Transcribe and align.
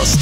Завтракаст. 0.00 0.20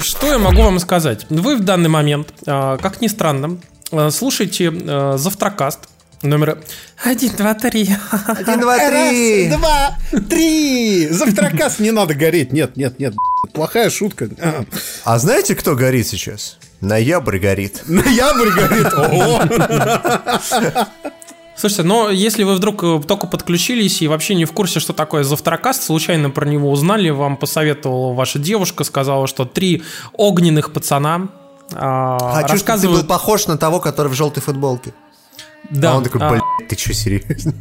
Что 0.00 0.26
я 0.28 0.38
могу 0.38 0.62
вам 0.62 0.78
сказать? 0.78 1.26
Вы 1.28 1.56
в 1.56 1.64
данный 1.64 1.88
момент, 1.88 2.32
а, 2.46 2.76
как 2.76 3.00
ни 3.00 3.08
странно, 3.08 3.58
а, 3.90 4.10
слушаете 4.10 4.72
а, 4.72 5.16
Завтракаст 5.18 5.88
номер 6.22 6.58
1, 7.02 7.36
2, 7.36 7.54
3. 7.54 7.96
Один, 8.26 8.60
два, 8.60 8.76
три. 8.78 9.48
Раз, 9.48 9.58
два, 9.58 9.98
три. 10.28 11.08
Завтракас 11.08 11.78
не 11.78 11.90
надо 11.90 12.14
гореть. 12.14 12.52
Нет, 12.52 12.76
нет, 12.76 12.98
нет. 12.98 13.14
Плохая 13.52 13.90
шутка. 13.90 14.28
А 15.04 15.18
знаете, 15.18 15.54
кто 15.54 15.74
горит 15.76 16.06
сейчас? 16.06 16.58
Ноябрь 16.80 17.38
горит. 17.38 17.82
Ноябрь 17.86 18.50
горит. 18.50 18.86
О, 18.94 19.42
Слушайте, 21.58 21.82
но 21.82 22.08
если 22.08 22.44
вы 22.44 22.54
вдруг 22.54 22.84
э, 22.84 23.00
только 23.04 23.26
подключились 23.26 24.00
и 24.00 24.06
вообще 24.06 24.36
не 24.36 24.44
в 24.44 24.52
курсе, 24.52 24.78
что 24.78 24.92
такое 24.92 25.24
Завтракаст, 25.24 25.82
случайно 25.82 26.30
про 26.30 26.46
него 26.46 26.70
узнали, 26.70 27.10
вам 27.10 27.36
посоветовала 27.36 28.14
ваша 28.14 28.38
девушка, 28.38 28.84
сказала, 28.84 29.26
что 29.26 29.44
три 29.44 29.82
огненных 30.12 30.72
пацана 30.72 31.28
а, 31.74 32.18
Хочу, 32.18 32.28
чтобы 32.28 32.46
ты 32.46 32.52
рассказывают... 32.52 33.00
был 33.02 33.08
похож 33.08 33.46
на 33.48 33.58
того, 33.58 33.80
который 33.80 34.06
в 34.06 34.14
желтой 34.14 34.40
футболке. 34.40 34.94
Да, 35.70 35.94
а 35.94 35.96
он 35.96 36.04
такой, 36.04 36.20
а, 36.22 36.30
блядь, 36.30 36.68
ты 36.68 36.78
что, 36.78 36.94
серьезно? 36.94 37.52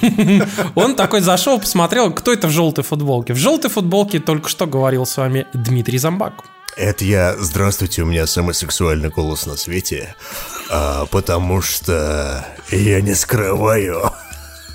Он 0.74 0.96
такой 0.96 1.20
зашел, 1.20 1.60
посмотрел, 1.60 2.10
кто 2.10 2.32
это 2.32 2.48
в 2.48 2.50
желтой 2.50 2.82
футболке. 2.82 3.34
В 3.34 3.36
желтой 3.36 3.70
футболке 3.70 4.18
только 4.18 4.48
что 4.48 4.66
говорил 4.66 5.04
с 5.04 5.16
вами 5.18 5.46
Дмитрий 5.52 5.98
Замбак. 5.98 6.32
Это 6.76 7.04
я, 7.04 7.36
здравствуйте, 7.38 8.02
у 8.02 8.06
меня 8.06 8.26
самый 8.26 8.54
сексуальный 8.54 9.10
голос 9.10 9.46
на 9.46 9.56
свете, 9.56 10.14
а, 10.70 11.04
потому 11.06 11.60
что 11.60 12.46
я 12.70 13.00
не 13.02 13.14
скрываю 13.14 14.10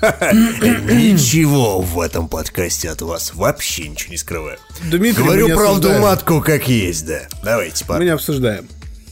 ничего 0.00 1.80
в 1.80 2.00
этом 2.00 2.28
подкасте 2.28 2.88
от 2.90 3.02
вас, 3.02 3.34
вообще 3.34 3.88
ничего 3.88 4.12
не 4.12 4.16
скрываю. 4.18 4.58
Дмитрий, 4.84 5.22
мы 5.22 5.26
Говорю 5.26 5.48
не 5.48 5.54
правду 5.54 5.72
осуждаем. 5.88 6.02
матку, 6.02 6.40
как 6.40 6.68
есть, 6.68 7.04
да. 7.04 7.22
Давайте, 7.42 7.84
Мы 7.84 7.88
пора. 7.88 8.04
не 8.04 8.10
обсуждаем. 8.10 8.68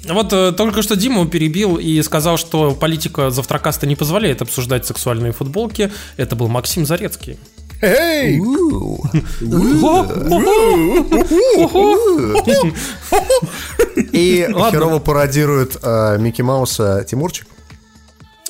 Вот 0.08 0.32
э, 0.32 0.52
только 0.52 0.82
что 0.82 0.94
Диму 0.94 1.26
перебил 1.26 1.78
и 1.78 2.00
сказал, 2.02 2.36
что 2.36 2.76
политика 2.76 3.30
Завтракаста 3.30 3.88
не 3.88 3.96
позволяет 3.96 4.40
обсуждать 4.42 4.86
сексуальные 4.86 5.32
футболки. 5.32 5.92
Это 6.16 6.36
был 6.36 6.46
Максим 6.46 6.86
Зарецкий. 6.86 7.36
Эй! 7.82 8.40
И 14.12 14.46
херово 14.70 14.98
пародирует 14.98 15.76
а, 15.82 16.16
Микки 16.16 16.42
Мауса 16.42 17.04
Тимурчик. 17.08 17.46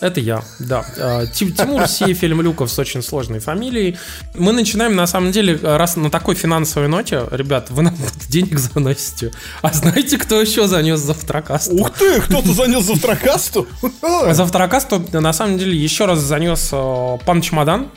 Это 0.03 0.21
я, 0.21 0.43
да. 0.59 0.85
Э, 0.99 1.25
Ти- 1.33 1.51
Тимур 1.53 1.89
Сефельмлюков 1.89 2.71
с 2.71 2.79
очень 2.79 3.03
сложной 3.03 3.39
фамилией. 3.39 3.97
Мы 4.35 4.53
начинаем, 4.53 4.95
на 4.95 5.07
самом 5.07 5.33
деле, 5.33 5.59
раз 5.63 5.97
на 5.97 6.11
такой 6.11 6.35
финансовой 6.35 6.87
ноте, 6.89 7.23
ребят, 7.31 7.71
вы 7.71 7.83
нам 7.83 7.97
денег 8.29 8.59
заносите. 8.59 9.33
А 9.63 9.73
знаете, 9.73 10.19
кто 10.19 10.39
еще 10.39 10.67
занес 10.69 11.01
Завтракаст? 11.01 11.73
Ух 11.73 11.91
ты, 11.93 12.21
кто-то 12.21 12.53
занес 12.53 12.85
завтракасту? 12.85 13.67
Завтракаст, 14.33 14.91
на 15.15 15.33
самом 15.33 15.57
деле, 15.57 15.75
еще 15.75 16.05
раз 16.05 16.19
занес 16.19 16.69
э, 16.73 17.19
пан 17.25 17.41
Чемодан, 17.41 17.91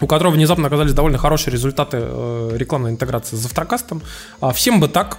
у 0.00 0.06
которого 0.06 0.32
внезапно 0.32 0.66
оказались 0.66 0.92
довольно 0.92 1.18
хорошие 1.18 1.52
результаты 1.52 1.98
э, 2.00 2.50
рекламной 2.54 2.90
интеграции 2.90 3.36
с 3.36 3.40
Завтракастом. 3.40 4.02
А, 4.40 4.52
Всем 4.52 4.80
бы 4.80 4.88
так. 4.88 5.18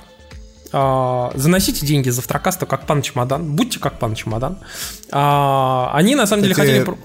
А, 0.72 1.31
Заносите 1.36 1.86
деньги 1.86 2.09
Завтракасту 2.09 2.66
как 2.67 2.86
пан 2.86 3.02
Чемодан. 3.02 3.56
Будьте 3.56 3.80
как 3.80 4.00
пан 4.00 4.16
Чемодан. 4.16 4.59
А, 5.12 5.91
Они, 5.94 6.16
на 6.16 6.28
самом 6.28 6.44
деле, 6.44 6.53
Кстати, 6.53 6.68
хотели... 6.69 6.85
про- 6.85 6.97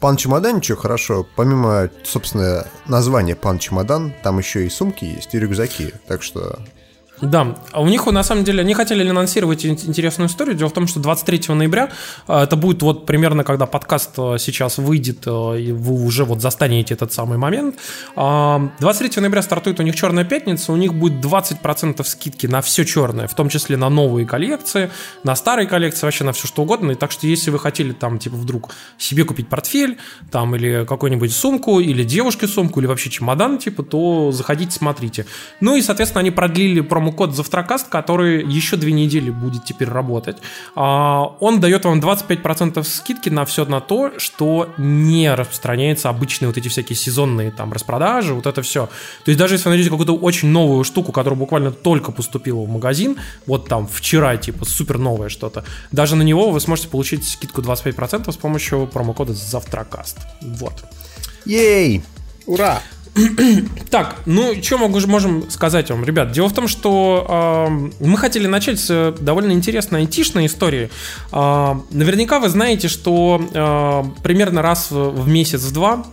Пан 0.00 0.16
Чемодан, 0.16 0.56
ничего 0.56 0.76
хорошо. 0.78 1.24
Помимо, 1.36 1.88
собственно, 2.02 2.66
названия 2.86 3.36
Пан 3.36 3.60
Чемодан, 3.60 4.12
там 4.24 4.38
еще 4.38 4.66
и 4.66 4.68
сумки 4.68 5.04
есть, 5.04 5.32
и 5.32 5.38
рюкзаки. 5.38 5.92
Так 6.08 6.24
что 6.24 6.58
Да, 7.22 7.56
а 7.70 7.80
у 7.80 7.86
них 7.86 8.04
на 8.06 8.22
самом 8.22 8.44
деле 8.44 8.60
они 8.60 8.74
хотели 8.74 9.08
анонсировать 9.08 9.64
ин- 9.64 9.78
интересную 9.86 10.28
историю. 10.28 10.56
Дело 10.56 10.68
в 10.68 10.72
том, 10.72 10.88
что 10.88 11.00
23 11.00 11.54
ноября 11.54 11.90
э, 12.26 12.42
это 12.42 12.56
будет 12.56 12.82
вот 12.82 13.06
примерно, 13.06 13.44
когда 13.44 13.66
подкаст 13.66 14.10
э, 14.18 14.36
сейчас 14.38 14.78
выйдет, 14.78 15.22
э, 15.26 15.60
и 15.60 15.72
вы 15.72 16.04
уже 16.04 16.24
вот 16.24 16.42
застанете 16.42 16.94
этот 16.94 17.12
самый 17.12 17.38
момент. 17.38 17.76
А, 18.16 18.70
23 18.80 19.20
ноября 19.20 19.42
стартует 19.42 19.78
у 19.78 19.82
них 19.84 19.94
Черная 19.94 20.24
пятница, 20.24 20.72
у 20.72 20.76
них 20.76 20.94
будет 20.94 21.24
20% 21.24 22.02
скидки 22.04 22.48
на 22.48 22.60
все 22.60 22.84
черное, 22.84 23.28
в 23.28 23.34
том 23.34 23.48
числе 23.48 23.76
на 23.76 23.88
новые 23.88 24.26
коллекции, 24.26 24.90
на 25.22 25.36
старые 25.36 25.68
коллекции, 25.68 26.06
вообще 26.06 26.24
на 26.24 26.32
все 26.32 26.48
что 26.48 26.62
угодно. 26.62 26.92
И 26.92 26.94
так 26.96 27.12
что 27.12 27.26
если 27.28 27.50
вы 27.50 27.60
хотели 27.60 27.92
там 27.92 28.18
типа 28.18 28.36
вдруг 28.36 28.70
себе 28.98 29.24
купить 29.24 29.48
портфель, 29.48 29.98
там 30.32 30.56
или 30.56 30.84
какую-нибудь 30.88 31.32
сумку, 31.32 31.78
или 31.78 32.02
девушке 32.02 32.48
сумку, 32.48 32.80
или 32.80 32.86
вообще 32.86 33.10
чемодан, 33.10 33.58
типа, 33.58 33.84
то 33.84 34.32
заходите, 34.32 34.72
смотрите. 34.72 35.26
Ну 35.60 35.76
и, 35.76 35.82
соответственно, 35.82 36.20
они 36.20 36.30
продлили 36.32 36.80
промокод 37.12 37.36
Завтракаст, 37.36 37.88
который 37.88 38.44
еще 38.44 38.76
две 38.76 38.92
недели 38.92 39.30
будет 39.30 39.64
теперь 39.64 39.88
работать. 39.88 40.38
А, 40.74 41.36
Он 41.40 41.60
дает 41.60 41.84
вам 41.84 42.00
25% 42.00 42.82
скидки 42.84 43.28
на 43.28 43.44
все 43.44 43.64
на 43.64 43.80
то, 43.80 44.12
что 44.18 44.68
не 44.78 45.34
распространяется 45.34 46.08
обычные 46.08 46.48
вот 46.48 46.56
эти 46.56 46.68
всякие 46.68 46.96
сезонные 46.96 47.50
там 47.50 47.72
распродажи, 47.72 48.34
вот 48.34 48.46
это 48.46 48.62
все. 48.62 48.86
То 49.24 49.30
есть 49.30 49.38
даже 49.38 49.54
если 49.54 49.64
вы 49.64 49.70
найдете 49.70 49.90
какую-то 49.90 50.16
очень 50.16 50.48
новую 50.48 50.84
штуку, 50.84 51.12
которая 51.12 51.38
буквально 51.38 51.70
только 51.70 52.12
поступила 52.12 52.60
в 52.62 52.68
магазин, 52.68 53.16
вот 53.46 53.68
там 53.68 53.86
вчера, 53.86 54.36
типа, 54.36 54.64
супер 54.64 54.98
новое 54.98 55.28
что-то, 55.28 55.64
даже 55.92 56.16
на 56.16 56.22
него 56.22 56.50
вы 56.50 56.60
сможете 56.60 56.88
получить 56.88 57.28
скидку 57.28 57.60
25% 57.60 58.32
с 58.32 58.36
помощью 58.36 58.86
промокода 58.86 59.34
Завтракаст. 59.34 60.18
Вот. 60.40 60.84
Ей! 61.44 62.02
Ура! 62.46 62.80
Так, 63.90 64.16
ну 64.26 64.54
что 64.62 64.78
могу, 64.78 64.98
можем 65.06 65.50
сказать 65.50 65.90
вам, 65.90 66.04
ребят? 66.04 66.32
Дело 66.32 66.48
в 66.48 66.54
том, 66.54 66.66
что 66.66 67.26
э, 68.00 68.04
мы 68.04 68.16
хотели 68.16 68.46
начать 68.46 68.80
с 68.80 68.86
э, 68.90 69.14
довольно 69.20 69.52
интересной 69.52 70.00
айтишной 70.00 70.46
истории. 70.46 70.90
Э, 71.30 71.74
наверняка 71.90 72.40
вы 72.40 72.48
знаете, 72.48 72.88
что 72.88 73.40
э, 73.52 74.22
примерно 74.22 74.62
раз 74.62 74.90
в, 74.90 75.10
в 75.10 75.28
месяц-два 75.28 76.06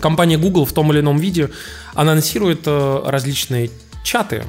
компания 0.00 0.36
Google 0.36 0.64
в 0.66 0.72
том 0.72 0.92
или 0.92 1.00
ином 1.00 1.16
виде 1.18 1.50
анонсирует 1.94 2.62
э, 2.66 3.02
различные 3.06 3.70
чаты. 4.04 4.44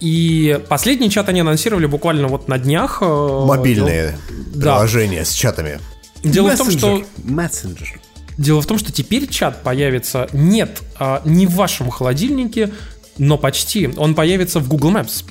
И 0.00 0.60
последний 0.68 1.08
чат 1.08 1.28
они 1.28 1.40
анонсировали 1.40 1.86
буквально 1.86 2.26
вот 2.28 2.48
на 2.48 2.58
днях. 2.58 2.98
э, 3.00 3.44
Мобильные 3.46 4.18
Да. 4.54 4.72
приложения 4.74 5.24
с 5.24 5.32
чатами. 5.32 5.78
Дело 6.24 6.50
в 6.50 6.56
том, 6.58 6.70
что 6.70 7.02
Мессенджер. 7.22 8.00
Дело 8.36 8.60
в 8.60 8.66
том, 8.66 8.78
что 8.78 8.92
теперь 8.92 9.28
чат 9.28 9.62
появится 9.62 10.28
нет 10.32 10.82
а, 10.98 11.22
не 11.24 11.46
в 11.46 11.54
вашем 11.54 11.90
холодильнике, 11.90 12.70
но 13.18 13.38
почти. 13.38 13.90
Он 13.96 14.14
появится 14.14 14.60
в 14.60 14.68
Google 14.68 14.92
Maps. 14.92 15.24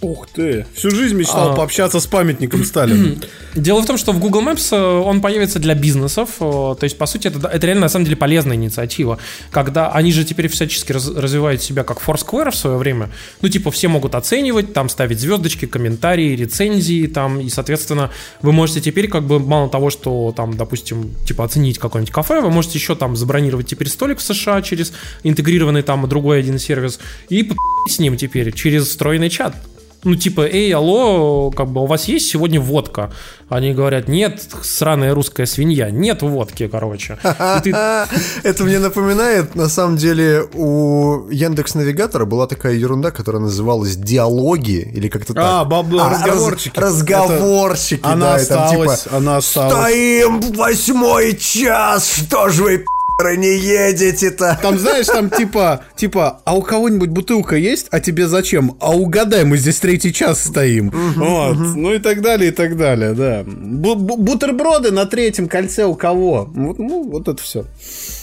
Ух 0.00 0.28
ты. 0.32 0.64
Всю 0.74 0.90
жизнь 0.90 1.16
мечтал 1.16 1.52
А. 1.52 1.56
пообщаться 1.56 1.98
с 1.98 2.06
памятником 2.06 2.64
Сталина. 2.64 3.16
Дело 3.56 3.82
в 3.82 3.86
том, 3.86 3.98
что 3.98 4.12
в 4.12 4.20
Google 4.20 4.42
Maps 4.42 4.68
э, 4.70 4.80
он 4.80 5.20
появится 5.20 5.58
для 5.58 5.74
бизнесов. 5.74 6.36
э, 6.38 6.44
То 6.78 6.84
есть, 6.84 6.96
по 6.96 7.06
сути, 7.06 7.26
это, 7.26 7.48
это 7.48 7.66
реально 7.66 7.82
на 7.82 7.88
самом 7.88 8.04
деле 8.04 8.16
полезная 8.16 8.54
инициатива. 8.54 9.18
Когда 9.50 9.90
они 9.90 10.12
же 10.12 10.24
теперь 10.24 10.46
всячески 10.46 10.92
раз- 10.92 11.08
развивают 11.08 11.62
себя 11.62 11.82
как 11.82 12.00
Foursquare 12.00 12.52
в 12.52 12.54
свое 12.54 12.76
время. 12.76 13.10
Ну, 13.42 13.48
типа, 13.48 13.72
все 13.72 13.88
могут 13.88 14.14
оценивать, 14.14 14.72
там 14.72 14.88
ставить 14.88 15.18
звездочки, 15.18 15.66
комментарии, 15.66 16.36
рецензии, 16.36 17.08
там, 17.08 17.40
и, 17.40 17.48
соответственно, 17.48 18.12
вы 18.40 18.52
можете 18.52 18.80
теперь, 18.80 19.08
как 19.08 19.24
бы, 19.24 19.40
мало 19.40 19.68
того, 19.68 19.90
что 19.90 20.32
там, 20.36 20.56
допустим, 20.56 21.10
типа, 21.26 21.44
оценить 21.44 21.78
какое-нибудь 21.80 22.12
кафе, 22.14 22.40
вы 22.40 22.50
можете 22.50 22.78
еще 22.78 22.94
там 22.94 23.16
забронировать 23.16 23.66
теперь 23.66 23.88
столик 23.88 24.18
в 24.18 24.22
США 24.22 24.62
через 24.62 24.92
интегрированный 25.24 25.82
там 25.82 26.08
другой 26.08 26.38
один 26.38 26.60
сервис 26.60 27.00
и 27.28 27.50
с 27.88 27.98
ним 27.98 28.16
теперь 28.16 28.52
через 28.52 28.86
встроенный 28.86 29.28
чат. 29.30 29.56
Ну, 30.04 30.14
типа, 30.14 30.42
эй, 30.42 30.72
алло, 30.72 31.50
как 31.50 31.68
бы 31.68 31.82
у 31.82 31.86
вас 31.86 32.04
есть 32.06 32.28
сегодня 32.30 32.60
водка? 32.60 33.10
Они 33.48 33.72
говорят, 33.74 34.06
нет, 34.08 34.40
сраная 34.62 35.12
русская 35.12 35.44
свинья, 35.44 35.90
нет 35.90 36.22
водки, 36.22 36.68
короче. 36.68 37.18
Ты- 37.64 37.74
Это 38.44 38.62
мне 38.64 38.78
напоминает, 38.78 39.56
на 39.56 39.68
самом 39.68 39.96
деле, 39.96 40.44
у 40.54 41.28
Яндекс 41.30 41.74
Навигатора 41.74 42.26
была 42.26 42.46
такая 42.46 42.74
ерунда, 42.74 43.10
которая 43.10 43.42
называлась 43.42 43.96
диалоги 43.96 44.88
или 44.94 45.08
как-то 45.08 45.34
так. 45.34 45.44
А, 45.44 45.64
бабла, 45.64 46.10
раз- 46.10 46.22
разговорчики. 46.22 46.78
разговорчики, 46.78 48.00
Это- 48.00 48.12
она 48.12 48.36
да, 48.36 48.44
там 48.44 48.64
осталась, 48.64 49.02
типа, 49.02 49.16
она 49.16 49.36
осталась. 49.38 49.72
Стоим 49.72 50.40
восьмой 50.52 51.36
час, 51.36 52.08
что 52.08 52.48
ж 52.50 52.58
вы, 52.60 52.84
не 53.24 53.56
едете-то? 53.58 54.58
Там, 54.62 54.78
знаешь, 54.78 55.06
там 55.06 55.28
типа, 55.28 55.82
типа, 55.96 56.40
а 56.44 56.56
у 56.56 56.62
кого-нибудь 56.62 57.10
бутылка 57.10 57.56
есть, 57.56 57.88
а 57.90 57.98
тебе 57.98 58.28
зачем? 58.28 58.76
А 58.80 58.94
угадай, 58.96 59.44
мы 59.44 59.56
здесь 59.56 59.80
третий 59.80 60.12
час 60.12 60.44
стоим. 60.44 60.92
Вот, 61.16 61.56
ну 61.58 61.92
и 61.92 61.98
так 61.98 62.22
далее, 62.22 62.50
и 62.50 62.54
так 62.54 62.76
далее, 62.76 63.14
да. 63.14 63.42
Бу- 63.42 63.96
бу- 63.96 64.16
бутерброды 64.18 64.92
на 64.92 65.04
третьем 65.06 65.48
кольце 65.48 65.84
у 65.84 65.96
кого? 65.96 66.48
Ну, 66.54 67.08
вот 67.10 67.26
это 67.26 67.42
все. 67.42 67.64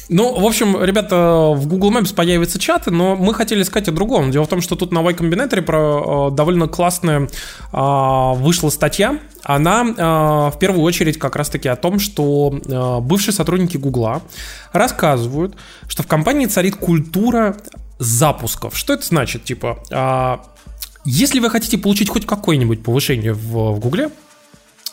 Ну, 0.09 0.39
в 0.39 0.45
общем, 0.45 0.83
ребята, 0.83 1.51
в 1.55 1.67
Google 1.67 1.91
Maps 1.91 2.13
появятся 2.13 2.59
чаты, 2.59 2.91
но 2.91 3.15
мы 3.15 3.33
хотели 3.33 3.63
сказать 3.63 3.89
о 3.89 3.91
другом. 3.91 4.29
Дело 4.31 4.45
в 4.45 4.47
том, 4.47 4.61
что 4.61 4.75
тут 4.75 4.91
на 4.91 4.99
Y 5.01 5.15
Combinator 5.15 5.61
про 5.61 6.29
э, 6.29 6.35
довольно 6.35 6.67
классная 6.67 7.27
э, 7.73 8.33
вышла 8.35 8.69
статья. 8.69 9.19
Она 9.43 9.83
э, 9.83 10.55
в 10.55 10.59
первую 10.59 10.83
очередь 10.83 11.17
как 11.17 11.35
раз-таки 11.35 11.67
о 11.69 11.75
том, 11.75 11.99
что 11.99 12.53
э, 12.53 12.99
бывшие 13.01 13.33
сотрудники 13.33 13.77
Гугла 13.77 14.21
рассказывают, 14.73 15.55
что 15.87 16.03
в 16.03 16.07
компании 16.07 16.45
царит 16.45 16.75
культура 16.75 17.57
запусков. 17.97 18.77
Что 18.77 18.93
это 18.93 19.05
значит? 19.05 19.43
Типа, 19.43 19.79
э, 19.89 20.37
если 21.05 21.39
вы 21.39 21.49
хотите 21.49 21.79
получить 21.79 22.09
хоть 22.09 22.27
какое-нибудь 22.27 22.83
повышение 22.83 23.33
в, 23.33 23.73
в 23.73 23.79
Гугле, 23.79 24.09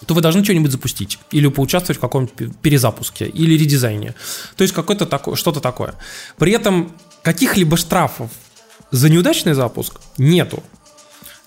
то 0.06 0.14
вы 0.14 0.20
должны 0.20 0.42
что-нибудь 0.44 0.70
запустить 0.70 1.18
или 1.30 1.48
поучаствовать 1.48 1.98
в 1.98 2.00
каком-то 2.00 2.48
перезапуске 2.62 3.26
или 3.26 3.54
редизайне. 3.54 4.14
То 4.56 4.62
есть 4.62 4.74
какое-то 4.74 5.06
такое, 5.06 5.36
что-то 5.36 5.60
такое. 5.60 5.94
При 6.36 6.52
этом 6.52 6.92
каких-либо 7.22 7.76
штрафов 7.76 8.30
за 8.90 9.08
неудачный 9.08 9.54
запуск 9.54 10.00
нету. 10.18 10.62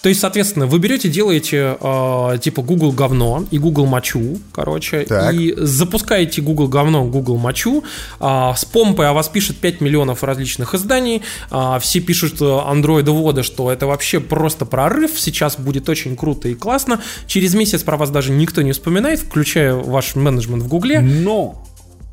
То 0.06 0.10
есть, 0.10 0.22
соответственно, 0.22 0.68
вы 0.68 0.78
берете, 0.78 1.10
делаете 1.10 1.78
э, 1.82 2.38
типа 2.40 2.62
Google 2.62 2.92
говно 2.92 3.44
и 3.50 3.58
Google 3.58 3.88
мочу, 3.88 4.38
короче, 4.52 5.00
Так. 5.00 5.34
и 5.34 5.56
запускаете 5.58 6.44
Google 6.44 6.68
говно, 6.68 7.06
Google 7.06 7.38
мочу, 7.38 7.84
э, 8.20 8.52
с 8.56 8.66
помпой 8.66 9.10
о 9.10 9.14
вас 9.14 9.30
пишет 9.30 9.58
5 9.58 9.82
миллионов 9.82 10.24
различных 10.24 10.76
изданий, 10.76 11.24
э, 11.50 11.80
все 11.82 12.02
пишут 12.02 12.40
андроидоводы, 12.40 13.42
что 13.42 13.72
это 13.72 13.88
вообще 13.88 14.20
просто 14.20 14.68
прорыв, 14.68 15.20
сейчас 15.20 15.58
будет 15.58 15.90
очень 15.90 16.16
круто 16.16 16.50
и 16.50 16.54
классно, 16.54 17.02
через 17.26 17.56
месяц 17.56 17.82
про 17.82 17.98
вас 17.98 18.12
даже 18.12 18.32
никто 18.32 18.62
не 18.62 18.74
вспоминает, 18.74 19.22
включая 19.22 19.74
ваш 19.74 20.14
менеджмент 20.14 20.62
в 20.62 20.68
Гугле. 20.68 21.00
Но 21.00 21.66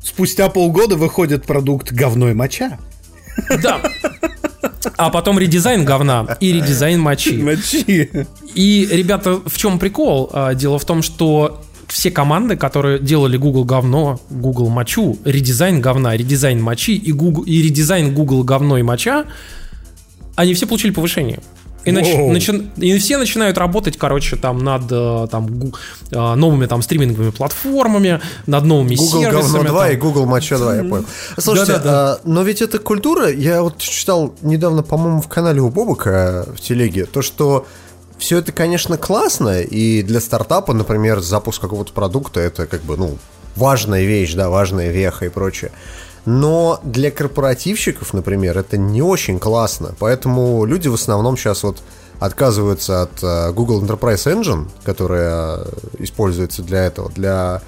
спустя 0.03 0.49
полгода 0.49 0.95
выходит 0.95 1.45
продукт 1.45 1.91
говной 1.91 2.33
моча. 2.33 2.79
Да. 3.61 3.81
А 4.97 5.09
потом 5.09 5.39
редизайн 5.39 5.85
говна 5.85 6.37
и 6.39 6.53
редизайн 6.53 6.99
мочи. 6.99 7.37
Мочи. 7.37 8.09
И, 8.55 8.87
ребята, 8.91 9.41
в 9.45 9.57
чем 9.57 9.79
прикол? 9.79 10.29
А, 10.33 10.53
Дело 10.53 10.79
в 10.79 10.85
том, 10.85 11.01
что 11.01 11.61
все 11.87 12.11
команды, 12.11 12.55
которые 12.55 12.99
делали 12.99 13.37
Google 13.37 13.65
говно, 13.65 14.19
Google 14.29 14.69
мочу, 14.69 15.17
редизайн 15.25 15.81
говна, 15.81 16.15
редизайн 16.17 16.61
мочи 16.61 16.95
и, 16.95 17.11
Google, 17.11 17.43
и 17.43 17.61
редизайн 17.61 18.13
Google 18.13 18.43
говно 18.43 18.77
и 18.77 18.81
моча, 18.81 19.25
они 20.35 20.53
все 20.53 20.65
получили 20.65 20.91
повышение. 20.91 21.39
И, 21.85 21.91
нач- 21.91 22.31
начи- 22.31 22.69
и 22.77 22.97
все 22.97 23.17
начинают 23.17 23.57
работать, 23.57 23.97
короче, 23.97 24.37
там 24.37 24.63
над 24.63 24.83
э, 24.89 25.27
там, 25.29 25.47
э, 26.11 26.35
новыми 26.35 26.65
там 26.65 26.81
стриминговыми 26.81 27.31
платформами, 27.31 28.21
над 28.47 28.63
новыми 28.63 28.95
Google 28.95 29.21
сервисами. 29.21 29.57
говно 29.57 29.69
2 29.69 29.83
там. 29.83 29.91
и 29.91 29.95
Google 29.97 30.25
моча 30.25 30.57
2, 30.57 30.75
я 30.75 30.83
понял. 30.83 31.05
Слушайте, 31.37 31.73
Да-да-да. 31.73 32.13
а, 32.13 32.19
но 32.23 32.43
ведь 32.43 32.61
эта 32.61 32.79
культура, 32.79 33.29
я 33.29 33.61
вот 33.61 33.79
читал 33.79 34.33
недавно, 34.41 34.81
по-моему, 34.83 35.21
в 35.21 35.27
канале 35.27 35.59
у 35.61 35.69
Бобука 35.69 36.47
в 36.55 36.61
телеге, 36.61 37.05
то, 37.05 37.21
что 37.21 37.67
все 38.17 38.37
это, 38.37 38.53
конечно, 38.53 38.97
классно, 38.97 39.61
и 39.61 40.03
для 40.03 40.21
стартапа, 40.21 40.73
например, 40.73 41.19
запуск 41.19 41.59
какого-то 41.59 41.91
продукта, 41.91 42.39
это 42.39 42.65
как 42.65 42.81
бы, 42.83 42.95
ну, 42.95 43.17
важная 43.57 44.05
вещь, 44.05 44.33
да, 44.33 44.49
важная 44.49 44.91
веха 44.91 45.25
и 45.25 45.29
прочее. 45.29 45.71
Но 46.25 46.79
для 46.83 47.11
корпоративщиков, 47.11 48.13
например, 48.13 48.57
это 48.57 48.77
не 48.77 49.01
очень 49.01 49.39
классно. 49.39 49.93
Поэтому 49.99 50.65
люди 50.65 50.87
в 50.87 50.93
основном 50.93 51.37
сейчас 51.37 51.63
вот 51.63 51.79
отказываются 52.19 53.01
от 53.01 53.21
э, 53.21 53.51
Google 53.51 53.83
Enterprise 53.83 54.25
Engine, 54.25 54.67
которая 54.83 55.57
э, 55.57 55.65
используется 55.99 56.63
для 56.63 56.85
этого, 56.85 57.09
для 57.09 57.61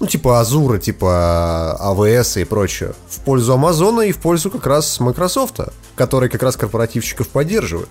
ну, 0.00 0.06
типа 0.06 0.40
Азура, 0.40 0.78
типа 0.78 1.78
AWS 1.80 2.42
и 2.42 2.44
прочее, 2.44 2.92
в 3.08 3.20
пользу 3.20 3.54
Амазона 3.54 4.02
и 4.02 4.12
в 4.12 4.18
пользу 4.18 4.50
как 4.50 4.66
раз 4.66 5.00
Microsoft, 5.00 5.60
который 5.94 6.28
как 6.28 6.42
раз 6.42 6.56
корпоративщиков 6.56 7.28
поддерживает. 7.28 7.88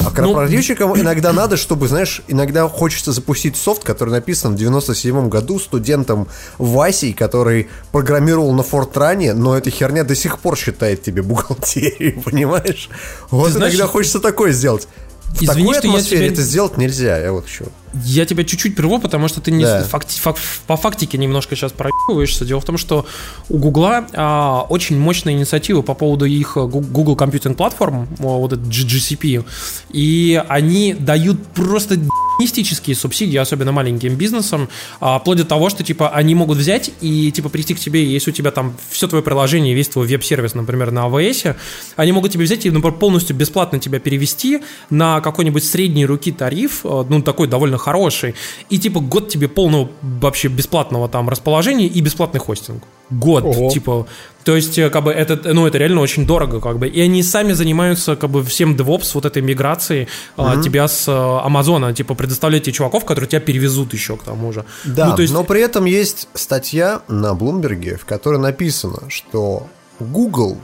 А 0.00 0.10
корпоративщикам 0.10 0.98
иногда 0.98 1.32
надо, 1.32 1.56
чтобы, 1.56 1.86
знаешь, 1.88 2.22
иногда 2.26 2.68
хочется 2.68 3.12
запустить 3.12 3.56
софт, 3.56 3.84
который 3.84 4.10
написан 4.10 4.54
в 4.54 4.56
97 4.56 5.28
году 5.28 5.58
студентом 5.60 6.26
Васей, 6.58 7.12
который 7.12 7.68
программировал 7.92 8.52
на 8.54 8.62
Фортране, 8.62 9.34
но 9.34 9.56
эта 9.56 9.70
херня 9.70 10.02
до 10.02 10.14
сих 10.14 10.38
пор 10.38 10.56
считает 10.56 11.02
тебе 11.02 11.22
бухгалтерию, 11.22 12.20
понимаешь? 12.24 12.88
Вот 13.30 13.50
знаешь, 13.52 13.74
иногда 13.74 13.86
хочется 13.86 14.20
такое 14.20 14.52
сделать. 14.52 14.88
В 15.26 15.42
извини, 15.42 15.74
такой 15.74 15.78
атмосфере 15.78 16.26
тебя- 16.26 16.32
это 16.32 16.42
сделать 16.42 16.76
нельзя, 16.76 17.18
я 17.18 17.32
вот 17.32 17.48
что. 17.48 17.66
Я 18.04 18.24
тебя 18.26 18.44
чуть-чуть 18.44 18.74
прерву, 18.76 18.98
потому 18.98 19.28
что 19.28 19.40
ты 19.40 19.50
не 19.52 19.64
Да. 19.64 19.82
факти- 19.84 20.18
фак- 20.20 20.36
по 20.66 20.76
фактике 20.76 21.18
немножко 21.18 21.54
сейчас 21.56 21.72
проебываешься. 21.72 22.44
Дело 22.44 22.60
в 22.60 22.64
том, 22.64 22.78
что 22.78 23.06
у 23.48 23.58
Гугла 23.58 24.06
а, 24.14 24.62
очень 24.68 24.98
мощная 24.98 25.32
инициатива 25.34 25.82
по 25.82 25.94
поводу 25.94 26.24
их 26.24 26.54
Гу- 26.56 26.80
Google 26.80 27.16
Computing 27.16 27.56
Platform, 27.56 28.06
вот 28.18 28.52
этот 28.52 28.66
GCP, 28.66 29.44
и 29.92 30.42
они 30.48 30.94
дают 30.94 31.44
просто 31.48 31.98
мистические 32.40 32.96
субсидии, 32.96 33.36
особенно 33.36 33.70
маленьким 33.70 34.16
бизнесам, 34.16 34.68
а, 35.00 35.18
вплоть 35.20 35.38
до 35.38 35.44
того, 35.44 35.70
что 35.70 35.84
типа 35.84 36.08
они 36.10 36.34
могут 36.34 36.58
взять 36.58 36.90
и 37.00 37.30
типа 37.30 37.48
прийти 37.48 37.74
к 37.74 37.78
тебе, 37.78 38.04
если 38.04 38.30
у 38.30 38.34
тебя 38.34 38.50
там 38.50 38.74
все 38.90 39.06
твое 39.06 39.22
приложение, 39.22 39.72
весь 39.74 39.88
твой 39.88 40.06
веб-сервис, 40.08 40.54
например, 40.54 40.90
на 40.90 41.06
AWS, 41.06 41.54
они 41.96 42.12
могут 42.12 42.32
тебе 42.32 42.44
взять 42.44 42.66
и, 42.66 42.70
например, 42.70 42.98
полностью 42.98 43.36
бесплатно 43.36 43.78
тебя 43.78 44.00
перевести 44.00 44.60
на 44.90 45.20
какой-нибудь 45.20 45.64
средней 45.64 46.06
руки 46.06 46.32
тариф, 46.32 46.80
э, 46.84 47.04
ну 47.08 47.22
такой 47.22 47.46
довольно 47.46 47.78
хороший, 47.84 48.34
и 48.70 48.78
типа 48.78 49.00
год 49.00 49.28
тебе 49.28 49.48
полного 49.48 49.90
вообще 50.02 50.48
бесплатного 50.48 51.08
там 51.08 51.28
расположения 51.28 51.86
и 51.86 52.00
бесплатный 52.00 52.40
хостинг. 52.40 52.82
Год, 53.10 53.44
Ого. 53.44 53.70
типа, 53.70 54.06
то 54.44 54.56
есть, 54.56 54.78
э, 54.78 54.88
как 54.88 55.04
бы, 55.04 55.12
это, 55.12 55.52
ну, 55.52 55.66
это 55.66 55.76
реально 55.78 56.00
очень 56.00 56.26
дорого, 56.26 56.60
как 56.60 56.78
бы, 56.78 56.88
и 56.88 57.00
они 57.00 57.22
сами 57.22 57.52
занимаются, 57.52 58.16
как 58.16 58.30
бы, 58.30 58.42
всем 58.42 58.76
DevOps, 58.76 59.10
вот 59.14 59.26
этой 59.26 59.42
миграцией 59.42 60.08
а, 60.36 60.60
тебя 60.62 60.88
с 60.88 61.06
э, 61.06 61.12
Амазона, 61.46 61.92
типа, 61.92 62.14
предоставлять 62.14 62.62
тебе 62.62 62.72
чуваков, 62.72 63.04
которые 63.04 63.28
тебя 63.28 63.40
перевезут 63.40 63.92
еще 63.92 64.16
к 64.16 64.22
тому 64.22 64.52
же. 64.52 64.64
Да, 64.84 65.08
ну, 65.08 65.16
то 65.16 65.22
есть, 65.22 65.34
но 65.34 65.44
при 65.44 65.60
этом 65.60 65.84
есть 65.84 66.28
статья 66.34 67.02
на 67.08 67.34
Блумберге, 67.34 67.96
в 67.96 68.06
которой 68.06 68.38
написано, 68.38 69.10
что 69.10 69.66
Google, 70.00 70.56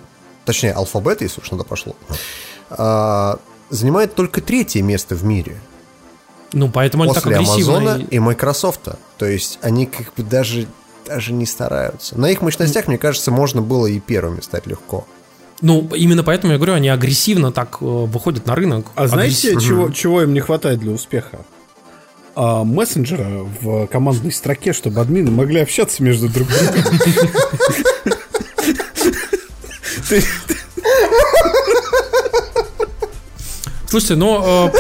точнее, 0.47 0.73
алфабет, 0.73 1.21
если 1.21 1.43
уж 1.43 1.51
надо 1.51 1.65
пошло, 1.65 1.95
а, 2.71 3.39
занимает 3.69 4.15
только 4.15 4.41
третье 4.41 4.83
место 4.83 5.15
в 5.15 5.25
мире 5.25 5.57
ну, 6.52 6.69
поэтому 6.70 7.05
они 7.05 7.12
так 7.14 7.23
после 7.25 7.37
агрессивно. 7.37 7.76
Амазона 7.79 8.02
и- 8.11 8.17
и 8.17 8.19
Microsoft. 8.19 8.81
То 9.19 9.26
есть 9.26 9.58
они 9.62 9.87
как 9.87 10.12
бы 10.14 10.23
даже, 10.23 10.67
даже 11.06 11.32
не 11.32 11.47
стараются. 11.47 12.19
На 12.19 12.31
их 12.31 12.43
мощностях, 12.43 12.88
мне 12.88 12.99
кажется, 12.99 13.31
можно 13.31 13.62
было 13.62 13.87
и 13.87 14.00
первыми 14.00 14.41
стать 14.41 14.67
легко. 14.67 15.06
Ну, 15.62 15.88
именно 15.94 16.23
поэтому 16.25 16.52
я 16.55 16.58
говорю, 16.58 16.73
они 16.75 16.88
агрессивно 16.88 17.52
так 17.52 17.79
э, 17.82 17.85
выходят 17.85 18.47
на 18.47 18.55
рынок. 18.55 18.87
А 18.95 19.07
знаете, 19.09 19.50
Агрессивно. 19.50 19.61
чего, 19.61 19.90
чего 19.90 20.23
им 20.23 20.33
не 20.33 20.40
хватает 20.40 20.78
для 20.80 20.90
успеха? 20.92 21.40
А, 22.35 22.64
мессенджера 22.64 23.28
в 23.61 23.87
командной 23.88 24.33
строке, 24.33 24.73
чтобы 24.73 25.00
админы 25.00 25.30
могли 25.30 25.61
общаться 25.61 26.02
между 26.02 26.28
друг 26.30 26.49
другом. 26.49 26.99
Слушайте, 33.88 34.14
ну... 34.16 34.71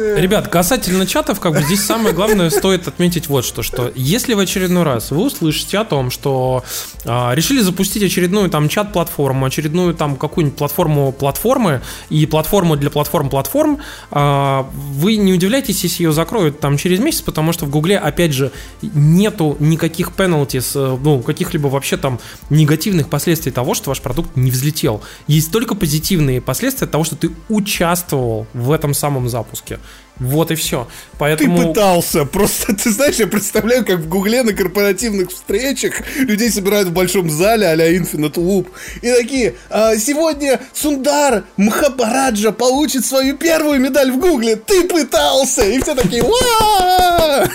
э, 0.00 0.20
Ребят, 0.20 0.48
касательно 0.48 1.06
чатов, 1.06 1.40
как 1.40 1.52
бы 1.52 1.62
здесь 1.62 1.84
самое 1.84 2.14
главное 2.14 2.50
стоит 2.50 2.88
отметить 2.88 3.28
вот 3.28 3.44
что, 3.44 3.62
что 3.62 3.92
если 3.94 4.34
в 4.34 4.38
очередной 4.38 4.82
раз 4.82 5.10
вы 5.10 5.24
услышите 5.24 5.78
о 5.78 5.84
том, 5.84 6.10
что 6.10 6.64
а, 7.04 7.32
решили 7.34 7.60
запустить 7.60 8.02
очередную 8.02 8.50
там 8.50 8.68
чат-платформу, 8.68 9.46
очередную 9.46 9.94
там 9.94 10.16
какую-нибудь 10.16 10.58
платформу 10.58 11.12
платформы 11.12 11.82
и 12.08 12.26
платформу 12.26 12.76
для 12.76 12.90
платформ-платформ, 12.90 13.78
а, 14.10 14.68
вы 14.72 15.16
не 15.16 15.32
удивляйтесь, 15.32 15.82
если 15.84 16.04
ее 16.04 16.12
закроют 16.12 16.60
там 16.60 16.76
через 16.76 16.98
месяц, 16.98 17.22
потому 17.22 17.52
что 17.52 17.66
в 17.66 17.70
Гугле, 17.70 17.98
опять 17.98 18.32
же, 18.32 18.52
нету 18.82 19.56
никаких 19.60 20.12
penalties, 20.16 20.72
э, 20.74 20.98
ну, 21.02 21.20
каких-либо 21.20 21.68
вообще 21.68 21.96
там 21.96 22.18
негативных 22.50 23.08
последствий 23.08 23.52
того, 23.52 23.74
что 23.74 23.90
ваш 23.90 24.00
продукт 24.00 24.36
не 24.36 24.50
взлетел. 24.50 25.02
Есть 25.26 25.52
только 25.52 25.74
позитивные 25.74 26.40
последствия 26.40 26.86
того, 26.86 27.04
что 27.04 27.16
ты 27.16 27.30
участвовал 27.48 28.46
в 28.52 28.72
этом 28.72 28.94
самом 28.94 29.28
запуске. 29.28 29.78
Вот 30.20 30.50
и 30.50 30.54
все. 30.54 30.84
Ты 31.12 31.16
Поэтому... 31.18 31.68
пытался, 31.68 32.26
просто 32.26 32.74
ты 32.84 32.90
знаешь, 32.90 33.16
я 33.16 33.26
представляю, 33.26 33.86
как 33.86 34.00
в 34.00 34.08
Гугле 34.08 34.42
на 34.42 34.52
корпоративных 34.52 35.30
встречах 35.30 35.94
людей 36.18 36.50
собирают 36.50 36.88
в 36.88 36.92
большом 36.92 37.30
зале 37.30 37.66
а-ля 37.66 37.90
Infinite 37.96 38.34
Loop 38.34 38.68
и 39.00 39.10
такие, 39.10 39.54
«А, 39.70 39.96
сегодня 39.96 40.60
Сундар 40.74 41.44
Мхабараджа 41.56 42.52
получит 42.52 43.06
свою 43.06 43.36
первую 43.36 43.80
медаль 43.80 44.12
в 44.12 44.18
Гугле, 44.20 44.56
ты 44.56 44.86
пытался! 44.86 45.62
И 45.62 45.80
все 45.80 45.94
такие, 45.94 46.22
«Уа!» 46.22 47.48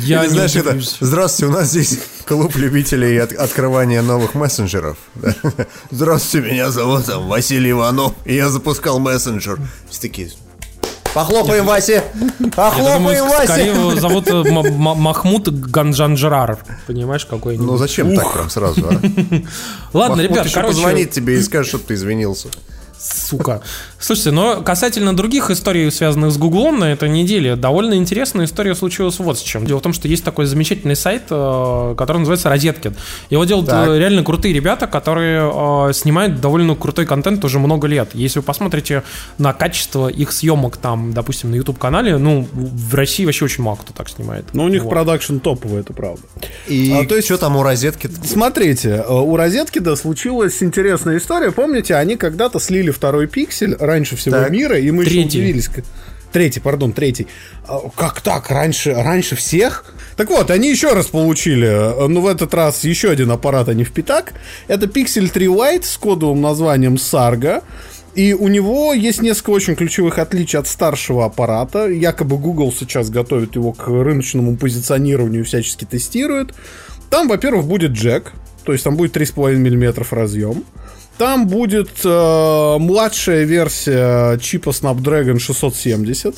Я 0.00 0.22
Или, 0.22 0.28
не 0.28 0.34
знаешь, 0.34 0.56
это, 0.56 0.80
здравствуйте, 1.00 1.52
у 1.52 1.54
нас 1.54 1.68
здесь 1.68 1.98
клуб 2.24 2.56
любителей 2.56 3.18
от- 3.18 3.34
открывания 3.34 4.00
новых 4.00 4.34
мессенджеров. 4.34 4.96
Да. 5.14 5.34
Здравствуйте, 5.90 6.50
меня 6.50 6.70
зовут 6.70 7.04
там, 7.04 7.28
Василий 7.28 7.72
Иванов, 7.72 8.14
и 8.24 8.34
я 8.34 8.48
запускал 8.48 8.98
мессенджер. 8.98 9.58
Все 9.90 10.00
такие, 10.00 10.30
Похлопаем 11.14 11.66
Васе! 11.66 12.04
Я 12.14 12.26
думаю, 12.38 12.52
Похлопаем 12.52 13.28
скорее 13.44 13.72
Васе! 13.72 13.80
его 13.80 13.94
зовут 13.96 14.28
э, 14.28 14.42
Махмуд 14.42 15.48
Ганджанжарар. 15.48 16.58
Понимаешь, 16.86 17.24
какой-нибудь. 17.24 17.66
Ну 17.66 17.76
зачем 17.76 18.14
так 18.14 18.32
прям 18.32 18.50
сразу, 18.50 18.86
а? 18.88 19.00
Ладно, 19.92 20.20
ребят, 20.20 20.46
еще 20.46 20.54
короче, 20.56 20.74
позвонит 20.74 21.10
тебе 21.10 21.38
и 21.38 21.42
скажет, 21.42 21.68
что 21.68 21.78
ты 21.78 21.94
извинился. 21.94 22.48
Сука. 23.00 23.62
Слушайте, 24.00 24.30
но 24.32 24.62
касательно 24.62 25.14
других 25.16 25.50
историй, 25.50 25.90
связанных 25.90 26.32
с 26.32 26.36
Гуглом 26.36 26.78
на 26.80 26.92
этой 26.92 27.08
неделе, 27.08 27.56
довольно 27.56 27.94
интересная 27.94 28.46
история 28.46 28.74
случилась 28.74 29.18
вот 29.18 29.38
с 29.38 29.42
чем. 29.42 29.66
Дело 29.66 29.78
в 29.78 29.82
том, 29.82 29.92
что 29.92 30.08
есть 30.08 30.24
такой 30.24 30.46
замечательный 30.46 30.96
сайт, 30.96 31.22
э, 31.30 31.94
который 31.96 32.18
называется 32.18 32.48
Розеткин. 32.48 32.96
Его 33.30 33.44
делают 33.44 33.68
Так. 33.68 33.88
э, 33.88 33.98
реально 33.98 34.24
крутые 34.24 34.52
ребята, 34.54 34.86
которые 34.86 35.50
э, 35.88 35.92
снимают 35.92 36.40
довольно 36.40 36.74
крутой 36.74 37.06
контент 37.06 37.44
уже 37.44 37.58
много 37.58 37.86
лет. 37.86 38.10
Если 38.14 38.38
вы 38.40 38.44
посмотрите 38.44 39.02
на 39.38 39.52
качество 39.52 40.08
их 40.08 40.32
съемок 40.32 40.76
там, 40.76 41.12
допустим, 41.12 41.50
на 41.50 41.56
YouTube-канале, 41.56 42.18
ну, 42.18 42.48
в 42.52 42.94
России 42.94 43.24
вообще 43.24 43.44
очень 43.44 43.62
мало 43.64 43.76
кто 43.76 43.92
так 43.92 44.08
снимает. 44.08 44.44
Но 44.54 44.64
у 44.64 44.68
них 44.68 44.84
Вот. 44.84 44.90
продакшн 44.90 45.38
топовый, 45.38 45.80
это 45.80 45.92
правда. 45.92 46.22
И 46.66 46.92
А, 46.92 47.06
то 47.06 47.14
есть- 47.16 47.26
что 47.28 47.38
там 47.38 47.56
у 47.56 47.62
розетки? 47.62 48.10
Смотрите, 48.24 49.04
у 49.08 49.36
розетки, 49.36 49.78
да, 49.78 49.96
случилась 49.96 50.62
интересная 50.62 51.18
история. 51.18 51.50
Помните, 51.52 51.94
они 51.94 52.16
когда-то 52.16 52.58
слили 52.58 52.87
второй 52.92 53.26
пиксель 53.26 53.76
раньше 53.78 54.16
всего 54.16 54.36
Так. 54.36 54.50
мира, 54.50 54.78
и 54.78 54.90
мы 54.90 55.02
еще 55.04 55.12
Третий. 55.12 55.38
удивились. 55.40 55.68
как- 55.68 55.84
Третий, 56.30 56.60
пардон, 56.60 56.92
третий. 56.92 57.26
А, 57.66 57.80
Как 57.96 58.20
так? 58.20 58.50
Раньше, 58.50 58.92
раньше 58.92 59.34
всех? 59.34 59.84
Так 60.16 60.28
вот, 60.28 60.50
они 60.50 60.68
еще 60.70 60.92
раз 60.92 61.06
получили, 61.06 61.66
э, 61.66 62.06
ну, 62.06 62.20
в 62.20 62.26
этот 62.26 62.52
раз 62.52 62.84
еще 62.84 63.08
один 63.10 63.30
аппарат, 63.30 63.70
а 63.70 63.74
не 63.74 63.82
в 63.84 63.92
пятак. 63.92 64.34
Это 64.66 64.86
Pixel 64.86 65.28
3 65.30 65.46
Lite 65.46 65.84
с 65.84 65.96
кодовым 65.96 66.42
названием 66.42 66.96
Sarga. 66.96 67.62
И 68.14 68.34
у 68.34 68.48
него 68.48 68.92
есть 68.92 69.22
несколько 69.22 69.50
очень 69.50 69.74
ключевых 69.74 70.18
отличий 70.18 70.58
от 70.58 70.66
старшего 70.66 71.24
аппарата. 71.24 71.86
Якобы 71.88 72.36
Google 72.36 72.74
сейчас 72.78 73.08
готовит 73.10 73.54
его 73.54 73.72
к 73.72 73.86
рыночному 73.88 74.56
позиционированию 74.56 75.44
всячески 75.46 75.84
тестирует. 75.86 76.52
Там, 77.10 77.28
во-первых, 77.28 77.64
будет 77.66 77.92
джек, 77.92 78.32
то 78.64 78.72
есть 78.72 78.84
там 78.84 78.96
будет 78.96 79.12
3,5 79.16 79.56
мм 79.56 80.04
разъем. 80.14 80.64
Там 81.18 81.48
будет 81.48 81.90
э, 82.04 82.76
младшая 82.78 83.44
версия 83.44 84.38
чипа 84.38 84.70
Snapdragon 84.70 85.38
670. 85.38 86.36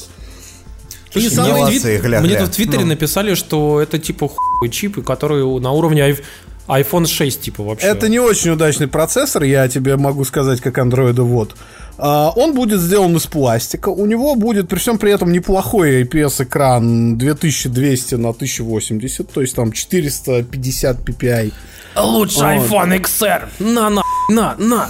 Слушай, 1.12 1.26
И 1.26 1.30
мне, 1.40 1.52
в 1.52 1.56
молодцы, 1.58 1.80
твит- 1.80 2.02
гля, 2.02 2.20
мне 2.20 2.28
гля. 2.30 2.40
тут 2.40 2.48
в 2.50 2.56
Твиттере 2.56 2.80
Ну. 2.84 2.86
написали, 2.86 3.34
что 3.34 3.80
это 3.80 3.98
типа 3.98 4.28
хуй 4.28 4.68
чипы, 4.70 5.02
которые 5.02 5.44
на 5.60 5.72
уровне 5.72 6.00
айф- 6.08 6.22
iPhone 6.68 7.06
6 7.06 7.40
типа 7.42 7.62
вообще. 7.64 7.88
Это 7.88 8.08
не 8.08 8.20
очень 8.20 8.50
удачный 8.50 8.86
процессор, 8.86 9.42
я 9.42 9.66
тебе 9.68 9.96
могу 9.96 10.24
сказать, 10.24 10.60
как 10.60 10.78
андроида 10.78 11.24
вот. 11.24 11.56
А, 11.98 12.30
Он 12.36 12.54
будет 12.54 12.80
сделан 12.80 13.16
из 13.16 13.26
пластика. 13.26 13.88
У 13.90 14.06
него 14.06 14.34
будет 14.36 14.68
при 14.68 14.78
всем 14.78 14.98
при 14.98 15.12
этом 15.12 15.32
неплохой 15.32 16.02
IPS-экран 16.04 17.18
2200 17.18 18.14
на 18.14 18.30
1080, 18.32 19.30
то 19.30 19.40
есть 19.42 19.54
там 19.56 19.72
450 19.72 20.98
ppi. 21.04 21.52
Лучше 21.96 22.40
iPhone 22.40 23.00
XR. 23.00 23.48
На, 23.60 23.90
на, 23.90 24.02
на, 24.28 24.54
на. 24.58 24.88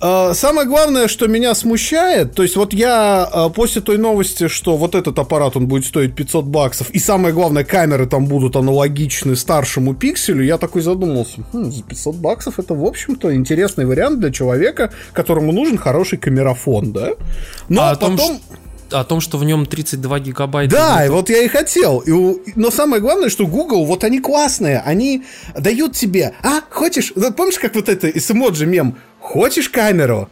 А, 0.00 0.34
Самое 0.34 0.66
главное, 0.68 1.08
что 1.08 1.28
меня 1.28 1.54
смущает, 1.54 2.34
то 2.34 2.42
есть 2.42 2.56
вот 2.56 2.74
я 2.74 3.24
а, 3.24 3.48
после 3.48 3.80
той 3.80 3.96
новости, 3.96 4.48
что 4.48 4.76
вот 4.76 4.94
этот 4.94 5.18
аппарат, 5.18 5.56
он 5.56 5.66
будет 5.66 5.86
стоить 5.86 6.14
500 6.14 6.44
баксов, 6.44 6.90
и 6.90 6.98
самое 6.98 7.32
главное, 7.32 7.64
камеры 7.64 8.04
там 8.06 8.26
будут 8.26 8.54
аналогичны 8.56 9.34
старшему 9.36 9.94
пикселю, 9.94 10.44
я 10.44 10.58
такой 10.58 10.82
задумался, 10.82 11.42
«Хм, 11.52 11.70
за 11.72 11.82
500 11.82 12.16
баксов 12.16 12.58
это, 12.58 12.74
в 12.74 12.84
общем-то, 12.84 13.34
интересный 13.34 13.86
вариант 13.86 14.20
для 14.20 14.30
человека, 14.30 14.92
которому 15.14 15.52
нужен 15.52 15.78
хороший 15.78 16.18
камерафон, 16.18 16.92
да? 16.92 17.10
Но 17.70 17.84
А 17.84 17.96
том, 17.96 18.16
потом... 18.18 18.36
что- 18.36 18.42
о 19.00 19.04
том, 19.04 19.20
что 19.20 19.38
в 19.38 19.44
нем 19.44 19.66
32 19.66 20.18
гигабайта. 20.20 20.74
Да, 20.76 21.06
и 21.06 21.08
вот 21.08 21.30
я 21.30 21.42
и 21.42 21.48
хотел. 21.48 22.00
И 22.00 22.10
у- 22.10 22.40
Но 22.56 22.70
самое 22.70 23.00
главное, 23.02 23.28
что 23.28 23.46
Google, 23.46 23.84
вот 23.84 24.04
они 24.04 24.20
классные, 24.20 24.80
они 24.84 25.24
дают 25.58 25.92
тебе, 25.94 26.34
а, 26.42 26.60
хочешь, 26.70 27.12
помнишь, 27.36 27.58
как 27.58 27.74
вот 27.74 27.88
это 27.88 28.08
из 28.08 28.30
эмоджи 28.30 28.66
мем, 28.66 28.96
хочешь 29.20 29.68
камеру? 29.68 30.28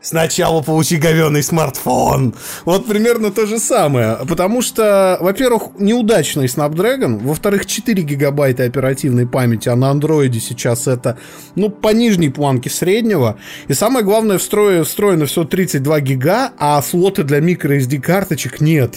Сначала 0.00 0.62
получи 0.62 0.96
говеный 0.96 1.42
смартфон. 1.42 2.32
Вот 2.64 2.86
примерно 2.86 3.32
то 3.32 3.46
же 3.46 3.58
самое. 3.58 4.16
Потому 4.28 4.62
что, 4.62 5.18
во-первых, 5.20 5.70
неудачный 5.78 6.46
Snapdragon, 6.46 7.18
во-вторых, 7.18 7.66
4 7.66 8.02
гигабайта 8.04 8.62
оперативной 8.62 9.26
памяти, 9.26 9.68
а 9.68 9.74
на 9.76 9.90
андроиде 9.90 10.38
сейчас 10.38 10.86
это, 10.86 11.18
ну, 11.56 11.68
по 11.68 11.88
нижней 11.88 12.28
планке 12.28 12.70
среднего. 12.70 13.38
И 13.66 13.74
самое 13.74 14.04
главное, 14.04 14.38
встроено, 14.38 14.84
встроено 14.84 15.26
все 15.26 15.42
32 15.44 16.00
гига, 16.00 16.52
а 16.58 16.80
слоты 16.80 17.24
для 17.24 17.40
microSD 17.40 17.98
карточек 17.98 18.60
нет. 18.60 18.96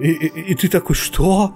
И, 0.00 0.08
и- 0.10 0.52
и 0.52 0.54
ты 0.54 0.68
такой, 0.68 0.96
что? 0.96 1.54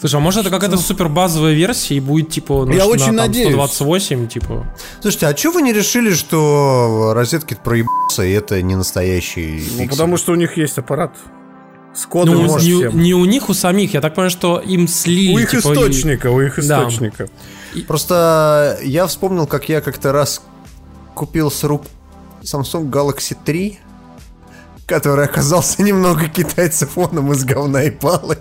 Слушай, 0.00 0.16
а 0.16 0.20
может 0.20 0.40
это 0.42 0.50
какая-то 0.50 0.76
супер 0.76 1.08
базовая 1.08 1.52
версия 1.54 1.94
и 1.96 2.00
будет 2.00 2.28
типа 2.30 2.64
ну, 2.66 2.72
Я 2.72 2.84
на, 2.84 2.90
очень 2.90 3.06
там, 3.06 3.16
надеюсь. 3.16 3.48
128, 3.48 4.28
типа. 4.28 4.66
Слушайте, 5.00 5.26
а 5.28 5.36
что 5.36 5.52
вы 5.52 5.62
не 5.62 5.72
решили, 5.72 6.12
что 6.12 7.12
розетки 7.14 7.56
проебутся, 7.62 8.24
и 8.24 8.32
это 8.32 8.60
не 8.60 8.74
настоящий 8.76 9.62
Ну, 9.72 9.78
пиксель? 9.78 9.88
потому 9.90 10.16
что 10.16 10.32
у 10.32 10.34
них 10.34 10.56
есть 10.56 10.76
аппарат. 10.78 11.16
С 11.94 12.06
кодом 12.06 12.34
Ну, 12.34 12.42
может 12.42 12.62
не, 12.66 12.74
всем. 12.74 13.00
не 13.00 13.14
у 13.14 13.24
них, 13.24 13.48
у 13.48 13.54
самих. 13.54 13.94
Я 13.94 14.00
так 14.00 14.14
понимаю, 14.16 14.30
что 14.30 14.58
им 14.58 14.88
слили. 14.88 15.32
У 15.36 15.38
их 15.38 15.50
типа, 15.52 15.68
и- 15.68 15.72
источника, 15.72 16.26
у 16.32 16.40
их 16.40 16.56
Да. 16.66 16.80
источника. 16.88 17.28
Просто 17.86 18.78
я 18.82 19.06
вспомнил, 19.06 19.46
как 19.46 19.68
я 19.68 19.80
как-то 19.80 20.10
раз 20.12 20.42
купил 21.14 21.50
с 21.52 21.62
рук 21.62 21.82
Samsung 22.42 22.90
Galaxy 22.90 23.36
3, 23.44 23.78
который 24.86 25.24
оказался 25.24 25.82
немного 25.82 26.28
китайцефоном 26.28 27.32
из 27.32 27.44
говна 27.44 27.84
и 27.84 27.90
палок. 27.90 28.40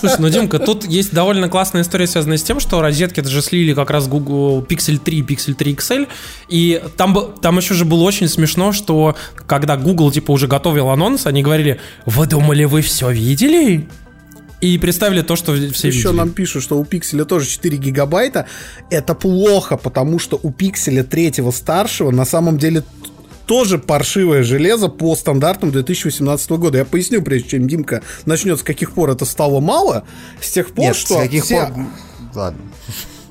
Слушай, 0.00 0.16
ну, 0.18 0.28
Димка, 0.28 0.58
тут 0.58 0.84
есть 0.84 1.12
довольно 1.12 1.48
классная 1.48 1.82
история, 1.82 2.06
связанная 2.06 2.38
с 2.38 2.42
тем, 2.42 2.60
что 2.60 2.80
розетки 2.80 3.20
это 3.20 3.28
же 3.28 3.42
слили 3.42 3.74
как 3.74 3.90
раз 3.90 4.08
Google 4.08 4.62
Pixel 4.62 4.98
3 4.98 5.18
и 5.18 5.22
Pixel 5.22 5.54
3 5.54 5.74
XL, 5.74 6.08
и 6.48 6.82
там, 6.96 7.34
там 7.40 7.58
еще 7.58 7.74
же 7.74 7.84
было 7.84 8.02
очень 8.02 8.28
смешно, 8.28 8.72
что 8.72 9.16
когда 9.46 9.76
Google, 9.76 10.10
типа, 10.10 10.32
уже 10.32 10.46
готовил 10.46 10.88
анонс, 10.88 11.26
они 11.26 11.42
говорили, 11.42 11.80
вы 12.06 12.26
думали, 12.26 12.64
вы 12.64 12.82
все 12.82 13.10
видели? 13.10 13.88
И 14.62 14.78
представили 14.78 15.20
то, 15.20 15.36
что 15.36 15.52
все 15.54 15.88
Еще 15.88 15.98
видели. 15.98 16.12
нам 16.16 16.30
пишут, 16.30 16.62
что 16.62 16.78
у 16.78 16.84
пикселя 16.84 17.26
тоже 17.26 17.46
4 17.46 17.76
гигабайта. 17.76 18.46
Это 18.90 19.14
плохо, 19.14 19.76
потому 19.76 20.18
что 20.18 20.40
у 20.42 20.50
пикселя 20.50 21.04
третьего 21.04 21.50
старшего 21.50 22.10
на 22.10 22.24
самом 22.24 22.56
деле 22.56 22.82
тоже 23.46 23.78
паршивое 23.78 24.42
железо 24.42 24.88
по 24.88 25.14
стандартам 25.16 25.70
2018 25.70 26.50
года. 26.52 26.78
Я 26.78 26.84
поясню, 26.84 27.22
прежде 27.22 27.50
чем 27.50 27.68
Димка 27.68 28.02
начнет, 28.26 28.58
с 28.58 28.62
каких 28.62 28.92
пор 28.92 29.10
это 29.10 29.24
стало 29.24 29.60
мало. 29.60 30.04
С 30.40 30.50
тех 30.50 30.68
пор, 30.72 30.86
Нет, 30.86 30.96
что 30.96 31.14
с 31.14 31.22
каких 31.22 31.44
все- 31.44 31.66
пор... 31.66 31.72
Ладно. 32.34 32.60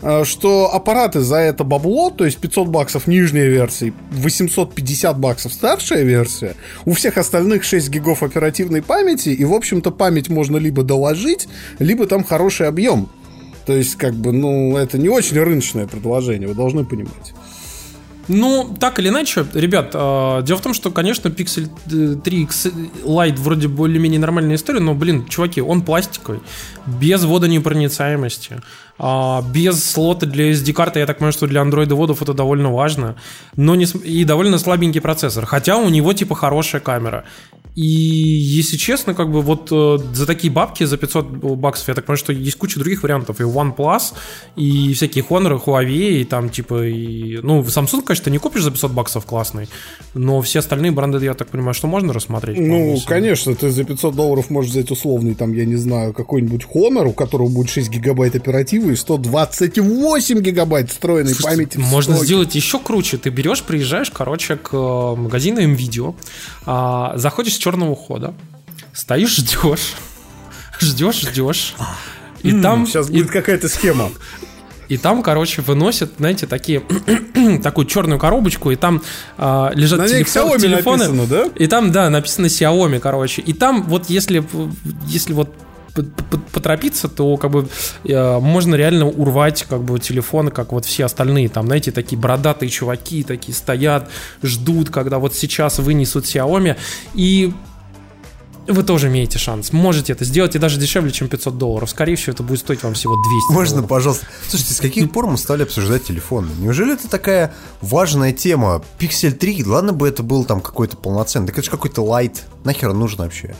э, 0.01 0.23
что 0.23 0.73
аппараты 0.73 1.19
за 1.19 1.37
это 1.37 1.63
бабло, 1.63 2.09
то 2.09 2.25
есть 2.25 2.37
500 2.37 2.67
баксов 2.69 3.07
нижняя 3.07 3.47
версия, 3.47 3.93
850 4.11 5.19
баксов 5.19 5.53
старшая 5.53 6.03
версия, 6.03 6.55
у 6.85 6.93
всех 6.93 7.17
остальных 7.17 7.63
6 7.63 7.89
гигов 7.89 8.23
оперативной 8.23 8.81
памяти, 8.81 9.29
и, 9.29 9.43
в 9.45 9.53
общем-то, 9.53 9.91
память 9.91 10.29
можно 10.29 10.57
либо 10.57 10.83
доложить, 10.83 11.47
либо 11.79 12.07
там 12.07 12.23
хороший 12.23 12.67
объем. 12.67 13.09
То 13.65 13.73
есть, 13.73 13.95
как 13.95 14.13
бы, 14.13 14.31
ну, 14.31 14.77
это 14.77 14.97
не 14.97 15.09
очень 15.09 15.39
рыночное 15.39 15.87
предложение, 15.87 16.47
вы 16.47 16.53
должны 16.53 16.85
понимать. 16.85 17.33
Ну, 18.27 18.75
так 18.79 18.99
или 18.99 19.09
иначе, 19.09 19.45
ребят, 19.53 19.91
э, 19.93 20.41
дело 20.43 20.57
в 20.57 20.61
том, 20.61 20.73
что, 20.73 20.91
конечно, 20.91 21.29
Pixel 21.29 21.69
э, 21.91 22.15
3 22.21 22.41
X 22.43 22.67
Lite 23.03 23.37
вроде 23.37 23.67
более-менее 23.67 24.19
нормальная 24.19 24.55
история, 24.55 24.79
но, 24.79 24.93
блин, 24.95 25.25
чуваки, 25.27 25.61
он 25.61 25.83
пластиковый, 25.83 26.39
без 26.87 27.23
водонепроницаемости, 27.23 28.61
а, 28.97 29.41
без 29.41 29.83
слота 29.83 30.25
для 30.25 30.51
SD-карты, 30.51 30.99
я 30.99 31.05
так 31.05 31.17
понимаю, 31.17 31.33
что 31.33 31.47
для 31.47 31.61
андроидоводов 31.61 32.21
это 32.21 32.33
довольно 32.33 32.71
важно, 32.71 33.15
но 33.55 33.75
не, 33.75 33.85
и 33.85 34.23
довольно 34.23 34.57
слабенький 34.57 35.01
процессор, 35.01 35.45
хотя 35.45 35.77
у 35.77 35.89
него, 35.89 36.13
типа, 36.13 36.35
хорошая 36.35 36.81
камера. 36.81 37.25
И, 37.75 37.85
если 37.85 38.77
честно, 38.77 39.13
как 39.13 39.31
бы 39.31 39.41
вот 39.41 39.67
э, 39.69 39.97
за 40.13 40.25
такие 40.25 40.51
бабки, 40.51 40.85
за 40.85 40.97
500 40.97 41.25
баксов, 41.57 41.89
я 41.89 41.93
так 41.93 42.05
понимаю, 42.05 42.17
что 42.17 42.31
есть 42.31 42.57
куча 42.57 42.79
других 42.79 43.03
вариантов. 43.03 43.41
И 43.41 43.43
OnePlus, 43.43 44.13
и 44.55 44.93
всякие 44.93 45.25
Honor, 45.25 45.55
и 45.55 45.59
Huawei, 45.59 46.21
и 46.21 46.23
там 46.23 46.49
типа, 46.49 46.87
и... 46.87 47.39
Ну, 47.43 47.61
Samsung, 47.63 48.03
конечно, 48.03 48.29
не 48.29 48.37
купишь 48.37 48.63
за 48.63 48.71
500 48.71 48.91
баксов 48.91 49.25
классный, 49.25 49.67
но 50.13 50.41
все 50.41 50.59
остальные 50.59 50.91
бренды, 50.91 51.23
я 51.25 51.33
так 51.33 51.49
понимаю, 51.49 51.73
что 51.73 51.87
можно 51.87 52.13
рассмотреть. 52.13 52.57
Ну, 52.59 52.97
конечно, 53.05 53.53
ты 53.55 53.69
за 53.69 53.83
500 53.83 54.15
долларов 54.15 54.49
можешь 54.49 54.71
взять 54.71 54.89
условный, 54.91 55.35
там, 55.35 55.51
я 55.51 55.65
не 55.65 55.75
знаю, 55.75 56.13
какой-нибудь 56.13 56.67
Honor, 56.73 57.07
у 57.07 57.13
которого 57.13 57.49
будет 57.49 57.69
6 57.69 57.89
гигабайт 57.89 58.35
оперативы 58.37 58.84
и 58.91 58.95
128 58.95 60.39
гигабайт 60.39 60.89
встроенной 60.91 61.33
Слушайте, 61.33 61.55
памяти. 61.73 61.77
Можно 61.77 62.17
сделать 62.17 62.55
еще 62.55 62.79
круче. 62.79 63.17
Ты 63.17 63.29
берешь, 63.29 63.61
приезжаешь, 63.63 64.11
короче, 64.11 64.55
к 64.57 64.69
э, 64.73 65.15
магазину 65.15 65.61
МВидео, 65.61 66.15
а, 66.65 67.13
заходишь 67.17 67.53
с 67.53 67.57
черного 67.57 67.95
хода, 67.95 68.33
стоишь, 68.93 69.35
ждешь, 69.37 69.95
ждешь, 70.79 71.21
ждешь. 71.21 71.75
И 72.43 72.51
там... 72.61 72.85
Сейчас 72.87 73.09
и- 73.09 73.13
будет 73.13 73.31
какая-то 73.31 73.67
схема. 73.69 74.09
И 74.87 74.97
там, 74.97 75.23
короче, 75.23 75.63
выносят, 75.63 76.11
знаете, 76.19 76.45
такие 76.45 76.83
такую 77.63 77.87
черную 77.87 78.19
коробочку, 78.19 78.69
и 78.69 78.75
там 78.75 79.01
а, 79.35 79.71
лежат 79.73 79.97
На 79.97 80.07
телефон- 80.07 80.51
Xiaomi 80.51 80.59
телефоны. 80.61 81.07
написано, 81.07 81.25
да? 81.25 81.49
И 81.55 81.65
там, 81.65 81.91
да, 81.91 82.09
написано 82.11 82.45
Xiaomi, 82.45 82.99
короче. 82.99 83.41
И 83.41 83.53
там 83.53 83.81
вот 83.83 84.11
если, 84.11 84.43
если 85.07 85.33
вот 85.33 85.49
поторопиться, 86.51 87.07
то 87.07 87.37
как 87.37 87.51
бы 87.51 87.67
э, 88.03 88.39
можно 88.39 88.75
реально 88.75 89.07
урвать 89.07 89.63
как 89.63 89.83
бы 89.83 89.99
телефоны, 89.99 90.51
как 90.51 90.71
вот 90.71 90.85
все 90.85 91.05
остальные. 91.05 91.49
Там, 91.49 91.67
знаете, 91.67 91.91
такие 91.91 92.19
бородатые 92.19 92.69
чуваки 92.69 93.23
такие 93.23 93.53
стоят, 93.53 94.09
ждут, 94.43 94.89
когда 94.89 95.19
вот 95.19 95.35
сейчас 95.35 95.79
вынесут 95.79 96.25
Xiaomi. 96.25 96.75
И 97.13 97.53
вы 98.67 98.83
тоже 98.83 99.07
имеете 99.07 99.37
шанс. 99.37 99.71
Можете 99.73 100.13
это 100.13 100.25
сделать 100.25 100.55
и 100.55 100.59
даже 100.59 100.79
дешевле, 100.79 101.11
чем 101.11 101.27
500 101.27 101.57
долларов. 101.57 101.89
Скорее 101.89 102.15
всего, 102.15 102.33
это 102.33 102.43
будет 102.43 102.59
стоить 102.59 102.83
вам 102.83 102.93
всего 102.93 103.15
200 103.15 103.53
Можно, 103.53 103.75
долларов. 103.75 103.89
пожалуйста. 103.89 104.25
Слушайте, 104.47 104.73
с 104.73 104.79
каких 104.79 105.11
пор 105.11 105.27
мы 105.27 105.37
стали 105.37 105.63
обсуждать 105.63 106.03
телефоны? 106.03 106.49
Неужели 106.57 106.93
это 106.93 107.07
такая 107.07 107.53
важная 107.81 108.33
тема? 108.33 108.83
Pixel 108.99 109.31
3, 109.31 109.65
ладно 109.65 109.93
бы 109.93 110.07
это 110.07 110.23
был 110.23 110.45
там 110.45 110.61
какой-то 110.61 110.97
полноценный, 110.97 111.47
так 111.47 111.57
это 111.57 111.65
же 111.65 111.71
какой-то 111.71 112.01
лайт. 112.03 112.45
Нахер 112.63 112.93
нужен 112.93 113.19
вообще? 113.19 113.55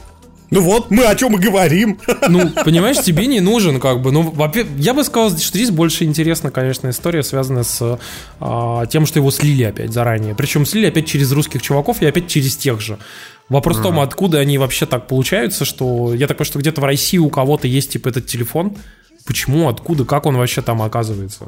Ну 0.52 0.62
вот, 0.62 0.92
мы 0.92 1.06
о 1.06 1.16
чем 1.16 1.36
и 1.38 1.40
говорим. 1.40 2.00
Ну, 2.28 2.50
понимаешь, 2.64 2.98
тебе 3.02 3.28
не 3.28 3.40
нужен, 3.40 3.80
как 3.80 4.02
бы. 4.02 4.12
Ну, 4.12 4.24
во-пе- 4.24 4.66
я 4.78 4.94
бы 4.94 5.04
сказал, 5.04 5.30
что 5.30 5.58
здесь 5.58 5.70
больше 5.70 6.04
интересна, 6.06 6.50
конечно, 6.50 6.90
история, 6.90 7.24
связанная 7.24 7.64
с 7.64 8.00
а, 8.40 8.86
тем, 8.88 9.06
что 9.06 9.20
его 9.20 9.32
слили 9.32 9.64
опять 9.64 9.94
заранее. 9.94 10.34
Причем 10.34 10.66
слили 10.66 10.88
опять 10.88 11.06
через 11.06 11.32
русских 11.32 11.62
чуваков 11.62 12.02
и 12.02 12.06
опять 12.06 12.28
через 12.28 12.58
тех 12.58 12.82
же. 12.82 12.98
Вопрос 13.48 13.78
в 13.78 13.84
том, 13.84 14.00
откуда 14.00 14.40
они 14.40 14.58
вообще 14.58 14.86
так 14.88 15.08
получаются, 15.08 15.66
что 15.66 16.14
я 16.16 16.28
так 16.28 16.38
понимаю, 16.38 16.48
что 16.48 16.60
где-то 16.60 16.82
в 16.82 16.84
России 16.86 17.20
у 17.20 17.30
кого-то 17.30 17.68
есть 17.68 17.92
типа 17.92 18.10
этот 18.10 18.25
телефон. 18.25 18.75
Почему, 19.25 19.67
откуда, 19.70 20.05
как 20.05 20.27
он 20.27 20.38
вообще 20.38 20.62
там 20.62 20.82
оказывается? 20.84 21.48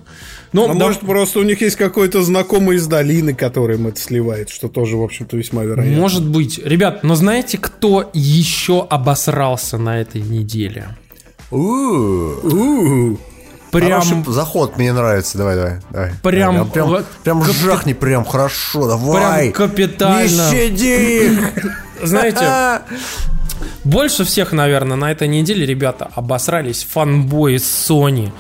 Ну, 0.52 0.66
А 0.66 0.68
да- 0.70 0.74
может, 0.74 1.02
просто 1.02 1.40
у 1.40 1.44
них 1.44 1.62
есть 1.62 1.76
какой-то 1.76 2.24
знакомый 2.24 2.78
из 2.78 2.88
долины, 2.88 3.36
который 3.36 3.78
им 3.78 3.86
это 3.88 4.00
сливает, 4.00 4.50
что 4.50 4.68
тоже, 4.68 4.98
в 4.98 5.04
общем-то, 5.04 5.38
весьма 5.38 5.64
вероятно. 5.64 5.96
может 6.02 6.26
быть. 6.28 6.58
Ребят, 6.58 7.04
но 7.04 7.14
знаете, 7.16 7.60
кто 7.60 8.10
еще 8.14 8.86
обосрался 8.90 9.78
на 9.78 10.00
этой 10.02 10.22
неделе? 10.22 10.88
У-у-у. 11.52 13.18
Прям 13.72 14.02
Хороший 14.02 14.34
заход, 14.34 14.78
мне 14.78 14.94
нравится. 14.94 15.38
Давай, 15.38 15.56
давай. 15.56 15.80
давай. 15.92 16.12
Прям- 16.24 16.56
Давай, 16.56 16.72
прям, 16.72 16.88
вот 16.88 17.06
прям, 17.24 17.42
капи- 17.44 17.52
жахни, 17.54 17.94
прям 17.94 18.24
хорошо, 18.26 18.88
давай. 18.88 19.52
Прям 19.52 19.70
капитально. 19.70 20.50
Не 20.52 20.58
щади 20.58 21.26
их. 21.28 21.54
Знаете, 22.02 22.82
Больше 23.84 24.24
всех, 24.24 24.52
наверное, 24.52 24.98
на 24.98 25.12
этой 25.12 25.28
неделе, 25.28 25.66
ребята, 25.66 26.10
обосрались 26.16 26.84
фанбои 26.90 27.56
Sony. 27.56 28.32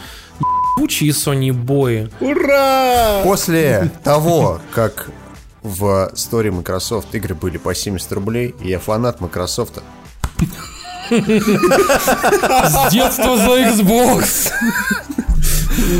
Ебучие 0.77 1.11
Sony 1.11 1.51
бои. 1.51 2.07
Ура! 2.19 3.21
После 3.23 3.91
того, 4.03 4.61
как 4.73 5.09
в 5.63 6.11
сторе 6.15 6.51
Microsoft 6.51 7.13
игры 7.15 7.35
были 7.35 7.57
по 7.57 7.73
70 7.73 8.11
рублей, 8.13 8.55
и 8.61 8.69
я 8.69 8.79
фанат 8.79 9.19
Microsoft, 9.21 9.81
С 11.09 12.91
детства 12.91 13.37
за 13.37 13.61
Xbox. 13.69 14.51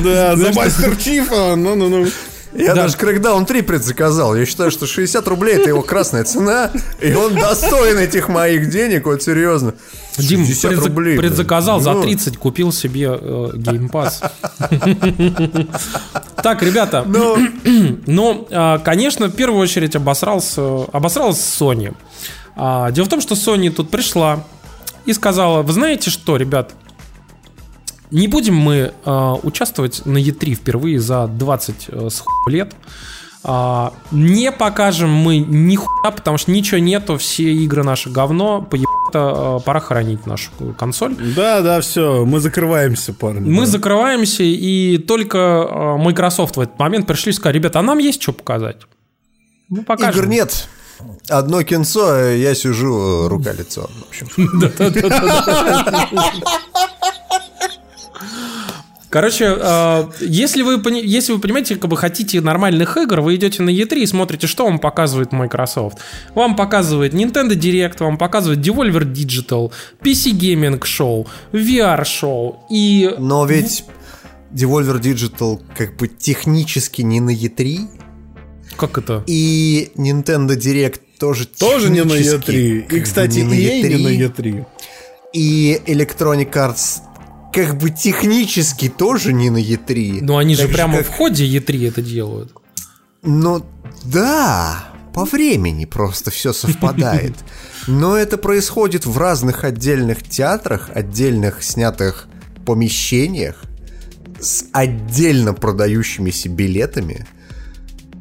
Да, 0.04 0.36
за 0.36 0.52
Мастер 0.54 0.96
Чифа. 0.98 1.56
Ну-ну-ну. 1.56 2.08
Я 2.54 2.74
Да. 2.76 2.84
даже 2.84 2.98
Crackdown 2.98 3.46
3 3.46 3.62
предзаказал. 3.62 4.36
Я 4.36 4.46
считаю, 4.46 4.72
что 4.72 4.86
60 4.88 5.28
рублей 5.28 5.56
это 5.56 5.70
его 5.70 5.82
красная 5.82 6.24
цена, 6.24 6.72
и 7.02 7.14
он 7.14 7.36
достоин 7.36 7.98
этих 7.98 8.30
моих 8.30 8.70
денег, 8.70 9.06
вот 9.06 9.22
серьезно. 9.24 9.74
Дим 10.18 10.46
60 10.46 10.72
предза- 10.74 10.88
рублей, 10.88 11.18
предзаказал 11.18 11.80
за 11.80 11.94
Ну, 11.94 12.02
30, 12.02 12.38
купил 12.38 12.72
себе 12.72 13.10
э, 13.20 13.50
Pass. 13.90 14.32
Так, 16.42 16.64
ребята, 16.64 17.04
Ну, 17.06 17.38
Ну, 18.06 18.48
а, 18.52 18.80
конечно, 18.80 19.28
в 19.28 19.36
первую 19.36 19.62
очередь 19.62 19.96
обосрался, 19.96 20.62
Sony. 21.38 21.94
А, 22.56 22.92
Дело 22.92 23.06
в 23.06 23.10
том, 23.10 23.22
что 23.22 23.36
Sony 23.36 23.70
тут 23.70 23.90
пришла 23.92 24.44
и 25.06 25.14
сказала, 25.14 25.62
вы 25.62 25.74
знаете 25.74 26.10
что, 26.10 26.38
ребят, 26.38 26.74
не 28.12 28.28
будем 28.28 28.56
мы 28.56 28.94
а, 29.06 29.36
участвовать 29.36 30.06
на 30.06 30.18
E3 30.18 30.54
впервые 30.54 31.00
за 31.00 31.28
20 31.28 31.86
э, 31.90 32.10
с 32.10 32.20
хуй 32.20 32.54
лет. 32.54 32.76
А, 33.44 33.94
не 34.12 34.52
покажем 34.52 35.10
мы 35.10 35.38
ни 35.38 35.76
хуя, 35.76 36.12
потому 36.12 36.38
что 36.38 36.52
ничего 36.52 36.80
нету, 36.80 37.18
все 37.18 37.54
игры 37.54 37.84
наши 37.84 38.10
говно, 38.10 38.62
поебато, 38.62 39.62
пора 39.66 39.80
хоронить 39.80 40.26
нашу 40.26 40.52
консоль. 40.78 41.16
Да, 41.16 41.62
да, 41.62 41.82
все, 41.82 42.26
мы 42.26 42.40
закрываемся, 42.40 43.14
парни. 43.14 43.50
Мы 43.50 43.62
да. 43.62 43.72
закрываемся, 43.72 44.44
и 44.44 44.98
только 44.98 45.38
э, 45.38 45.98
Microsoft 45.98 46.58
в 46.58 46.62
этот 46.62 46.80
момент 46.80 47.08
пришли 47.08 47.32
и 47.32 47.34
сказали, 47.34 47.58
ребята, 47.58 47.80
а 47.80 47.84
нам 47.84 48.00
есть 48.00 48.22
что 48.22 48.34
показать? 48.34 48.78
Мы 49.70 49.84
покажем. 49.84 50.22
игр 50.22 50.28
нет. 50.28 50.68
Одно 51.30 51.62
кинцо, 51.64 52.10
а 52.10 52.34
я 52.34 52.56
сижу 52.56 53.26
э, 53.26 53.28
рука-лицо. 53.28 53.88
В 53.88 54.10
общем. 54.10 54.28
Короче, 59.10 59.56
э, 59.58 60.04
если 60.20 60.64
вы, 60.64 60.82
если 61.02 61.32
вы 61.32 61.40
понимаете, 61.40 61.78
как 61.78 61.90
бы 61.90 61.96
хотите 61.96 62.42
нормальных 62.42 62.98
игр, 62.98 63.22
вы 63.22 63.36
идете 63.36 63.64
на 63.64 63.70
E3 63.70 64.00
и 64.00 64.06
смотрите, 64.06 64.48
что 64.48 64.66
вам 64.66 64.80
показывает 64.80 65.32
Microsoft. 65.32 66.00
Вам 66.36 66.58
показывает 66.58 67.14
Nintendo 67.14 67.52
Direct, 67.56 68.04
вам 68.04 68.18
показывает 68.18 68.60
Devolver 68.60 69.04
Digital, 69.10 69.72
PC 70.04 70.34
Gaming 70.34 70.80
Show, 70.82 71.26
VR 71.54 72.02
Show 72.04 72.56
и... 72.70 73.10
Но 73.18 73.46
ведь 73.46 73.86
Devolver 74.52 75.00
Digital 75.02 75.62
как 75.76 75.96
бы 75.96 76.10
технически 76.10 77.02
не 77.02 77.22
на 77.22 77.30
E3, 77.34 77.88
Как 78.76 78.98
это? 78.98 79.24
и 79.26 79.90
Nintendo 79.96 80.58
Direct 80.58 81.00
тоже 81.18 81.48
Тоже 81.48 81.90
не 81.90 82.04
на 82.04 82.10
технически 82.18 82.52
E3. 82.52 82.82
как 82.84 82.94
И, 82.94 83.02
кстати, 83.02 83.40
не 83.40 83.44
на 83.44 83.54
EA 83.54 83.82
не 83.88 84.04
на 84.20 84.26
E3. 84.26 84.36
E3. 84.36 84.66
И 85.34 85.82
Electronic 85.88 86.52
Arts 86.52 87.02
как 87.58 87.76
бы 87.78 87.90
технически 87.90 88.88
тоже 88.88 89.34
не 89.34 89.50
на 89.50 89.58
E3. 89.58 90.20
Ну 90.22 90.38
они 90.38 90.54
же 90.54 90.64
Так 90.64 90.74
прямо 90.74 90.98
как- 90.98 91.08
в 91.08 91.10
ходе 91.10 91.44
E3 91.46 91.88
это 91.88 92.04
делают. 92.04 92.52
Ну, 93.24 93.66
да, 94.06 94.90
по 95.12 95.26
времени 95.26 95.86
просто 95.86 96.30
все 96.30 96.54
совпадает. 96.54 97.34
Но 97.88 98.16
это 98.16 98.38
происходит 98.38 99.08
в 99.08 99.18
разных 99.18 99.64
отдельных 99.64 100.22
театрах, 100.22 100.92
отдельных 100.94 101.64
снятых 101.64 102.28
помещениях 102.64 103.64
с 104.40 104.66
отдельно 104.72 105.56
продающимися 105.56 106.50
билетами. 106.50 107.26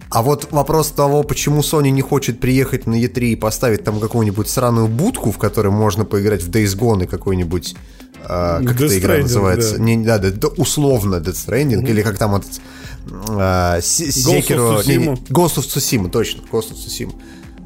А 0.09 0.23
вот 0.23 0.51
вопрос 0.51 0.93
того, 0.93 1.25
почему 1.25 1.61
Sony 1.61 1.91
не 1.91 2.01
хочет 2.01 2.41
приехать 2.41 2.87
на 2.87 2.95
E3 2.95 3.33
и 3.33 3.37
поставить 3.37 3.85
там 3.85 4.01
какую-нибудь 4.01 4.49
сраную 4.49 4.89
будку, 4.89 5.31
в 5.31 5.37
которой 5.37 5.73
можно 5.73 6.07
поиграть 6.07 6.43
в 6.43 6.49
Days 6.51 6.75
Gone 6.75 7.05
и 7.05 7.07
какой-нибудь... 7.07 7.77
а, 8.29 8.63
как 8.63 8.77
Death 8.77 8.87
эта 8.87 8.99
игра 8.99 9.19
называется? 9.19 9.77
да. 9.79 9.83
Не, 9.83 9.97
да, 10.05 10.19
да, 10.19 10.31
да, 10.31 10.49
условно 10.49 11.17
Death 11.17 11.47
Stranding, 11.47 11.89
или 11.89 12.03
как 12.03 12.19
там 12.19 12.35
этот... 12.35 12.51
а, 13.29 13.81
Се- 13.81 14.07
Ghost 14.09 15.57
of 15.57 15.61
Tsushima. 15.67 16.11
Точно, 16.11 16.43
Ghost 16.51 16.73
of 16.73 16.77
Tsushima. 16.77 17.15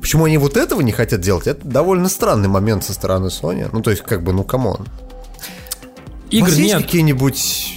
Почему 0.01 0.25
они 0.25 0.38
вот 0.38 0.57
этого 0.57 0.81
не 0.81 0.92
хотят 0.92 1.20
делать? 1.20 1.46
Это 1.46 1.66
довольно 1.66 2.09
странный 2.09 2.49
момент 2.49 2.85
со 2.85 2.94
стороны 2.94 3.27
Sony. 3.27 3.68
Ну, 3.70 3.83
то 3.83 3.90
есть, 3.90 4.03
как 4.03 4.23
бы, 4.25 4.33
ну, 4.33 4.44
come 4.44 4.68
on. 4.68 4.87
У 4.87 6.35
Игр 6.35 6.49
вас 6.49 6.57
есть 6.57 6.75
нет. 6.75 6.83
какие-нибудь 6.83 7.75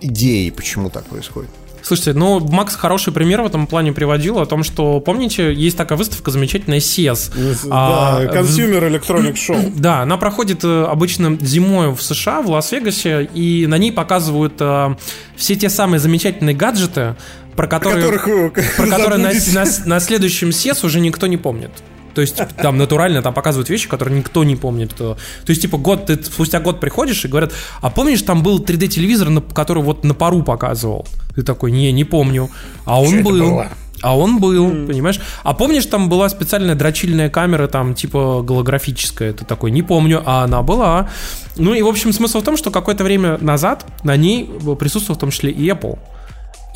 идеи, 0.00 0.50
почему 0.50 0.88
так 0.88 1.04
происходит? 1.04 1.50
Слушайте, 1.86 2.14
ну, 2.14 2.40
Макс 2.40 2.74
хороший 2.74 3.12
пример 3.12 3.42
в 3.42 3.46
этом 3.46 3.68
плане 3.68 3.92
приводил 3.92 4.40
о 4.40 4.46
том, 4.46 4.64
что, 4.64 4.98
помните, 4.98 5.54
есть 5.54 5.76
такая 5.76 5.96
выставка 5.96 6.32
замечательная 6.32 6.78
CES. 6.80 7.30
А, 7.70 8.24
Да, 8.24 8.40
Consumer 8.40 8.90
Electronic 8.90 9.34
Show. 9.34 9.72
Да, 9.76 10.00
она 10.02 10.16
проходит 10.16 10.64
э, 10.64 10.84
обычно 10.84 11.38
зимой 11.40 11.94
в 11.94 12.02
США, 12.02 12.42
в 12.42 12.50
Лас-Вегасе, 12.50 13.30
и 13.32 13.68
на 13.68 13.78
ней 13.78 13.92
показывают 13.92 14.54
э, 14.58 14.96
все 15.36 15.54
те 15.54 15.68
самые 15.68 16.00
замечательные 16.00 16.56
гаджеты, 16.56 17.14
про 17.54 17.68
которые, 17.68 18.02
Которых 18.18 18.52
про 18.76 18.86
которые 18.88 19.18
на, 19.18 19.30
на- 19.64 19.70
на 19.84 20.00
следующем 20.00 20.48
CES 20.48 20.84
уже 20.84 20.98
никто 20.98 21.28
не 21.28 21.36
помнит. 21.36 21.70
То 22.16 22.22
есть 22.22 22.40
там 22.62 22.78
натурально 22.78 23.20
там 23.20 23.34
показывают 23.34 23.68
вещи, 23.68 23.90
которые 23.90 24.18
никто 24.18 24.42
не 24.42 24.56
помнит. 24.56 24.94
То 24.94 25.18
то 25.44 25.50
есть 25.50 25.60
типа 25.60 25.76
год, 25.76 26.06
ты 26.06 26.24
спустя 26.24 26.60
год 26.60 26.80
приходишь 26.80 27.22
и 27.26 27.28
говорят, 27.28 27.52
а 27.82 27.90
помнишь, 27.90 28.22
там 28.22 28.42
был 28.42 28.58
3D-телевизор, 28.58 29.28
на- 29.28 29.42
который 29.42 29.82
вот 29.82 30.02
на 30.02 30.14
пару 30.14 30.42
показывал? 30.42 31.06
Ты 31.34 31.42
такой, 31.42 31.72
не, 31.72 31.92
не 31.92 32.04
помню. 32.04 32.48
А 32.86 33.02
он 33.02 33.16
это 33.16 33.24
был. 33.24 33.38
было? 33.38 33.68
А 34.00 34.16
он 34.16 34.40
был, 34.40 34.70
понимаешь? 34.86 35.20
А 35.42 35.52
помнишь, 35.52 35.84
там 35.84 36.08
была 36.08 36.30
специальная 36.30 36.74
дрочильная 36.74 37.28
камера, 37.28 37.66
там, 37.66 37.94
типа, 37.94 38.40
голографическая? 38.42 39.34
Ты 39.34 39.44
такой, 39.44 39.70
не 39.70 39.82
помню, 39.82 40.22
а 40.24 40.44
она 40.44 40.62
была. 40.62 41.10
Ну 41.56 41.74
и, 41.74 41.82
в 41.82 41.86
общем, 41.86 42.14
смысл 42.14 42.40
в 42.40 42.44
том, 42.44 42.56
что 42.56 42.70
какое-то 42.70 43.04
время 43.04 43.36
назад 43.42 43.84
на 44.04 44.16
ней 44.16 44.48
присутствовал 44.78 45.18
в 45.18 45.20
том 45.20 45.30
числе 45.30 45.50
и 45.50 45.68
Apple. 45.68 45.98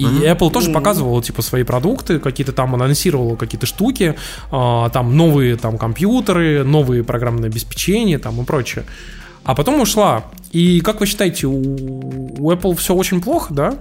И 0.01 0.25
Apple 0.25 0.51
тоже 0.51 0.71
показывала, 0.73 1.23
типа, 1.23 1.43
свои 1.43 1.63
продукты, 1.63 2.19
какие-то 2.19 2.53
там 2.53 2.75
анонсировала 2.75 3.37
какие-то 3.37 3.67
штуки, 3.67 4.15
а, 4.51 4.89
там 4.91 5.17
новые 5.17 5.57
там 5.57 5.79
компьютеры, 5.79 6.65
новые 6.65 7.05
программные 7.05 7.49
обеспечения 7.49 8.19
там 8.19 8.41
и 8.41 8.45
прочее. 8.45 8.85
А 9.45 9.55
потом 9.55 9.81
ушла. 9.81 10.25
И 10.53 10.81
как 10.81 11.01
вы 11.01 11.07
считаете, 11.07 11.47
у, 11.47 11.55
у 12.39 12.53
Apple 12.53 12.75
все 12.77 12.95
очень 12.95 13.21
плохо, 13.21 13.55
да? 13.55 13.75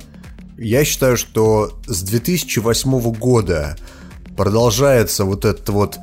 Я 0.58 0.84
считаю, 0.86 1.18
что 1.18 1.78
с 1.88 2.02
2008 2.04 3.00
года 3.14 3.78
продолжается 4.36 5.26
вот 5.26 5.46
этот 5.46 5.70
вот 5.70 5.98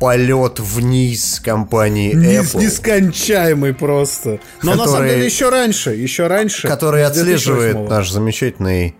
полет 0.00 0.58
вниз 0.60 1.40
компании 1.42 2.12
Apple, 2.14 2.60
Нескончаемый 2.60 3.72
просто. 3.74 4.40
Но 4.62 4.72
на 4.74 4.84
самом 4.84 4.92
Который- 4.92 5.10
деле 5.14 5.26
еще 5.26 5.48
раньше, 5.48 5.90
еще 5.94 6.26
раньше. 6.26 6.66
который 6.68 7.04
отслеживает 7.04 7.76
2008-го. 7.76 7.88
наш 7.88 8.10
замечательный 8.10 8.94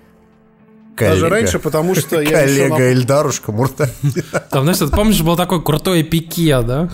коллега. 0.94 1.14
Даже 1.14 1.28
раньше, 1.28 1.58
потому 1.58 1.94
что 1.94 2.20
я 2.20 2.42
еще 2.42 2.68
коллега 2.68 2.90
Эльдарушка 2.92 3.52
Муртади. 3.52 3.92
Там, 4.50 4.62
знаешь, 4.62 4.78
ты 4.78 4.86
помнишь, 4.88 5.20
был 5.22 5.36
такой 5.36 5.62
крутой 5.62 6.02
пике, 6.02 6.60
да? 6.62 6.88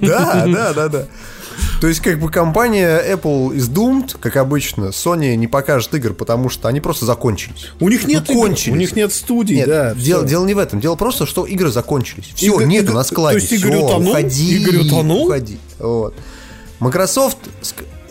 Да, 0.00 0.44
да, 0.46 0.72
да, 0.72 0.88
да. 0.88 1.06
То 1.80 1.86
есть, 1.86 2.00
как 2.00 2.18
бы 2.18 2.30
компания 2.30 2.98
Apple 3.14 3.50
is 3.54 3.68
doomed, 3.70 4.16
как 4.18 4.36
обычно. 4.36 4.86
Sony 4.86 5.34
не 5.36 5.46
покажет 5.48 5.94
игр, 5.94 6.14
потому 6.14 6.48
что 6.48 6.68
они 6.68 6.80
просто 6.80 7.04
закончились. 7.04 7.70
У 7.78 7.88
них 7.88 8.04
нет 8.06 8.24
Ну, 8.28 8.34
игр, 8.34 8.42
кончились. 8.48 8.72
у 8.74 8.76
них 8.78 8.96
нет 8.96 9.12
студий, 9.12 9.56
Нет, 9.56 9.68
да. 9.68 9.94
дело, 9.94 10.24
дело 10.24 10.46
не 10.46 10.54
в 10.54 10.58
этом. 10.58 10.80
Дело 10.80 10.94
просто, 10.96 11.26
что 11.26 11.44
игры 11.44 11.70
закончились. 11.70 12.32
Все, 12.34 12.46
Игорь- 12.54 12.66
нету 12.66 12.84
Игорь- 12.86 12.94
на 12.94 13.04
складе. 13.04 13.38
то 13.38 13.42
есть 13.42 13.52
Игорь 13.52 13.72
всё, 13.76 13.84
утонул? 13.86 14.10
Уходи, 14.12 14.56
Игорь 14.62 14.76
утонул? 14.86 15.26
Уходи. 15.26 15.58
Вот. 15.78 16.14
Microsoft... 16.80 17.38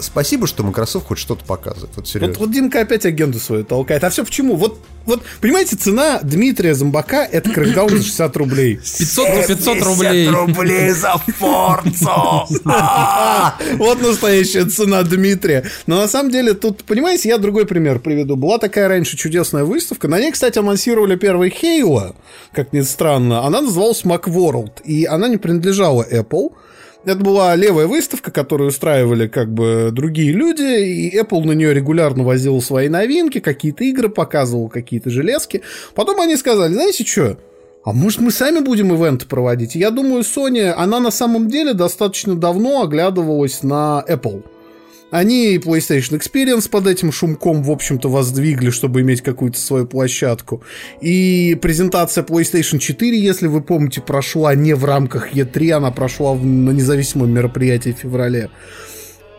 Спасибо, 0.01 0.47
что 0.47 0.63
Microsoft 0.63 1.07
хоть 1.07 1.17
что-то 1.17 1.45
показывает. 1.45 1.91
Вот 1.95 2.07
серьезно. 2.07 2.33
Вот, 2.33 2.47
вот 2.47 2.51
Димка 2.51 2.81
опять 2.81 3.05
агенду 3.05 3.39
свою 3.39 3.63
толкает. 3.63 4.03
А 4.03 4.09
все 4.09 4.25
почему? 4.25 4.55
Вот, 4.55 4.79
вот, 5.05 5.23
понимаете, 5.39 5.75
цена 5.75 6.19
Дмитрия 6.21 6.75
Зомбака 6.75 7.23
это 7.23 7.49
крэкдаун 7.49 7.89
за 7.89 8.03
60 8.03 8.37
рублей. 8.37 8.75
500 8.75 9.27
по 9.27 9.47
500 9.47 9.81
рублей. 9.83 10.29
рублей 10.29 10.89
за 10.91 11.17
Форцу! 11.39 12.47
Вот 13.77 14.01
настоящая 14.01 14.65
цена 14.65 15.03
Дмитрия. 15.03 15.65
Но 15.87 15.97
на 15.97 16.07
самом 16.07 16.31
деле 16.31 16.53
тут, 16.53 16.83
понимаете, 16.83 17.29
я 17.29 17.37
другой 17.37 17.65
пример 17.65 17.99
приведу. 17.99 18.35
Была 18.35 18.57
такая 18.57 18.87
раньше 18.87 19.17
чудесная 19.17 19.63
выставка. 19.63 20.07
На 20.07 20.19
ней, 20.19 20.31
кстати, 20.31 20.59
анонсировали 20.59 21.15
первый 21.15 21.49
Halo, 21.49 22.15
как 22.53 22.73
ни 22.73 22.81
странно. 22.81 23.45
Она 23.45 23.61
называлась 23.61 24.03
Macworld, 24.03 24.81
и 24.83 25.05
она 25.05 25.27
не 25.27 25.37
принадлежала 25.37 26.05
Apple. 26.09 26.51
Это 27.03 27.19
была 27.19 27.55
левая 27.55 27.87
выставка, 27.87 28.29
которую 28.29 28.69
устраивали 28.69 29.27
как 29.27 29.51
бы 29.51 29.89
другие 29.91 30.31
люди, 30.31 30.61
и 30.61 31.17
Apple 31.17 31.43
на 31.45 31.53
нее 31.53 31.73
регулярно 31.73 32.23
возил 32.23 32.61
свои 32.61 32.89
новинки, 32.89 33.39
какие-то 33.39 33.83
игры 33.83 34.07
показывал, 34.09 34.69
какие-то 34.69 35.09
железки. 35.09 35.63
Потом 35.95 36.21
они 36.21 36.35
сказали, 36.37 36.73
знаете 36.73 37.03
что, 37.03 37.37
а 37.83 37.93
может 37.93 38.19
мы 38.19 38.29
сами 38.29 38.59
будем 38.59 38.95
ивент 38.95 39.25
проводить? 39.25 39.73
Я 39.73 39.89
думаю, 39.89 40.21
Sony, 40.21 40.69
она 40.69 40.99
на 40.99 41.09
самом 41.09 41.47
деле 41.47 41.73
достаточно 41.73 42.35
давно 42.35 42.83
оглядывалась 42.83 43.63
на 43.63 44.05
Apple. 44.07 44.43
Они 45.11 45.53
и 45.53 45.57
PlayStation 45.57 46.17
Experience 46.19 46.69
под 46.69 46.87
этим 46.87 47.11
шумком, 47.11 47.63
в 47.63 47.69
общем-то, 47.69 48.09
воздвигли, 48.09 48.69
чтобы 48.69 49.01
иметь 49.01 49.21
какую-то 49.21 49.59
свою 49.59 49.85
площадку. 49.85 50.63
И 51.01 51.57
презентация 51.61 52.23
PlayStation 52.23 52.79
4, 52.79 53.19
если 53.19 53.47
вы 53.47 53.61
помните, 53.61 53.99
прошла 54.01 54.55
не 54.55 54.73
в 54.73 54.85
рамках 54.85 55.33
E3, 55.35 55.71
она 55.71 55.91
прошла 55.91 56.33
в- 56.33 56.45
на 56.45 56.71
независимом 56.71 57.29
мероприятии 57.29 57.91
в 57.91 57.97
феврале. 58.01 58.49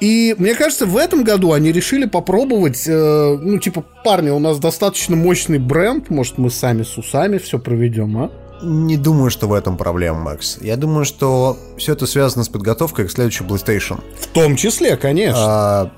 И 0.00 0.34
мне 0.36 0.54
кажется, 0.54 0.84
в 0.84 0.96
этом 0.96 1.24
году 1.24 1.52
они 1.52 1.72
решили 1.72 2.06
попробовать, 2.06 2.84
э, 2.86 3.38
ну, 3.40 3.58
типа, 3.58 3.84
парни, 4.04 4.30
у 4.30 4.40
нас 4.40 4.58
достаточно 4.58 5.16
мощный 5.16 5.58
бренд, 5.58 6.10
может, 6.10 6.38
мы 6.38 6.50
сами 6.50 6.82
с 6.82 6.98
усами 6.98 7.38
все 7.38 7.58
проведем, 7.58 8.18
а? 8.18 8.30
Не 8.62 8.96
думаю, 8.96 9.30
что 9.30 9.48
в 9.48 9.52
этом 9.52 9.76
проблема, 9.76 10.20
Макс. 10.20 10.58
Я 10.60 10.76
думаю, 10.76 11.04
что 11.04 11.58
все 11.76 11.92
это 11.92 12.06
связано 12.06 12.44
с 12.44 12.48
подготовкой 12.48 13.08
к 13.08 13.10
следующей 13.10 13.44
PlayStation. 13.44 14.00
В 14.18 14.28
том 14.28 14.56
числе, 14.56 14.96
конечно. 14.96 15.40
А, 15.44 15.90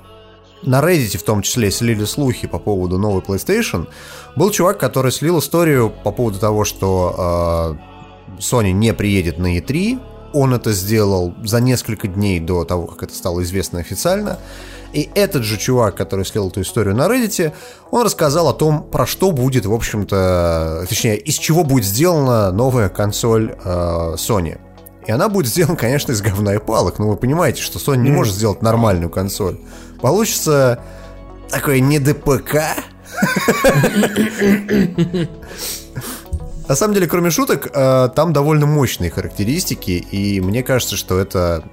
на 0.63 0.81
Reddit 0.81 1.17
в 1.17 1.23
том 1.23 1.43
числе 1.43 1.69
слили 1.69 2.05
слухи 2.05 2.47
по 2.47 2.57
поводу 2.57 2.97
новой 2.97 3.21
PlayStation. 3.21 3.87
Был 4.35 4.49
чувак, 4.49 4.79
который 4.79 5.11
слил 5.11 5.39
историю 5.39 5.93
по 6.03 6.11
поводу 6.11 6.39
того, 6.39 6.65
что 6.65 7.15
а, 7.17 7.77
Sony 8.39 8.71
не 8.71 8.93
приедет 8.93 9.37
на 9.37 9.57
E3. 9.57 9.99
Он 10.33 10.53
это 10.53 10.73
сделал 10.73 11.33
за 11.43 11.61
несколько 11.61 12.07
дней 12.07 12.39
до 12.39 12.65
того, 12.65 12.87
как 12.87 13.03
это 13.03 13.15
стало 13.15 13.43
известно 13.43 13.79
официально. 13.79 14.39
И 14.95 15.09
этот 15.13 15.43
же 15.43 15.57
чувак, 15.57 15.95
который 15.95 16.23
слил 16.23 16.47
эту 16.47 16.61
историю 16.61 16.95
на 16.95 17.07
Reddit, 17.07 17.51
он 17.91 18.05
рассказал 18.05 18.47
о 18.47 18.53
том, 18.53 18.81
про 18.81 19.05
что 19.05 19.31
будет, 19.31 19.65
в 19.65 19.73
общем-то, 19.73 20.85
точнее, 20.87 21.17
из 21.17 21.35
чего 21.35 21.65
будет 21.65 21.83
сделана 21.83 22.49
новая 22.53 22.87
консоль 22.87 23.57
э, 23.61 24.13
Sony. 24.15 24.57
И 25.05 25.11
она 25.11 25.27
будет 25.27 25.47
сделана, 25.47 25.75
конечно, 25.75 26.13
из 26.13 26.21
говна 26.21 26.55
и 26.55 26.59
палок. 26.59 26.97
Но 26.97 27.09
вы 27.09 27.17
понимаете, 27.17 27.61
что 27.61 27.77
Sony 27.77 27.97
не 27.97 28.11
может 28.11 28.33
сделать 28.33 28.61
нормальную 28.61 29.09
консоль. 29.09 29.59
Получится 29.99 30.79
такой 31.49 31.81
не 31.81 31.99
ДПК. 31.99 32.55
На 36.69 36.75
самом 36.75 36.93
деле, 36.93 37.07
кроме 37.07 37.31
шуток, 37.31 37.69
э, 37.73 38.09
там 38.15 38.31
довольно 38.31 38.65
мощные 38.65 39.11
характеристики, 39.11 39.91
и 39.91 40.39
мне 40.39 40.63
кажется, 40.63 40.95
что 40.95 41.19
это 41.19 41.65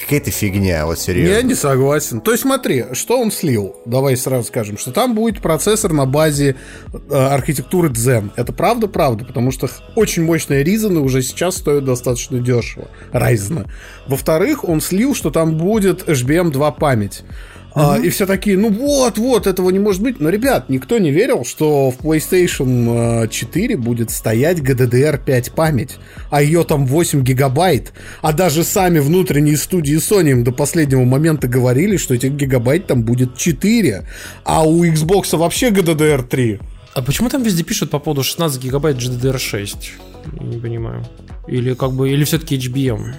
какая-то 0.00 0.30
фигня, 0.30 0.86
вот 0.86 0.98
Я 0.98 1.02
серьезно. 1.04 1.48
не 1.48 1.54
согласен. 1.54 2.20
То 2.20 2.30
есть 2.32 2.42
смотри, 2.42 2.86
что 2.92 3.20
он 3.20 3.30
слил? 3.30 3.76
Давай 3.84 4.16
сразу 4.16 4.46
скажем, 4.48 4.78
что 4.78 4.92
там 4.92 5.14
будет 5.14 5.40
процессор 5.40 5.92
на 5.92 6.06
базе 6.06 6.56
э, 6.92 7.14
архитектуры 7.14 7.88
Zen. 7.90 8.30
Это 8.36 8.52
правда-правда, 8.52 9.24
потому 9.24 9.50
что 9.50 9.68
очень 9.94 10.24
мощные 10.24 10.64
Ryzen 10.64 10.98
уже 10.98 11.22
сейчас 11.22 11.56
стоят 11.56 11.84
достаточно 11.84 12.38
дешево. 12.38 12.88
Ryzen. 13.12 13.66
Во-вторых, 14.06 14.64
он 14.68 14.80
слил, 14.80 15.14
что 15.14 15.30
там 15.30 15.56
будет 15.56 16.08
HBM 16.08 16.50
2 16.50 16.70
память. 16.72 17.22
А, 17.78 17.98
и 17.98 18.08
все 18.10 18.26
такие, 18.26 18.56
ну 18.58 18.70
вот, 18.70 19.18
вот, 19.18 19.46
этого 19.46 19.70
не 19.70 19.78
может 19.78 20.02
быть. 20.02 20.20
Но, 20.20 20.28
ребят, 20.28 20.68
никто 20.68 20.98
не 20.98 21.10
верил, 21.10 21.44
что 21.44 21.90
в 21.90 21.98
PlayStation 21.98 23.24
э, 23.24 23.28
4 23.28 23.76
будет 23.76 24.10
стоять 24.10 24.58
GDDR5 24.58 25.52
память, 25.54 25.96
а 26.30 26.42
ее 26.42 26.64
там 26.64 26.86
8 26.86 27.22
гигабайт. 27.22 27.92
А 28.22 28.32
даже 28.32 28.64
сами 28.64 28.98
внутренние 28.98 29.56
студии 29.56 29.96
Sony 29.96 30.30
им 30.30 30.44
до 30.44 30.52
последнего 30.52 31.04
момента 31.04 31.46
говорили, 31.48 31.96
что 31.96 32.14
этих 32.14 32.32
гигабайт 32.32 32.86
там 32.86 33.02
будет 33.02 33.36
4. 33.36 34.04
А 34.44 34.66
у 34.66 34.84
Xbox 34.84 35.36
вообще 35.36 35.70
GDDR3. 35.70 36.60
А 36.94 37.02
почему 37.02 37.28
там 37.28 37.42
везде 37.42 37.62
пишут 37.62 37.90
по 37.90 37.98
поводу 37.98 38.24
16 38.24 38.62
гигабайт 38.62 38.96
GDDR6? 38.96 39.76
Я 40.40 40.46
не 40.46 40.58
понимаю. 40.58 41.04
Или 41.46 41.74
как 41.74 41.92
бы, 41.92 42.10
или 42.10 42.24
все-таки 42.24 42.56
HBM? 42.56 43.14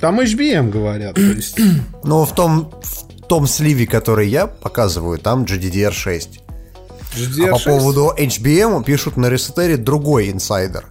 Там 0.00 0.20
HBM 0.20 0.70
говорят. 0.70 1.14
То 1.14 1.20
есть, 1.20 1.58
Но 2.04 2.24
в 2.24 2.34
том, 2.34 2.72
в 2.82 3.09
том 3.30 3.46
сливе, 3.46 3.86
который 3.86 4.28
я 4.28 4.48
показываю, 4.48 5.16
там 5.16 5.44
GDDR6. 5.44 6.40
GDDR6. 7.14 7.48
А 7.48 7.52
по 7.52 7.58
поводу 7.60 8.12
HBM 8.18 8.82
пишут 8.82 9.16
на 9.16 9.30
Ресетере 9.30 9.76
другой 9.76 10.32
инсайдер. 10.32 10.86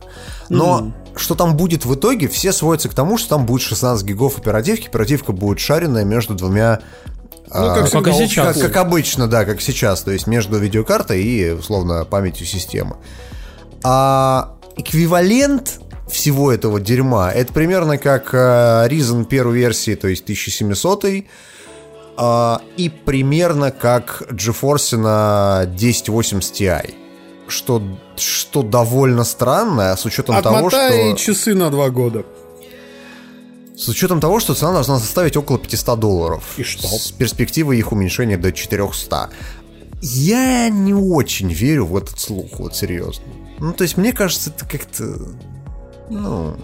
Но 0.47 0.93
что 1.17 1.35
там 1.35 1.57
будет 1.57 1.83
в 1.83 1.93
итоге, 1.95 2.29
все 2.29 2.53
сводятся 2.53 2.87
к 2.87 2.93
тому, 2.93 3.17
что 3.17 3.31
там 3.31 3.45
будет 3.45 3.61
16 3.63 4.07
гигов 4.07 4.37
оперативки. 4.37 4.87
Оперативка 4.87 5.33
будет 5.33 5.59
шаренная 5.59 6.05
между 6.05 6.33
двумя... 6.33 6.79
а, 7.51 7.75
как 7.75 7.91
как 7.91 8.07
и 8.07 8.11
всегда, 8.11 8.27
сейчас. 8.27 8.55
Как, 8.55 8.71
как 8.71 8.77
обычно, 8.77 9.27
да, 9.27 9.43
как 9.43 9.59
сейчас. 9.59 10.03
То 10.03 10.11
есть 10.11 10.25
между 10.25 10.57
видеокартой 10.57 11.21
и, 11.21 11.51
условно, 11.51 12.05
памятью 12.05 12.47
системы. 12.47 12.95
А 13.83 14.55
эквивалент 14.77 15.81
всего 16.09 16.53
этого 16.53 16.79
дерьма, 16.79 17.33
это 17.33 17.51
примерно 17.51 17.97
как 17.97 18.33
э, 18.33 18.87
Ryzen 18.89 19.25
первой 19.25 19.57
версии, 19.57 19.95
то 19.95 20.07
есть 20.07 20.23
1700 20.23 21.05
а, 21.05 21.07
и 22.77 22.89
примерно 23.05 23.71
как 23.71 24.23
GeForce 24.31 24.97
на 24.97 25.61
1080 25.61 26.53
Ti. 26.53 26.93
Что, 27.47 27.81
что 28.15 28.61
довольно 28.61 29.23
странно, 29.23 29.95
с 29.95 30.05
учетом 30.05 30.41
того, 30.43 30.57
Отмотай 30.57 31.15
что... 31.15 31.17
часы 31.17 31.55
на 31.55 31.71
два 31.71 31.89
года. 31.89 32.23
С 33.75 33.87
учетом 33.87 34.19
того, 34.19 34.39
что 34.39 34.53
цена 34.53 34.73
должна 34.73 34.99
составить 34.99 35.37
около 35.37 35.57
500 35.57 35.99
долларов. 35.99 36.43
И 36.57 36.63
что? 36.63 36.87
С 36.87 37.11
перспективой 37.11 37.79
их 37.79 37.91
уменьшения 37.91 38.37
до 38.37 38.51
400. 38.51 39.29
Я 40.01 40.69
не 40.69 40.93
очень 40.93 41.51
верю 41.51 41.85
в 41.85 41.97
этот 41.97 42.19
слух, 42.19 42.59
вот 42.59 42.75
серьезно. 42.75 43.23
Ну, 43.59 43.73
то 43.73 43.83
есть, 43.83 43.97
мне 43.97 44.13
кажется, 44.13 44.51
это 44.55 44.65
как-то... 44.65 45.03
Ну, 46.09 46.55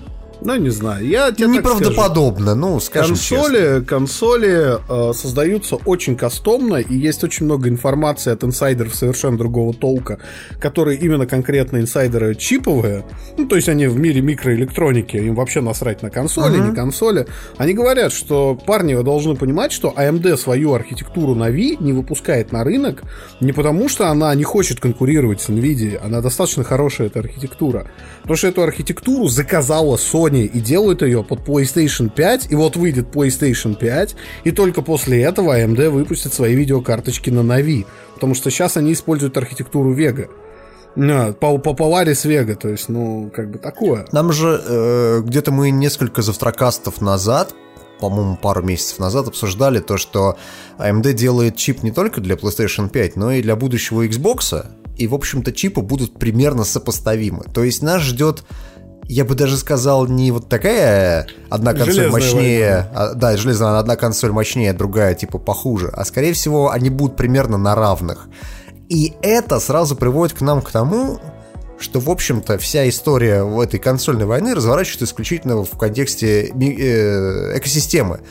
Ну, 0.42 0.56
не 0.58 0.70
знаю. 0.70 1.08
Я 1.08 1.32
тебе 1.32 1.48
так 1.48 1.66
скажу. 1.66 1.80
неправдоподобно, 1.80 2.56
ну, 2.56 2.80
скажем 2.80 3.16
честно. 3.16 3.38
Консоли, 3.38 3.84
консоли 3.86 5.10
э, 5.10 5.14
создаются 5.14 5.76
очень 5.76 6.16
кастомно, 6.16 6.76
и 6.76 6.96
есть 6.96 7.24
очень 7.24 7.46
много 7.46 7.70
информации 7.70 8.32
от 8.32 8.44
инсайдеров 8.44 8.96
совершенно 8.96 9.38
другого 9.38 9.74
толка, 9.74 10.20
которые 10.60 11.00
именно 11.00 11.26
конкретно 11.26 11.78
инсайдеры 11.78 12.36
чиповые, 12.36 13.06
ну, 13.38 13.48
то 13.48 13.56
есть 13.56 13.70
они 13.70 13.88
в 13.88 13.98
мире 13.98 14.22
микроэлектроники, 14.22 15.18
им 15.18 15.36
вообще 15.36 15.62
насрать 15.62 16.02
на 16.04 16.10
консоли, 16.10 16.58
не 16.58 16.76
консоли. 16.76 17.28
Они 17.58 17.74
говорят, 17.74 18.12
что, 18.12 18.56
парни, 18.56 18.94
вы 18.94 19.04
должны 19.04 19.36
понимать, 19.36 19.72
что 19.72 19.94
AMD 19.96 20.38
свою 20.38 20.74
архитектуру 20.74 21.36
на 21.36 21.50
V 21.50 21.78
не 21.80 21.94
выпускает 21.94 22.52
на 22.52 22.64
рынок 22.64 23.04
не 23.40 23.52
потому, 23.52 23.90
что 23.90 24.10
она 24.10 24.34
не 24.36 24.44
хочет 24.44 24.80
конкурировать 24.80 25.42
с 25.42 25.50
NVIDIA, 25.50 25.98
она 25.98 26.22
достаточно 26.22 26.64
хорошая, 26.64 27.08
эта 27.08 27.20
архитектура, 27.20 27.88
потому 28.22 28.38
что 28.38 28.48
эту 28.48 28.64
архитектуру 28.64 29.28
заказала 29.28 29.96
Sony. 29.96 30.25
Sony 30.26 30.46
и 30.46 30.60
делают 30.60 31.02
ее 31.02 31.24
под 31.24 31.40
PlayStation 31.40 32.10
5, 32.10 32.48
и 32.50 32.56
вот 32.56 32.76
выйдет 32.76 33.08
PlayStation 33.14 33.76
5, 33.76 34.16
и 34.44 34.52
только 34.52 34.82
после 34.82 35.24
этого 35.24 35.58
AMD 35.58 35.90
выпустит 35.90 36.34
свои 36.34 36.56
видеокарточки 36.56 37.30
на 37.30 37.40
Navi, 37.40 37.86
потому 38.14 38.36
что 38.36 38.50
сейчас 38.50 38.78
они 38.78 38.94
используют 38.94 39.38
архитектуру 39.38 39.96
Vega. 39.96 40.30
Да, 40.96 41.34
по, 41.34 41.58
по 41.58 41.72
Polaris 41.72 42.26
Vega, 42.26 42.56
то 42.56 42.70
есть, 42.70 42.88
ну, 42.88 43.30
как 43.36 43.52
бы 43.52 43.60
такое. 43.60 44.06
Нам 44.14 44.32
же 44.32 44.62
э, 44.66 45.22
где-то 45.26 45.52
мы 45.52 45.70
несколько 45.70 46.22
завтракастов 46.22 47.02
назад 47.02 47.54
по-моему, 48.00 48.36
пару 48.36 48.62
месяцев 48.62 49.00
назад 49.00 49.30
обсуждали 49.30 49.80
то, 49.80 49.98
что 49.98 50.38
AMD 50.78 51.14
делает 51.14 51.56
чип 51.56 51.82
не 51.82 51.92
только 51.92 52.20
для 52.20 52.36
PlayStation 52.36 52.90
5, 52.90 53.16
но 53.16 53.32
и 53.32 53.42
для 53.42 53.56
будущего 53.56 54.06
Xbox. 54.06 54.66
И, 54.98 55.08
в 55.08 55.14
общем-то, 55.14 55.52
чипы 55.52 55.82
будут 55.82 56.20
примерно 56.20 56.66
сопоставимы. 56.66 57.46
То 57.54 57.64
есть 57.64 57.82
нас 57.82 58.02
ждет 58.02 58.44
я 59.08 59.26
бы 59.26 59.36
даже 59.36 59.58
сказал, 59.58 60.08
не 60.08 60.32
вот 60.32 60.50
такая 60.50 61.28
одна 61.50 61.74
консоль 61.74 61.94
железная 61.94 62.12
мощнее, 62.12 62.92
а, 62.94 63.14
да, 63.14 63.38
железная 63.38 63.80
одна 63.80 63.96
консоль 63.96 64.32
мощнее, 64.32 64.74
другая 64.74 65.14
типа 65.14 65.38
похуже, 65.38 65.90
а 65.94 66.06
скорее 66.06 66.34
всего 66.34 66.72
они 66.72 66.90
будут 66.90 67.16
примерно 67.16 67.58
на 67.58 67.76
равных. 67.76 68.28
И 68.90 69.14
это 69.22 69.60
сразу 69.60 69.96
приводит 69.96 70.38
к 70.38 70.42
нам 70.42 70.62
к 70.62 70.72
тому, 70.72 71.20
что, 71.80 72.00
в 72.00 72.10
общем-то, 72.10 72.58
вся 72.58 72.88
история 72.88 73.44
в 73.44 73.60
этой 73.60 73.80
консольной 73.80 74.26
войны 74.26 74.56
разворачивается 74.56 75.06
исключительно 75.06 75.64
в 75.64 75.78
контексте 75.78 76.48
э, 76.48 77.58
экосистемы. 77.58 78.22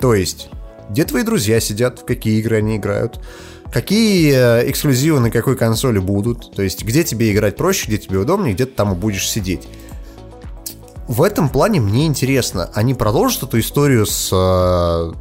То 0.00 0.14
есть, 0.14 0.48
где 0.88 1.04
твои 1.04 1.22
друзья 1.22 1.60
сидят, 1.60 2.00
в 2.00 2.04
какие 2.04 2.40
игры 2.40 2.58
они 2.58 2.76
играют, 2.76 3.20
какие 3.72 4.32
э, 4.34 4.70
эксклюзивы 4.70 5.20
на 5.20 5.30
какой 5.30 5.56
консоли 5.56 5.98
будут, 5.98 6.52
то 6.54 6.62
есть, 6.62 6.84
где 6.84 7.04
тебе 7.04 7.32
играть 7.32 7.56
проще, 7.56 7.86
где 7.86 7.98
тебе 7.98 8.18
удобнее, 8.18 8.54
где 8.54 8.66
ты 8.66 8.72
там 8.72 8.92
и 8.92 8.96
будешь 8.96 9.28
сидеть. 9.28 9.68
В 11.10 11.24
этом 11.24 11.48
плане 11.48 11.80
мне 11.80 12.06
интересно, 12.06 12.70
они 12.72 12.94
продолжат 12.94 13.42
эту 13.42 13.58
историю 13.58 14.06
с 14.06 14.30
э, 14.32 15.12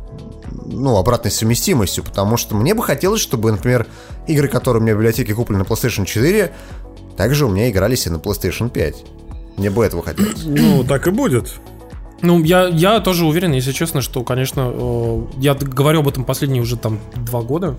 ну, 0.67 0.97
обратной 0.97 1.31
совместимостью, 1.31 2.03
потому 2.03 2.37
что 2.37 2.55
мне 2.55 2.75
бы 2.75 2.83
хотелось, 2.83 3.21
чтобы, 3.21 3.51
например, 3.51 3.87
игры, 4.27 4.47
которые 4.49 4.81
у 4.81 4.83
меня 4.83 4.93
в 4.93 4.97
библиотеке 4.99 5.33
куплены 5.33 5.63
на 5.63 5.67
PlayStation 5.67 6.05
4, 6.05 6.53
также 7.17 7.47
у 7.47 7.49
меня 7.49 7.71
игрались 7.71 8.05
и 8.05 8.11
на 8.11 8.17
PlayStation 8.17 8.69
5. 8.69 9.03
Мне 9.57 9.71
бы 9.71 9.83
этого 9.83 10.03
хотелось. 10.03 10.43
Ну, 10.43 10.83
так 10.83 11.07
и 11.07 11.09
будет. 11.09 11.55
Ну, 12.21 12.43
я, 12.43 12.67
я 12.67 12.99
тоже 12.99 13.25
уверен, 13.25 13.53
если 13.53 13.71
честно, 13.71 14.01
что, 14.01 14.23
конечно, 14.23 14.71
э, 14.73 15.21
я 15.37 15.53
говорю 15.53 15.99
об 15.99 16.07
этом 16.07 16.25
последние 16.25 16.61
уже 16.61 16.77
там 16.77 16.99
два 17.15 17.41
года, 17.41 17.75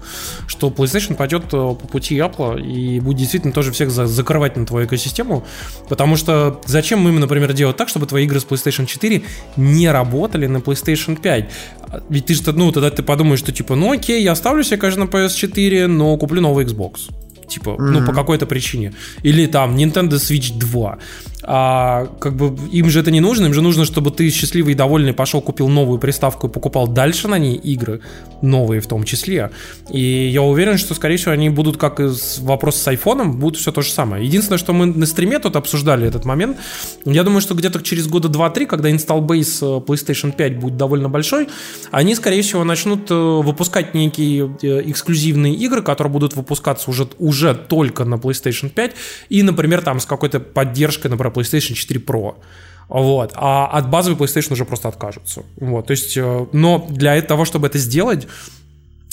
что 0.46 0.68
PlayStation 0.68 1.14
пойдет 1.14 1.44
э, 1.46 1.48
по 1.50 1.74
пути 1.74 2.16
Apple 2.16 2.60
и 2.60 3.00
будет 3.00 3.18
действительно 3.18 3.52
тоже 3.52 3.72
всех 3.72 3.90
за, 3.90 4.06
закрывать 4.06 4.56
на 4.56 4.66
твою 4.66 4.86
экосистему, 4.86 5.44
потому 5.88 6.16
что 6.16 6.60
зачем 6.66 7.06
им, 7.08 7.20
например, 7.20 7.52
делать 7.52 7.76
так, 7.76 7.88
чтобы 7.88 8.06
твои 8.06 8.24
игры 8.24 8.40
с 8.40 8.44
PlayStation 8.44 8.86
4 8.86 9.22
не 9.56 9.90
работали 9.90 10.46
на 10.46 10.58
PlayStation 10.58 11.20
5? 11.20 11.50
Ведь 12.08 12.26
ты 12.26 12.34
же, 12.34 12.42
ну, 12.52 12.72
тогда 12.72 12.90
ты 12.90 13.02
подумаешь, 13.02 13.40
что 13.40 13.52
типа, 13.52 13.74
ну 13.74 13.92
окей, 13.92 14.22
я 14.22 14.32
оставлю 14.32 14.62
себе, 14.62 14.78
конечно, 14.78 15.04
на 15.04 15.08
PS4, 15.08 15.86
но 15.86 16.16
куплю 16.16 16.40
новый 16.40 16.64
Xbox 16.64 17.10
типа, 17.50 17.70
mm-hmm. 17.70 17.90
ну, 17.90 18.06
по 18.06 18.12
какой-то 18.12 18.46
причине. 18.46 18.94
Или 19.24 19.46
там 19.46 19.76
Nintendo 19.76 20.12
Switch 20.12 20.56
2 20.56 20.98
а 21.52 22.06
как 22.20 22.36
бы 22.36 22.56
им 22.70 22.88
же 22.90 23.00
это 23.00 23.10
не 23.10 23.18
нужно, 23.18 23.46
им 23.46 23.54
же 23.54 23.60
нужно, 23.60 23.84
чтобы 23.84 24.12
ты 24.12 24.30
счастливый 24.30 24.74
и 24.74 24.76
довольный 24.76 25.12
пошел, 25.12 25.40
купил 25.40 25.66
новую 25.66 25.98
приставку 25.98 26.46
и 26.46 26.50
покупал 26.50 26.86
дальше 26.86 27.26
на 27.26 27.40
ней 27.40 27.56
игры, 27.56 28.02
новые 28.40 28.80
в 28.80 28.86
том 28.86 29.02
числе. 29.02 29.50
И 29.90 30.28
я 30.28 30.42
уверен, 30.42 30.78
что, 30.78 30.94
скорее 30.94 31.16
всего, 31.16 31.32
они 31.32 31.48
будут, 31.48 31.76
как 31.76 31.98
и 31.98 32.08
вопрос 32.38 32.76
с 32.76 32.86
айфоном, 32.86 33.40
будут 33.40 33.58
все 33.58 33.72
то 33.72 33.82
же 33.82 33.90
самое. 33.90 34.24
Единственное, 34.24 34.58
что 34.58 34.72
мы 34.72 34.86
на 34.86 35.06
стриме 35.06 35.40
тут 35.40 35.56
обсуждали 35.56 36.06
этот 36.06 36.24
момент, 36.24 36.56
я 37.04 37.24
думаю, 37.24 37.40
что 37.40 37.54
где-то 37.54 37.82
через 37.82 38.06
года 38.06 38.28
2-3, 38.28 38.66
когда 38.66 38.88
base 38.88 39.58
э, 39.60 39.84
PlayStation 39.84 40.30
5 40.30 40.56
будет 40.56 40.76
довольно 40.76 41.08
большой, 41.08 41.48
они, 41.90 42.14
скорее 42.14 42.42
всего, 42.42 42.62
начнут 42.62 43.10
э, 43.10 43.14
выпускать 43.14 43.92
некие 43.92 44.56
э, 44.62 44.88
эксклюзивные 44.88 45.54
игры, 45.54 45.82
которые 45.82 46.12
будут 46.12 46.36
выпускаться 46.36 46.88
уже, 46.88 47.08
уже 47.18 47.56
только 47.56 48.04
на 48.04 48.14
PlayStation 48.14 48.68
5 48.68 48.92
и, 49.30 49.42
например, 49.42 49.82
там 49.82 49.98
с 49.98 50.06
какой-то 50.06 50.38
поддержкой, 50.38 51.08
например, 51.08 51.39
PlayStation 51.40 51.74
4 51.74 52.00
Pro. 52.00 52.34
Вот. 52.88 53.32
А 53.36 53.66
от 53.66 53.88
базовой 53.88 54.18
PlayStation 54.18 54.52
уже 54.52 54.64
просто 54.64 54.88
откажутся. 54.88 55.42
Вот. 55.60 55.86
То 55.86 55.92
есть, 55.92 56.16
э, 56.16 56.46
но 56.52 56.86
для 56.90 57.20
того, 57.22 57.44
чтобы 57.44 57.68
это 57.68 57.78
сделать, 57.78 58.26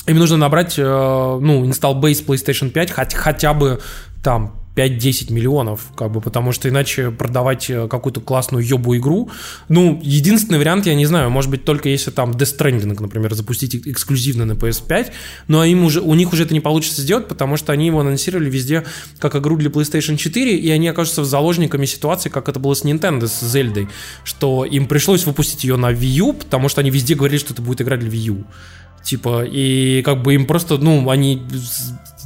им 0.07 0.17
нужно 0.17 0.37
набрать, 0.37 0.79
э, 0.79 0.83
ну, 0.83 1.65
install 1.65 2.01
base 2.01 2.25
PlayStation 2.25 2.69
5 2.69 2.91
хоть, 2.91 3.13
хотя 3.13 3.53
бы 3.53 3.79
там 4.23 4.55
5-10 4.77 5.33
миллионов, 5.33 5.91
как 5.95 6.11
бы, 6.11 6.21
потому 6.21 6.51
что 6.51 6.69
иначе 6.69 7.09
продавать 7.09 7.67
э, 7.69 7.87
какую-то 7.87 8.21
классную 8.21 8.63
ебу 8.63 8.95
игру, 8.95 9.31
ну, 9.69 9.99
единственный 10.03 10.59
вариант, 10.59 10.85
я 10.85 10.93
не 10.93 11.07
знаю, 11.07 11.31
может 11.31 11.49
быть, 11.49 11.65
только 11.65 11.89
если 11.89 12.11
там 12.11 12.31
Death 12.31 12.57
Stranding, 12.57 13.01
например, 13.01 13.33
запустить 13.33 13.75
эксклюзивно 13.75 14.45
на 14.45 14.51
PS5, 14.51 15.11
но 15.47 15.65
им 15.65 15.83
уже, 15.83 16.01
у 16.01 16.13
них 16.13 16.31
уже 16.31 16.43
это 16.43 16.53
не 16.53 16.59
получится 16.59 17.01
сделать, 17.01 17.27
потому 17.27 17.57
что 17.57 17.73
они 17.73 17.87
его 17.87 18.01
анонсировали 18.01 18.49
везде 18.49 18.85
как 19.17 19.35
игру 19.35 19.57
для 19.57 19.71
PlayStation 19.71 20.15
4, 20.15 20.55
и 20.55 20.69
они 20.69 20.87
окажутся 20.87 21.23
заложниками 21.25 21.87
ситуации, 21.87 22.29
как 22.29 22.47
это 22.47 22.59
было 22.59 22.75
с 22.75 22.85
Nintendo, 22.85 23.27
с 23.27 23.41
Зельдой, 23.41 23.87
что 24.23 24.63
им 24.63 24.85
пришлось 24.85 25.25
выпустить 25.25 25.63
ее 25.63 25.77
на 25.77 25.91
Wii 25.91 26.05
U, 26.05 26.33
потому 26.33 26.69
что 26.69 26.81
они 26.81 26.91
везде 26.91 27.15
говорили, 27.15 27.39
что 27.39 27.53
это 27.53 27.63
будет 27.63 27.81
игра 27.81 27.97
для 27.97 28.09
Wii 28.09 28.25
U. 28.27 28.43
Типа, 29.03 29.43
и 29.45 30.01
как 30.03 30.21
бы 30.21 30.35
им 30.35 30.45
просто, 30.45 30.77
ну, 30.77 31.09
они 31.09 31.41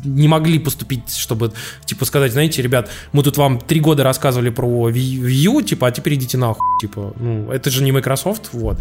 не 0.03 0.27
могли 0.27 0.59
поступить, 0.59 1.13
чтобы, 1.15 1.51
типа, 1.85 2.05
сказать, 2.05 2.31
знаете, 2.31 2.61
ребят, 2.61 2.89
мы 3.11 3.23
тут 3.23 3.37
вам 3.37 3.59
три 3.59 3.79
года 3.79 4.03
рассказывали 4.03 4.49
про 4.49 4.89
U, 4.89 5.61
типа, 5.61 5.87
а 5.87 5.91
теперь 5.91 6.15
идите 6.15 6.37
нахуй, 6.37 6.65
типа, 6.79 7.13
ну, 7.17 7.51
это 7.51 7.69
же 7.69 7.83
не 7.83 7.91
Microsoft, 7.91 8.49
вот. 8.53 8.77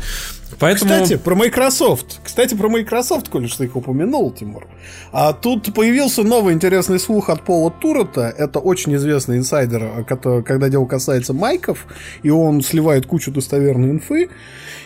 Поэтому... 0.59 0.91
Кстати, 0.91 1.17
про 1.17 1.35
Microsoft. 1.35 2.21
Кстати, 2.23 2.55
про 2.55 2.69
Microsoft, 2.69 3.29
коли 3.29 3.47
что 3.47 3.65
их 3.65 3.77
упомянул, 3.77 4.31
Тимур. 4.31 4.67
А 5.13 5.33
тут 5.33 5.73
появился 5.75 6.23
новый 6.23 6.55
интересный 6.55 6.99
слух 6.99 7.31
от 7.31 7.45
Пола 7.45 7.71
Турота. 7.71 8.35
Это 8.37 8.59
очень 8.59 8.95
известный 8.97 9.39
инсайдер, 9.39 10.05
который, 10.05 10.43
когда 10.43 10.69
дело 10.69 10.87
касается 10.87 11.33
майков, 11.33 11.87
и 12.23 12.31
он 12.31 12.63
сливает 12.63 13.07
кучу 13.07 13.31
достоверной 13.31 13.91
инфы. 13.91 14.29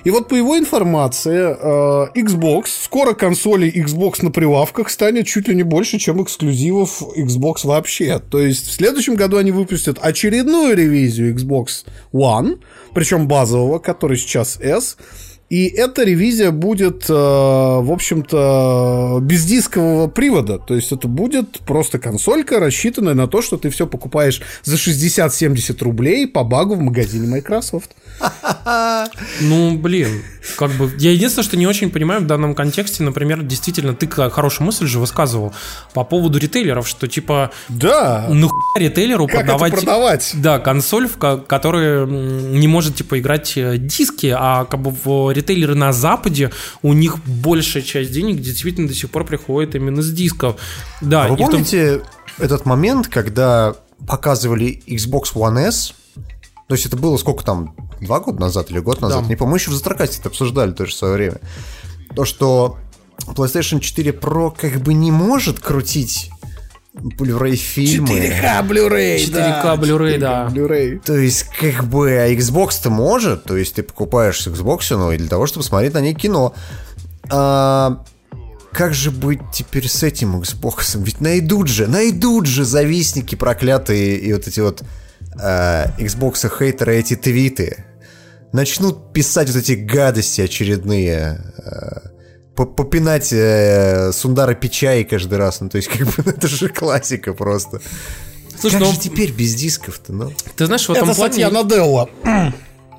И 0.04 0.10
вот 0.10 0.28
по 0.28 0.34
его 0.34 0.58
информации, 0.58 1.56
э, 1.58 2.10
Xbox, 2.14 2.64
скоро 2.66 3.14
консоли 3.14 3.72
Xbox 3.74 4.22
на 4.22 4.30
прилавках 4.30 4.90
станет 4.90 5.26
чуть 5.26 5.48
ли 5.48 5.54
не 5.54 5.62
больше, 5.62 5.98
чем 5.98 6.20
эксклюзивов 6.24 7.02
Xbox 7.16 7.58
вообще. 7.64 8.18
То 8.18 8.40
есть 8.40 8.66
в 8.66 8.72
следующем 8.72 9.14
году 9.14 9.36
они 9.36 9.52
выпустят 9.52 9.98
очередную 10.00 10.76
ревизию 10.76 11.34
Xbox 11.34 11.84
One, 12.12 12.60
причем 12.92 13.28
базового, 13.28 13.78
который 13.78 14.16
сейчас 14.16 14.58
S, 14.60 14.96
и 15.50 15.66
эта 15.66 16.04
ревизия 16.04 16.50
будет, 16.50 17.08
э, 17.08 17.12
в 17.12 17.92
общем-то, 17.92 19.18
без 19.22 19.44
дискового 19.44 20.08
привода. 20.08 20.58
То 20.58 20.74
есть 20.74 20.90
это 20.90 21.06
будет 21.06 21.60
просто 21.60 21.98
консолька, 21.98 22.60
рассчитанная 22.60 23.14
на 23.14 23.28
то, 23.28 23.42
что 23.42 23.58
ты 23.58 23.68
все 23.70 23.86
покупаешь 23.86 24.40
за 24.62 24.76
60-70 24.76 25.82
рублей 25.82 26.26
по 26.26 26.44
багу 26.44 26.74
в 26.74 26.80
магазине 26.80 27.28
Microsoft. 27.28 27.90
Ну, 29.40 29.76
блин, 29.76 30.22
как 30.56 30.70
бы... 30.72 30.90
Я 30.98 31.10
единственное, 31.12 31.44
что 31.44 31.56
не 31.56 31.66
очень 31.66 31.90
понимаю 31.90 32.22
в 32.22 32.26
данном 32.26 32.54
контексте, 32.54 33.02
например, 33.02 33.42
действительно, 33.42 33.94
ты 33.94 34.08
хорошую 34.08 34.66
мысль 34.66 34.86
же 34.86 34.98
высказывал 34.98 35.52
по 35.92 36.04
поводу 36.04 36.38
ритейлеров, 36.38 36.88
что 36.88 37.06
типа... 37.06 37.50
Да. 37.68 38.26
Ну, 38.30 38.48
ритейлеру 38.78 39.26
как 39.26 39.40
продавать... 39.40 39.72
Это 39.72 39.82
продавать? 39.82 40.30
Да, 40.34 40.58
консоль, 40.58 41.08
в 41.08 41.18
которой 41.18 42.06
не 42.06 42.68
может, 42.68 42.96
типа, 42.96 43.18
играть 43.18 43.52
э, 43.56 43.76
диски, 43.76 44.34
а 44.36 44.64
как 44.64 44.80
бы 44.80 44.90
в 44.90 45.33
ритейлеры 45.34 45.74
на 45.74 45.92
Западе, 45.92 46.50
у 46.82 46.92
них 46.92 47.18
большая 47.24 47.82
часть 47.82 48.12
денег 48.12 48.40
действительно 48.40 48.88
до 48.88 48.94
сих 48.94 49.10
пор 49.10 49.24
приходит 49.24 49.74
именно 49.74 50.02
с 50.02 50.10
дисков. 50.10 50.56
Да, 51.00 51.24
а 51.24 51.28
вы 51.28 51.36
помните 51.36 51.98
том... 51.98 52.06
этот 52.38 52.66
момент, 52.66 53.08
когда 53.08 53.74
показывали 54.06 54.82
Xbox 54.86 55.34
One 55.34 55.58
S, 55.58 55.94
то 56.66 56.74
есть 56.74 56.86
это 56.86 56.96
было 56.96 57.16
сколько 57.16 57.44
там, 57.44 57.74
два 58.00 58.20
года 58.20 58.40
назад 58.40 58.70
или 58.70 58.78
год 58.78 59.00
назад, 59.00 59.22
да. 59.22 59.28
не 59.28 59.36
помню, 59.36 59.56
еще 59.56 59.70
в 59.70 59.74
Застрокасте 59.74 60.18
это 60.20 60.28
обсуждали 60.28 60.72
тоже 60.72 60.92
в 60.92 60.94
свое 60.94 61.14
время. 61.14 61.40
То, 62.14 62.24
что 62.24 62.78
PlayStation 63.26 63.80
4 63.80 64.12
Pro 64.12 64.54
как 64.56 64.80
бы 64.80 64.94
не 64.94 65.10
может 65.10 65.60
крутить 65.60 66.30
Blu-ray 66.94 67.56
фильмы. 67.56 68.08
4К 68.08 68.66
Blu-ray, 68.68 69.16
4К 69.16 69.30
да. 69.32 69.74
Blu-ray, 69.74 70.18
да. 70.18 70.48
Blu-ray. 70.52 71.00
То 71.04 71.16
есть, 71.16 71.44
как 71.44 71.84
бы, 71.84 72.10
а 72.10 72.32
Xbox-то 72.32 72.88
может, 72.88 73.44
то 73.44 73.56
есть 73.56 73.74
ты 73.74 73.82
покупаешь 73.82 74.46
Xbox, 74.46 74.96
ну, 74.96 75.10
и 75.10 75.16
для 75.16 75.28
того, 75.28 75.46
чтобы 75.46 75.64
смотреть 75.64 75.94
на 75.94 76.00
ней 76.00 76.14
кино. 76.14 76.54
А, 77.30 78.04
как 78.72 78.94
же 78.94 79.10
быть 79.10 79.40
теперь 79.52 79.88
с 79.88 80.02
этим 80.02 80.40
Xbox? 80.40 81.02
Ведь 81.02 81.20
найдут 81.20 81.68
же, 81.68 81.86
найдут 81.88 82.46
же 82.46 82.64
завистники 82.64 83.34
проклятые 83.34 84.16
и 84.16 84.32
вот 84.32 84.46
эти 84.46 84.60
вот 84.60 84.82
э, 85.40 85.86
Xbox 85.98 86.48
хейтеры 86.48 86.96
эти 86.96 87.16
твиты. 87.16 87.84
Начнут 88.52 89.12
писать 89.12 89.48
вот 89.48 89.56
эти 89.56 89.72
гадости 89.72 90.40
очередные. 90.40 91.40
Э, 91.58 92.13
попинать 92.54 93.32
э, 93.32 94.12
Сундара 94.12 94.54
Пичай 94.54 95.04
каждый 95.04 95.38
раз. 95.38 95.60
Ну, 95.60 95.68
то 95.68 95.76
есть, 95.76 95.88
как 95.88 96.06
бы, 96.06 96.12
это 96.30 96.48
же 96.48 96.68
классика 96.68 97.32
просто. 97.32 97.80
Слушай, 98.58 98.78
как 98.78 98.88
ну, 98.88 98.92
же 98.92 99.00
теперь 99.00 99.32
без 99.32 99.54
дисков-то, 99.54 100.12
ну? 100.12 100.32
Ты 100.56 100.66
знаешь, 100.66 100.88
в 100.88 100.92
этом 100.92 101.08
это 101.08 101.16
плане... 101.16 101.32
статья 101.32 101.50
Наделла. 101.50 102.08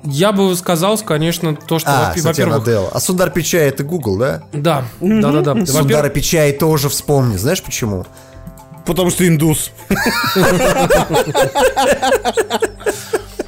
Я 0.04 0.32
бы 0.32 0.54
сказал, 0.54 0.98
конечно, 0.98 1.56
то, 1.56 1.78
что, 1.78 1.90
А, 1.90 2.08
во- 2.08 2.14
Сатья 2.14 2.30
во-первых... 2.30 2.58
Наделла. 2.58 2.90
А 2.92 3.00
Сундар 3.00 3.30
Пичай 3.30 3.68
это 3.68 3.82
Google, 3.82 4.18
да? 4.18 4.42
Да, 4.52 4.84
да, 5.00 5.32
да, 5.32 5.54
да. 5.54 5.66
Сундара 5.66 6.08
Пичай 6.10 6.52
тоже 6.52 6.88
вспомни. 6.88 7.36
Знаешь 7.36 7.62
почему? 7.62 8.06
Потому 8.84 9.10
что 9.10 9.26
индус. 9.26 9.72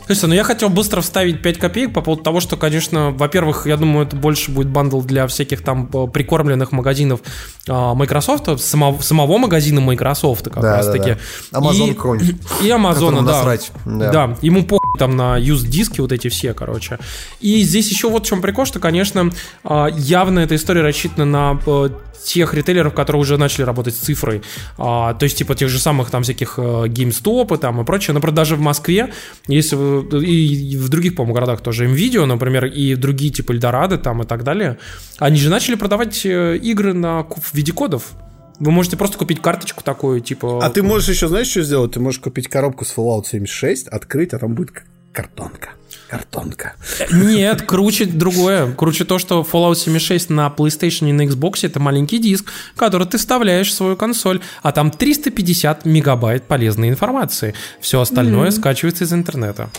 Слушайте, 0.08 0.26
ну 0.28 0.34
я 0.36 0.42
хотел 0.44 0.70
быстро 0.70 1.02
вставить 1.02 1.42
5 1.42 1.58
копеек 1.58 1.92
по 1.92 2.00
поводу 2.00 2.22
того, 2.22 2.40
что, 2.40 2.56
конечно, 2.56 3.10
во-первых, 3.10 3.66
я 3.66 3.76
думаю, 3.76 4.06
это 4.06 4.16
больше 4.16 4.50
будет 4.50 4.68
бандл 4.68 5.02
для 5.02 5.26
всяких 5.26 5.60
там 5.62 5.86
э, 5.92 6.06
прикормленных 6.06 6.72
магазинов 6.72 7.20
а, 7.68 7.92
Microsoft, 7.94 8.58
самого, 8.58 9.02
самого 9.02 9.36
магазина 9.36 9.82
Microsoft 9.82 10.44
как 10.48 10.62
Да, 10.62 10.76
раз 10.78 10.86
да, 10.86 10.92
таки. 10.92 11.16
да. 11.52 11.58
Amazon 11.58 11.90
И- 11.90 11.94
какой-нибудь, 11.94 12.36
И 12.62 12.68
которому 12.68 13.20
да. 13.22 13.32
насрать, 13.34 13.70
да. 13.84 14.10
Да. 14.10 14.36
ему 14.40 14.64
по 14.64 14.78
там 14.98 15.14
на 15.14 15.36
юз-диски 15.36 16.00
вот 16.00 16.10
эти 16.12 16.28
все, 16.28 16.54
короче. 16.54 16.98
И 17.40 17.60
здесь 17.60 17.90
еще 17.90 18.08
вот 18.08 18.24
в 18.24 18.26
чем 18.26 18.40
прикол, 18.40 18.64
что, 18.64 18.80
конечно, 18.80 19.30
а, 19.62 19.88
явно 19.88 20.38
эта 20.40 20.56
история 20.56 20.80
рассчитана 20.80 21.26
на 21.26 21.60
э, 21.66 21.90
тех 22.24 22.52
ритейлеров, 22.52 22.94
которые 22.94 23.22
уже 23.22 23.38
начали 23.38 23.62
работать 23.64 23.94
с 23.94 23.98
цифрой. 23.98 24.42
А, 24.76 25.14
То 25.14 25.24
есть, 25.24 25.38
типа, 25.38 25.54
тех 25.54 25.68
же 25.68 25.78
самых 25.78 26.10
там 26.10 26.22
всяких 26.24 26.54
э, 26.58 26.60
GameStop 26.86 27.54
и 27.54 27.58
там 27.58 27.80
и 27.80 27.84
прочее. 27.84 28.12
Например, 28.14 28.34
даже 28.34 28.56
в 28.56 28.60
Москве, 28.60 29.12
если 29.46 29.76
вы- 29.76 29.97
и 30.02 30.76
в 30.76 30.88
других, 30.88 31.14
по-моему, 31.14 31.34
городах 31.34 31.60
тоже, 31.60 31.86
NVIDIA, 31.86 32.24
например, 32.24 32.66
и 32.66 32.94
другие 32.94 33.32
типа 33.32 33.52
Эльдорадо 33.52 33.98
там 33.98 34.22
и 34.22 34.26
так 34.26 34.44
далее, 34.44 34.78
они 35.18 35.36
же 35.38 35.50
начали 35.50 35.74
продавать 35.74 36.24
э, 36.24 36.56
игры 36.56 36.92
на, 36.92 37.24
в 37.24 37.54
виде 37.54 37.72
кодов. 37.72 38.12
Вы 38.58 38.72
можете 38.72 38.96
просто 38.96 39.18
купить 39.18 39.40
карточку 39.40 39.84
такую, 39.84 40.20
типа... 40.20 40.64
А 40.64 40.70
ты 40.70 40.82
можешь 40.82 41.08
еще, 41.08 41.28
знаешь, 41.28 41.46
что 41.46 41.62
сделать? 41.62 41.92
Ты 41.92 42.00
можешь 42.00 42.20
купить 42.20 42.48
коробку 42.48 42.84
с 42.84 42.96
Fallout 42.96 43.24
76, 43.26 43.86
открыть, 43.88 44.32
а 44.32 44.38
там 44.38 44.54
будет 44.54 44.82
картонка. 45.12 45.70
Картонка. 46.08 46.74
Нет, 47.12 47.62
круче 47.62 48.06
другое. 48.06 48.72
Круче 48.72 49.04
то, 49.04 49.18
что 49.18 49.46
Fallout 49.50 49.74
76 49.74 50.30
на 50.30 50.52
PlayStation 50.56 51.10
и 51.10 51.12
на 51.12 51.22
Xbox 51.22 51.66
это 51.66 51.80
маленький 51.80 52.18
диск, 52.18 52.50
который 52.76 53.06
ты 53.06 53.18
вставляешь 53.18 53.68
в 53.68 53.74
свою 53.74 53.96
консоль, 53.96 54.40
а 54.62 54.72
там 54.72 54.90
350 54.90 55.84
мегабайт 55.84 56.44
полезной 56.44 56.88
информации. 56.88 57.54
Все 57.80 58.00
остальное 58.00 58.50
скачивается 58.50 59.04
из 59.04 59.12
интернета. 59.12 59.70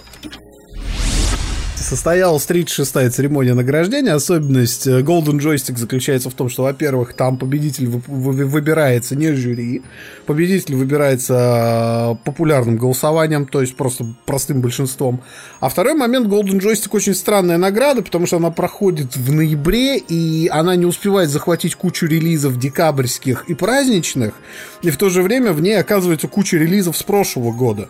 Состоялась 1.90 2.46
36-я 2.48 3.10
церемония 3.10 3.56
награждения. 3.56 4.14
Особенность 4.14 4.86
э, 4.86 5.02
Golden 5.02 5.40
Joystick 5.40 5.76
заключается 5.76 6.30
в 6.30 6.36
том, 6.36 6.48
что, 6.48 6.62
во-первых, 6.62 7.14
там 7.14 7.36
победитель 7.36 7.88
вы- 7.88 8.04
вы- 8.06 8.46
выбирается 8.46 9.16
не 9.16 9.34
жюри, 9.34 9.82
победитель 10.28 10.76
выбирается 10.76 12.14
э, 12.22 12.24
популярным 12.24 12.78
голосованием, 12.78 13.48
то 13.48 13.62
есть 13.62 13.76
просто 13.76 14.06
простым 14.28 14.62
большинством. 14.62 15.22
А 15.62 15.70
второй 15.70 15.96
момент, 15.96 16.28
Golden 16.28 16.60
Joystick 16.60 16.90
очень 16.92 17.16
странная 17.16 17.58
награда, 17.58 18.04
потому 18.04 18.28
что 18.28 18.38
она 18.38 18.52
проходит 18.52 19.16
в 19.16 19.34
ноябре, 19.34 19.98
и 19.98 20.48
она 20.48 20.76
не 20.76 20.86
успевает 20.86 21.32
захватить 21.32 21.74
кучу 21.74 22.06
релизов 22.06 22.60
декабрьских 22.60 23.46
и 23.48 23.56
праздничных, 23.56 24.36
и 24.84 24.92
в 24.92 24.98
то 24.98 25.10
же 25.10 25.24
время 25.24 25.54
в 25.54 25.62
ней 25.62 25.80
оказывается 25.80 26.28
куча 26.28 26.58
релизов 26.58 26.96
с 26.96 27.02
прошлого 27.02 27.52
года. 27.52 27.90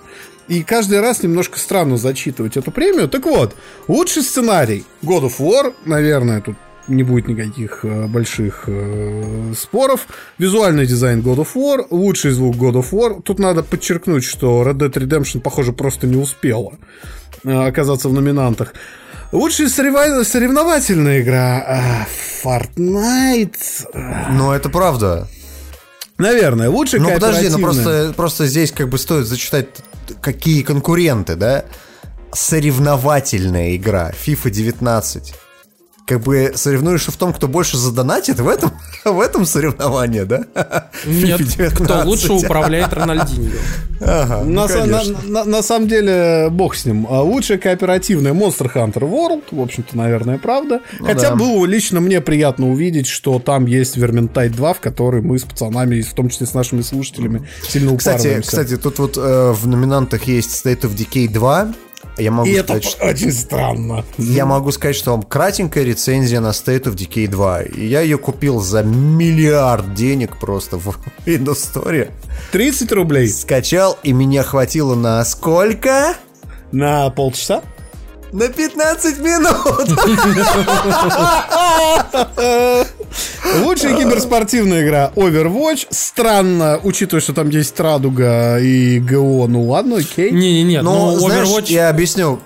И 0.49 0.63
каждый 0.63 0.99
раз 0.99 1.21
немножко 1.23 1.59
странно 1.59 1.95
зачитывать 1.97 2.57
эту 2.57 2.71
премию. 2.71 3.07
Так 3.07 3.25
вот, 3.25 3.55
лучший 3.87 4.23
сценарий 4.23 4.83
God 5.03 5.21
of 5.29 5.37
War, 5.39 5.73
наверное, 5.85 6.41
тут 6.41 6.55
не 6.87 7.03
будет 7.03 7.27
никаких 7.27 7.85
э, 7.85 8.07
больших 8.07 8.63
э, 8.65 9.53
споров. 9.55 10.07
Визуальный 10.39 10.87
дизайн 10.87 11.21
God 11.21 11.37
of 11.37 11.49
War, 11.53 11.85
лучший 11.91 12.31
звук 12.31 12.55
God 12.55 12.81
of 12.81 12.89
War. 12.91 13.21
Тут 13.21 13.37
надо 13.37 13.61
подчеркнуть, 13.61 14.23
что 14.23 14.63
Red 14.63 14.79
Dead 14.79 14.91
Redemption, 14.91 15.39
похоже, 15.39 15.71
просто 15.71 16.07
не 16.07 16.17
успела 16.17 16.73
э, 17.43 17.67
оказаться 17.67 18.09
в 18.09 18.13
номинантах. 18.13 18.73
Лучшая 19.31 19.67
соревна- 19.67 20.23
соревновательная 20.23 21.21
игра 21.21 21.63
а, 21.67 22.07
Fortnite. 22.43 23.85
Ну, 24.31 24.51
это 24.51 24.69
правда. 24.69 25.27
Наверное, 26.17 26.69
лучшая 26.69 26.99
Ну, 26.99 27.13
подожди, 27.13 27.47
ну 27.49 27.59
просто, 27.59 28.13
просто 28.15 28.47
здесь 28.47 28.71
как 28.71 28.89
бы 28.89 28.97
стоит 28.97 29.25
зачитать, 29.25 29.67
какие 30.21 30.63
конкуренты, 30.63 31.35
да? 31.35 31.65
Соревновательная 32.31 33.75
игра, 33.75 34.11
FIFA 34.11 34.49
19. 34.49 35.33
Как 36.09 36.21
бы 36.21 36.53
соревнуешься 36.55 37.11
в 37.11 37.17
том, 37.17 37.33
кто 37.33 37.47
больше 37.47 37.77
задонатит 37.77 38.39
в 38.39 38.47
этом, 38.49 38.71
в 39.05 39.19
этом 39.19 39.45
соревновании, 39.45 40.23
да? 40.23 40.39
Нет, 41.05 41.39
кто 41.39 41.83
19. 41.85 42.05
лучше 42.07 42.33
управляет 42.33 42.91
Рональдинho. 42.91 43.51
Ага, 44.01 44.41
ну, 44.43 44.53
На, 44.53 44.65
са- 44.65 44.85
на- 44.85 44.97
конечно. 44.99 45.17
на- 45.27 45.43
на 45.43 45.61
самом 45.61 45.87
деле, 45.87 46.47
бог 46.49 46.73
с 46.73 46.85
ним. 46.85 47.05
А 47.07 47.21
Лучшая 47.21 47.59
кооперативная 47.59 48.33
Monster 48.33 48.73
Hunter 48.73 49.01
World, 49.01 49.43
в 49.51 49.61
общем-то, 49.61 49.95
наверное, 49.95 50.39
правда. 50.39 50.79
Хотя 50.99 51.29
да. 51.29 51.35
было 51.35 51.63
лично 51.67 51.99
мне 51.99 52.21
приятно 52.21 52.71
увидеть, 52.71 53.05
что 53.05 53.37
там 53.37 53.67
есть 53.67 53.95
Vermintide 53.97 54.49
2, 54.49 54.73
в 54.73 54.79
который 54.79 55.21
мы 55.21 55.37
с 55.37 55.43
пацанами, 55.43 55.97
и 55.97 56.01
в 56.01 56.13
том 56.13 56.29
числе 56.29 56.47
с 56.47 56.55
нашими 56.55 56.81
слушателями, 56.81 57.47
сильно 57.67 57.95
Кстати, 57.95 58.17
упарываемся. 58.21 58.49
кстати, 58.49 58.77
тут 58.77 58.97
вот 58.97 59.15
э, 59.17 59.51
в 59.51 59.67
номинантах 59.67 60.23
есть 60.23 60.65
State 60.65 60.81
of 60.81 60.95
Decay 60.95 61.31
2. 61.31 61.73
Я 62.19 62.31
могу 62.31 62.49
и 62.49 62.53
это 62.53 62.79
сказать, 62.79 62.85
что... 62.85 63.05
очень 63.05 63.31
странно. 63.31 64.05
Я 64.17 64.45
могу 64.45 64.71
сказать, 64.71 64.95
что 64.95 65.11
вам 65.11 65.23
кратенькая 65.23 65.83
рецензия 65.83 66.39
на 66.39 66.49
State 66.49 66.83
of 66.83 66.95
Decay 66.95 67.27
2. 67.27 67.61
И 67.63 67.85
я 67.85 68.01
ее 68.01 68.17
купил 68.17 68.59
за 68.59 68.83
миллиард 68.83 69.93
денег 69.93 70.37
просто 70.39 70.77
в 70.77 70.97
Windows 71.25 71.73
Store. 71.73 72.11
30 72.51 72.91
рублей 72.91 73.29
Скачал, 73.29 73.97
и 74.03 74.13
меня 74.13 74.43
хватило 74.43 74.95
на 74.95 75.23
сколько? 75.25 76.15
на 76.71 77.09
полчаса. 77.09 77.61
На 78.31 78.47
15 78.47 79.19
минут! 79.19 79.89
Лучшая 83.63 83.97
киберспортивная 83.97 84.85
игра 84.85 85.11
Overwatch. 85.15 85.87
Странно, 85.89 86.79
учитывая, 86.83 87.21
что 87.21 87.33
там 87.33 87.49
есть 87.49 87.79
Радуга 87.79 88.59
и 88.59 88.99
ГО. 88.99 89.47
Ну 89.47 89.67
ладно, 89.67 89.97
окей. 89.97 90.31
Не-не-не, 90.31 90.81
Но, 90.81 91.11
ну 91.11 91.19
знаешь, 91.19 91.47
Overwatch... 91.47 91.71
я 91.71 91.89
объясню. 91.89 92.39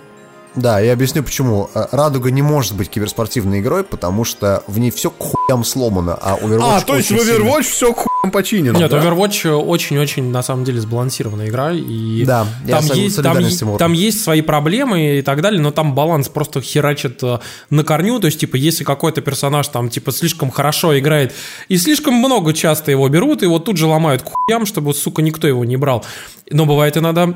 Да, 0.56 0.80
я 0.80 0.94
объясню 0.94 1.24
почему. 1.24 1.70
А, 1.74 1.90
Радуга 1.92 2.32
не 2.32 2.42
может 2.42 2.76
быть 2.76 2.90
киберспортивной 2.90 3.60
игрой, 3.60 3.84
потому 3.84 4.24
что 4.24 4.64
в 4.68 4.80
ней 4.80 4.92
все 4.92 5.10
к 5.10 5.16
хуям 5.20 5.64
сломано, 5.66 6.18
а 6.22 6.38
Overwatch 6.38 6.78
А, 6.78 6.82
то 6.82 6.96
есть 6.96 7.12
в 7.12 7.20
сильно- 7.20 7.44
Overwatch 7.44 7.64
все 7.64 7.92
к 7.94 8.06
починено. 8.32 8.78
Нет, 8.78 8.90
да? 8.90 9.00
Overwatch 9.00 9.52
очень-очень, 9.52 10.24
на 10.32 10.42
самом 10.44 10.64
деле, 10.64 10.80
сбалансированная 10.80 11.50
игра. 11.50 11.72
И 11.74 12.24
Да, 12.26 12.48
я 12.66 12.78
там, 12.78 12.84
с- 12.86 12.96
есть, 12.96 13.22
там, 13.22 13.38
Тимуром. 13.44 13.78
там 13.78 13.94
есть 13.94 14.24
свои 14.24 14.42
проблемы 14.42 15.18
и 15.20 15.22
так 15.22 15.42
далее, 15.42 15.60
но 15.62 15.72
там 15.72 15.94
баланс 15.94 16.30
просто 16.30 16.62
херачит 16.62 17.22
э, 17.22 17.40
на 17.70 17.84
корню. 17.84 18.20
То 18.20 18.28
есть, 18.28 18.40
типа, 18.40 18.56
если 18.56 18.84
какой-то 18.84 19.22
персонаж 19.22 19.68
там, 19.68 19.90
типа, 19.90 20.12
слишком 20.12 20.52
хорошо 20.52 20.98
играет 20.98 21.34
и 21.68 21.78
слишком 21.78 22.14
много 22.16 22.54
часто 22.54 22.92
его 22.92 23.10
берут, 23.10 23.44
и 23.44 23.46
вот 23.46 23.66
тут 23.66 23.78
же 23.78 23.88
ломают 23.88 24.22
к 24.22 24.30
хуям, 24.32 24.66
чтобы, 24.66 24.94
сука, 24.94 25.22
никто 25.22 25.48
его 25.48 25.66
не 25.66 25.76
брал. 25.76 26.06
Но 26.50 26.66
бывает 26.66 26.96
иногда 26.98 27.34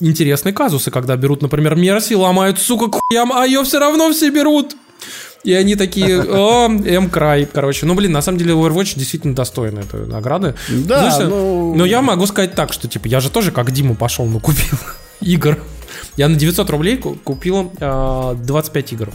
интересные 0.00 0.52
казусы, 0.52 0.90
когда 0.90 1.16
берут, 1.16 1.42
например, 1.42 1.74
Мерси, 1.74 2.14
ломают, 2.14 2.58
сука, 2.60 2.86
к 2.88 3.00
хуям, 3.08 3.32
а 3.32 3.44
ее 3.44 3.64
все 3.64 3.78
равно 3.80 4.10
все 4.12 4.30
берут. 4.30 4.76
И 5.44 5.52
они 5.54 5.76
такие, 5.76 6.20
о, 6.22 6.66
М-край, 6.68 7.46
короче. 7.46 7.86
Ну, 7.86 7.94
блин, 7.94 8.12
на 8.12 8.22
самом 8.22 8.38
деле 8.38 8.54
Overwatch 8.54 8.98
действительно 8.98 9.34
достойна 9.34 9.80
этой 9.80 10.06
награды. 10.06 10.54
Да, 10.68 11.10
Слушай, 11.10 11.28
ну- 11.28 11.74
но 11.74 11.84
я 11.86 12.02
могу 12.02 12.26
сказать 12.26 12.54
так, 12.54 12.72
что, 12.72 12.88
типа, 12.88 13.06
я 13.06 13.20
же 13.20 13.30
тоже 13.30 13.52
как 13.52 13.70
Дима 13.70 13.94
пошел, 13.94 14.26
ну, 14.26 14.40
купил 14.40 14.76
игр. 15.20 15.58
Я 16.16 16.28
на 16.28 16.34
900 16.36 16.68
рублей 16.70 16.96
ку- 16.98 17.14
купил 17.14 17.72
а, 17.80 18.34
25 18.34 18.92
игр. 18.92 19.10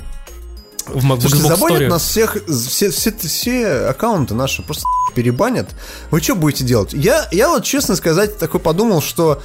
В, 0.87 1.01
Слушайте, 1.21 1.47
забанят 1.47 1.81
Store. 1.83 1.87
нас 1.89 2.03
всех, 2.03 2.37
все, 2.47 2.89
все, 2.89 3.11
все 3.11 3.67
аккаунты 3.87 4.33
наши 4.33 4.61
просто 4.63 4.83
перебанят. 5.15 5.69
Вы 6.11 6.21
что 6.21 6.35
будете 6.35 6.63
делать? 6.63 6.93
Я, 6.93 7.25
я 7.31 7.49
вот, 7.49 7.63
честно 7.63 7.95
сказать, 7.95 8.37
такой 8.37 8.59
подумал, 8.59 9.01
что 9.01 9.41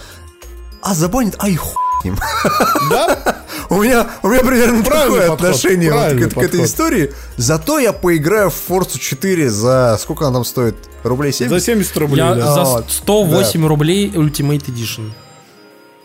а, 0.82 0.94
забанят, 0.94 1.36
ай, 1.42 1.54
хуй 1.56 1.74
с 2.00 2.04
ним. 2.04 2.16
Да? 2.90 3.36
У 3.70 3.82
меня, 3.82 4.06
у 4.22 4.28
меня 4.28 4.40
примерно 4.40 4.82
Правильный 4.82 5.20
такое 5.20 5.28
подход, 5.28 5.48
отношение 5.48 5.92
вот 5.92 6.32
к, 6.32 6.34
к 6.34 6.42
этой 6.42 6.64
истории. 6.64 7.12
Зато 7.36 7.78
я 7.78 7.92
поиграю 7.92 8.50
в 8.50 8.54
Forza 8.68 8.98
4 8.98 9.50
за... 9.50 9.98
Сколько 10.00 10.26
она 10.26 10.34
там 10.34 10.44
стоит? 10.44 10.76
Рублей 11.02 11.32
70? 11.32 11.58
За 11.58 11.64
70 11.64 11.96
рублей, 11.98 12.18
Я 12.18 12.34
да. 12.34 12.54
за 12.54 12.64
Вот, 12.64 12.90
108 12.90 13.66
рублей 13.66 14.10
Ultimate 14.10 14.64
Edition. 14.66 15.10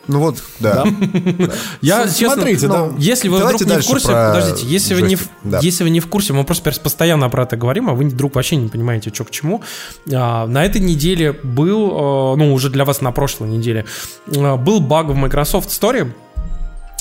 Ну 0.08 0.19
вот, 0.19 0.43
да. 0.60 0.84
Я, 1.82 2.04
честно, 2.08 2.36
смотрите, 2.36 2.67
ну, 2.67 2.73
да. 2.73 2.95
если 2.97 3.30
вы 3.30 3.39
Давайте 3.39 3.63
вдруг 3.63 3.78
не 3.78 3.84
в 3.84 3.88
курсе, 3.88 4.08
подождите, 4.08 4.67
если 4.67 4.95
вы, 4.95 5.02
не 5.04 5.17
да. 5.45 5.60
если 5.62 5.86
вы 5.86 5.91
не 5.91 6.02
в 6.02 6.08
курсе, 6.08 6.34
мы 6.34 6.43
просто 6.43 6.78
постоянно 6.82 7.30
про 7.30 7.43
это 7.43 7.56
говорим, 7.56 7.89
а 7.89 7.93
вы 7.93 8.06
вдруг 8.10 8.36
вообще 8.36 8.58
не 8.58 8.67
понимаете, 8.67 9.12
что 9.13 9.23
к 9.23 9.32
чему. 9.32 9.62
А, 10.12 10.45
на 10.45 10.65
этой 10.65 10.82
неделе 10.82 11.32
был, 11.32 12.33
э, 12.33 12.35
ну, 12.35 12.54
уже 12.54 12.69
для 12.69 12.83
вас 12.83 13.00
на 13.00 13.13
прошлой 13.13 13.48
неделе, 13.48 13.85
э, 14.27 14.56
был 14.58 14.81
баг 14.81 15.08
в 15.08 15.15
Microsoft 15.15 15.69
Store, 15.69 16.12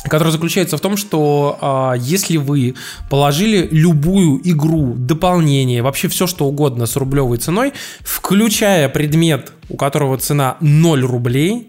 который 0.05 0.32
заключается 0.32 0.76
в 0.76 0.80
том, 0.80 0.96
что 0.96 1.59
а, 1.61 1.94
если 1.94 2.36
вы 2.36 2.74
положили 3.11 3.68
любую 3.70 4.40
игру, 4.44 4.94
дополнение, 4.96 5.82
вообще 5.82 6.09
все 6.09 6.26
что 6.26 6.46
угодно 6.46 6.86
с 6.86 6.96
рублевой 6.96 7.38
ценой, 7.38 7.72
включая 8.00 8.88
предмет, 8.88 9.53
у 9.68 9.76
которого 9.76 10.18
цена 10.18 10.57
0 10.61 11.03
рублей, 11.05 11.68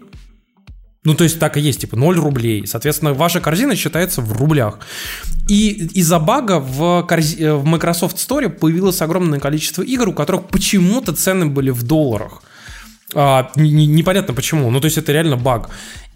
Ну, 1.06 1.14
то 1.14 1.24
есть 1.24 1.38
так 1.38 1.58
и 1.58 1.60
есть, 1.60 1.82
типа 1.82 1.96
0 1.96 2.16
рублей. 2.16 2.66
Соответственно, 2.66 3.12
ваша 3.12 3.40
корзина 3.40 3.76
считается 3.76 4.22
в 4.22 4.32
рублях. 4.32 4.78
И 5.48 5.90
из-за 6.00 6.18
бага 6.18 6.60
в, 6.60 7.02
корзи... 7.06 7.36
Э, 7.44 7.54
в 7.54 7.66
Microsoft 7.66 8.16
Store 8.16 8.48
появилось 8.48 9.02
огромное 9.02 9.38
количество 9.38 9.82
игр, 9.82 10.08
у 10.08 10.12
которых 10.14 10.48
почему-то 10.48 11.12
цены 11.12 11.44
были 11.44 11.68
в 11.68 11.82
долларах. 11.82 12.42
А, 13.14 13.50
непонятно 13.56 14.34
почему. 14.34 14.70
Ну, 14.70 14.80
то 14.80 14.86
есть 14.86 14.98
это 14.98 15.12
реально 15.12 15.36
баг. 15.36 15.70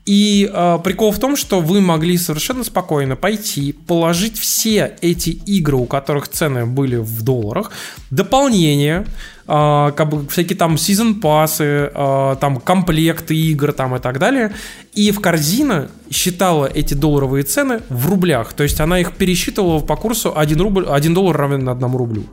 И 0.09 0.50
э, 0.50 0.78
прикол 0.82 1.12
в 1.12 1.18
том, 1.18 1.36
что 1.36 1.61
вы 1.61 1.82
могли 1.82 2.16
совершенно 2.16 2.64
спокойно 2.64 3.14
пойти, 3.14 3.72
положить 3.72 4.38
все 4.38 4.96
эти 5.02 5.28
игры, 5.28 5.76
у 5.76 5.84
которых 5.84 6.28
цены 6.28 6.64
были 6.64 6.96
в 6.96 7.22
долларах, 7.22 7.72
дополнение, 8.11 9.04
э, 9.49 9.92
как 9.96 10.09
бы 10.09 10.28
всякие 10.28 10.57
там 10.57 10.78
сезон 10.78 11.20
пассы, 11.20 11.90
там 11.94 12.61
комплекты 12.61 13.34
игр 13.34 13.72
там 13.72 13.96
и 13.96 13.99
так 13.99 14.18
далее, 14.18 14.53
и 14.94 15.11
в 15.11 15.20
корзина 15.20 15.90
считала 16.11 16.66
эти 16.66 16.94
долларовые 16.94 17.44
цены 17.44 17.80
в 17.88 18.09
рублях, 18.09 18.53
то 18.53 18.62
есть 18.62 18.80
она 18.80 18.99
их 19.01 19.14
пересчитывала 19.14 19.80
по 19.80 19.96
курсу 19.96 20.32
1, 20.36 20.61
рубль, 20.61 20.86
1 20.88 21.14
доллар 21.14 21.36
равен 21.36 21.68
1 21.68 21.96
рублю. 21.96 22.24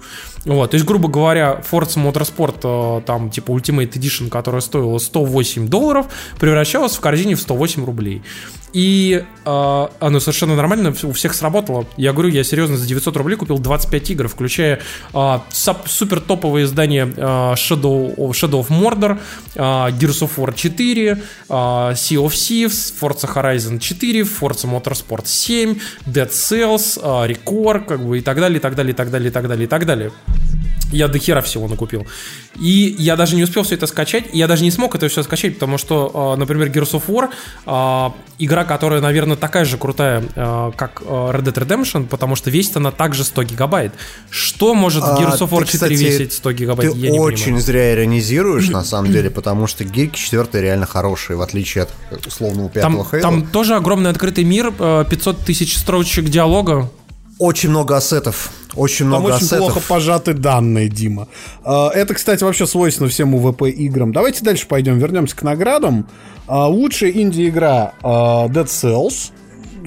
Вот, 0.45 0.72
то 0.72 0.76
есть, 0.76 0.86
грубо 0.86 1.09
говоря, 1.09 1.61
Forza 1.70 1.97
Motorsport, 1.97 2.99
э, 2.99 3.01
там, 3.05 3.32
типа 3.32 3.51
Ultimate 3.51 3.91
Edition, 3.93 4.30
которая 4.30 4.61
стоила 4.61 4.99
108 4.99 5.68
долларов, 5.68 6.05
превращалась 6.39 6.95
в 6.95 6.99
корзине 6.99 7.36
в 7.36 7.41
108 7.41 7.84
рублей. 7.84 8.22
И 8.76 9.23
э, 9.45 9.88
оно 9.99 10.19
совершенно 10.19 10.53
нормально, 10.53 10.93
у 11.03 11.13
всех 11.13 11.34
сработало. 11.34 11.88
Я 11.95 12.11
говорю, 12.11 12.28
я 12.28 12.43
серьезно 12.43 12.76
за 12.76 12.86
900 12.86 13.15
рублей 13.15 13.38
купил 13.38 13.57
25 13.57 14.11
игр, 14.11 14.28
включая 14.28 14.82
э, 15.13 15.39
супер 15.86 16.19
топовые 16.19 16.65
издания 16.65 17.05
э, 17.05 17.21
Shadow, 17.53 18.13
Shadow 18.32 18.59
of 18.59 18.67
Mordor, 18.67 19.17
э, 19.55 19.59
Gears 19.59 20.28
of 20.28 20.32
War 20.36 20.53
4, 20.53 21.11
э, 21.11 21.17
Sea 21.47 22.17
of 22.17 22.34
Thieves, 22.34 22.93
Forza 22.99 23.34
Horizon 23.34 23.80
4, 23.80 24.23
Forza 24.23 24.67
Motorsport 24.67 25.26
7, 25.26 25.80
Dead 26.05 26.30
Cells, 26.30 26.99
э, 27.01 27.32
Record, 27.32 27.86
как 27.86 28.05
бы 28.05 28.17
и 28.17 28.21
так 28.21 28.41
далее, 28.41 28.57
и 28.57 28.61
так 28.61 28.76
далее, 28.76 28.91
и 28.91 28.95
так 28.95 29.09
далее, 29.09 29.30
и 29.30 29.32
так 29.32 29.47
далее, 29.47 29.63
и 29.63 29.69
так 29.69 29.86
далее. 29.86 30.11
Я 30.96 31.08
до 31.08 31.20
хера 31.20 31.41
всего 31.41 31.68
накупил. 31.68 32.08
И 32.60 32.96
я 32.98 33.16
даже 33.16 33.36
не 33.36 33.43
успел 33.43 33.64
все 33.64 33.76
это 33.76 33.86
скачать. 33.86 34.26
Я 34.32 34.48
даже 34.48 34.64
не 34.64 34.72
смог 34.72 34.96
это 34.96 35.08
все 35.10 35.24
скачать, 35.24 35.56
потому 35.56 35.78
что, 35.78 36.36
например, 36.38 36.70
Gears 36.70 36.93
of 36.93 37.04
War, 37.08 38.14
игра, 38.39 38.64
которая, 38.64 39.02
наверное, 39.02 39.36
такая 39.36 39.66
же 39.66 39.78
крутая, 39.78 40.24
как 40.78 41.02
Red 41.02 41.43
Dead 41.43 41.54
Redemption, 41.54 42.08
потому 42.08 42.36
что 42.36 42.50
весит 42.50 42.78
она 42.78 42.91
также 42.91 43.24
100 43.24 43.43
гигабайт. 43.43 43.93
Что 44.30 44.74
может 44.74 45.04
в 45.04 45.08
Gears 45.08 45.39
of 45.39 45.50
War 45.50 45.66
4 45.66 45.66
кстати, 45.66 45.93
весить 45.93 46.34
100 46.34 46.52
гигабайт? 46.54 46.93
Ты 46.93 46.98
я 46.98 47.14
очень 47.14 47.43
понимаю. 47.46 47.64
зря 47.64 47.93
иронизируешь, 47.93 48.70
на 48.70 48.84
самом 48.86 49.12
деле, 49.12 49.30
потому 49.30 49.68
что 49.68 49.84
Гирки 49.84 50.18
4 50.18 50.48
реально 50.62 50.86
хорошие, 50.86 51.36
в 51.36 51.41
отличие 51.41 51.84
от 51.84 52.26
условного 52.26 52.70
пятого 52.70 53.04
там, 53.04 53.22
Там 53.22 53.48
тоже 53.48 53.76
огромный 53.76 54.10
открытый 54.10 54.43
мир, 54.46 54.72
500 54.72 55.39
тысяч 55.39 55.78
строчек 55.78 56.26
диалога. 56.26 56.89
Очень 57.38 57.70
много 57.70 57.98
ассетов. 57.98 58.50
Очень 58.76 59.05
много 59.05 59.30
Там 59.30 59.38
ассетов. 59.38 59.51
очень 59.61 59.73
плохо 59.73 59.88
пожаты 59.88 60.34
данные, 60.34 60.89
Дима. 60.89 61.28
А, 61.63 61.89
это, 61.89 62.13
кстати, 62.13 62.43
вообще 62.43 62.65
свойственно 62.65 63.09
всем 63.09 63.34
УВП 63.36 63.63
играм. 63.63 64.11
Давайте 64.11 64.43
дальше 64.43 64.67
пойдем, 64.67 64.97
вернемся 64.99 65.36
к 65.36 65.43
наградам. 65.43 66.07
А, 66.47 66.67
лучшая 66.67 67.11
инди-игра 67.11 67.93
а, 68.03 68.47
Dead 68.47 68.65
Cells. 68.65 69.32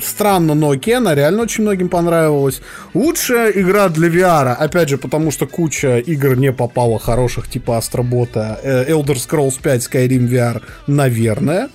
Странно, 0.00 0.54
но 0.54 0.76
Кена 0.76 1.14
реально 1.14 1.42
очень 1.42 1.64
многим 1.64 1.88
понравилась. 1.88 2.60
Лучшая 2.94 3.50
игра 3.50 3.88
для 3.88 4.08
VR, 4.08 4.52
опять 4.52 4.88
же, 4.88 4.96
потому 4.96 5.32
что 5.32 5.46
куча 5.46 5.98
игр 5.98 6.36
не 6.36 6.52
попала 6.52 7.00
хороших, 7.00 7.48
типа 7.48 7.78
Астробота, 7.78 8.60
э, 8.62 8.92
Elder 8.92 9.16
Scrolls 9.16 9.60
5, 9.60 9.88
Skyrim 9.88 10.28
VR, 10.28 10.62
наверное. 10.86 11.68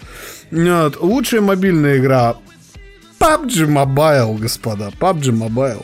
Вот. 0.52 1.02
Лучшая 1.02 1.42
мобильная 1.42 1.98
игра 1.98 2.38
PUBG 3.20 3.68
Mobile, 3.68 4.38
господа, 4.38 4.92
PUBG 5.00 5.32
Mobile. 5.32 5.84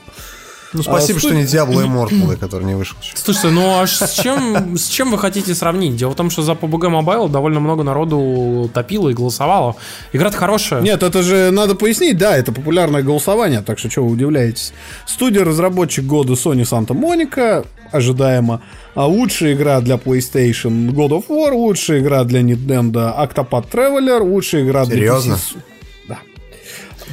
Ну, 0.74 0.84
спасибо, 0.84 1.18
а, 1.18 1.20
что 1.20 1.34
не 1.34 1.44
Diablo 1.44 1.84
Immortal, 1.86 2.38
который 2.38 2.66
не 2.66 2.76
вышел. 2.76 2.96
Слушайте, 3.16 3.50
ну 3.50 3.80
а 3.80 3.88
с 3.88 4.14
чем, 4.14 4.78
с 4.78 4.88
чем 4.88 5.12
вы 5.12 5.18
хотите 5.18 5.56
сравнить? 5.56 5.96
Дело 5.96 6.12
в 6.12 6.16
том, 6.16 6.30
что 6.30 6.44
за 6.44 6.52
PUBG 6.52 7.02
Mobile 7.02 7.30
довольно 7.30 7.60
много 7.60 7.84
народу 7.84 8.70
топило 8.74 9.10
и 9.10 9.14
голосовало. 9.14 9.76
Игра-то 10.14 10.38
хорошая. 10.38 10.82
Нет, 10.82 11.02
это 11.02 11.24
же 11.24 11.50
надо 11.52 11.76
пояснить, 11.76 12.18
да, 12.18 12.38
это 12.38 12.52
популярное 12.52 13.02
голосование, 13.02 13.62
так 13.62 13.80
что 13.80 13.90
что 13.90 14.04
вы 14.04 14.12
удивляетесь. 14.12 14.74
Студия-разработчик 15.08 16.06
года 16.06 16.34
Sony 16.34 16.62
Santa 16.62 16.90
Monica, 16.90 17.66
ожидаемо. 17.92 18.62
А 18.96 19.08
лучшая 19.08 19.54
игра 19.54 19.82
для 19.82 19.96
PlayStation 19.96 20.92
God 20.92 21.10
of 21.10 21.28
War, 21.30 21.52
лучшая 21.52 22.00
игра 22.00 22.24
для 22.24 22.42
Nintendo 22.42 23.16
Octopath 23.18 23.72
Traveler, 23.72 24.20
лучшая 24.20 24.64
игра 24.64 24.86
Серьезно? 24.86 25.36
для 25.36 25.36
PC 25.36 25.64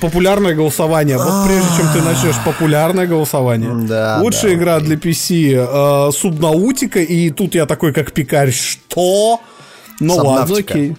популярное 0.01 0.55
голосование. 0.55 1.19
Вот 1.19 1.47
прежде 1.47 1.69
чем 1.77 1.93
ты 1.93 2.03
начнешь 2.03 2.37
популярное 2.45 3.07
голосование. 3.07 3.87
Да, 3.87 4.19
Лучшая 4.21 4.53
да, 4.53 4.55
игра 4.55 4.81
для 4.81 4.97
PC 4.97 6.09
э, 6.09 6.13
Субнаутика. 6.13 7.01
И 7.01 7.31
тут 7.31 7.55
я 7.55 7.67
такой, 7.67 7.93
как 7.93 8.13
пикарь, 8.13 8.53
что? 8.53 9.41
Ну 10.01 10.17
ладно, 10.17 10.57
окей. 10.57 10.97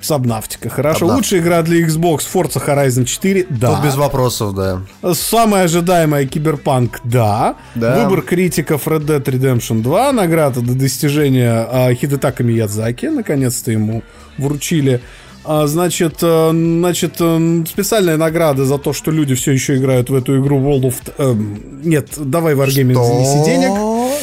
Сабнавтика, 0.00 0.68
хорошо. 0.70 1.00
Сабнавтика. 1.00 1.16
Лучшая 1.16 1.40
игра 1.40 1.62
для 1.62 1.86
Xbox 1.86 2.20
Forza 2.32 2.64
Horizon 2.64 3.04
4, 3.04 3.46
да. 3.50 3.74
Тут 3.74 3.84
без 3.84 3.96
вопросов, 3.96 4.54
да. 4.54 4.80
Самая 5.12 5.64
ожидаемая 5.64 6.24
Киберпанк, 6.26 7.00
да. 7.04 7.56
да. 7.74 8.04
Выбор 8.04 8.22
критиков 8.22 8.86
Red 8.86 9.06
Dead 9.06 9.22
Redemption 9.22 9.82
2, 9.82 10.12
награда 10.12 10.60
до 10.60 10.74
достижения 10.74 11.68
э, 11.70 11.94
Хидетака 11.94 12.44
Миядзаки, 12.44 13.06
наконец-то 13.06 13.72
ему 13.72 14.02
вручили. 14.38 15.02
А, 15.50 15.66
значит, 15.66 16.18
э, 16.20 16.50
значит, 16.52 17.14
э, 17.20 17.64
специальная 17.66 18.18
награда 18.18 18.66
за 18.66 18.76
то, 18.76 18.92
что 18.92 19.10
люди 19.10 19.34
все 19.34 19.52
еще 19.52 19.78
играют 19.78 20.10
в 20.10 20.14
эту 20.14 20.38
игру 20.38 20.60
World 20.60 20.82
of... 20.82 20.94
Э, 21.16 21.34
нет, 21.34 22.10
давай 22.18 22.54
Wargaming 22.54 22.92
занеси 22.92 23.44
денег. 23.46 23.70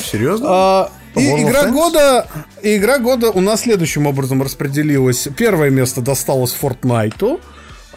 Серьезно? 0.06 0.46
А, 0.48 0.92
и 1.16 1.42
игра 1.42 1.72
года, 1.72 2.28
игра 2.62 3.00
года 3.00 3.32
у 3.32 3.42
нас 3.42 3.62
следующим 3.62 4.06
образом 4.06 4.44
распределилась. 4.44 5.28
Первое 5.36 5.72
место 5.72 6.02
досталось 6.02 6.56
Fortnite. 6.62 7.40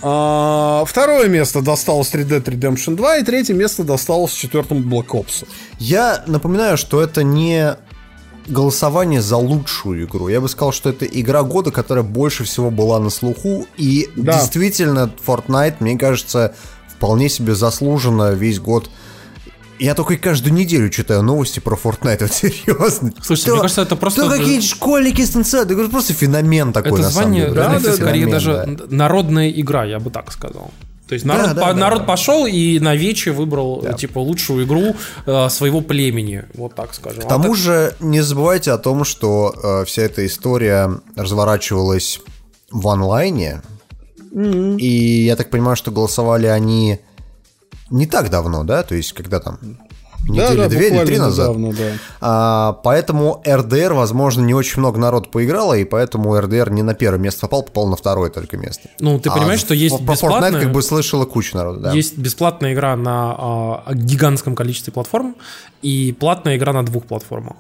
А, 0.01 0.85
второе 0.87 1.29
место 1.29 1.61
досталось 1.61 2.09
3 2.09 2.23
Dead 2.25 2.43
Redemption 2.43 2.97
2, 2.97 3.19
и 3.19 3.25
третье 3.25 3.53
место 3.53 3.85
досталось 3.85 4.33
четвертому 4.33 4.81
Black 4.81 5.09
Ops. 5.09 5.47
Я 5.79 6.25
напоминаю, 6.27 6.79
что 6.79 7.03
это 7.03 7.23
не 7.23 7.77
голосование 8.49 9.23
за 9.23 9.37
лучшую 9.37 10.07
игру. 10.07 10.29
Я 10.29 10.41
бы 10.41 10.49
сказал, 10.49 10.73
что 10.73 10.91
это 10.91 11.05
игра 11.05 11.43
года, 11.43 11.71
которая 11.71 12.05
больше 12.05 12.45
всего 12.45 12.71
была 12.71 12.99
на 12.99 13.11
слуху. 13.11 13.67
И 13.77 14.09
да. 14.17 14.35
действительно, 14.35 15.11
Fortnite, 15.27 15.77
мне 15.81 15.99
кажется, 15.99 16.55
вполне 16.89 17.29
себе 17.29 17.55
заслуженно 17.55 18.33
весь 18.33 18.61
год 18.61 18.91
я 19.79 19.95
только 19.95 20.17
каждую 20.17 20.55
неделю 20.55 20.89
читаю 20.91 21.23
новости 21.23 21.61
про 21.61 21.77
Fortnite, 21.77 22.19
вот 22.23 22.33
серьезно. 22.33 23.13
Слушайте, 23.23 23.51
то, 23.51 23.53
мне 23.55 23.63
кажется, 23.63 23.83
это 23.83 23.97
просто... 23.97 24.23
То 24.23 24.31
какие-то 24.31 24.67
школьники 24.67 25.25
станцевали, 25.25 25.81
это 25.81 25.91
просто 25.91 26.13
феномен 26.15 26.73
такой, 26.73 26.93
это 26.93 27.03
на 27.03 27.11
звание, 27.11 27.43
самом 27.43 27.55
деле. 27.55 27.69
Да, 27.69 27.79
да, 27.79 27.93
скорее 27.95 28.27
феномен, 28.27 28.31
даже 28.31 28.65
да. 28.67 28.85
народная 28.89 29.51
игра, 29.51 29.85
я 29.85 30.01
бы 30.01 30.11
так 30.11 30.33
сказал. 30.33 30.73
То 31.09 31.15
есть 31.15 31.25
народ, 31.25 31.47
да, 31.47 31.55
да, 31.55 31.61
по, 31.63 31.73
да, 31.73 31.81
народ 31.81 32.01
да. 32.01 32.05
пошел 32.05 32.47
и 32.47 32.79
на 32.79 32.95
вече 32.95 33.33
выбрал 33.33 33.81
да. 33.81 33.95
типа 33.95 34.19
лучшую 34.19 34.67
игру 34.67 34.95
э, 35.25 35.49
своего 35.49 35.81
племени, 35.81 36.45
вот 36.55 36.75
так 36.75 36.95
скажем. 36.95 37.23
К 37.23 37.29
тому 37.29 37.53
а 37.53 37.57
же 37.57 37.95
не 37.99 38.21
забывайте 38.21 38.73
о 38.73 38.79
том, 38.79 39.05
что 39.05 39.55
э, 39.63 39.85
вся 39.87 40.03
эта 40.03 40.27
история 40.27 40.91
разворачивалась 41.17 42.21
в 42.71 42.87
онлайне, 42.89 43.63
mm-hmm. 44.33 44.77
и 44.77 45.25
я 45.25 45.37
так 45.37 45.49
понимаю, 45.49 45.77
что 45.77 45.91
голосовали 45.91 46.47
они 46.47 47.01
не 47.89 48.07
так 48.07 48.29
давно, 48.29 48.65
да, 48.65 48.83
то 48.83 48.95
есть 48.95 49.15
когда 49.15 49.41
там 49.41 49.59
недели 50.29 50.57
да, 50.57 50.63
да, 50.65 50.69
две 50.69 50.89
или 50.89 51.05
три 51.05 51.19
назад. 51.19 51.57
Недавно, 51.57 51.73
да. 51.73 51.93
а, 52.21 52.73
поэтому 52.85 53.43
РДР, 53.47 53.93
возможно, 53.93 54.43
не 54.43 54.55
очень 54.55 54.81
много 54.81 54.99
народ 54.99 55.31
поиграло, 55.31 55.75
и 55.75 55.85
поэтому 55.85 56.39
РДР 56.39 56.71
не 56.71 56.83
на 56.83 56.95
первое 56.95 57.19
место 57.19 57.43
попал, 57.43 57.63
попал 57.63 57.89
на 57.89 57.97
второе 57.97 58.31
только 58.31 58.57
место. 58.57 58.89
Ну, 59.01 59.19
ты 59.19 59.29
а 59.29 59.33
понимаешь, 59.33 59.61
что 59.61 59.75
есть 59.75 59.97
про 60.05 60.13
бесплатная... 60.13 60.51
Fortnite 60.51 60.63
как 60.63 60.73
бы 60.73 60.83
слышала 60.83 61.25
куча 61.25 61.57
народу, 61.57 61.81
да. 61.81 61.93
Есть 61.93 62.17
бесплатная 62.19 62.75
игра 62.75 62.97
на 62.97 63.35
а, 63.39 63.95
гигантском 63.95 64.55
количестве 64.55 64.93
платформ 64.93 65.37
и 65.83 66.13
платная 66.19 66.57
игра 66.57 66.73
на 66.73 66.85
двух 66.85 67.05
платформах. 67.05 67.57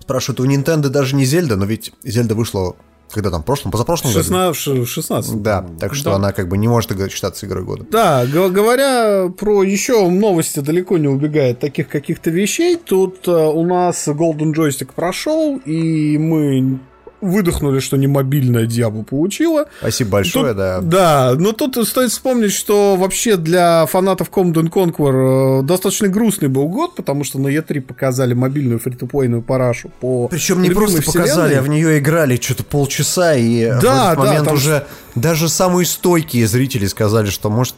Спрашивают, 0.00 0.40
у 0.40 0.44
Nintendo 0.44 0.88
даже 0.88 1.16
не 1.16 1.24
Зельда, 1.24 1.56
но 1.56 1.64
ведь 1.64 1.92
Зельда 2.02 2.34
вышла 2.34 2.76
когда 3.14 3.30
там, 3.30 3.42
в 3.42 3.44
прошлом, 3.44 3.70
позапрошлом 3.70 4.10
16, 4.10 4.68
году? 4.68 4.86
16. 4.86 5.42
Да, 5.42 5.66
так 5.80 5.94
что 5.94 6.10
да. 6.10 6.16
она 6.16 6.32
как 6.32 6.48
бы 6.48 6.58
не 6.58 6.68
может 6.68 6.90
считаться 7.10 7.46
игрой 7.46 7.64
года. 7.64 7.86
Да, 7.90 8.26
говоря 8.26 9.28
про 9.30 9.62
еще 9.62 10.08
новости, 10.08 10.60
далеко 10.60 10.98
не 10.98 11.08
убегает 11.08 11.60
таких 11.60 11.88
каких-то 11.88 12.30
вещей, 12.30 12.76
тут 12.76 13.26
uh, 13.28 13.52
у 13.52 13.64
нас 13.64 14.06
Golden 14.08 14.52
Joystick 14.52 14.90
прошел, 14.94 15.56
и 15.64 16.18
мы 16.18 16.80
выдохнули, 17.24 17.80
что 17.80 17.96
не 17.96 18.06
мобильная 18.06 18.66
Диабло 18.66 19.02
получила. 19.02 19.66
Спасибо 19.80 20.10
большое, 20.12 20.48
Тут- 20.48 20.56
да. 20.56 20.80
Да, 20.80 21.34
но 21.38 21.52
тут 21.52 21.76
стоит 21.88 22.10
вспомнить, 22.10 22.52
что 22.52 22.96
вообще 22.96 23.36
для 23.36 23.86
фанатов 23.86 24.30
Command 24.30 24.70
Conquer 24.70 25.60
э, 25.60 25.62
достаточно 25.62 26.08
грустный 26.08 26.48
был 26.48 26.68
год, 26.68 26.94
потому 26.94 27.24
что 27.24 27.38
на 27.38 27.48
E3 27.48 27.80
показали 27.80 28.34
мобильную 28.34 28.78
фри-то-плейную 28.78 29.42
парашу 29.42 29.90
по 30.00 30.28
Причем 30.28 30.62
не 30.62 30.70
просто 30.70 31.02
показали, 31.02 31.26
вселенной. 31.28 31.58
а 31.58 31.62
в 31.62 31.68
нее 31.68 31.98
играли 31.98 32.36
что-то 32.36 32.64
полчаса, 32.64 33.34
и 33.34 33.66
в 33.70 33.80
Да, 33.80 34.12
этот 34.12 34.14
да, 34.14 34.14
момент 34.16 34.44
там 34.44 34.54
уже 34.54 34.86
даже 35.14 35.48
самые 35.48 35.86
стойкие 35.86 36.46
зрители 36.46 36.86
сказали, 36.86 37.30
что 37.30 37.50
может 37.50 37.74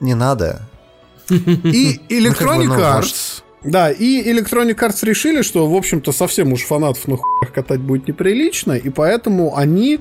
не 0.00 0.14
надо. 0.14 0.62
И 1.30 2.00
Electronic 2.10 2.66
ну, 2.66 2.74
Arts. 2.78 3.42
Да, 3.64 3.90
и 3.90 4.22
Electronic 4.30 4.76
Arts 4.76 5.06
решили, 5.06 5.40
что, 5.40 5.66
в 5.66 5.74
общем-то, 5.74 6.12
совсем 6.12 6.52
уж 6.52 6.62
фанатов 6.64 7.08
на 7.08 7.16
хуях 7.16 7.50
катать 7.50 7.80
будет 7.80 8.06
неприлично, 8.06 8.72
и 8.72 8.90
поэтому 8.90 9.56
они 9.56 10.00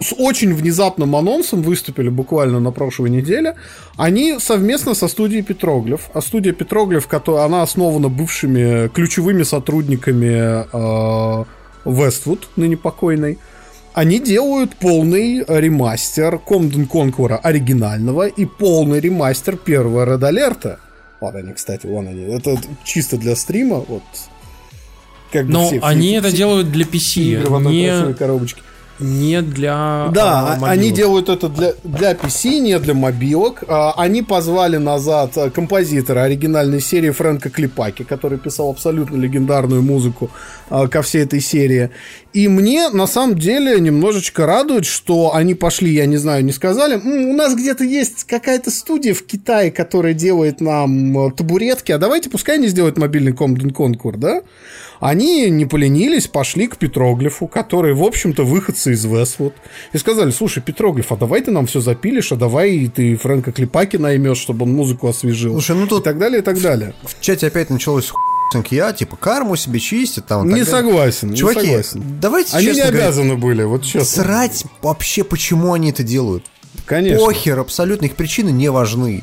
с 0.00 0.14
очень 0.18 0.52
внезапным 0.52 1.16
анонсом 1.16 1.62
выступили 1.62 2.10
буквально 2.10 2.60
на 2.60 2.72
прошлой 2.72 3.08
неделе. 3.08 3.56
Они 3.96 4.38
совместно 4.38 4.92
со 4.94 5.08
студией 5.08 5.42
Петроглиф, 5.42 6.10
а 6.12 6.20
студия 6.20 6.52
Петроглиф, 6.52 7.06
которая, 7.06 7.46
она 7.46 7.62
основана 7.62 8.10
бывшими 8.10 8.88
ключевыми 8.88 9.44
сотрудниками 9.44 10.66
э, 10.70 11.44
Westwood, 11.86 12.40
ныне 12.56 12.76
покойной, 12.76 13.38
они 13.94 14.20
делают 14.20 14.76
полный 14.76 15.42
ремастер 15.48 16.34
Command 16.34 16.86
Conquer 16.86 17.36
оригинального 17.42 18.28
и 18.28 18.44
полный 18.44 19.00
ремастер 19.00 19.56
первого 19.56 20.04
Red 20.04 20.20
Alert. 20.20 20.78
Вот 21.20 21.34
они, 21.34 21.52
кстати, 21.52 21.86
вон 21.86 22.08
они. 22.08 22.22
Это 22.22 22.56
чисто 22.84 23.16
для 23.18 23.36
стрима, 23.36 23.76
вот. 23.86 24.02
Как 25.32 25.46
Но 25.46 25.66
все- 25.68 25.80
они 25.82 26.08
все- 26.08 26.16
это 26.16 26.28
все 26.28 26.36
делают 26.38 26.72
для 26.72 26.84
PC, 26.84 27.20
игры 27.22 27.50
в 27.50 27.54
одной 27.54 27.72
красивой 27.90 28.14
не, 29.00 29.42
для 29.42 30.08
Да, 30.12 30.40
а, 30.40 30.46
а- 30.60 30.70
они 30.70 30.90
мобилок. 30.90 30.94
делают 30.96 31.28
это 31.28 31.48
для, 31.48 31.72
для 31.84 32.12
PC, 32.12 32.58
не 32.60 32.78
для 32.78 32.94
мобилок. 32.94 33.64
А, 33.68 33.92
Они 33.96 34.22
позвали 34.22 34.76
назад 34.76 35.36
композитора 35.54 36.22
оригинальной 36.22 36.80
серии 36.80 37.10
Фрэнка 37.10 37.50
Клипаки, 37.50 38.02
который 38.04 38.38
писал 38.38 38.70
абсолютно 38.70 39.16
легендарную 39.16 39.82
музыку 39.82 40.30
ко 40.68 41.02
всей 41.02 41.24
этой 41.24 41.40
серии. 41.40 41.90
И 42.32 42.46
мне 42.46 42.88
на 42.90 43.06
самом 43.06 43.36
деле 43.38 43.80
немножечко 43.80 44.46
радует, 44.46 44.84
что 44.86 45.34
они 45.34 45.54
пошли, 45.54 45.92
я 45.92 46.06
не 46.06 46.16
знаю, 46.16 46.44
не 46.44 46.52
сказали. 46.52 46.94
«М, 46.94 47.30
у 47.30 47.32
нас 47.36 47.54
где-то 47.56 47.82
есть 47.84 48.24
какая-то 48.24 48.70
студия 48.70 49.14
в 49.14 49.22
Китае, 49.24 49.72
которая 49.72 50.14
делает 50.14 50.60
нам 50.60 51.32
табуретки, 51.32 51.90
а 51.90 51.98
давайте 51.98 52.30
пускай 52.30 52.56
они 52.56 52.68
сделают 52.68 52.98
мобильный 52.98 53.32
Command 53.32 53.72
Conquer, 53.72 54.16
да? 54.16 54.42
Они 55.00 55.48
не 55.48 55.64
поленились, 55.64 56.28
пошли 56.28 56.66
к 56.66 56.76
Петроглифу, 56.76 57.46
который, 57.46 57.94
в 57.94 58.02
общем-то, 58.02 58.44
выходцы 58.44 58.92
из 58.92 59.04
Westwood, 59.06 59.54
и 59.92 59.98
сказали, 59.98 60.30
слушай, 60.30 60.62
Петроглиф, 60.62 61.10
а 61.10 61.16
давай 61.16 61.40
ты 61.40 61.50
нам 61.50 61.66
все 61.66 61.80
запилишь, 61.80 62.32
а 62.32 62.36
давай 62.36 62.86
ты 62.94 63.16
Фрэнка 63.16 63.52
Клипаки 63.52 63.96
наймешь, 63.96 64.38
чтобы 64.38 64.64
он 64.64 64.72
музыку 64.72 65.08
освежил. 65.08 65.52
Слушай, 65.52 65.76
ну 65.76 65.86
тут 65.86 66.02
И 66.02 66.04
так 66.04 66.18
далее, 66.18 66.40
и 66.40 66.42
так 66.42 66.60
далее. 66.60 66.94
в 67.02 67.18
чате 67.20 67.46
опять 67.46 67.70
началось 67.70 68.12
я, 68.70 68.92
типа, 68.92 69.16
карму 69.16 69.54
себе 69.54 69.78
чистят 69.78 70.26
там. 70.26 70.44
Не 70.44 70.50
далее. 70.50 70.66
согласен, 70.66 71.30
не 71.30 71.36
Чуваки, 71.36 71.60
согласен. 71.60 72.02
давайте 72.20 72.56
Они 72.56 72.66
не 72.66 72.72
честно 72.72 72.90
говорить, 72.90 73.04
обязаны 73.04 73.36
были, 73.36 73.62
вот 73.62 73.84
честно. 73.84 74.24
Срать 74.24 74.64
вообще, 74.82 75.22
почему 75.22 75.72
они 75.72 75.90
это 75.90 76.02
делают. 76.02 76.44
Конечно. 76.84 77.24
Похер, 77.24 77.60
абсолютно, 77.60 78.06
их 78.06 78.16
причины 78.16 78.50
не 78.50 78.68
важны. 78.68 79.22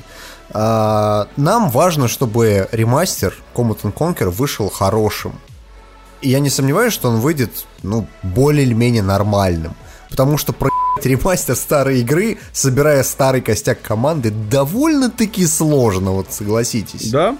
А, 0.51 1.27
нам 1.35 1.69
важно, 1.69 2.07
чтобы 2.07 2.69
ремастер 2.71 3.35
Command 3.53 3.93
Conquer 3.93 4.29
вышел 4.29 4.69
хорошим. 4.69 5.33
И 6.21 6.29
я 6.29 6.39
не 6.39 6.49
сомневаюсь, 6.49 6.93
что 6.93 7.09
он 7.09 7.19
выйдет, 7.19 7.65
ну, 7.83 8.07
более 8.23 8.65
или 8.65 8.73
менее 8.73 9.03
нормальным. 9.03 9.73
Потому 10.09 10.37
что 10.37 10.53
про 10.53 10.69
ремастер 11.03 11.55
старой 11.55 12.01
игры, 12.01 12.37
собирая 12.53 13.03
старый 13.03 13.41
костяк 13.41 13.81
команды, 13.81 14.31
довольно-таки 14.31 15.45
сложно, 15.45 16.11
вот 16.11 16.31
согласитесь. 16.31 17.09
Да, 17.11 17.37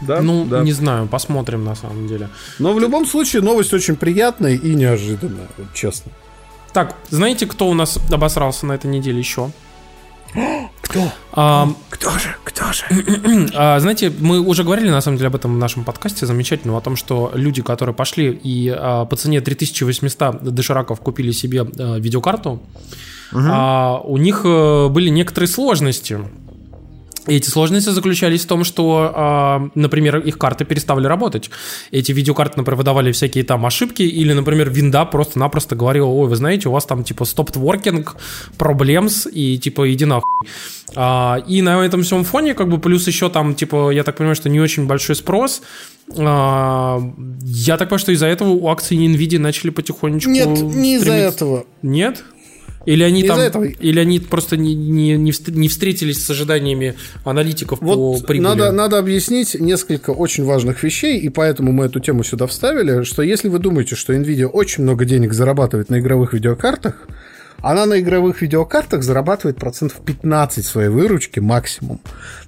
да, 0.00 0.20
Ну, 0.20 0.44
да. 0.44 0.62
не 0.62 0.72
знаю, 0.72 1.06
посмотрим 1.06 1.64
на 1.64 1.74
самом 1.74 2.06
деле. 2.06 2.28
Но 2.58 2.72
в 2.72 2.80
любом 2.80 3.06
случае 3.06 3.42
новость 3.42 3.72
очень 3.72 3.96
приятная 3.96 4.54
и 4.54 4.74
неожиданная, 4.74 5.48
вот 5.56 5.72
честно. 5.74 6.12
Так, 6.72 6.94
знаете, 7.08 7.46
кто 7.46 7.68
у 7.68 7.74
нас 7.74 7.98
обосрался 8.12 8.66
на 8.66 8.72
этой 8.72 8.90
неделе 8.90 9.18
еще? 9.18 9.50
Кто? 10.82 11.00
А, 11.32 11.68
Кто 11.90 12.10
же? 12.12 12.36
Кто 12.44 12.72
же? 12.72 12.84
а, 13.54 13.80
знаете, 13.80 14.12
мы 14.18 14.40
уже 14.40 14.64
говорили 14.64 14.90
на 14.90 15.00
самом 15.00 15.16
деле 15.18 15.28
об 15.28 15.34
этом 15.34 15.54
в 15.54 15.58
нашем 15.58 15.84
подкасте 15.84 16.26
замечательном, 16.26 16.76
о 16.76 16.80
том, 16.80 16.96
что 16.96 17.32
люди, 17.34 17.62
которые 17.62 17.94
пошли 17.94 18.30
и 18.30 18.68
а, 18.68 19.04
по 19.04 19.16
цене 19.16 19.40
3800 19.40 20.42
дошираков 20.42 21.00
купили 21.00 21.32
себе 21.32 21.62
а, 21.62 21.98
видеокарту, 21.98 22.62
а, 23.32 24.00
у 24.04 24.16
них 24.18 24.42
э, 24.44 24.88
были 24.88 25.08
некоторые 25.08 25.48
сложности. 25.48 26.20
Эти 27.26 27.48
сложности 27.48 27.90
заключались 27.90 28.44
в 28.44 28.46
том, 28.46 28.64
что, 28.64 29.12
а, 29.14 29.68
например, 29.74 30.18
их 30.18 30.38
карты 30.38 30.64
перестали 30.64 31.06
работать. 31.06 31.50
Эти 31.90 32.12
видеокарты, 32.12 32.58
например, 32.58 32.76
выдавали 32.76 33.12
всякие 33.12 33.44
там 33.44 33.66
ошибки, 33.66 34.02
или, 34.02 34.32
например, 34.32 34.70
винда 34.70 35.04
просто-напросто 35.04 35.76
говорила, 35.76 36.06
ой, 36.06 36.28
вы 36.28 36.36
знаете, 36.36 36.68
у 36.68 36.72
вас 36.72 36.86
там 36.86 37.04
типа 37.04 37.24
stopped 37.24 37.54
working, 37.54 38.06
problems, 38.58 39.30
и 39.30 39.58
типа 39.58 39.92
иди 39.92 40.04
нахуй. 40.04 40.22
А, 40.94 41.42
и 41.46 41.62
на 41.62 41.84
этом 41.84 42.02
всем 42.02 42.24
фоне, 42.24 42.54
как 42.54 42.68
бы, 42.68 42.78
плюс 42.78 43.06
еще 43.06 43.28
там, 43.28 43.54
типа, 43.54 43.90
я 43.90 44.04
так 44.04 44.16
понимаю, 44.16 44.36
что 44.36 44.48
не 44.48 44.60
очень 44.60 44.86
большой 44.86 45.16
спрос. 45.16 45.62
А, 46.16 47.00
я 47.42 47.76
так 47.76 47.88
понимаю, 47.88 47.98
что 47.98 48.12
из-за 48.12 48.26
этого 48.26 48.50
у 48.50 48.68
акций 48.68 48.96
Nvidia 48.96 49.38
начали 49.38 49.70
потихонечку... 49.70 50.30
Нет, 50.30 50.48
не 50.48 50.96
из-за 50.96 51.12
этого. 51.12 51.64
Нет? 51.82 52.22
Или 52.86 53.02
они 53.02 53.22
Не 53.22 53.28
там, 53.28 53.38
этого. 53.40 53.64
или 53.64 53.98
они 53.98 54.20
просто 54.20 54.56
не, 54.56 54.74
не, 54.74 55.16
не 55.16 55.32
встр- 55.32 55.56
не 55.56 55.68
встретились 55.68 56.24
с 56.24 56.30
ожиданиями 56.30 56.94
аналитиков 57.24 57.80
по 57.80 57.86
Вот 57.86 58.26
прибыли? 58.26 58.46
надо, 58.46 58.72
надо 58.72 58.98
объяснить 58.98 59.54
несколько 59.58 60.10
очень 60.10 60.44
важных 60.44 60.82
вещей, 60.82 61.18
и 61.18 61.28
поэтому 61.28 61.72
мы 61.72 61.86
эту 61.86 61.98
тему 62.00 62.22
сюда 62.22 62.46
вставили, 62.46 63.02
что 63.02 63.22
если 63.22 63.48
вы 63.48 63.58
думаете, 63.58 63.96
что 63.96 64.14
Nvidia 64.14 64.46
очень 64.46 64.84
много 64.84 65.04
денег 65.04 65.32
зарабатывает 65.32 65.90
на 65.90 65.98
игровых 65.98 66.32
видеокартах, 66.32 66.94
она 67.60 67.86
на 67.86 67.98
игровых 67.98 68.42
видеокартах 68.42 69.02
зарабатывает 69.02 69.56
процентов 69.56 70.00
15 70.04 70.64
своей 70.64 70.88
выручки 70.88 71.40
максимум. 71.40 72.00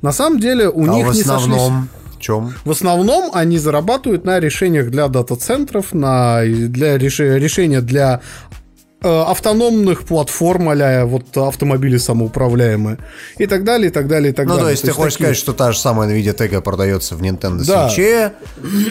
На 0.03 0.13
самом 0.13 0.39
деле 0.39 0.69
у 0.69 0.85
а 0.85 0.95
них 0.95 1.07
в 1.09 1.15
не 1.15 1.23
сошлись... 1.23 1.57
основном 1.57 1.89
в 2.19 2.21
чем? 2.21 2.53
В 2.65 2.71
основном 2.71 3.31
они 3.33 3.59
зарабатывают 3.59 4.25
на 4.25 4.41
решениях 4.41 4.91
для 4.91 5.09
дата-центров, 5.09 5.95
на 5.95 6.43
для 6.45 6.99
решения 6.99 7.81
для 7.81 8.21
автономных 9.01 10.05
платформ, 10.05 10.69
а 10.71 11.05
вот 11.05 11.37
автомобили 11.37 11.99
самоуправляемые 11.99 12.99
и 13.39 13.47
так 13.47 13.63
далее, 13.63 13.91
и 13.91 13.93
так 13.93 14.09
далее, 14.09 14.31
и 14.33 14.35
так 14.35 14.47
Ну, 14.47 14.55
далее. 14.55 14.65
то 14.67 14.71
есть 14.73 14.83
ты 14.85 14.91
хочешь 14.91 15.13
такие- 15.15 15.27
сказать, 15.27 15.37
что 15.39 15.53
та 15.53 15.71
же 15.73 15.79
самая 15.79 16.09
Nvidia 16.11 16.35
Tegra 16.37 16.61
продается 16.61 17.15
в 17.15 17.23
Nintendo 17.23 17.65
Да. 17.65 17.89
Switch, 17.89 18.33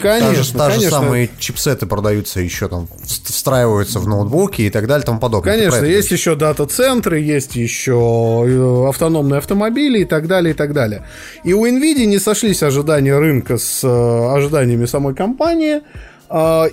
Конечно, 0.00 0.42
же, 0.44 0.52
та 0.54 0.70
же 0.70 0.80
самые 0.90 1.28
чипсеты 1.38 1.86
продаются 1.86 2.40
еще 2.40 2.68
там, 2.68 2.88
вст- 3.04 3.30
встраиваются 3.32 3.98
в 4.00 4.08
ноутбуки 4.08 4.62
и 4.62 4.70
так 4.70 4.86
далее 4.86 5.02
и 5.02 5.06
тому 5.06 5.18
подобное. 5.20 5.52
Конечно, 5.54 5.84
есть 5.84 6.10
еще 6.10 6.34
дата-центры, 6.36 7.20
есть 7.20 7.54
еще 7.56 8.44
э, 8.46 8.88
автономные 8.88 9.38
автомобили 9.38 10.00
и 10.00 10.04
так 10.06 10.26
далее, 10.26 10.54
и 10.54 10.56
так 10.56 10.72
далее. 10.72 11.04
И 11.44 11.52
у 11.52 11.66
NVIDIA 11.66 12.06
не 12.06 12.18
сошлись 12.18 12.62
ожидания 12.62 13.18
рынка 13.18 13.58
с 13.58 13.84
э, 13.84 14.36
ожиданиями 14.36 14.86
самой 14.86 15.14
компании, 15.14 15.82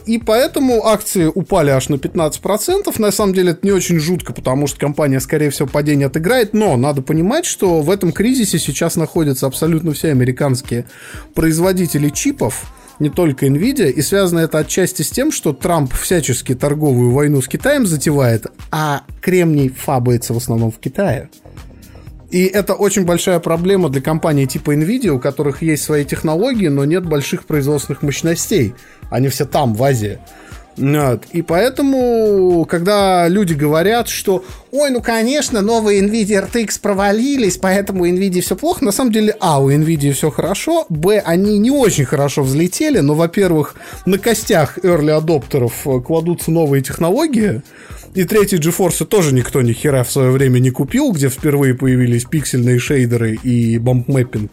и 0.06 0.18
поэтому 0.18 0.86
акции 0.86 1.32
упали 1.34 1.70
аж 1.70 1.90
на 1.90 1.96
15%. 1.96 2.94
На 3.00 3.12
самом 3.12 3.34
деле 3.34 3.52
это 3.52 3.66
не 3.66 3.72
очень 3.72 4.00
жутко, 4.00 4.34
потому 4.34 4.68
что 4.68 4.80
компания, 4.80 5.20
скорее 5.20 5.50
всего, 5.50 5.68
падение 5.68 6.08
отыграет. 6.08 6.54
Но 6.54 6.76
надо 6.76 7.02
понимать, 7.02 7.46
что 7.46 7.82
в 7.82 7.90
этом 7.90 8.12
кризисе 8.12 8.60
сейчас 8.60 8.98
находятся 8.98 9.48
абсолютно 9.48 9.94
все 9.94 10.12
американские 10.12 10.86
производители 11.34 12.10
чипов, 12.10 12.66
не 13.00 13.10
только 13.10 13.48
Nvidia, 13.48 13.90
и 13.90 14.02
связано 14.02 14.40
это 14.40 14.60
отчасти 14.60 15.02
с 15.02 15.10
тем, 15.10 15.32
что 15.32 15.54
Трамп 15.54 15.94
всячески 15.94 16.56
торговую 16.56 17.12
войну 17.12 17.42
с 17.42 17.48
Китаем 17.48 17.86
затевает, 17.86 18.48
а 18.72 19.04
кремний 19.22 19.70
фабается 19.70 20.34
в 20.34 20.38
основном 20.38 20.72
в 20.72 20.80
Китае. 20.80 21.30
И 22.32 22.46
это 22.46 22.74
очень 22.74 23.06
большая 23.06 23.40
проблема 23.40 23.90
для 23.90 24.02
компаний 24.02 24.48
типа 24.48 24.76
Nvidia, 24.76 25.10
у 25.10 25.20
которых 25.20 25.62
есть 25.62 25.84
свои 25.84 26.04
технологии, 26.04 26.68
но 26.68 26.84
нет 26.84 27.06
больших 27.06 27.46
производственных 27.46 28.02
мощностей. 28.02 28.74
Они 29.10 29.30
все 29.30 29.46
там, 29.46 29.74
в 29.74 29.84
Азии. 29.84 30.20
Вот. 30.78 31.24
И 31.32 31.42
поэтому, 31.42 32.66
когда 32.70 33.28
люди 33.28 33.54
говорят, 33.54 34.10
что 34.10 34.44
ой, 34.72 34.90
ну 34.90 35.02
конечно, 35.02 35.62
новые 35.62 36.02
NVIDIA 36.02 36.50
RTX 36.52 36.82
провалились, 36.82 37.58
поэтому 37.58 38.06
NVIDIA 38.08 38.42
все 38.42 38.56
плохо, 38.56 38.84
на 38.84 38.92
самом 38.92 39.12
деле, 39.12 39.36
а, 39.40 39.62
у 39.62 39.72
NVIDIA 39.72 40.12
все 40.12 40.32
хорошо, 40.32 40.86
б, 40.90 41.22
они 41.26 41.58
не 41.60 41.72
очень 41.72 42.06
хорошо 42.06 42.44
взлетели, 42.44 43.00
но, 43.00 43.14
во-первых, 43.14 43.76
на 44.06 44.18
костях 44.18 44.78
early 44.80 45.12
адоптеров 45.12 45.88
кладутся 46.06 46.52
новые 46.52 46.84
технологии, 46.84 47.62
И 48.16 48.24
третий 48.24 48.56
GeForce 48.58 49.06
тоже 49.06 49.34
никто 49.34 49.62
ни 49.62 49.74
хера 49.74 50.04
в 50.06 50.10
свое 50.12 50.32
время 50.32 50.60
не 50.60 50.72
купил, 50.72 51.12
где 51.12 51.28
впервые 51.28 51.74
появились 51.76 52.24
пиксельные 52.24 52.80
шейдеры 52.80 53.36
и 53.36 53.78
бомб-мэппинг, 53.78 54.52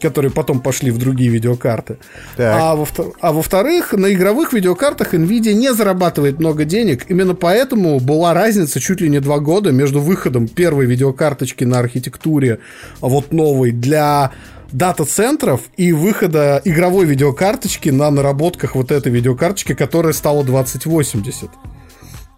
которые 0.00 0.30
потом 0.30 0.60
пошли 0.60 0.90
в 0.90 0.98
другие 0.98 1.30
видеокарты. 1.30 1.96
Так. 2.36 2.60
А, 2.60 2.76
во- 2.76 2.86
а 3.20 3.32
во-вторых, 3.32 3.94
на 3.94 4.12
игровых 4.12 4.52
видеокартах 4.52 5.14
Nvidia 5.14 5.54
не 5.54 5.72
зарабатывает 5.72 6.38
много 6.38 6.66
денег. 6.66 7.06
Именно 7.08 7.34
поэтому 7.34 7.98
была 7.98 8.34
разница 8.34 8.78
чуть 8.78 9.00
ли 9.00 9.08
не 9.08 9.20
два 9.20 9.38
года 9.38 9.72
между 9.72 10.00
выходом 10.00 10.46
первой 10.46 10.84
видеокарточки 10.84 11.64
на 11.64 11.78
архитектуре 11.78 12.58
вот 13.00 13.32
новой 13.32 13.70
для 13.72 14.32
дата-центров 14.70 15.62
и 15.78 15.92
выхода 15.92 16.60
игровой 16.62 17.06
видеокарточки 17.06 17.88
на 17.88 18.10
наработках 18.10 18.74
вот 18.74 18.92
этой 18.92 19.10
видеокарточки, 19.10 19.74
которая 19.74 20.12
стала 20.12 20.44
2080. 20.44 21.48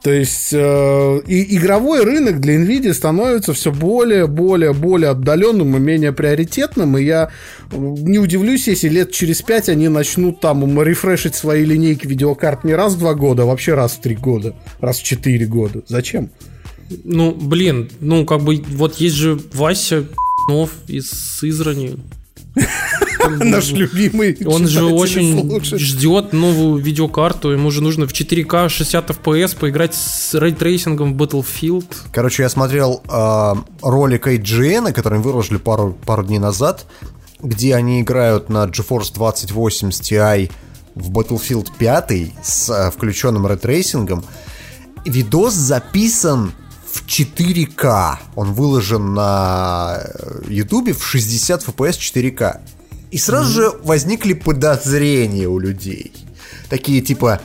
То 0.02 0.10
есть 0.10 0.48
э, 0.52 1.20
и 1.26 1.56
игровой 1.56 2.04
рынок 2.04 2.40
для 2.40 2.56
Nvidia 2.56 2.94
становится 2.94 3.52
все 3.52 3.70
более, 3.70 4.26
более, 4.26 4.72
более 4.72 5.10
отдаленным 5.10 5.76
и 5.76 5.80
менее 5.80 6.12
приоритетным. 6.12 6.96
И 6.96 7.04
я 7.04 7.30
э, 7.70 7.76
не 7.76 8.18
удивлюсь, 8.18 8.66
если 8.66 8.88
лет 8.88 9.12
через 9.12 9.42
пять 9.42 9.68
они 9.68 9.88
начнут 9.88 10.40
там 10.40 10.80
рефрешить 10.82 11.34
свои 11.34 11.66
линейки 11.66 12.06
видеокарт 12.06 12.64
не 12.64 12.74
раз 12.74 12.94
в 12.94 12.98
два 12.98 13.14
года, 13.14 13.42
а 13.42 13.46
вообще 13.46 13.74
раз 13.74 13.92
в 13.92 14.00
три 14.00 14.16
года, 14.16 14.54
раз 14.80 15.00
в 15.00 15.02
четыре 15.02 15.44
года. 15.44 15.82
Зачем? 15.86 16.30
Ну, 17.04 17.32
блин, 17.32 17.90
ну, 18.00 18.24
как 18.24 18.40
бы, 18.40 18.56
вот 18.56 18.96
есть 18.96 19.16
же 19.16 19.38
Вася 19.52 20.06
из 20.88 21.10
Сызрани. 21.10 21.96
Наш 23.28 23.70
любимый. 23.72 24.36
Он 24.46 24.66
же 24.66 24.84
очень 24.84 25.60
ждет 25.78 26.32
новую 26.32 26.82
видеокарту, 26.82 27.50
ему 27.50 27.70
же 27.70 27.82
нужно 27.82 28.06
в 28.06 28.12
4К 28.12 28.68
60 28.68 29.10
FPS 29.10 29.56
поиграть 29.58 29.94
с 29.94 30.34
рейтрейсингом 30.34 31.14
в 31.14 31.22
Battlefield. 31.22 31.86
Короче, 32.12 32.42
я 32.42 32.48
смотрел 32.48 33.02
э, 33.08 33.54
ролик 33.82 34.26
IGN, 34.26 34.92
который 34.92 35.18
выложили 35.18 35.58
пару, 35.58 35.96
пару 36.06 36.24
дней 36.24 36.38
назад, 36.38 36.86
где 37.42 37.74
они 37.74 38.00
играют 38.00 38.48
на 38.48 38.64
GeForce 38.64 39.14
2080 39.14 40.02
Ti 40.02 40.50
в 40.94 41.10
Battlefield 41.10 41.68
5 41.78 42.12
с 42.42 42.70
э, 42.70 42.90
включенным 42.90 43.46
рейтрейсингом. 43.46 44.24
Видос 45.04 45.54
записан 45.54 46.52
в 46.92 47.06
4К. 47.06 48.16
Он 48.36 48.52
выложен 48.52 49.14
на 49.14 50.00
YouTube 50.48 50.96
в 50.96 51.04
60 51.04 51.66
FPS 51.68 51.98
4К. 51.98 52.60
И 53.10 53.18
сразу 53.18 53.50
же 53.50 53.70
возникли 53.82 54.34
подозрения 54.34 55.46
у 55.46 55.58
людей. 55.58 56.12
Такие 56.68 57.00
типа... 57.00 57.40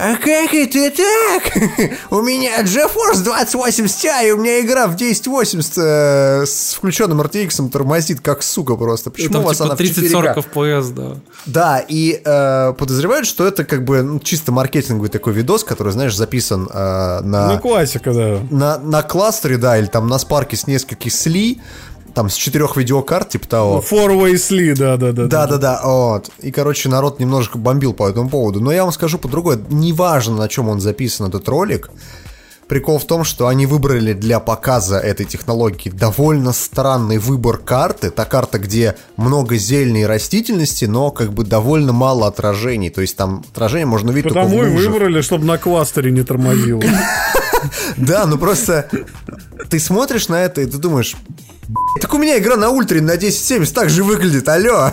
А 0.00 0.14
как 0.14 0.54
это 0.54 0.92
так? 0.92 1.56
У 2.10 2.22
меня 2.22 2.62
GeForce 2.62 3.24
2080 3.24 4.04
Ti, 4.04 4.30
у 4.30 4.36
меня 4.36 4.60
игра 4.60 4.86
в 4.86 4.94
1080 4.94 5.72
э, 5.76 6.46
с 6.46 6.74
включенным 6.74 7.20
RTX 7.20 7.68
тормозит, 7.68 8.20
как 8.20 8.44
сука 8.44 8.76
просто. 8.76 9.10
Почему 9.10 9.32
Там 9.32 9.42
у 9.42 9.46
вас 9.46 9.56
типа 9.56 9.66
она 9.70 9.76
в 9.76 9.80
4К? 9.80 10.36
30-40 10.36 10.44
FPS, 10.54 10.92
да. 10.94 11.16
Да, 11.46 11.84
и 11.88 12.22
э, 12.24 12.74
подозревают, 12.78 13.26
что 13.26 13.44
это 13.44 13.64
как 13.64 13.84
бы 13.84 14.02
ну, 14.02 14.20
чисто 14.20 14.52
маркетинговый 14.52 15.10
такой 15.10 15.32
видос, 15.32 15.64
который, 15.64 15.92
знаешь, 15.92 16.14
записан 16.14 16.68
э, 16.72 17.20
на, 17.22 17.54
Ну, 17.54 17.58
классика, 17.58 18.12
да. 18.12 18.38
на, 18.50 18.78
на 18.78 19.02
кластере, 19.02 19.56
да, 19.56 19.78
или 19.78 19.86
там 19.86 20.06
на 20.06 20.20
спарке 20.20 20.56
с 20.56 20.68
нескольких 20.68 21.12
сли, 21.12 21.60
там 22.18 22.28
с 22.30 22.34
четырех 22.34 22.76
видеокарт, 22.76 23.28
типа 23.28 23.46
того. 23.46 23.84
Four-way 23.88 24.32
Slee, 24.32 24.74
да, 24.74 24.96
да, 24.96 25.12
да. 25.12 25.26
Да, 25.26 25.46
да, 25.46 25.56
да, 25.56 25.80
вот. 25.84 26.32
И, 26.40 26.50
короче, 26.50 26.88
народ 26.88 27.20
немножко 27.20 27.58
бомбил 27.58 27.92
по 27.92 28.08
этому 28.08 28.28
поводу. 28.28 28.60
Но 28.60 28.72
я 28.72 28.82
вам 28.82 28.92
скажу 28.92 29.18
по 29.18 29.28
другой. 29.28 29.60
Неважно, 29.68 30.34
на 30.34 30.48
чем 30.48 30.68
он 30.68 30.80
записан, 30.80 31.28
этот 31.28 31.48
ролик. 31.48 31.90
Прикол 32.66 32.98
в 32.98 33.04
том, 33.04 33.22
что 33.22 33.46
они 33.46 33.66
выбрали 33.66 34.14
для 34.14 34.40
показа 34.40 34.98
этой 34.98 35.26
технологии 35.26 35.90
довольно 35.90 36.52
странный 36.52 37.18
выбор 37.18 37.58
карты. 37.58 38.10
Та 38.10 38.24
карта, 38.24 38.58
где 38.58 38.96
много 39.16 39.56
зелени 39.56 40.00
и 40.00 40.04
растительности, 40.04 40.86
но 40.86 41.12
как 41.12 41.32
бы 41.32 41.44
довольно 41.44 41.92
мало 41.92 42.26
отражений. 42.26 42.90
То 42.90 43.00
есть 43.00 43.16
там 43.16 43.44
отражение 43.52 43.86
можно 43.86 44.10
увидеть 44.10 44.30
Потому 44.32 44.56
только 44.56 44.66
и 44.66 44.70
в 44.70 44.74
лужах. 44.74 44.92
выбрали, 44.92 45.20
чтобы 45.20 45.44
на 45.44 45.56
кластере 45.56 46.10
не 46.10 46.24
тормозило. 46.24 46.82
Да, 47.96 48.26
ну 48.26 48.38
просто 48.38 48.88
ты 49.70 49.78
смотришь 49.78 50.28
на 50.28 50.42
это 50.42 50.60
и 50.62 50.66
ты 50.66 50.78
думаешь, 50.78 51.14
«Б***ь, 51.68 52.00
так 52.00 52.14
у 52.14 52.18
меня 52.18 52.38
игра 52.38 52.56
на 52.56 52.70
ультре 52.70 53.00
на 53.02 53.12
1070 53.14 53.74
так 53.74 53.90
же 53.90 54.02
выглядит, 54.02 54.48
алло. 54.48 54.90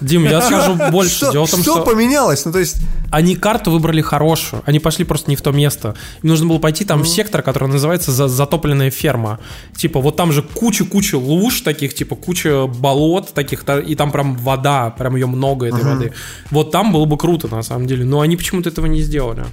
Дим, 0.00 0.24
я 0.24 0.40
скажу 0.46 0.74
больше. 0.92 1.16
Что, 1.16 1.32
Дело 1.32 1.46
в 1.46 1.50
том, 1.50 1.62
что 1.62 1.72
что 1.72 1.84
поменялось? 1.84 2.44
Ну, 2.44 2.52
то 2.52 2.60
есть, 2.60 2.76
они 3.10 3.34
карту 3.34 3.72
выбрали 3.72 4.00
хорошую. 4.00 4.62
Они 4.64 4.78
пошли 4.78 5.04
просто 5.04 5.28
не 5.30 5.34
в 5.36 5.42
то 5.42 5.50
место. 5.50 5.96
Им 6.22 6.28
нужно 6.30 6.46
было 6.46 6.58
пойти 6.58 6.84
там 6.84 7.02
в 7.02 7.08
сектор, 7.08 7.42
который 7.42 7.68
называется 7.68 8.12
за- 8.12 8.28
затопленная 8.28 8.90
ферма. 8.90 9.40
Типа 9.76 10.00
вот 10.00 10.16
там 10.16 10.30
же 10.30 10.42
куча-куча 10.42 11.16
луж 11.16 11.62
таких, 11.62 11.94
типа 11.94 12.14
куча 12.14 12.66
болот 12.68 13.34
таких, 13.34 13.64
та- 13.64 13.80
и 13.80 13.96
там 13.96 14.12
прям 14.12 14.36
вода, 14.36 14.90
прям 14.90 15.16
ее 15.16 15.26
много 15.26 15.66
этой 15.66 15.82
воды. 15.94 16.12
Вот 16.52 16.70
там 16.70 16.92
было 16.92 17.06
бы 17.06 17.16
круто 17.18 17.48
на 17.48 17.62
самом 17.62 17.86
деле. 17.88 18.04
Но 18.04 18.20
они 18.20 18.36
почему-то 18.36 18.68
этого 18.68 18.86
не 18.86 19.02
сделали. 19.02 19.44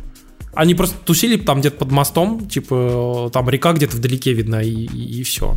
Они 0.54 0.76
просто 0.76 0.96
тусили 1.06 1.38
там 1.38 1.62
где-то 1.62 1.78
под 1.78 1.92
мостом, 1.92 2.48
типа 2.48 3.30
там 3.32 3.50
река 3.50 3.74
где-то 3.74 3.96
вдалеке 3.98 4.34
видна, 4.34 4.62
и, 4.62 4.70
и, 4.70 5.24
все. 5.24 5.56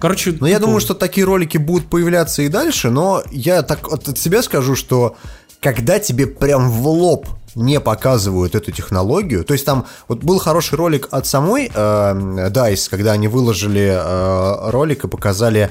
Короче, 0.00 0.36
Ну, 0.40 0.46
я 0.46 0.58
думаю, 0.58 0.80
что 0.80 0.94
такие 0.94 1.24
ролики 1.24 1.58
будут 1.58 1.88
появляться 1.88 2.42
и 2.42 2.48
дальше, 2.48 2.90
но 2.90 3.22
я 3.30 3.62
так 3.62 3.92
от 3.92 4.08
от 4.08 4.18
себя 4.18 4.42
скажу, 4.42 4.74
что 4.74 5.16
когда 5.60 6.00
тебе 6.00 6.26
прям 6.26 6.70
в 6.70 6.88
лоб 6.88 7.28
не 7.54 7.78
показывают 7.80 8.54
эту 8.54 8.72
технологию, 8.72 9.44
то 9.44 9.52
есть 9.52 9.64
там 9.64 9.86
вот 10.08 10.24
был 10.24 10.38
хороший 10.38 10.74
ролик 10.74 11.08
от 11.12 11.26
самой 11.26 11.70
э, 11.72 12.48
DICE, 12.50 12.90
когда 12.90 13.12
они 13.12 13.28
выложили 13.28 13.94
э, 13.94 14.70
ролик 14.70 15.04
и 15.04 15.08
показали 15.08 15.70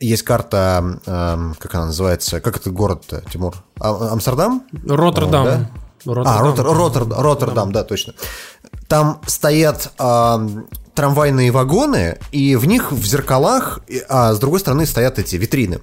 есть 0.00 0.24
карта, 0.24 1.00
э, 1.06 1.52
как 1.58 1.74
она 1.74 1.86
называется, 1.86 2.40
как 2.40 2.56
это 2.56 2.70
город-то, 2.70 3.22
Тимур? 3.32 3.54
А- 3.80 4.12
Амстердам? 4.12 4.64
Роттердам. 4.86 5.44
да? 5.44 5.70
Роттердам. 6.04 6.38
А, 6.38 6.40
Ротер, 6.40 6.64
Ротер- 6.64 7.22
Роттердам, 7.22 7.72
да, 7.72 7.84
точно. 7.84 8.14
Там 8.88 9.20
стоят 9.26 9.92
а, 9.98 10.46
трамвайные 10.94 11.50
вагоны, 11.50 12.18
и 12.32 12.56
в 12.56 12.66
них 12.66 12.92
в 12.92 13.04
зеркалах, 13.04 13.80
а 14.08 14.32
с 14.34 14.38
другой 14.38 14.60
стороны 14.60 14.86
стоят 14.86 15.18
эти 15.18 15.36
витрины. 15.36 15.80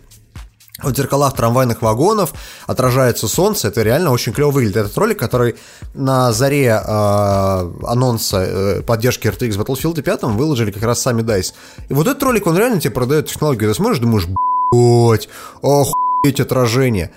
В 0.81 0.95
зеркалах 0.95 1.35
трамвайных 1.35 1.83
вагонов 1.83 2.33
отражается 2.65 3.27
солнце, 3.27 3.67
это 3.67 3.83
реально 3.83 4.11
очень 4.11 4.33
клево 4.33 4.49
выглядит. 4.49 4.77
Этот 4.77 4.97
ролик, 4.97 5.19
который 5.19 5.55
на 5.93 6.31
заре 6.31 6.73
а, 6.73 7.71
анонса 7.83 8.37
э, 8.41 8.81
поддержки 8.81 9.27
RTX 9.27 9.57
Battlefield 9.57 10.01
5 10.01 10.23
выложили 10.23 10.71
как 10.71 10.83
раз 10.83 11.01
сами 11.01 11.21
DICE. 11.21 11.53
И 11.89 11.93
вот 11.93 12.07
этот 12.07 12.23
ролик, 12.23 12.47
он 12.47 12.57
реально 12.57 12.79
тебе 12.79 12.93
продает 12.93 13.27
технологию. 13.27 13.69
Ты 13.69 13.75
смотришь, 13.75 13.99
думаешь, 13.99 14.27
блять, 14.71 15.29
охуеть 15.61 16.39
отражение. 16.39 17.11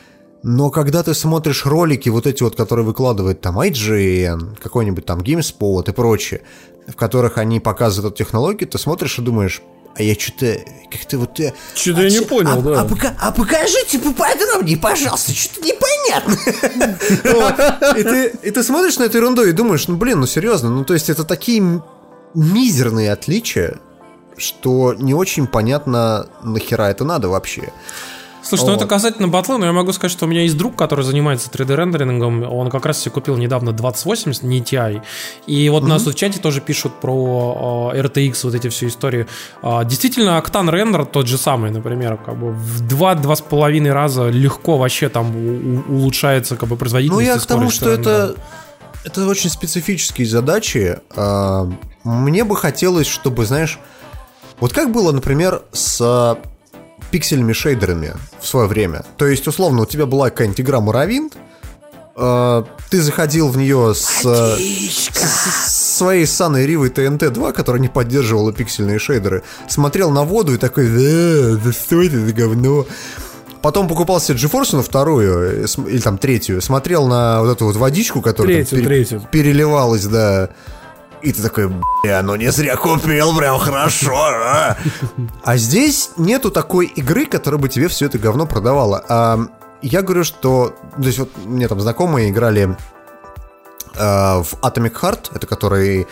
Но 0.46 0.68
когда 0.68 1.02
ты 1.02 1.14
смотришь 1.14 1.64
ролики, 1.64 2.10
вот 2.10 2.26
эти 2.26 2.42
вот, 2.42 2.54
которые 2.54 2.84
выкладывает 2.84 3.40
там 3.40 3.58
IGN, 3.58 4.58
какой-нибудь 4.62 5.06
там 5.06 5.20
GameSpot 5.20 5.88
и 5.88 5.92
прочее, 5.92 6.42
в 6.86 6.94
которых 6.96 7.38
они 7.38 7.60
показывают 7.60 8.12
эту 8.14 8.24
технологию, 8.24 8.68
ты 8.68 8.76
смотришь 8.78 9.18
и 9.18 9.22
думаешь, 9.22 9.62
а 9.96 10.02
я 10.02 10.14
что-то 10.14 10.58
как-то 10.92 11.16
вот... 11.18 11.40
э, 11.40 11.54
Чё-то 11.74 12.00
а 12.00 12.04
я 12.04 12.10
не 12.10 12.16
чё- 12.18 12.26
понял, 12.26 12.58
а, 12.58 12.60
да. 12.60 12.80
А, 12.82 12.84
пока- 12.84 13.14
а 13.18 13.32
покажите 13.32 13.98
поподробнее, 13.98 14.76
пожалуйста, 14.76 15.32
что-то 15.32 15.60
непонятно. 15.66 16.36
И 18.44 18.50
ты- 18.50 18.62
смотришь 18.62 18.98
на 18.98 19.04
эту 19.04 19.16
ерунду 19.16 19.44
и 19.44 19.52
думаешь, 19.52 19.88
ну 19.88 19.96
блин, 19.96 20.20
ну 20.20 20.26
серьезно, 20.26 20.68
ну 20.68 20.84
то 20.84 20.92
есть 20.92 21.08
это 21.08 21.24
такие 21.24 21.82
мизерные 22.34 23.12
отличия, 23.12 23.78
что 24.36 24.92
не 24.94 25.14
очень 25.14 25.46
понятно, 25.46 26.26
нахера 26.42 26.90
это 26.90 27.04
надо 27.04 27.30
вообще. 27.30 27.72
Слушай, 28.46 28.62
ну 28.64 28.68
Вот. 28.72 28.76
это 28.76 28.86
касательно 28.86 29.28
батла, 29.28 29.56
но 29.58 29.66
я 29.66 29.72
могу 29.72 29.92
сказать, 29.92 30.12
что 30.12 30.26
у 30.26 30.28
меня 30.28 30.42
есть 30.42 30.56
друг, 30.56 30.76
который 30.76 31.04
занимается 31.04 31.48
3D-рендерингом, 31.50 32.42
он 32.42 32.70
как 32.70 32.84
раз 32.86 32.98
себе 33.00 33.10
купил 33.12 33.36
недавно 33.36 33.72
2080, 33.72 34.42
не 34.42 34.60
TI, 34.60 35.02
и 35.46 35.68
вот 35.70 35.84
нас 35.84 36.02
тут 36.02 36.14
в 36.14 36.16
чате 36.18 36.38
тоже 36.40 36.60
пишут 36.60 37.00
про 37.00 37.92
э, 37.94 38.00
RTX, 38.02 38.40
вот 38.44 38.54
эти 38.54 38.68
все 38.68 38.88
истории. 38.88 39.26
А, 39.62 39.84
действительно, 39.84 40.38
Octane 40.44 40.70
рендер 40.70 41.06
тот 41.06 41.26
же 41.26 41.38
самый, 41.38 41.70
например, 41.70 42.18
как 42.18 42.36
бы 42.36 42.50
в 42.52 42.82
2-2,5 42.86 43.90
раза 43.92 44.28
легко 44.28 44.76
вообще 44.76 45.08
там 45.08 45.34
у- 45.34 45.94
улучшается 45.94 46.56
как 46.56 46.68
бы 46.68 46.74
Ну, 46.74 46.78
производительность. 46.78 47.26
я 47.26 47.36
и 47.36 47.38
к 47.38 47.46
тому, 47.46 47.70
что 47.70 47.90
рендера. 47.94 48.12
это, 48.12 48.34
это 49.04 49.26
очень 49.26 49.48
специфические 49.50 50.26
задачи. 50.26 50.98
А, 51.16 51.66
Мне 52.04 52.44
бы 52.44 52.54
хотелось, 52.56 53.06
чтобы, 53.06 53.46
знаешь, 53.46 53.78
вот 54.60 54.74
как 54.74 54.92
было, 54.92 55.10
например, 55.12 55.62
с 55.72 56.36
пиксельными 57.14 57.52
шейдерами 57.52 58.14
в 58.40 58.46
свое 58.48 58.66
время. 58.66 59.04
То 59.18 59.26
есть, 59.28 59.46
условно, 59.46 59.82
у 59.82 59.86
тебя 59.86 60.04
была 60.04 60.30
какая-нибудь 60.30 60.60
игра 60.60 60.80
Моровинт, 60.80 61.34
а, 62.16 62.64
ты 62.90 63.00
заходил 63.00 63.50
в 63.50 63.56
нее 63.56 63.94
с, 63.94 64.02
с- 64.24 64.58
с 64.58 65.96
своей 65.98 66.26
саной 66.26 66.66
Ривой 66.66 66.88
ТНТ-2, 66.90 67.52
которая 67.52 67.80
не 67.80 67.86
поддерживала 67.88 68.52
пиксельные 68.52 68.98
шейдеры, 68.98 69.44
смотрел 69.68 70.10
на 70.10 70.24
воду 70.24 70.54
и 70.54 70.58
такой, 70.58 70.88
да, 70.88 71.60
да 71.64 71.72
что 71.72 72.02
это 72.02 72.18
за 72.18 72.32
говно? 72.32 72.84
Потом 73.62 73.86
покупал 73.86 74.20
себе 74.20 74.36
GeForce 74.36 74.74
на 74.76 74.82
вторую, 74.82 75.62
э, 75.64 75.66
или 75.88 76.00
там 76.00 76.18
третью, 76.18 76.60
смотрел 76.62 77.06
на 77.06 77.42
вот 77.42 77.52
эту 77.52 77.66
вот 77.66 77.76
водичку, 77.76 78.22
которая 78.22 78.56
там 78.56 78.64
Третью, 78.66 78.84
третью. 78.88 79.28
переливалась, 79.30 80.04
да. 80.06 80.48
И 81.24 81.32
ты 81.32 81.42
такой, 81.42 81.72
бля, 82.02 82.22
ну 82.22 82.36
не 82.36 82.52
зря 82.52 82.76
купил, 82.76 83.34
прям 83.34 83.58
хорошо. 83.58 84.14
А, 84.14 84.76
а 85.42 85.56
здесь 85.56 86.10
нету 86.18 86.50
такой 86.50 86.84
игры, 86.84 87.24
которая 87.24 87.58
бы 87.58 87.70
тебе 87.70 87.88
все 87.88 88.06
это 88.06 88.18
говно 88.18 88.44
продавала. 88.46 89.02
А, 89.08 89.38
я 89.80 90.02
говорю, 90.02 90.24
что... 90.24 90.74
То 90.96 91.02
есть 91.02 91.18
вот 91.18 91.30
мне 91.46 91.66
там 91.66 91.80
знакомые 91.80 92.28
играли 92.28 92.76
а, 93.96 94.42
в 94.42 94.52
Atomic 94.60 95.00
Heart, 95.00 95.30
это 95.34 95.46
который 95.46 96.06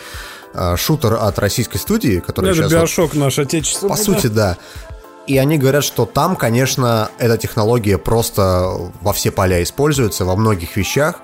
а, 0.55 0.75
шутер 0.77 1.13
от 1.13 1.37
российской 1.37 1.77
студии, 1.77 2.19
который 2.19 2.49
Это 2.49 2.63
сейчас... 2.63 2.71
Биошок 2.71 3.13
наш 3.13 3.37
отечественный. 3.37 3.91
По 3.91 3.95
сути, 3.95 4.25
да. 4.25 4.57
И 5.27 5.37
они 5.37 5.59
говорят, 5.59 5.83
что 5.83 6.07
там, 6.07 6.35
конечно, 6.35 7.11
эта 7.19 7.37
технология 7.37 7.99
просто 7.99 8.91
во 9.01 9.13
все 9.13 9.29
поля 9.29 9.61
используется, 9.61 10.25
во 10.25 10.35
многих 10.35 10.75
вещах, 10.75 11.21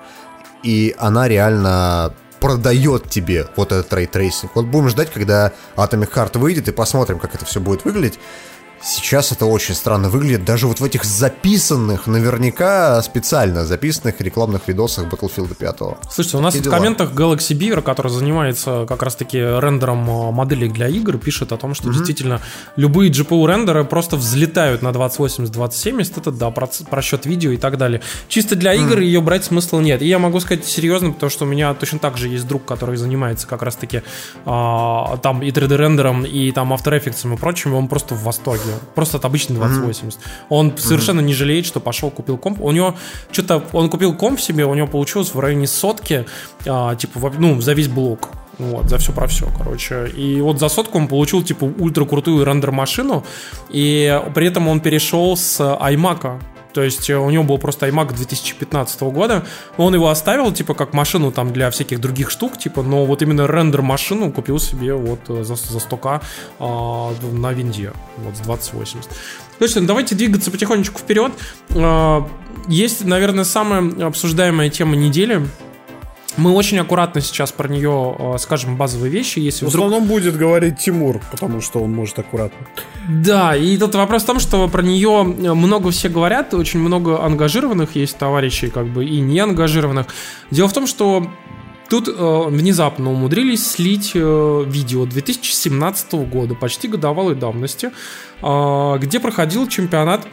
и 0.62 0.94
она 0.96 1.26
реально 1.26 2.14
продает 2.40 3.08
тебе 3.08 3.46
вот 3.56 3.72
этот 3.72 3.92
рейтрейсинг. 3.92 4.52
Вот 4.54 4.66
будем 4.66 4.88
ждать, 4.88 5.10
когда 5.12 5.52
Atomic 5.76 6.12
Heart 6.12 6.38
выйдет, 6.38 6.68
и 6.68 6.72
посмотрим, 6.72 7.18
как 7.18 7.34
это 7.34 7.44
все 7.44 7.60
будет 7.60 7.84
выглядеть. 7.84 8.18
Сейчас 8.82 9.30
это 9.30 9.44
очень 9.44 9.74
странно 9.74 10.08
выглядит, 10.08 10.44
даже 10.46 10.66
вот 10.66 10.80
в 10.80 10.84
этих 10.84 11.04
записанных, 11.04 12.06
наверняка 12.06 13.02
специально 13.02 13.66
записанных 13.66 14.18
рекламных 14.22 14.68
видосах 14.68 15.04
Battlefield 15.04 15.54
5. 15.54 15.78
Слушайте, 16.10 16.36
у 16.38 16.40
нас 16.40 16.54
Такие 16.54 16.62
в 16.62 16.64
дела. 16.64 16.76
комментах 16.76 17.12
Galaxy 17.12 17.54
Beaver, 17.54 17.82
который 17.82 18.10
занимается 18.10 18.86
как 18.88 19.02
раз-таки 19.02 19.38
рендером 19.38 20.08
э, 20.08 20.30
моделей 20.32 20.68
для 20.70 20.88
игр, 20.88 21.18
пишет 21.18 21.52
о 21.52 21.58
том, 21.58 21.74
что 21.74 21.92
действительно 21.92 22.40
любые 22.76 23.10
GPU 23.10 23.46
рендеры 23.46 23.84
просто 23.84 24.16
взлетают 24.16 24.80
на 24.80 24.92
2080, 24.92 25.52
2070, 25.52 26.16
это 26.16 26.30
да, 26.30 26.50
просчет 26.50 27.26
видео 27.26 27.50
и 27.50 27.58
так 27.58 27.76
далее. 27.76 28.00
Чисто 28.28 28.56
для 28.56 28.72
игр 28.72 29.00
ее 29.00 29.20
брать 29.20 29.44
смысла 29.44 29.80
нет. 29.80 30.00
И 30.00 30.08
я 30.08 30.18
могу 30.18 30.40
сказать 30.40 30.64
серьезно, 30.64 31.12
потому 31.12 31.28
что 31.28 31.44
у 31.44 31.48
меня 31.48 31.74
точно 31.74 31.98
так 31.98 32.16
же 32.16 32.28
есть 32.28 32.46
друг, 32.46 32.64
который 32.64 32.96
занимается 32.96 33.46
как 33.46 33.62
раз-таки 33.62 34.02
а, 34.46 35.18
там 35.18 35.42
и 35.42 35.50
3D 35.50 35.76
рендером, 35.76 36.24
и 36.24 36.50
там 36.52 36.72
After 36.72 36.98
Effects 36.98 37.30
и 37.30 37.36
прочим, 37.36 37.74
и 37.74 37.76
он 37.76 37.86
просто 37.86 38.14
в 38.14 38.22
восторге. 38.22 38.69
Просто 38.94 39.18
от 39.18 39.24
обычной 39.24 39.56
2080. 39.56 40.18
Он 40.48 40.76
совершенно 40.76 41.20
не 41.20 41.34
жалеет, 41.34 41.66
что 41.66 41.80
пошел, 41.80 42.10
купил 42.10 42.38
комп. 42.38 42.60
У 42.60 42.70
него 42.72 42.94
что-то, 43.30 43.64
он 43.72 43.88
купил 43.88 44.14
комп 44.14 44.40
себе, 44.40 44.64
у 44.64 44.74
него 44.74 44.86
получилось 44.86 45.34
в 45.34 45.40
районе 45.40 45.66
сотки, 45.66 46.26
а, 46.66 46.94
типа, 46.94 47.32
ну, 47.38 47.60
за 47.60 47.72
весь 47.72 47.88
блок. 47.88 48.28
Вот, 48.58 48.90
за 48.90 48.98
все 48.98 49.12
про 49.12 49.26
все, 49.26 49.48
короче. 49.56 50.08
И 50.08 50.40
вот 50.42 50.58
за 50.60 50.68
сотку 50.68 50.98
он 50.98 51.08
получил, 51.08 51.42
типа, 51.42 51.64
ультра 51.64 52.04
крутую 52.04 52.44
рендер-машину, 52.44 53.24
и 53.70 54.20
при 54.34 54.48
этом 54.48 54.68
он 54.68 54.80
перешел 54.80 55.34
с 55.34 55.60
iMac. 55.60 56.40
То 56.72 56.82
есть 56.82 57.10
э, 57.10 57.16
у 57.16 57.30
него 57.30 57.44
был 57.44 57.58
просто 57.58 57.88
iMac 57.88 58.14
2015 58.14 59.00
года. 59.02 59.44
Он 59.76 59.94
его 59.94 60.08
оставил, 60.08 60.52
типа, 60.52 60.74
как 60.74 60.92
машину 60.92 61.32
там 61.32 61.52
для 61.52 61.70
всяких 61.70 62.00
других 62.00 62.30
штук, 62.30 62.58
типа, 62.58 62.82
но 62.82 63.04
вот 63.04 63.22
именно 63.22 63.46
рендер-машину 63.46 64.32
купил 64.32 64.58
себе 64.58 64.94
вот 64.94 65.20
э, 65.28 65.44
за, 65.44 65.56
за 65.56 65.78
100к 65.78 66.22
а, 66.58 67.12
на 67.32 67.52
винде, 67.52 67.92
вот 68.18 68.36
с 68.36 68.40
2080. 68.40 69.10
Точно, 69.58 69.86
давайте 69.86 70.14
двигаться 70.14 70.50
потихонечку 70.50 70.98
вперед. 70.98 71.32
А, 71.74 72.28
Есть, 72.68 73.04
наверное, 73.04 73.44
самая 73.44 74.06
обсуждаемая 74.06 74.70
тема 74.70 74.96
недели. 74.96 75.46
Мы 76.40 76.52
очень 76.52 76.78
аккуратно 76.78 77.20
сейчас 77.20 77.52
про 77.52 77.68
нее 77.68 78.16
э, 78.18 78.38
скажем 78.38 78.76
базовые 78.76 79.10
вещи. 79.10 79.38
Если 79.38 79.66
В 79.66 79.68
вдруг 79.68 79.86
основном 79.86 80.08
будет 80.08 80.36
говорить 80.36 80.78
Тимур, 80.78 81.20
потому 81.30 81.60
что 81.60 81.80
он 81.80 81.92
может 81.92 82.18
аккуратно. 82.18 82.66
да, 83.08 83.54
и 83.54 83.76
тут 83.76 83.94
вопрос 83.94 84.22
в 84.22 84.26
том, 84.26 84.40
что 84.40 84.66
про 84.68 84.82
нее 84.82 85.22
много 85.22 85.90
все 85.90 86.08
говорят, 86.08 86.54
очень 86.54 86.80
много 86.80 87.22
ангажированных 87.22 87.94
есть 87.94 88.16
товарищей, 88.16 88.68
как 88.68 88.86
бы, 88.86 89.04
и 89.04 89.20
не 89.20 89.38
ангажированных. 89.38 90.06
Дело 90.50 90.68
в 90.68 90.72
том, 90.72 90.86
что 90.86 91.26
тут 91.90 92.08
э, 92.08 92.42
внезапно 92.48 93.10
умудрились 93.10 93.66
слить 93.72 94.12
э, 94.14 94.64
видео 94.66 95.04
2017 95.04 96.14
года, 96.30 96.54
почти 96.54 96.88
годовалой 96.88 97.34
давности, 97.34 97.90
э, 98.42 98.98
где 98.98 99.20
проходил 99.20 99.68
чемпионат 99.68 100.26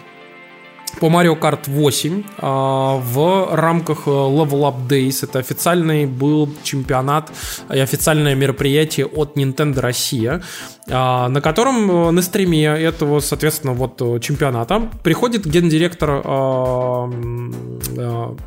по 0.99 1.07
Mario 1.07 1.39
Kart 1.39 1.59
8 1.67 2.23
а, 2.39 2.97
в 2.97 3.55
рамках 3.55 4.07
э, 4.07 4.09
Level 4.09 4.61
Up 4.61 4.87
Days. 4.87 5.23
Это 5.23 5.39
официальный 5.39 6.05
был 6.05 6.49
чемпионат 6.63 7.31
и 7.73 7.79
официальное 7.79 8.35
мероприятие 8.35 9.05
от 9.05 9.37
Nintendo 9.37 9.79
Россия, 9.79 10.41
а, 10.89 11.29
на 11.29 11.41
котором 11.41 11.89
э, 11.91 12.11
на 12.11 12.21
стриме 12.21 12.63
этого, 12.65 13.19
соответственно, 13.19 13.73
вот 13.73 14.01
э, 14.01 14.19
чемпионата 14.21 14.89
приходит 15.03 15.45
гендиректор 15.45 16.21
а, 16.23 17.07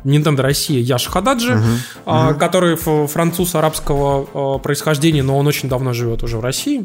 Nintendo 0.03 0.41
Россия 0.41 0.79
Яш 0.81 1.07
Хададжи, 1.07 1.57
а, 2.05 2.33
который 2.33 2.73
ф- 2.73 3.09
француз 3.11 3.55
арабского 3.55 4.57
происхождения, 4.59 5.23
но 5.23 5.37
он 5.37 5.47
очень 5.47 5.69
давно 5.69 5.93
живет 5.93 6.23
уже 6.23 6.37
в 6.37 6.41
России. 6.41 6.83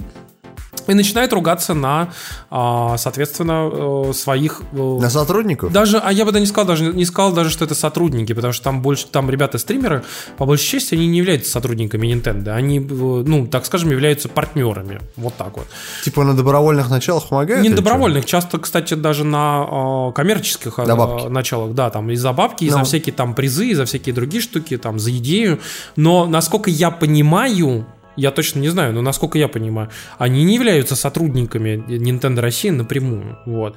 И 0.87 0.95
начинает 0.95 1.33
ругаться 1.33 1.75
на, 1.75 2.09
а, 2.51 2.97
соответственно, 2.99 3.69
э, 4.09 4.13
своих 4.13 4.63
э, 4.73 4.77
На 5.01 5.11
сотрудников? 5.11 5.73
даже, 5.73 5.99
а 5.99 6.13
я 6.13 6.25
бы 6.25 6.33
да 6.33 6.41
не 6.41 6.47
сказал, 6.47 6.67
даже 6.67 6.85
не 6.85 7.05
сказал 7.05 7.33
даже, 7.33 7.51
что 7.51 7.65
это 7.65 7.75
сотрудники, 7.75 8.33
потому 8.33 8.53
что 8.53 8.65
там 8.65 8.83
больше, 8.83 9.07
там 9.07 9.31
ребята-стримеры, 9.31 10.05
по 10.37 10.47
большей 10.47 10.67
части, 10.67 10.95
они 10.95 11.07
не 11.09 11.19
являются 11.19 11.51
сотрудниками 11.51 12.07
Nintendo, 12.07 12.51
они, 12.51 12.79
э, 12.79 12.83
ну, 12.83 13.47
так 13.47 13.67
скажем, 13.67 13.91
являются 13.91 14.29
партнерами, 14.29 15.01
вот 15.17 15.35
так 15.35 15.57
вот. 15.57 15.67
Типа 16.05 16.25
на 16.25 16.35
добровольных 16.35 16.89
началах 16.91 17.29
помогают? 17.29 17.63
Не 17.63 17.69
на 17.71 17.77
добровольных, 17.77 18.25
часто, 18.27 18.59
кстати, 18.59 18.95
даже 18.95 19.25
на 19.25 20.09
э, 20.11 20.13
коммерческих 20.15 20.79
бабки. 20.79 21.27
началах, 21.29 21.75
да, 21.75 21.91
там 21.91 22.11
и 22.11 22.17
за 22.17 22.33
бабки, 22.33 22.65
и 22.65 22.71
за 22.71 22.79
Ну. 22.79 22.85
всякие 22.85 23.13
там 23.15 23.35
призы, 23.35 23.67
и 23.69 23.75
за 23.75 23.85
всякие 23.87 24.15
другие 24.15 24.41
штуки, 24.43 24.77
там 24.77 24.99
за 24.99 25.11
идею. 25.17 25.59
Но 25.97 26.27
насколько 26.27 26.71
я 26.71 26.91
понимаю, 26.91 27.87
я 28.17 28.31
точно 28.31 28.61
не 28.61 28.69
знаю, 28.69 28.93
но 28.93 29.03
насколько 29.03 29.39
я 29.39 29.49
понимаю, 29.49 29.91
они 30.19 30.45
не 30.45 30.55
являются 30.55 30.97
сотрудниками 30.97 31.85
Nintendo 31.87 32.41
России 32.41 32.71
напрямую. 32.71 33.39
Вот. 33.47 33.77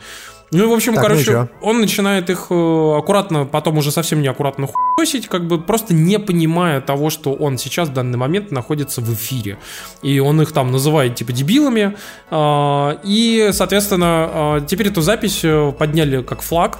Ну 0.51 0.63
и, 0.63 0.67
в 0.67 0.73
общем, 0.73 0.95
Так, 0.95 1.03
ну 1.03 1.09
короче, 1.09 1.25
чё? 1.25 1.49
он 1.61 1.79
начинает 1.79 2.29
их 2.29 2.47
э, 2.49 2.97
аккуратно, 2.97 3.45
потом 3.45 3.77
уже 3.77 3.91
совсем 3.91 4.21
неаккуратно 4.21 4.67
хуесить, 4.67 5.27
как 5.27 5.45
бы 5.45 5.61
просто 5.61 5.93
не 5.93 6.17
понимая 6.17 6.81
того, 6.81 7.11
что 7.11 7.33
он 7.33 7.57
сейчас 7.59 7.89
в 7.89 7.93
данный 7.93 8.17
момент 8.17 8.49
находится 8.51 9.01
в 9.01 9.13
эфире. 9.13 9.59
И 10.01 10.19
он 10.19 10.41
их 10.41 10.51
там 10.51 10.71
называет 10.71 11.15
типа 11.15 11.33
дебилами. 11.33 11.95
а, 12.31 12.99
И, 13.03 13.49
соответственно, 13.51 14.05
а, 14.07 14.61
теперь 14.61 14.87
эту 14.87 15.01
запись 15.01 15.41
э, 15.43 15.71
подняли 15.77 16.23
как 16.23 16.41
флаг 16.41 16.79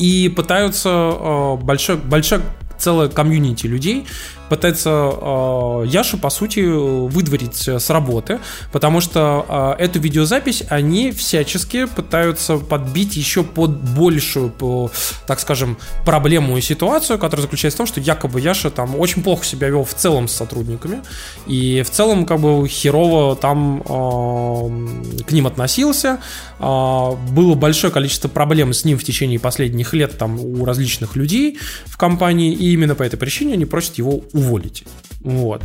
и 0.00 0.28
пытаются 0.28 0.88
э, 0.88 1.56
большой, 1.62 1.96
большая 1.96 2.40
целая 2.78 3.08
комьюнити 3.08 3.66
людей 3.66 4.06
пытается 4.48 4.90
э, 4.90 5.84
Яшу, 5.86 6.18
по 6.18 6.30
сути, 6.30 6.60
выдворить 6.60 7.68
с 7.68 7.90
работы, 7.90 8.40
потому 8.72 9.00
что 9.00 9.76
э, 9.78 9.84
эту 9.84 10.00
видеозапись 10.00 10.64
они 10.68 11.12
всячески 11.12 11.86
пытаются 11.86 12.58
подбить 12.58 13.16
еще 13.16 13.42
под 13.42 13.70
большую, 13.70 14.50
по, 14.50 14.90
так 15.26 15.40
скажем, 15.40 15.78
проблему 16.04 16.56
и 16.56 16.60
ситуацию, 16.60 17.18
которая 17.18 17.42
заключается 17.42 17.76
в 17.76 17.78
том, 17.78 17.86
что 17.86 18.00
якобы 18.00 18.40
Яша 18.40 18.70
там 18.70 18.98
очень 18.98 19.22
плохо 19.22 19.44
себя 19.44 19.68
вел 19.68 19.84
в 19.84 19.94
целом 19.94 20.28
с 20.28 20.32
сотрудниками, 20.32 21.02
и 21.46 21.82
в 21.82 21.90
целом 21.90 22.26
как 22.26 22.40
бы 22.40 22.66
херово 22.68 23.36
там 23.36 23.82
э, 23.82 25.22
к 25.24 25.32
ним 25.32 25.46
относился, 25.46 26.18
э, 26.58 26.62
было 26.62 27.54
большое 27.54 27.92
количество 27.92 28.28
проблем 28.28 28.72
с 28.72 28.84
ним 28.84 28.98
в 28.98 29.04
течение 29.04 29.38
последних 29.38 29.92
лет 29.94 30.18
там 30.18 30.38
у 30.38 30.64
различных 30.64 31.16
людей 31.16 31.58
в 31.86 31.96
компании, 31.96 32.52
и 32.52 32.72
именно 32.72 32.94
по 32.94 33.02
этой 33.02 33.16
причине 33.16 33.54
они 33.54 33.64
просят 33.64 33.98
его 33.98 34.20
уволить. 34.38 34.84
Вот. 35.20 35.62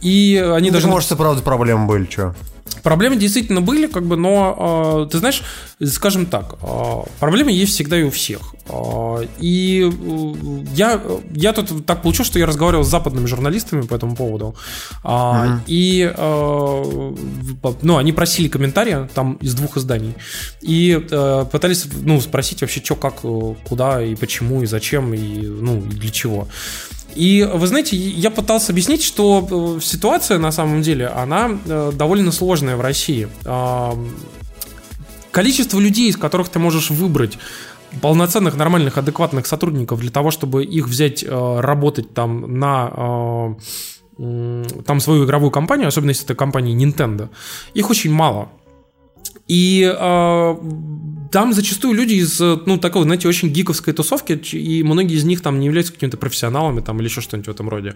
И 0.00 0.36
они 0.54 0.70
Ну, 0.70 0.74
даже... 0.74 0.88
Может, 0.88 1.12
и 1.12 1.16
правда 1.16 1.42
проблемы 1.42 1.86
были, 1.86 2.06
что? 2.08 2.34
Проблемы 2.82 3.16
действительно 3.16 3.60
были, 3.60 3.86
как 3.86 4.04
бы, 4.04 4.16
но 4.16 5.06
э, 5.06 5.10
ты 5.10 5.18
знаешь, 5.18 5.42
скажем 5.84 6.26
так, 6.26 6.56
э, 6.62 7.02
проблемы 7.18 7.50
есть 7.50 7.72
всегда 7.72 7.98
и 7.98 8.04
у 8.04 8.10
всех. 8.10 8.54
Э, 8.68 9.26
и 9.38 9.90
э, 9.90 10.64
я, 10.74 11.00
я 11.32 11.52
тут 11.52 11.86
так 11.86 12.02
получилось, 12.02 12.28
что 12.28 12.38
я 12.38 12.46
разговаривал 12.46 12.84
с 12.84 12.88
западными 12.88 13.26
журналистами 13.26 13.82
по 13.82 13.94
этому 13.94 14.14
поводу. 14.14 14.54
А, 15.02 15.60
И 15.66 16.12
э, 16.14 17.14
ну, 17.82 17.96
они 17.96 18.12
просили 18.12 18.48
комментария 18.48 19.08
там 19.14 19.34
из 19.34 19.54
двух 19.54 19.76
изданий. 19.76 20.14
И 20.60 21.04
э, 21.10 21.44
пытались 21.50 21.86
ну, 22.02 22.20
спросить 22.20 22.60
вообще, 22.60 22.80
что, 22.84 22.94
как, 22.94 23.20
э, 23.24 23.54
куда 23.68 24.02
и 24.04 24.14
почему, 24.14 24.62
и 24.62 24.66
зачем, 24.66 25.14
и, 25.14 25.46
ну, 25.46 25.78
и 25.78 25.88
для 25.88 26.10
чего. 26.10 26.48
И 27.14 27.48
вы 27.52 27.66
знаете, 27.66 27.96
я 27.96 28.30
пытался 28.30 28.72
объяснить, 28.72 29.02
что 29.02 29.76
э, 29.78 29.80
ситуация 29.82 30.38
на 30.38 30.52
самом 30.52 30.82
деле, 30.82 31.08
она 31.08 31.50
э, 31.66 31.92
довольно 31.94 32.32
сложная 32.32 32.76
в 32.76 32.80
России. 32.80 33.28
А, 33.44 33.98
Количество 35.30 35.78
людей, 35.78 36.08
из 36.08 36.16
которых 36.16 36.48
ты 36.48 36.58
можешь 36.58 36.90
выбрать 36.90 37.38
полноценных, 38.00 38.56
нормальных, 38.56 38.98
адекватных 38.98 39.46
сотрудников 39.46 40.00
для 40.00 40.10
того, 40.10 40.30
чтобы 40.30 40.64
их 40.64 40.88
взять 40.88 41.22
э, 41.22 41.60
работать 41.60 42.12
там 42.14 42.58
на 42.58 43.56
там 44.18 44.98
свою 44.98 45.24
игровую 45.24 45.52
компанию, 45.52 45.86
особенно 45.86 46.10
если 46.10 46.24
это 46.24 46.34
компания 46.34 46.74
Nintendo, 46.74 47.28
их 47.72 47.88
очень 47.88 48.10
мало. 48.10 48.48
И 49.46 49.82
э, 49.82 50.56
там 51.30 51.52
зачастую 51.52 51.94
люди 51.94 52.14
из, 52.14 52.40
ну, 52.40 52.78
такой, 52.78 53.02
знаете, 53.02 53.28
очень 53.28 53.48
гиковской 53.48 53.92
тусовки, 53.92 54.32
и 54.32 54.82
многие 54.82 55.16
из 55.16 55.24
них 55.24 55.40
там 55.40 55.60
не 55.60 55.66
являются 55.66 55.92
какими-то 55.92 56.16
профессионалами 56.16 56.80
там 56.80 56.98
или 57.00 57.08
еще 57.08 57.20
что-нибудь 57.20 57.48
в 57.48 57.50
этом 57.50 57.68
роде. 57.68 57.94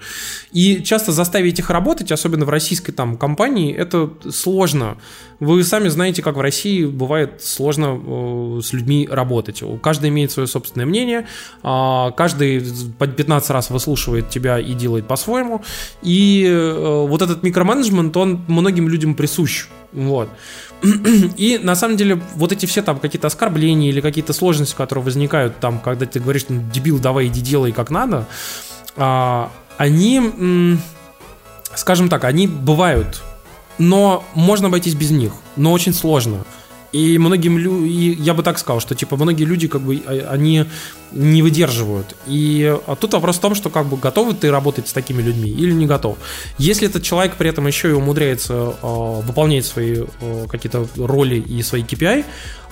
И 0.52 0.82
часто 0.82 1.12
заставить 1.12 1.58
их 1.58 1.70
работать, 1.70 2.12
особенно 2.12 2.44
в 2.44 2.50
российской 2.50 2.92
там 2.92 3.16
компании, 3.16 3.74
это 3.74 4.10
сложно. 4.30 4.98
Вы 5.40 5.64
сами 5.64 5.88
знаете, 5.88 6.22
как 6.22 6.36
в 6.36 6.40
России 6.40 6.84
бывает 6.84 7.42
сложно 7.42 8.00
э, 8.00 8.60
с 8.62 8.72
людьми 8.72 9.08
работать. 9.10 9.62
Каждый 9.82 10.10
имеет 10.10 10.30
свое 10.30 10.46
собственное 10.46 10.86
мнение, 10.86 11.26
э, 11.62 12.10
каждый 12.16 12.62
по 12.98 13.06
15 13.06 13.50
раз 13.50 13.70
выслушивает 13.70 14.30
тебя 14.30 14.58
и 14.58 14.74
делает 14.74 15.08
по-своему. 15.08 15.62
И 16.02 16.44
э, 16.46 17.06
вот 17.08 17.22
этот 17.22 17.42
микроменеджмент, 17.42 18.16
он 18.16 18.44
многим 18.48 18.88
людям 18.88 19.14
присущ. 19.14 19.66
Вот. 19.92 20.28
И 21.36 21.60
на 21.62 21.76
самом 21.76 21.96
деле 21.96 22.20
вот 22.34 22.52
эти 22.52 22.66
все 22.66 22.82
там 22.82 22.98
какие-то 22.98 23.28
оскорбления 23.28 23.88
или 23.90 24.00
какие-то 24.00 24.32
сложности, 24.32 24.74
которые 24.74 25.04
возникают 25.04 25.60
там, 25.60 25.78
когда 25.78 26.06
ты 26.06 26.18
говоришь, 26.18 26.46
ну, 26.48 26.62
дебил, 26.72 26.98
давай 26.98 27.28
иди 27.28 27.40
делай 27.40 27.72
как 27.72 27.90
надо, 27.90 28.26
а, 28.96 29.50
они, 29.78 30.78
скажем 31.74 32.08
так, 32.08 32.24
они 32.24 32.46
бывают, 32.46 33.22
но 33.78 34.24
можно 34.34 34.68
обойтись 34.68 34.94
без 34.94 35.10
них, 35.10 35.32
но 35.56 35.72
очень 35.72 35.94
сложно. 35.94 36.44
И 36.90 37.16
многим 37.16 37.56
людям, 37.56 37.84
я 37.86 38.34
бы 38.34 38.42
так 38.42 38.58
сказал, 38.58 38.80
что 38.80 38.94
типа 38.94 39.16
многие 39.16 39.44
люди 39.44 39.68
как 39.68 39.82
бы 39.82 40.02
а, 40.04 40.28
они 40.30 40.66
не 41.12 41.42
выдерживают. 41.42 42.16
И 42.26 42.76
а 42.86 42.96
тут 42.96 43.12
вопрос 43.14 43.36
в 43.36 43.40
том, 43.40 43.54
что 43.54 43.70
как 43.70 43.86
бы 43.86 43.96
готовы 43.96 44.34
ты 44.34 44.50
работать 44.50 44.88
с 44.88 44.92
такими 44.92 45.22
людьми 45.22 45.50
или 45.50 45.72
не 45.72 45.86
готов. 45.86 46.18
Если 46.58 46.88
этот 46.88 47.02
человек 47.02 47.36
при 47.36 47.48
этом 47.48 47.66
еще 47.66 47.90
и 47.90 47.92
умудряется 47.92 48.74
э, 48.82 49.20
выполнять 49.26 49.66
свои 49.66 50.04
э, 50.20 50.46
какие-то 50.48 50.86
роли 50.96 51.36
и 51.36 51.62
свои 51.62 51.82
KPI, 51.82 52.24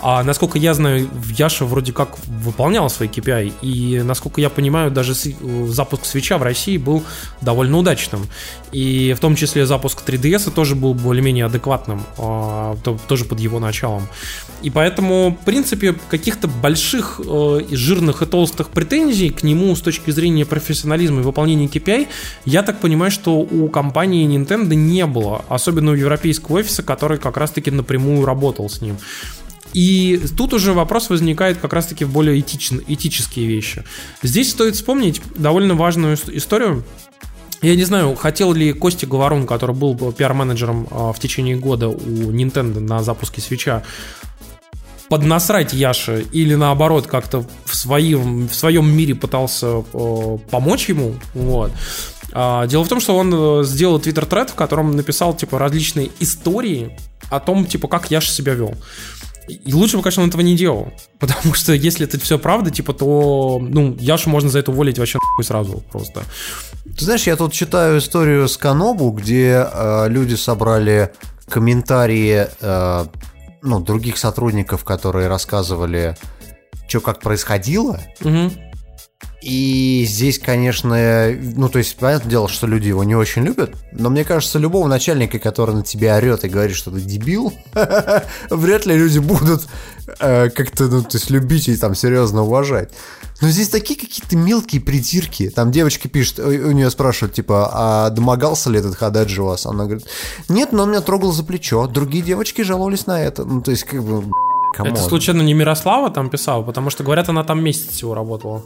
а 0.03 0.23
насколько 0.23 0.59
я 0.59 0.73
знаю, 0.73 1.09
Яша 1.37 1.67
вроде 1.67 1.93
как 1.93 2.17
выполнял 2.27 2.89
свои 2.89 3.09
KPI, 3.09 3.53
и 3.61 4.03
насколько 4.03 4.41
я 4.41 4.49
понимаю, 4.49 4.91
даже 4.91 5.15
запуск 5.69 6.07
свеча 6.07 6.39
в 6.39 6.43
России 6.43 6.79
был 6.79 7.03
довольно 7.43 7.79
удачным. 7.79 8.27
И 8.73 9.15
в 9.17 9.21
том 9.21 9.37
числе 9.37 9.67
запуск 9.67 10.03
3DS 10.07 10.53
тоже 10.53 10.75
был 10.75 10.95
более-менее 10.95 11.47
адекватным, 11.47 12.03
э, 12.17 12.77
тоже 13.09 13.25
под 13.27 13.41
его 13.41 13.61
началом. 13.61 14.09
И 14.63 14.71
поэтому, 14.71 15.37
в 15.41 15.45
принципе, 15.45 15.95
каких-то 16.09 16.49
больших 16.49 17.21
э, 17.21 17.61
и 17.69 17.77
жирных 17.77 18.23
толстых 18.31 18.71
претензий 18.71 19.31
к 19.31 19.43
нему 19.43 19.75
с 19.75 19.81
точки 19.81 20.11
зрения 20.11 20.47
профессионализма 20.47 21.21
и 21.21 21.25
выполнения 21.25 21.67
KPI, 21.67 22.09
я 22.45 22.63
так 22.63 22.81
понимаю, 22.81 23.11
что 23.11 23.39
у 23.39 23.69
компании 23.69 24.27
Nintendo 24.27 24.75
не 24.75 25.07
было, 25.07 25.45
особенно 25.49 25.93
у 25.93 25.95
европейского 25.95 26.59
офиса, 26.59 26.83
который 26.83 27.19
как 27.19 27.37
раз-таки 27.37 27.71
напрямую 27.71 28.25
работал 28.25 28.71
с 28.71 28.81
ним. 28.81 28.97
И 29.73 30.21
тут 30.37 30.53
уже 30.53 30.73
вопрос 30.73 31.11
возникает 31.11 31.59
как 31.59 31.73
раз-таки 31.73 32.05
в 32.05 32.11
более 32.11 32.41
этичн, 32.41 32.83
этические 32.87 33.47
вещи. 33.47 33.85
Здесь 34.23 34.51
стоит 34.51 34.75
вспомнить 34.75 35.21
довольно 35.37 35.75
важную 35.75 36.17
историю. 36.33 36.85
Я 37.63 37.77
не 37.77 37.85
знаю, 37.85 38.15
хотел 38.15 38.55
ли 38.55 38.73
Костя 38.73 39.07
Говорун, 39.07 39.47
который 39.47 39.75
был 39.75 39.95
пиар-менеджером 40.13 40.89
а, 40.91 41.13
в 41.13 41.21
течение 41.21 41.57
года 41.57 41.89
у 41.89 42.33
Nintendo 42.33 42.81
на 42.81 43.03
запуске 43.03 43.43
свеча, 43.43 43.83
поднасрать 45.11 45.73
Яше 45.73 46.25
или 46.33 46.55
наоборот 46.55 47.09
как-то 47.09 47.45
в 47.65 47.75
своем, 47.75 48.49
в 48.49 48.55
своем 48.55 48.89
мире 48.89 49.17
пытался 49.17 49.83
э, 49.93 50.39
помочь 50.51 50.89
ему. 50.89 51.17
Вот. 51.35 51.73
А, 52.33 52.69
дело 52.69 52.85
в 52.85 52.89
том, 52.89 53.01
что 53.01 53.17
он 53.17 53.33
э, 53.35 53.65
сделал 53.65 53.99
твиттер-тред, 53.99 54.51
в 54.51 54.55
котором 54.55 54.93
написал 54.93 55.35
типа 55.35 55.59
различные 55.59 56.11
истории 56.21 56.97
о 57.29 57.41
том, 57.41 57.67
типа, 57.67 57.89
как 57.89 58.13
Яша 58.13 58.31
себя 58.31 58.55
вел. 58.55 58.77
И 59.49 59.73
лучше 59.73 59.97
бы, 59.97 60.05
конечно, 60.05 60.23
он 60.23 60.29
этого 60.29 60.43
не 60.43 60.57
делал. 60.57 60.93
Потому 61.19 61.55
что 61.55 61.73
если 61.73 62.07
это 62.07 62.21
все 62.21 62.39
правда, 62.39 62.71
типа, 62.71 62.93
то, 62.93 63.59
ну, 63.61 63.97
Яшу 63.99 64.31
можно 64.31 64.49
за 64.49 64.61
это 64.61 64.71
уволить 64.71 65.01
вообще 65.01 65.19
нахуй 65.19 65.45
сразу 65.45 65.83
просто. 65.91 66.23
Ты 66.97 67.05
знаешь, 67.05 67.27
я 67.27 67.35
тут 67.35 67.53
читаю 67.53 67.99
историю 67.99 68.49
с 68.49 68.57
Канобу, 68.57 69.11
где 69.11 69.67
э, 69.73 70.07
люди 70.09 70.37
собрали 70.37 71.11
комментарии 71.49 72.47
э, 72.61 73.07
ну, 73.63 73.81
других 73.81 74.19
сотрудников, 74.19 74.85
которые 74.85 75.29
рассказывали, 75.29 76.17
что 76.89 77.01
как 77.01 77.21
происходило. 77.21 78.01
Угу. 78.21 78.51
И 79.43 80.05
здесь, 80.07 80.39
конечно, 80.39 81.31
ну, 81.57 81.71
то 81.71 81.79
есть, 81.79 81.97
понятное 81.97 82.31
дело, 82.31 82.49
что 82.49 82.67
люди 82.67 82.89
его 82.89 83.05
не 83.05 83.15
очень 83.15 83.43
любят, 83.43 83.75
но 83.93 84.11
мне 84.11 84.23
кажется, 84.23 84.59
любого 84.59 84.87
начальника, 84.87 85.39
который 85.39 85.75
на 85.75 85.83
тебя 85.83 86.17
орет 86.17 86.45
и 86.45 86.49
говорит, 86.49 86.77
что 86.77 86.91
ты 86.91 87.01
дебил, 87.01 87.53
вряд 88.51 88.85
ли 88.85 88.99
люди 88.99 89.19
будут 89.19 89.67
э, 90.19 90.51
как-то, 90.51 90.89
ну, 90.89 91.03
то 91.03 91.17
есть, 91.17 91.31
любить 91.31 91.69
и 91.69 91.77
там 91.77 91.95
серьезно 91.95 92.43
уважать. 92.43 92.91
Но 93.41 93.49
здесь 93.49 93.69
такие 93.69 93.99
какие-то 93.99 94.37
мелкие 94.37 94.81
придирки. 94.81 95.49
Там 95.51 95.71
девочка 95.71 96.09
пишет, 96.09 96.39
у 96.39 96.73
нее 96.73 96.91
спрашивают, 96.91 97.35
типа, 97.35 97.71
а 97.73 98.11
домогался 98.11 98.71
ли 98.71 98.79
этот 98.79 98.97
Хададжи 98.97 99.43
вас? 99.43 99.67
Она 99.67 99.85
говорит, 99.85 100.07
нет, 100.49 100.73
но 100.73 100.83
он 100.83 100.91
меня 100.91 101.01
трогал 101.01 101.33
за 101.33 101.43
плечо. 101.45 101.87
Другие 101.87 102.23
девочки 102.23 102.63
жаловались 102.63 103.07
на 103.07 103.21
это. 103.21 103.45
Ну, 103.45 103.63
то 103.63 103.71
есть, 103.71 103.85
как 103.85 104.05
бы, 104.05 104.25
Come 104.75 104.85
on. 104.85 104.93
Это 104.93 105.03
случайно 105.03 105.43
не 105.43 105.55
Мирослава 105.55 106.11
там 106.11 106.31
писала, 106.31 106.63
потому 106.63 106.91
что 106.91 107.03
говорят, 107.03 107.29
она 107.29 107.43
там 107.43 107.63
месяц 107.63 107.89
всего 107.89 108.15
работала. 108.15 108.63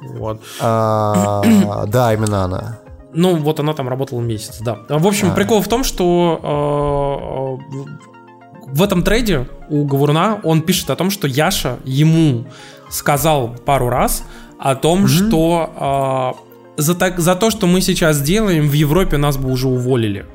Вот. 0.00 0.40
А, 0.60 1.42
да, 1.86 2.14
именно 2.14 2.44
она. 2.44 2.78
Ну, 3.12 3.36
вот 3.36 3.60
она 3.60 3.72
там 3.72 3.88
работала 3.88 4.20
месяц, 4.20 4.58
да. 4.60 4.78
В 4.88 5.06
общем, 5.06 5.30
а. 5.30 5.34
прикол 5.34 5.62
в 5.62 5.68
том, 5.68 5.84
что 5.84 7.58
э, 7.62 8.66
в 8.66 8.82
этом 8.82 9.02
треде 9.02 9.48
у 9.68 9.84
Говоруна 9.84 10.40
он 10.42 10.62
пишет 10.62 10.90
о 10.90 10.96
том, 10.96 11.10
что 11.10 11.26
Яша 11.26 11.78
ему 11.84 12.46
сказал 12.90 13.56
пару 13.64 13.88
раз 13.88 14.24
о 14.58 14.74
том, 14.74 15.04
mm-hmm. 15.04 15.28
что 15.28 16.36
э, 16.76 16.82
за, 16.82 16.94
так, 16.94 17.18
за 17.18 17.34
то, 17.34 17.50
что 17.50 17.66
мы 17.66 17.80
сейчас 17.80 18.20
делаем, 18.22 18.68
в 18.68 18.72
Европе 18.72 19.16
нас 19.16 19.36
бы 19.36 19.50
уже 19.50 19.68
уволили. 19.68 20.26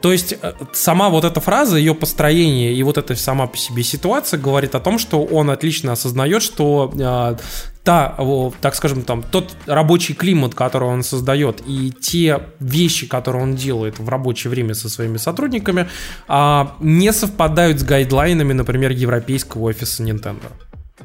То 0.00 0.12
есть 0.12 0.34
э, 0.40 0.52
сама 0.72 1.10
вот 1.10 1.24
эта 1.24 1.40
фраза, 1.40 1.76
ее 1.76 1.94
построение 1.94 2.72
и 2.72 2.82
вот 2.82 2.96
эта 2.96 3.14
сама 3.16 3.46
по 3.46 3.56
себе 3.56 3.82
ситуация 3.82 4.40
говорит 4.40 4.74
о 4.74 4.80
том, 4.80 4.98
что 4.98 5.22
он 5.22 5.50
отлично 5.50 5.92
осознает, 5.92 6.42
что 6.42 6.90
э, 6.98 7.36
та, 7.84 8.16
так 8.60 8.74
скажем, 8.74 9.02
там, 9.02 9.22
тот 9.22 9.54
рабочий 9.66 10.14
климат, 10.14 10.54
который 10.54 10.88
он 10.88 11.02
создает, 11.02 11.62
и 11.66 11.90
те 11.90 12.40
вещи, 12.60 13.06
которые 13.06 13.42
он 13.42 13.56
делает 13.56 13.98
в 13.98 14.08
рабочее 14.08 14.50
время 14.50 14.74
со 14.74 14.88
своими 14.88 15.18
сотрудниками, 15.18 15.88
э, 16.28 16.66
не 16.80 17.12
совпадают 17.12 17.80
с 17.80 17.82
гайдлайнами, 17.82 18.54
например, 18.54 18.92
европейского 18.92 19.64
офиса 19.64 20.02
Nintendo. 20.02 20.50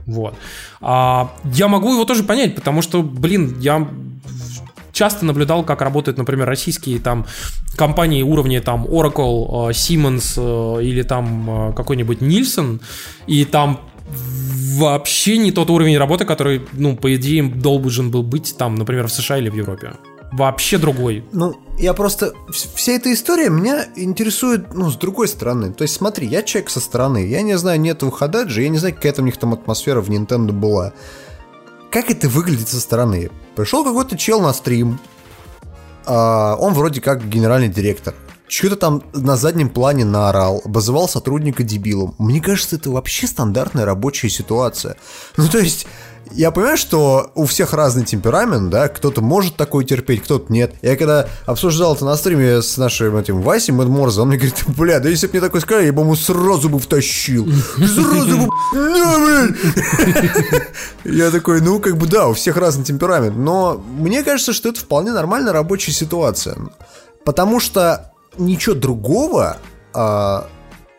Вот. 0.06 0.36
А, 0.82 1.34
я 1.46 1.68
могу 1.68 1.94
его 1.94 2.06
тоже 2.06 2.24
понять, 2.24 2.56
потому 2.56 2.82
что, 2.82 3.02
блин, 3.02 3.58
я 3.60 3.88
часто 4.96 5.26
наблюдал, 5.26 5.64
как 5.64 5.82
работают, 5.82 6.18
например, 6.18 6.48
российские 6.48 7.00
там 7.00 7.26
компании 7.76 8.24
уровня 8.24 8.62
там 8.62 8.86
Oracle, 8.86 9.70
э, 9.70 9.72
Siemens 9.74 10.36
э, 10.38 10.84
или 10.84 11.04
там 11.04 11.70
э, 11.70 11.74
какой-нибудь 11.74 12.20
Nielsen, 12.20 12.80
и 13.28 13.46
там 13.46 13.82
вообще 14.78 15.38
не 15.38 15.52
тот 15.52 15.70
уровень 15.70 15.98
работы, 15.98 16.26
который, 16.26 16.62
ну, 16.74 16.96
по 16.96 17.14
идее, 17.16 17.44
должен 17.44 18.12
был 18.12 18.24
быть 18.24 18.56
там, 18.58 18.76
например, 18.76 19.08
в 19.08 19.12
США 19.12 19.38
или 19.38 19.50
в 19.50 19.56
Европе. 19.56 19.94
Вообще 20.36 20.78
другой. 20.78 21.24
Ну, 21.32 21.56
я 21.78 21.94
просто... 21.94 22.34
Вся 22.50 22.92
эта 22.92 23.14
история 23.14 23.50
меня 23.50 23.86
интересует, 23.96 24.74
ну, 24.74 24.92
с 24.92 24.98
другой 24.98 25.30
стороны. 25.30 25.72
То 25.72 25.84
есть, 25.84 25.96
смотри, 25.96 26.28
я 26.28 26.44
человек 26.44 26.70
со 26.70 26.82
стороны. 26.82 27.26
Я 27.26 27.42
не 27.42 27.58
знаю, 27.58 27.80
нет 27.80 28.04
Хададжи, 28.04 28.64
я 28.64 28.70
не 28.70 28.78
знаю, 28.78 28.94
какая-то 28.96 29.22
у 29.22 29.26
них 29.26 29.38
там 29.38 29.54
атмосфера 29.54 30.02
в 30.02 30.10
Nintendo 30.10 30.52
была. 30.52 30.92
Как 31.90 32.12
это 32.12 32.28
выглядит 32.28 32.68
со 32.68 32.82
стороны? 32.82 33.32
Пришел 33.56 33.86
какой-то 33.86 34.18
чел 34.18 34.42
на 34.42 34.52
стрим, 34.52 35.00
а, 36.06 36.58
он 36.60 36.74
вроде 36.74 37.00
как 37.00 37.26
генеральный 37.30 37.70
директор. 37.70 38.14
Что-то 38.48 38.76
там 38.76 39.04
на 39.14 39.38
заднем 39.38 39.70
плане 39.70 40.06
наорал, 40.06 40.62
обозывал 40.64 41.10
сотрудника 41.10 41.64
дебилом. 41.64 42.16
Мне 42.20 42.42
кажется, 42.42 42.76
это 42.76 42.92
вообще 42.92 43.28
стандартная 43.28 43.86
рабочая 43.86 44.30
ситуация. 44.30 44.98
Ну, 45.36 45.48
то 45.48 45.58
есть, 45.58 45.88
я 46.32 46.52
понимаю, 46.52 46.78
что 46.78 47.32
у 47.36 47.46
всех 47.46 47.74
разный 47.74 48.04
темперамент, 48.04 48.70
да, 48.70 48.88
кто-то 48.88 49.22
может 49.22 49.56
такой 49.56 49.86
терпеть, 49.86 50.24
кто-то 50.24 50.52
нет. 50.52 50.76
Я 50.82 50.96
когда 50.96 51.28
обсуждал 51.46 51.96
это 51.96 52.06
на 52.06 52.16
стриме 52.18 52.62
с 52.62 52.78
нашим 52.78 53.16
этим 53.18 53.42
Васей 53.42 53.74
Мэнморзом, 53.74 54.24
он 54.24 54.30
мне 54.30 54.38
говорит, 54.38 54.64
бля, 54.78 55.00
да 55.00 55.10
если 55.10 55.28
бы 55.28 55.34
мне 55.34 55.42
такой 55.42 55.62
сказали, 55.62 55.86
я 55.86 55.94
бы 55.94 56.02
ему 56.02 56.16
сразу 56.16 56.70
бы 56.70 56.80
втащил. 56.80 57.48
Сразу 57.78 58.38
бы, 58.38 58.50
Я 61.06 61.32
такой, 61.32 61.62
ну, 61.62 61.80
как 61.80 61.98
бы 61.98 62.08
да, 62.08 62.28
у 62.28 62.34
всех 62.34 62.58
разный 62.58 62.84
темперамент, 62.84 63.38
но 63.38 63.84
мне 63.98 64.24
кажется, 64.24 64.54
что 64.54 64.70
это 64.70 64.80
вполне 64.80 65.12
нормальная 65.12 65.54
рабочая 65.54 65.92
ситуация. 65.92 66.58
Потому 67.24 67.60
что 67.60 68.12
ничего 68.38 68.76
другого 68.76 69.58
а, 69.94 70.48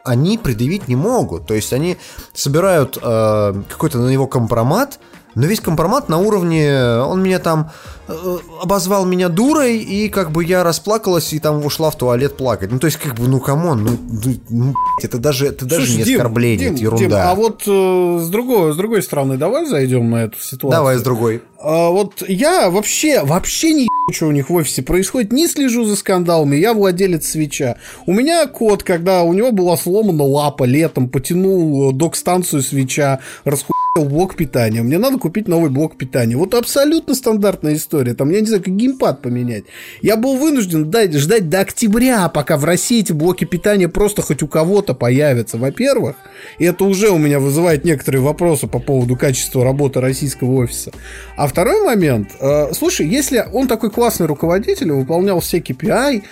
они 0.06 0.38
предъявить 0.38 0.88
не 0.88 0.96
могут. 0.96 1.46
То 1.46 1.54
есть 1.54 1.72
они 1.72 1.96
собирают 2.32 2.96
э, 2.96 3.62
какой-то 3.68 3.98
на 3.98 4.08
него 4.08 4.26
компромат, 4.28 5.00
но 5.36 5.46
весь 5.46 5.60
компромат 5.60 6.08
на 6.08 6.16
уровне, 6.16 6.74
он 7.06 7.22
меня 7.22 7.38
там 7.38 7.70
э, 8.08 8.38
обозвал 8.62 9.04
меня 9.04 9.28
дурой, 9.28 9.76
и 9.76 10.08
как 10.08 10.32
бы 10.32 10.42
я 10.42 10.64
расплакалась 10.64 11.34
и 11.34 11.38
там 11.38 11.64
ушла 11.64 11.90
в 11.90 11.98
туалет 11.98 12.38
плакать. 12.38 12.72
Ну, 12.72 12.78
то 12.78 12.86
есть, 12.86 12.96
как 12.96 13.14
бы, 13.16 13.28
ну, 13.28 13.38
come 13.38 13.65
on, 13.65 13.84
ну, 13.84 13.90
ну, 14.24 14.34
ну 14.48 14.74
это 15.02 15.18
даже, 15.18 15.46
это 15.48 15.66
даже 15.66 15.86
Слушай, 15.86 15.98
не 15.98 16.04
Дим, 16.04 16.16
оскорбление, 16.16 16.68
Дим, 16.70 16.74
это 16.74 16.82
ерунда. 16.82 17.06
Дим, 17.06 17.16
а 17.18 17.34
вот 17.34 17.62
э, 17.66 18.18
с, 18.22 18.28
другой, 18.30 18.72
с 18.72 18.76
другой 18.76 19.02
стороны, 19.02 19.36
давай 19.36 19.66
зайдем 19.66 20.10
на 20.10 20.24
эту 20.24 20.40
ситуацию. 20.40 20.70
Давай 20.70 20.96
с 20.96 21.02
другой. 21.02 21.42
А, 21.60 21.90
вот 21.90 22.26
я 22.26 22.70
вообще, 22.70 23.22
вообще 23.22 23.74
не 23.74 23.88
что 24.12 24.26
у 24.26 24.30
них 24.30 24.50
в 24.50 24.54
офисе 24.54 24.82
происходит, 24.82 25.32
не 25.32 25.48
слежу 25.48 25.84
за 25.84 25.96
скандалами, 25.96 26.54
я 26.54 26.74
владелец 26.74 27.26
свеча. 27.26 27.76
У 28.06 28.12
меня 28.12 28.46
кот, 28.46 28.84
когда 28.84 29.24
у 29.24 29.32
него 29.32 29.50
была 29.50 29.76
сломана 29.76 30.22
лапа 30.22 30.62
летом, 30.62 31.08
потянул 31.08 31.92
док-станцию 31.92 32.62
свеча, 32.62 33.18
расхуял 33.44 33.75
блок 34.04 34.36
питания. 34.36 34.82
Мне 34.82 34.98
надо 34.98 35.18
купить 35.18 35.48
новый 35.48 35.70
блок 35.70 35.96
питания. 35.96 36.36
Вот 36.36 36.54
абсолютно 36.54 37.14
стандартная 37.14 37.74
история. 37.74 38.14
Там, 38.14 38.30
я 38.30 38.40
не 38.40 38.46
знаю, 38.46 38.62
как 38.62 38.74
геймпад 38.74 39.22
поменять. 39.22 39.64
Я 40.02 40.16
был 40.16 40.36
вынужден 40.36 40.90
дать, 40.90 41.14
ждать 41.14 41.48
до 41.48 41.60
октября, 41.60 42.28
пока 42.28 42.56
в 42.56 42.64
России 42.64 43.00
эти 43.00 43.12
блоки 43.12 43.44
питания 43.44 43.88
просто 43.88 44.22
хоть 44.22 44.42
у 44.42 44.48
кого-то 44.48 44.94
появятся, 44.94 45.58
во-первых. 45.58 46.16
И 46.58 46.64
это 46.64 46.84
уже 46.84 47.10
у 47.10 47.18
меня 47.18 47.40
вызывает 47.40 47.84
некоторые 47.84 48.22
вопросы 48.22 48.66
по 48.66 48.78
поводу 48.78 49.16
качества 49.16 49.64
работы 49.64 50.00
российского 50.00 50.52
офиса. 50.52 50.92
А 51.36 51.46
второй 51.46 51.84
момент. 51.84 52.30
Э, 52.40 52.72
слушай, 52.72 53.06
если 53.06 53.44
он 53.52 53.68
такой 53.68 53.90
классный 53.90 54.26
руководитель, 54.26 54.92
выполнял 54.92 55.40
все 55.40 55.58
KPI, 55.58 56.22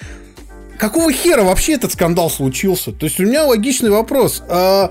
какого 0.78 1.12
хера 1.12 1.42
вообще 1.42 1.74
этот 1.74 1.92
скандал 1.92 2.30
случился? 2.30 2.92
То 2.92 3.06
есть 3.06 3.20
у 3.20 3.24
меня 3.24 3.44
логичный 3.44 3.90
вопрос. 3.90 4.42
А 4.48 4.90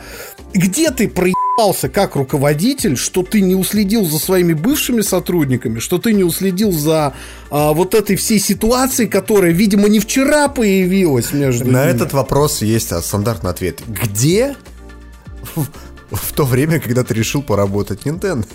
где 0.54 0.92
ты 0.92 1.08
проебался 1.56 1.90
как 1.90 2.16
руководитель, 2.16 2.98
что 2.98 3.24
ты 3.24 3.42
не 3.42 3.56
уследил 3.56 4.06
за 4.06 4.18
своими 4.20 4.54
бывшими 4.54 5.02
сотрудниками, 5.02 5.80
что 5.80 5.98
ты 5.98 6.14
не 6.14 6.24
уследил 6.24 6.72
за 6.72 7.14
а, 7.50 7.74
вот 7.74 7.94
этой 7.94 8.16
всей 8.16 8.40
ситуацией, 8.40 9.08
которая, 9.08 9.52
видимо, 9.52 9.88
не 9.88 10.00
вчера 10.00 10.48
появилась 10.48 11.32
между 11.32 11.66
На 11.66 11.86
ними? 11.86 11.96
этот 11.96 12.14
вопрос 12.14 12.62
есть 12.62 12.92
а, 12.92 13.02
стандартный 13.02 13.52
ответ. 13.52 13.82
Где 13.88 14.56
в, 16.14 16.34
то 16.34 16.46
время, 16.46 16.80
когда 16.80 17.04
ты 17.04 17.14
решил 17.14 17.42
поработать 17.42 18.02
Nintendo? 18.06 18.46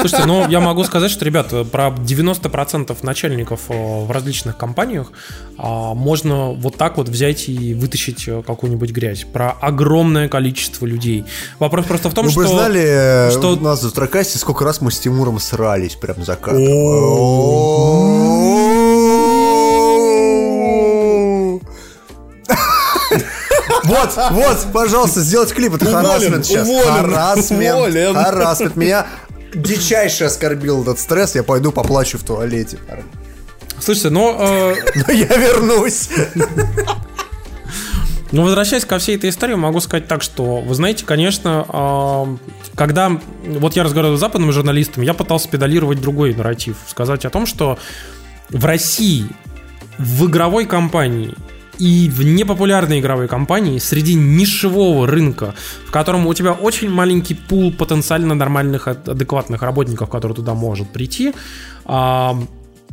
Слушайте, 0.00 0.26
ну 0.26 0.48
я 0.48 0.60
могу 0.60 0.84
сказать, 0.84 1.10
что, 1.10 1.24
ребят, 1.24 1.48
про 1.70 1.88
90% 1.88 2.96
начальников 3.02 3.60
э, 3.68 3.74
в 3.74 4.10
различных 4.10 4.56
компаниях 4.56 5.12
а, 5.58 5.94
можно 5.94 6.52
вот 6.52 6.76
так 6.76 6.96
вот 6.96 7.08
взять 7.08 7.48
и 7.48 7.74
вытащить 7.74 8.26
э, 8.28 8.42
какую-нибудь 8.46 8.90
грязь. 8.90 9.24
Про 9.24 9.50
огромное 9.52 10.28
количество 10.28 10.86
людей. 10.86 11.24
Вопрос 11.58 11.86
просто 11.86 12.10
в 12.10 12.14
том, 12.14 12.26
Вы 12.26 12.30
что... 12.30 12.40
бы 12.40 12.46
знали, 12.46 12.82
э, 12.82 13.30
что- 13.30 13.56
у 13.56 13.60
нас 13.60 13.82
в 13.82 13.92
Тракасте 13.92 14.38
сколько 14.38 14.64
раз 14.64 14.80
мы 14.80 14.90
с 14.90 14.98
Тимуром 14.98 15.38
срались 15.38 15.94
прям 15.96 16.24
за 16.24 16.36
кадром. 16.36 16.64
Вот, 24.00 24.30
вот, 24.30 24.66
пожалуйста, 24.72 25.20
сделать 25.20 25.52
клип. 25.52 25.74
Это 25.74 25.86
харасмент 25.86 26.46
сейчас. 26.46 26.68
Харасмент, 26.86 28.16
харасмент. 28.16 28.76
Меня 28.76 29.06
дичайше 29.54 30.24
оскорбил 30.24 30.82
этот 30.82 30.98
стресс. 30.98 31.34
Я 31.34 31.42
пойду 31.42 31.72
поплачу 31.72 32.18
в 32.18 32.22
туалете. 32.22 32.78
Слушайте, 33.80 34.10
ну... 34.10 34.36
э, 34.38 34.74
Но 35.06 35.12
я 35.12 35.36
вернусь. 35.36 36.10
Ну, 38.32 38.44
возвращаясь 38.44 38.84
ко 38.84 38.98
всей 38.98 39.16
этой 39.16 39.30
истории, 39.30 39.54
могу 39.54 39.80
сказать 39.80 40.06
так, 40.06 40.22
что, 40.22 40.60
вы 40.60 40.74
знаете, 40.74 41.04
конечно, 41.04 42.38
когда 42.76 43.18
вот 43.44 43.74
я 43.74 43.82
разговаривал 43.82 44.16
с 44.16 44.20
западными 44.20 44.52
журналистами, 44.52 45.04
я 45.04 45.14
пытался 45.14 45.48
педалировать 45.48 46.00
другой 46.00 46.34
нарратив, 46.34 46.76
сказать 46.86 47.24
о 47.24 47.30
том, 47.30 47.46
что 47.46 47.76
в 48.50 48.64
России 48.64 49.26
в 49.98 50.26
игровой 50.26 50.66
компании 50.66 51.34
и 51.80 52.08
в 52.10 52.22
непопулярной 52.22 53.00
игровой 53.00 53.28
компании 53.28 53.78
среди 53.78 54.14
нишевого 54.14 55.06
рынка, 55.06 55.54
в 55.86 55.90
котором 55.90 56.26
у 56.26 56.34
тебя 56.34 56.52
очень 56.52 56.90
маленький 56.90 57.34
пул 57.34 57.72
потенциально 57.72 58.34
нормальных, 58.34 58.88
ад- 58.88 59.08
адекватных 59.08 59.62
работников, 59.62 60.08
которые 60.10 60.36
туда 60.36 60.54
может 60.54 60.88
прийти, 60.90 61.32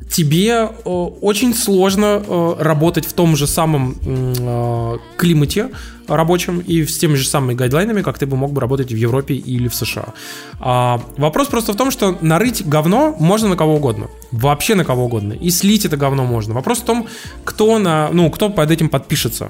тебе 0.09 0.49
э, 0.49 0.89
очень 1.21 1.53
сложно 1.53 2.23
э, 2.25 2.55
работать 2.59 3.05
в 3.05 3.13
том 3.13 3.35
же 3.35 3.47
самом 3.47 3.95
э, 4.05 4.97
климате 5.17 5.69
рабочем 6.07 6.59
и 6.59 6.85
с 6.85 6.97
теми 6.97 7.15
же 7.15 7.27
самыми 7.27 7.53
гайдлайнами, 7.53 8.01
как 8.01 8.17
ты 8.17 8.25
бы 8.25 8.37
мог 8.37 8.51
бы 8.51 8.61
работать 8.61 8.91
в 8.91 8.95
Европе 8.95 9.33
или 9.33 9.67
в 9.67 9.75
США. 9.75 10.13
А, 10.59 11.01
вопрос 11.17 11.47
просто 11.47 11.73
в 11.73 11.75
том, 11.75 11.91
что 11.91 12.17
нарыть 12.21 12.65
говно 12.65 13.15
можно 13.19 13.49
на 13.49 13.57
кого 13.57 13.75
угодно. 13.75 14.07
Вообще 14.31 14.75
на 14.75 14.85
кого 14.85 15.05
угодно. 15.05 15.33
И 15.33 15.49
слить 15.49 15.85
это 15.85 15.97
говно 15.97 16.23
можно. 16.23 16.53
Вопрос 16.53 16.79
в 16.79 16.85
том, 16.85 17.07
кто, 17.43 17.77
на, 17.77 18.09
ну, 18.13 18.29
кто 18.29 18.49
под 18.49 18.71
этим 18.71 18.89
подпишется. 18.89 19.49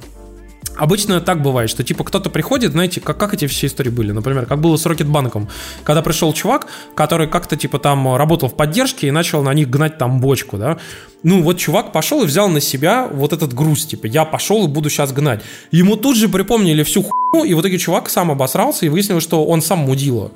Обычно 0.78 1.20
так 1.22 1.42
бывает, 1.42 1.70
что 1.70 1.84
типа 1.84 2.04
кто-то 2.04 2.30
приходит, 2.30 2.72
знаете, 2.72 3.02
как, 3.02 3.18
как 3.18 3.34
эти 3.34 3.48
все 3.48 3.68
истории 3.68 3.90
были, 3.90 4.12
например, 4.12 4.46
как 4.46 4.60
было 4.60 4.78
с 4.78 4.86
Рокетбанком, 4.86 5.50
когда 5.84 6.02
пришел 6.02 6.32
чувак, 6.34 6.68
который 6.96 7.28
как-то 7.28 7.58
типа 7.58 7.80
там 7.80 8.16
работал 8.16 8.50
в 8.50 8.56
поддержке 8.56 9.08
и 9.08 9.12
начал 9.12 9.44
на 9.44 9.54
них 9.54 9.70
гнать 9.70 9.98
там 9.98 10.20
бочку, 10.20 10.58
да, 10.58 10.78
ну 11.24 11.42
вот 11.42 11.58
чувак 11.58 11.92
пошел 11.92 12.24
и 12.24 12.26
взял 12.26 12.48
на 12.50 12.62
себя 12.62 13.08
вот 13.12 13.34
этот 13.34 13.54
груз, 13.54 13.86
типа 13.86 14.06
я 14.06 14.26
пошел 14.26 14.66
и 14.66 14.68
буду 14.68 14.90
сейчас 14.90 15.12
гнать. 15.12 15.42
Ему 15.72 15.98
тут 15.98 16.16
же 16.16 16.30
припомнили 16.30 16.84
всю 16.84 17.04
хуйню, 17.04 17.46
и 17.46 17.54
в 17.54 17.62
итоге 17.62 17.78
чувак 17.78 18.10
сам 18.10 18.32
обосрался 18.32 18.86
и 18.86 18.90
выяснилось, 18.90 19.24
что 19.24 19.46
он 19.46 19.62
сам 19.62 19.80
мудила. 19.80 20.32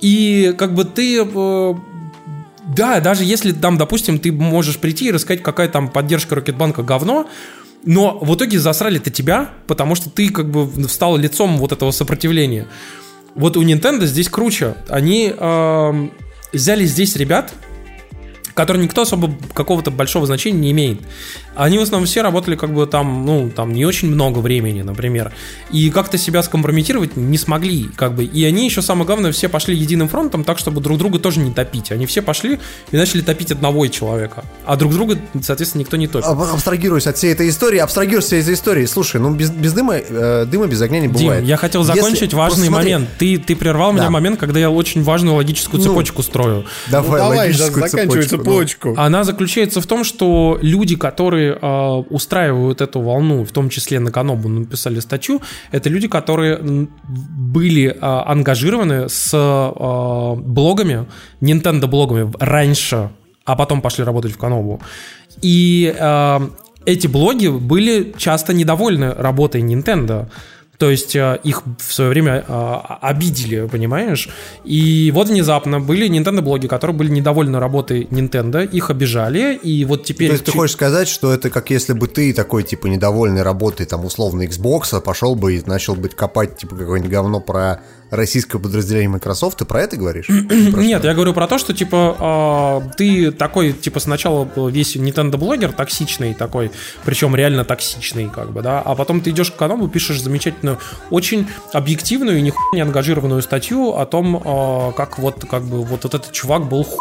И 0.00 0.54
как 0.58 0.74
бы 0.74 0.84
ты 0.84 1.24
э, 1.24 1.74
да, 2.66 3.00
даже 3.00 3.24
если 3.24 3.52
там, 3.52 3.78
допустим, 3.78 4.18
ты 4.18 4.32
можешь 4.32 4.78
прийти 4.78 5.08
и 5.08 5.12
рассказать, 5.12 5.42
какая 5.42 5.68
там 5.68 5.88
поддержка 5.88 6.34
Рокетбанка 6.34 6.82
говно, 6.82 7.26
но 7.86 8.18
в 8.18 8.34
итоге 8.34 8.58
засрали-то 8.58 9.10
тебя, 9.10 9.50
потому 9.66 9.94
что 9.94 10.10
ты 10.10 10.28
как 10.30 10.50
бы 10.50 10.68
встал 10.86 11.16
лицом 11.16 11.56
вот 11.56 11.72
этого 11.72 11.92
сопротивления. 11.92 12.66
Вот 13.36 13.56
у 13.56 13.62
Nintendo 13.62 14.04
здесь 14.06 14.28
круче. 14.28 14.74
Они 14.88 15.32
эм, 15.34 16.12
взяли 16.52 16.84
здесь 16.84 17.14
ребят, 17.16 17.52
которые 18.56 18.82
никто 18.84 19.02
особо 19.02 19.32
какого-то 19.52 19.90
большого 19.90 20.24
значения 20.26 20.58
не 20.58 20.70
имеет. 20.72 21.00
Они 21.54 21.78
в 21.78 21.82
основном 21.82 22.06
все 22.06 22.22
работали 22.22 22.56
как 22.56 22.72
бы 22.72 22.86
там, 22.86 23.24
ну, 23.26 23.50
там 23.54 23.72
не 23.72 23.84
очень 23.84 24.08
много 24.10 24.38
времени, 24.38 24.80
например. 24.82 25.32
И 25.70 25.90
как-то 25.90 26.16
себя 26.18 26.42
скомпрометировать 26.42 27.16
не 27.16 27.36
смогли, 27.38 27.88
как 27.96 28.14
бы. 28.14 28.24
И 28.24 28.44
они 28.44 28.64
еще, 28.64 28.80
самое 28.82 29.06
главное, 29.06 29.30
все 29.32 29.48
пошли 29.50 29.76
единым 29.76 30.08
фронтом, 30.08 30.42
так, 30.42 30.58
чтобы 30.58 30.80
друг 30.80 30.96
друга 30.98 31.18
тоже 31.18 31.40
не 31.40 31.52
топить. 31.52 31.92
Они 31.92 32.06
все 32.06 32.22
пошли 32.22 32.58
и 32.90 32.96
начали 32.96 33.20
топить 33.20 33.52
одного 33.52 33.86
человека. 33.88 34.44
А 34.64 34.76
друг 34.76 34.92
друга, 34.92 35.18
соответственно, 35.42 35.80
никто 35.82 35.96
не 35.98 36.08
топит. 36.08 36.26
Абстрагируюсь 36.26 37.06
от 37.06 37.18
всей 37.18 37.32
этой 37.32 37.50
истории, 37.50 37.78
абстрагируюсь 37.78 38.24
от 38.24 38.28
всей 38.28 38.40
этой 38.40 38.54
истории. 38.54 38.86
Слушай, 38.86 39.20
ну 39.20 39.34
без, 39.34 39.50
без 39.50 39.74
дыма, 39.74 39.96
э, 39.96 40.46
дыма 40.46 40.66
без 40.66 40.80
огня 40.80 41.00
не 41.00 41.08
Дим, 41.08 41.26
бывает. 41.26 41.44
я 41.44 41.56
хотел 41.58 41.82
Если- 41.82 41.94
закончить 41.94 42.30
просто 42.30 42.36
важный 42.36 42.68
смотри, 42.68 42.92
момент. 42.94 43.10
Ты, 43.18 43.36
ты 43.38 43.54
прервал 43.54 43.92
меня 43.92 44.04
Да. 44.04 44.10
момент, 44.10 44.40
когда 44.40 44.58
я 44.60 44.70
очень 44.70 45.02
важную 45.02 45.36
логическую 45.36 45.78
Ну. 45.80 45.86
цепочку 45.88 46.22
строю. 46.22 46.64
Давай, 46.90 47.10
Ну, 47.10 47.16
давай, 47.16 47.38
логическую 47.38 47.88
заканчивай 47.88 48.22
цепочку. 48.50 48.94
Она 48.96 49.24
заключается 49.24 49.80
в 49.80 49.86
том, 49.86 50.04
что 50.04 50.58
люди, 50.62 50.96
которые 50.96 51.58
э, 51.60 51.88
устраивают 52.10 52.80
эту 52.80 53.00
волну, 53.00 53.44
в 53.44 53.52
том 53.52 53.68
числе 53.68 54.00
на 54.00 54.10
Канобу 54.10 54.48
написали 54.48 55.00
статью, 55.00 55.40
это 55.72 55.88
люди, 55.88 56.08
которые 56.08 56.58
были 56.58 57.88
э, 57.88 57.96
ангажированы 58.00 59.08
с 59.08 59.30
э, 59.32 60.40
блогами, 60.40 61.06
Nintendo 61.40 61.86
блогами 61.86 62.32
раньше, 62.38 63.10
а 63.44 63.56
потом 63.56 63.80
пошли 63.80 64.04
работать 64.04 64.32
в 64.32 64.38
Канобу. 64.38 64.80
И 65.42 65.94
э, 65.96 66.40
эти 66.86 67.08
блоги 67.08 67.48
были 67.48 68.14
часто 68.16 68.54
недовольны 68.54 69.12
работой 69.12 69.60
Nintendo. 69.62 70.28
То 70.78 70.90
есть 70.90 71.16
э, 71.16 71.38
их 71.42 71.62
в 71.78 71.92
свое 71.92 72.10
время 72.10 72.44
э, 72.46 72.78
обидели, 73.00 73.66
понимаешь? 73.66 74.28
И 74.64 75.10
вот 75.14 75.28
внезапно 75.28 75.80
были 75.80 76.08
Nintendo-блоги, 76.08 76.66
которые 76.66 76.96
были 76.96 77.10
недовольны 77.10 77.58
работой 77.58 78.06
Nintendo, 78.10 78.66
их 78.66 78.90
обижали, 78.90 79.54
и 79.54 79.84
вот 79.84 80.04
теперь... 80.04 80.28
То 80.28 80.32
есть 80.34 80.44
ты 80.44 80.52
хочешь 80.52 80.74
сказать, 80.74 81.08
что 81.08 81.32
это 81.32 81.50
как 81.50 81.70
если 81.70 81.92
бы 81.92 82.08
ты 82.08 82.32
такой, 82.32 82.62
типа, 82.62 82.86
недовольный 82.86 83.42
работой, 83.42 83.86
там, 83.86 84.04
условно, 84.04 84.42
Xbox, 84.42 85.00
пошел 85.00 85.34
бы 85.34 85.56
и 85.56 85.62
начал 85.66 85.94
бы 85.94 86.08
копать, 86.08 86.58
типа, 86.58 86.76
какое-нибудь 86.76 87.10
говно 87.10 87.40
про 87.40 87.80
российское 88.10 88.58
подразделение 88.58 89.08
Microsoft, 89.08 89.58
ты 89.58 89.64
про 89.64 89.82
это 89.82 89.96
говоришь? 89.96 90.28
Нет, 90.28 91.04
я 91.04 91.14
говорю 91.14 91.34
про 91.34 91.46
то, 91.46 91.58
что 91.58 91.74
типа 91.74 92.16
а, 92.18 92.80
ты 92.96 93.30
такой, 93.32 93.72
типа 93.72 94.00
сначала 94.00 94.48
весь 94.68 94.96
Nintendo 94.96 95.36
блогер 95.36 95.72
токсичный 95.72 96.34
такой, 96.34 96.70
причем 97.04 97.34
реально 97.34 97.64
токсичный, 97.64 98.28
как 98.28 98.52
бы, 98.52 98.62
да, 98.62 98.80
а 98.80 98.94
потом 98.94 99.20
ты 99.20 99.30
идешь 99.30 99.50
к 99.50 99.56
каналу, 99.56 99.88
пишешь 99.88 100.22
замечательную, 100.22 100.78
очень 101.10 101.46
объективную 101.72 102.38
и 102.38 102.42
нихуя 102.42 102.66
не 102.72 102.80
ангажированную 102.80 103.42
статью 103.42 103.96
о 103.96 104.06
том, 104.06 104.42
а, 104.44 104.92
как 104.92 105.18
вот 105.18 105.44
как 105.48 105.64
бы 105.64 105.82
вот 105.84 106.04
этот 106.04 106.32
чувак 106.32 106.68
был 106.68 106.84
ху... 106.84 106.98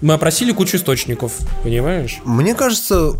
Мы 0.00 0.14
опросили 0.14 0.52
кучу 0.52 0.76
источников, 0.76 1.32
понимаешь? 1.64 2.18
Мне 2.24 2.54
кажется, 2.54 3.14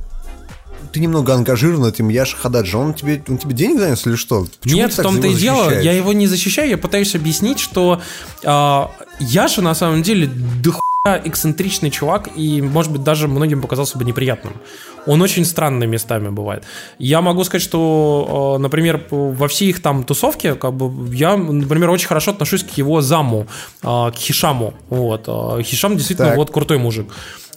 ты 0.93 1.01
немного 1.01 1.34
ангажирован 1.34 1.86
этим 1.86 2.09
Яша 2.09 2.36
Хададжи, 2.36 2.76
он 2.76 2.95
тебе, 2.95 3.22
он 3.28 3.39
тебе 3.39 3.55
денег 3.55 3.78
занес 3.78 4.07
или 4.07 4.16
что? 4.16 4.47
Почему 4.61 4.80
Нет, 4.80 4.93
в 4.93 5.03
том-то 5.03 5.26
и 5.26 5.34
дело, 5.34 5.80
я 5.80 5.93
его 5.93 6.12
не 6.12 6.26
защищаю, 6.26 6.68
я 6.68 6.78
пытаюсь 6.78 7.14
объяснить, 7.14 7.59
что 7.59 8.01
э, 8.43 8.82
Яша 9.20 9.62
на 9.62 9.74
самом 9.74 10.03
деле 10.03 10.28
дохуя 10.62 10.82
эксцентричный 11.24 11.91
чувак 11.91 12.28
и, 12.36 12.61
может 12.61 12.93
быть, 12.93 13.03
даже 13.03 13.28
многим 13.28 13.62
показался 13.62 13.99
бы 13.99 14.05
неприятным. 14.05 14.55
Он 15.07 15.22
очень 15.22 15.45
странный 15.45 15.86
местами 15.86 16.28
бывает. 16.28 16.64
Я 16.99 17.22
могу 17.22 17.45
сказать, 17.45 17.62
что, 17.62 18.57
э, 18.59 18.62
например, 18.62 19.07
во 19.11 19.49
всей 19.49 19.70
их 19.70 19.80
там 19.80 20.05
тусовке, 20.05 20.55
как 20.55 20.74
бы, 20.74 21.14
я, 21.14 21.36
например, 21.36 21.91
очень 21.91 22.09
хорошо 22.09 22.32
отношусь 22.32 22.62
к 22.62 22.70
его 22.76 23.01
заму, 23.01 23.47
э, 23.82 23.86
к 23.86 24.14
Хишаму. 24.16 24.74
Вот. 24.91 25.28
Хишам 25.62 25.97
действительно 25.97 26.28
Так. 26.28 26.36
вот 26.36 26.51
крутой 26.51 26.78
мужик. 26.78 27.07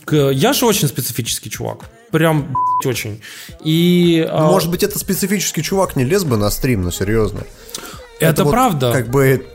К 0.06 0.32
Яше 0.32 0.66
очень 0.66 0.88
специфический 0.88 1.50
чувак. 1.50 1.86
Прям 2.12 2.56
очень. 2.86 3.22
И, 3.64 4.28
Ну, 4.30 4.46
Может 4.48 4.70
быть, 4.70 4.84
это 4.84 5.00
специфический 5.00 5.64
чувак 5.64 5.96
не 5.96 6.04
лез 6.04 6.24
бы 6.24 6.38
на 6.38 6.50
стрим, 6.50 6.84
но 6.84 6.92
серьезно. 6.92 7.42
это, 8.20 8.44
вот 8.44 8.52
правда. 8.52 8.92
Как 8.92 9.10
бы... 9.10 9.46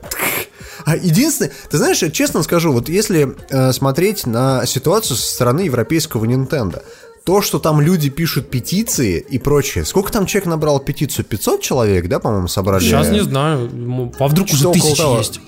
А 0.85 0.97
единственное, 0.97 1.53
ты 1.69 1.79
знаешь, 1.79 2.01
я 2.03 2.11
честно 2.11 2.45
скажу, 2.45 2.73
вот 2.73 2.89
если 2.89 3.35
э, 3.51 3.73
смотреть 3.73 4.25
на 4.25 4.65
ситуацию 4.67 5.17
со 5.17 5.35
стороны 5.35 5.63
европейского 5.63 6.25
Nintendo, 6.25 6.81
то, 7.25 7.43
что 7.43 7.59
там 7.59 7.81
люди 7.81 8.09
пишут 8.09 8.51
петиции 8.51 9.19
и 9.19 9.39
прочее, 9.39 9.85
сколько 9.85 10.13
там 10.13 10.27
человек 10.27 10.47
набрал 10.47 10.79
петицию? 10.79 11.25
500 11.25 11.61
человек, 11.61 12.07
да, 12.07 12.21
по-моему, 12.21 12.47
собрали? 12.47 12.85
Сейчас 12.85 13.11
не 13.11 13.25
знаю. 13.25 14.13
А 14.21 14.29
вдруг 14.29 14.47
уже 14.47 14.59
Что 14.59 14.73
тысячи 14.73 14.97
того. 14.97 15.19
есть? 15.19 15.41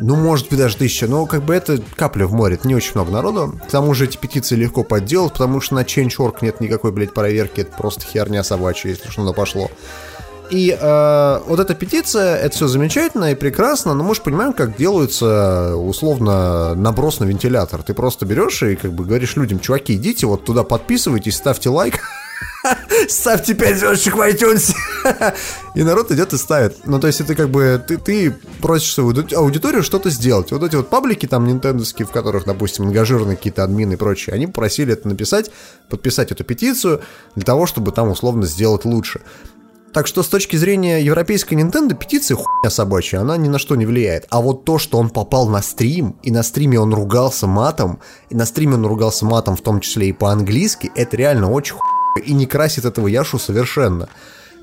Ну, 0.00 0.16
может 0.16 0.48
быть, 0.48 0.58
даже 0.58 0.76
тысяча. 0.76 1.06
Но 1.06 1.26
как 1.26 1.42
бы 1.42 1.54
это 1.54 1.82
капля 1.96 2.26
в 2.26 2.32
море. 2.32 2.54
Это 2.54 2.68
не 2.68 2.74
очень 2.74 2.92
много 2.94 3.10
народу. 3.10 3.54
К 3.66 3.70
тому 3.70 3.94
же 3.94 4.04
эти 4.04 4.16
петиции 4.16 4.56
легко 4.56 4.84
подделать, 4.84 5.32
потому 5.32 5.60
что 5.60 5.74
на 5.74 5.82
Change.org 5.82 6.42
нет 6.42 6.60
никакой, 6.60 6.92
блядь, 6.92 7.12
проверки. 7.12 7.60
Это 7.62 7.76
просто 7.76 8.06
херня 8.06 8.42
собачья, 8.44 8.90
если 8.90 9.10
что-то 9.10 9.32
пошло. 9.32 9.70
И 10.50 10.76
э, 10.78 11.40
вот 11.46 11.60
эта 11.60 11.74
петиция, 11.74 12.36
это 12.36 12.54
все 12.54 12.66
замечательно 12.66 13.30
и 13.30 13.34
прекрасно, 13.34 13.94
но 13.94 14.02
мы 14.02 14.14
же 14.14 14.20
понимаем, 14.20 14.52
как 14.52 14.76
делается 14.76 15.76
условно 15.76 16.74
наброс 16.74 17.20
на 17.20 17.24
вентилятор. 17.24 17.82
Ты 17.82 17.94
просто 17.94 18.26
берешь 18.26 18.62
и 18.62 18.74
как 18.74 18.92
бы 18.92 19.04
говоришь 19.04 19.36
людям, 19.36 19.60
чуваки, 19.60 19.94
идите 19.94 20.26
вот 20.26 20.44
туда 20.44 20.64
подписывайтесь, 20.64 21.36
ставьте 21.36 21.68
лайк, 21.68 22.00
ставьте 23.08 23.54
5 23.54 23.78
звездочек 23.78 24.16
в 24.16 24.20
iTunes. 24.20 24.74
И 25.74 25.82
народ 25.82 26.10
идет 26.10 26.32
и 26.32 26.36
ставит. 26.36 26.84
Ну, 26.84 26.98
то 26.98 27.06
есть 27.06 27.20
это 27.20 27.34
как 27.34 27.48
бы 27.48 27.82
ты, 27.86 27.96
ты 27.96 28.36
просишь 28.60 28.92
свою 28.92 29.12
ауди- 29.12 29.34
аудиторию 29.34 29.82
что-то 29.82 30.10
сделать. 30.10 30.50
Вот 30.50 30.62
эти 30.64 30.74
вот 30.74 30.90
паблики 30.90 31.26
там 31.26 31.46
нинтендовские, 31.46 32.06
в 32.06 32.10
которых, 32.10 32.44
допустим, 32.44 32.86
ангажированы 32.86 33.36
какие-то 33.36 33.62
админы 33.62 33.92
и 33.92 33.96
прочее, 33.96 34.34
они 34.34 34.46
попросили 34.46 34.92
это 34.92 35.08
написать, 35.08 35.50
подписать 35.88 36.32
эту 36.32 36.44
петицию 36.44 37.02
для 37.36 37.44
того, 37.44 37.66
чтобы 37.66 37.92
там 37.92 38.10
условно 38.10 38.46
сделать 38.46 38.84
лучше. 38.84 39.20
Так 39.92 40.06
что 40.06 40.22
с 40.22 40.28
точки 40.28 40.54
зрения 40.56 41.02
европейской 41.02 41.54
Nintendo 41.54 41.96
петиция 41.96 42.36
хуйня 42.36 42.70
собачья, 42.70 43.20
она 43.20 43.36
ни 43.36 43.48
на 43.48 43.58
что 43.58 43.74
не 43.74 43.86
влияет. 43.86 44.26
А 44.30 44.40
вот 44.40 44.64
то, 44.64 44.78
что 44.78 44.98
он 44.98 45.10
попал 45.10 45.48
на 45.48 45.62
стрим, 45.62 46.16
и 46.22 46.30
на 46.30 46.44
стриме 46.44 46.78
он 46.78 46.94
ругался 46.94 47.48
матом, 47.48 47.98
и 48.28 48.36
на 48.36 48.46
стриме 48.46 48.74
он 48.74 48.86
ругался 48.86 49.24
матом 49.24 49.56
в 49.56 49.62
том 49.62 49.80
числе 49.80 50.08
и 50.10 50.12
по-английски, 50.12 50.92
это 50.94 51.16
реально 51.16 51.50
очень 51.50 51.74
хуйня, 51.74 52.24
и 52.24 52.32
не 52.32 52.46
красит 52.46 52.84
этого 52.84 53.08
Яшу 53.08 53.40
совершенно. 53.40 54.08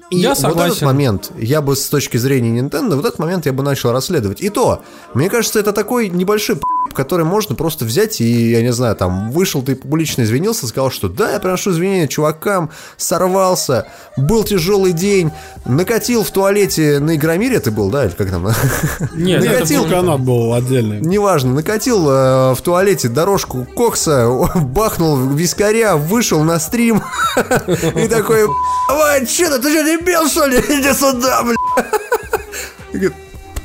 И 0.09 0.19
Я 0.19 0.30
вот 0.30 0.38
этот 0.38 0.51
согласен. 0.53 0.86
момент, 0.86 1.32
я 1.38 1.61
бы 1.61 1.75
с 1.75 1.89
точки 1.89 2.15
зрения 2.15 2.57
Nintendo, 2.61 2.95
вот 2.95 3.05
этот 3.05 3.19
момент 3.19 3.45
я 3.45 3.51
бы 3.51 3.61
начал 3.61 3.91
расследовать. 3.91 4.39
И 4.41 4.49
то, 4.49 4.82
мне 5.13 5.30
кажется, 5.30 5.59
это 5.59 5.73
такой 5.73 6.07
небольшой 6.07 6.61
который 6.94 7.26
можно 7.26 7.56
просто 7.56 7.86
взять 7.86 8.22
и, 8.22 8.52
я 8.52 8.62
не 8.62 8.74
знаю, 8.74 8.96
там, 8.96 9.32
вышел 9.32 9.62
ты 9.62 9.76
публично 9.76 10.24
извинился, 10.24 10.68
сказал, 10.68 10.92
что 10.92 11.10
да, 11.10 11.32
я 11.32 11.40
приношу 11.40 11.72
извинения 11.72 12.08
чувакам, 12.08 12.70
сорвался, 12.98 13.88
был 14.16 14.44
тяжелый 14.44 14.94
день, 14.94 15.32
накатил 15.66 16.24
в 16.24 16.32
туалете 16.32 17.00
на 17.00 17.16
Игромире 17.16 17.60
ты 17.60 17.72
был, 17.72 17.90
да, 17.90 18.06
или 18.06 18.12
как 18.12 18.30
там? 18.30 18.46
Нет, 19.16 19.44
это 19.44 19.54
накатил, 19.54 19.82
было 19.82 19.88
не 19.88 19.96
канат 19.96 20.22
был 20.22 20.54
отдельный. 20.54 21.02
Неважно, 21.02 21.54
накатил 21.54 22.10
э, 22.10 22.54
в 22.54 22.62
туалете 22.62 23.10
дорожку 23.10 23.66
кокса, 23.76 24.30
бахнул 24.56 25.18
вискаря, 25.18 25.96
вышел 25.96 26.44
на 26.44 26.60
стрим 26.60 27.04
и 27.68 28.08
такой, 28.08 28.48
давай, 28.88 29.26
че 29.26 29.50
ты, 29.50 29.60
ты 29.60 29.72
что, 29.72 29.84
дебил, 29.84 30.28
что 30.28 30.46
ли? 30.46 30.58
Иди 30.58 30.94
сюда, 30.94 31.44
бля. 31.44 33.12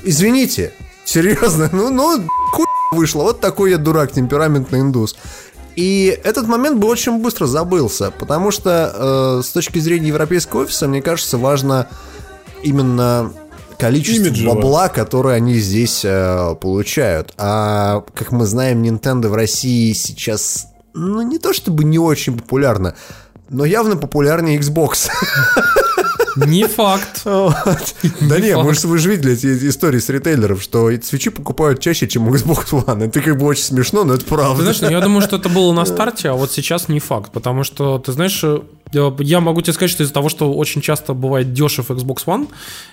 Извините, 0.04 0.72
серьезно, 1.04 1.68
ну, 1.72 1.90
ну, 1.90 2.26
хуй 2.50 2.66
вышло, 2.92 3.22
вот 3.22 3.40
такой 3.40 3.70
я 3.70 3.78
дурак, 3.78 4.12
темпераментный 4.12 4.80
индус. 4.80 5.16
И 5.74 6.18
этот 6.22 6.46
момент 6.46 6.78
бы 6.78 6.86
очень 6.86 7.18
быстро 7.18 7.46
забылся, 7.46 8.12
потому 8.18 8.50
что 8.50 9.38
э, 9.40 9.42
с 9.42 9.48
точки 9.48 9.78
зрения 9.78 10.08
европейского 10.08 10.62
офиса, 10.62 10.86
мне 10.86 11.00
кажется, 11.00 11.38
важно 11.38 11.88
именно 12.62 13.32
количество 13.78 14.26
Имиджево. 14.26 14.54
бабла, 14.54 14.88
которое 14.88 15.36
они 15.36 15.54
здесь 15.54 16.02
э, 16.04 16.54
получают. 16.60 17.32
А 17.38 18.04
как 18.14 18.32
мы 18.32 18.44
знаем, 18.44 18.82
Nintendo 18.82 19.28
в 19.28 19.34
России 19.34 19.92
сейчас, 19.94 20.68
ну 20.92 21.22
не 21.22 21.38
то 21.38 21.54
чтобы 21.54 21.84
не 21.84 21.98
очень 21.98 22.38
популярно, 22.38 22.94
но 23.48 23.64
явно 23.64 23.96
популярнее 23.96 24.58
Xbox. 24.58 25.08
Не 26.36 26.66
факт. 26.66 27.22
Да 28.20 28.38
не, 28.38 28.52
же 28.74 28.86
вы 28.86 28.98
же 28.98 29.10
видели 29.10 29.34
эти 29.34 29.68
истории 29.68 29.98
с 29.98 30.08
ритейлеров, 30.08 30.62
что 30.62 30.90
свечи 31.02 31.30
покупают 31.30 31.80
чаще, 31.80 32.08
чем 32.08 32.32
Xbox 32.32 32.70
One. 32.70 33.04
Это 33.04 33.20
как 33.20 33.38
бы 33.38 33.46
очень 33.46 33.64
смешно, 33.64 34.04
но 34.04 34.14
это 34.14 34.24
правда. 34.24 34.62
знаешь, 34.62 34.80
ну, 34.80 34.90
я 34.90 35.00
думаю, 35.00 35.22
что 35.22 35.36
это 35.36 35.48
было 35.48 35.72
на 35.72 35.84
старте, 35.86 36.30
а 36.30 36.34
вот 36.34 36.52
сейчас 36.52 36.88
не 36.88 37.00
факт, 37.00 37.32
потому 37.32 37.64
что, 37.64 37.98
ты 37.98 38.12
знаешь, 38.12 38.40
э, 38.42 38.60
я 38.92 39.40
могу 39.40 39.60
тебе 39.62 39.72
сказать, 39.72 39.90
что 39.90 40.02
из-за 40.02 40.12
того, 40.12 40.28
что 40.28 40.52
очень 40.52 40.80
часто 40.80 41.14
бывает 41.14 41.52
дешев 41.52 41.90
Xbox 41.90 42.24
One, 42.26 42.48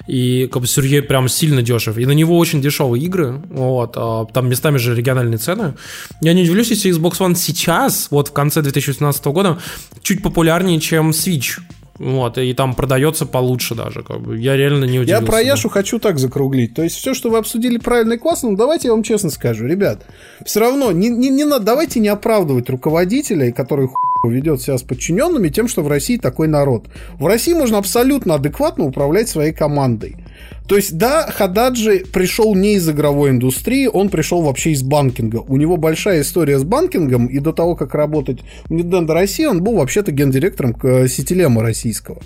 и 0.07 0.47
как 0.47 0.61
бы 0.61 0.67
Сергей 0.67 1.01
прям 1.01 1.27
сильно 1.27 1.61
дешев, 1.61 1.97
и 1.97 2.05
на 2.05 2.11
него 2.11 2.37
очень 2.37 2.61
дешевые 2.61 3.03
игры, 3.03 3.41
вот, 3.49 3.93
а 3.95 4.25
там 4.25 4.49
местами 4.49 4.77
же 4.77 4.95
региональные 4.95 5.37
цены, 5.37 5.75
я 6.21 6.33
не 6.33 6.43
удивлюсь, 6.43 6.69
если 6.69 6.91
Xbox 6.91 7.19
One 7.19 7.35
сейчас, 7.35 8.07
вот 8.11 8.29
в 8.29 8.33
конце 8.33 8.61
2018 8.61 9.25
года, 9.25 9.59
чуть 10.01 10.21
популярнее, 10.21 10.79
чем 10.79 11.11
Switch. 11.11 11.59
Вот, 11.99 12.37
и 12.37 12.53
там 12.53 12.75
продается 12.75 13.25
получше 13.25 13.75
даже. 13.75 14.03
Как 14.03 14.21
бы. 14.21 14.39
Я 14.39 14.55
реально 14.55 14.85
не 14.85 14.99
удивился. 14.99 15.21
Я 15.21 15.27
про 15.27 15.41
Яшу 15.41 15.69
хочу 15.69 15.99
так 15.99 16.17
закруглить. 16.17 16.73
То 16.73 16.81
есть 16.81 16.95
все, 16.95 17.13
что 17.13 17.29
вы 17.29 17.37
обсудили 17.37 17.77
правильно 17.77 18.13
и 18.13 18.17
классно, 18.17 18.51
ну 18.51 18.57
давайте 18.57 18.87
я 18.87 18.93
вам 18.93 19.03
честно 19.03 19.29
скажу, 19.29 19.65
ребят, 19.65 20.05
все 20.45 20.61
равно 20.61 20.91
не, 20.91 21.09
не, 21.09 21.29
не 21.29 21.43
надо, 21.43 21.65
давайте 21.65 21.99
не 21.99 22.07
оправдывать 22.07 22.69
руководителя, 22.69 23.51
который 23.51 23.87
хуй 23.87 24.33
ведет 24.33 24.61
себя 24.61 24.77
с 24.77 24.83
подчиненными 24.83 25.49
тем, 25.49 25.67
что 25.67 25.81
в 25.81 25.89
России 25.89 26.17
такой 26.17 26.47
народ. 26.47 26.85
В 27.19 27.25
России 27.25 27.53
можно 27.53 27.77
абсолютно 27.77 28.35
адекватно 28.35 28.85
управлять 28.85 29.27
своей 29.27 29.51
командой. 29.51 30.15
То 30.67 30.75
есть, 30.75 30.97
да, 30.97 31.25
Хададжи 31.25 32.05
пришел 32.13 32.53
не 32.53 32.75
из 32.75 32.87
игровой 32.87 33.31
индустрии, 33.31 33.87
он 33.87 34.09
пришел 34.09 34.43
вообще 34.43 34.71
из 34.71 34.83
банкинга. 34.83 35.37
У 35.37 35.57
него 35.57 35.77
большая 35.77 36.21
история 36.21 36.59
с 36.59 36.63
банкингом, 36.63 37.25
и 37.25 37.39
до 37.39 37.53
того, 37.53 37.75
как 37.75 37.95
работать 37.95 38.41
в 38.65 38.73
Nintendo 38.73 39.13
России, 39.13 39.45
он 39.45 39.63
был 39.63 39.77
вообще-то 39.77 40.11
гендиректором 40.11 40.75
э, 40.83 41.07
Ситилема 41.07 41.63
российского. 41.63 42.19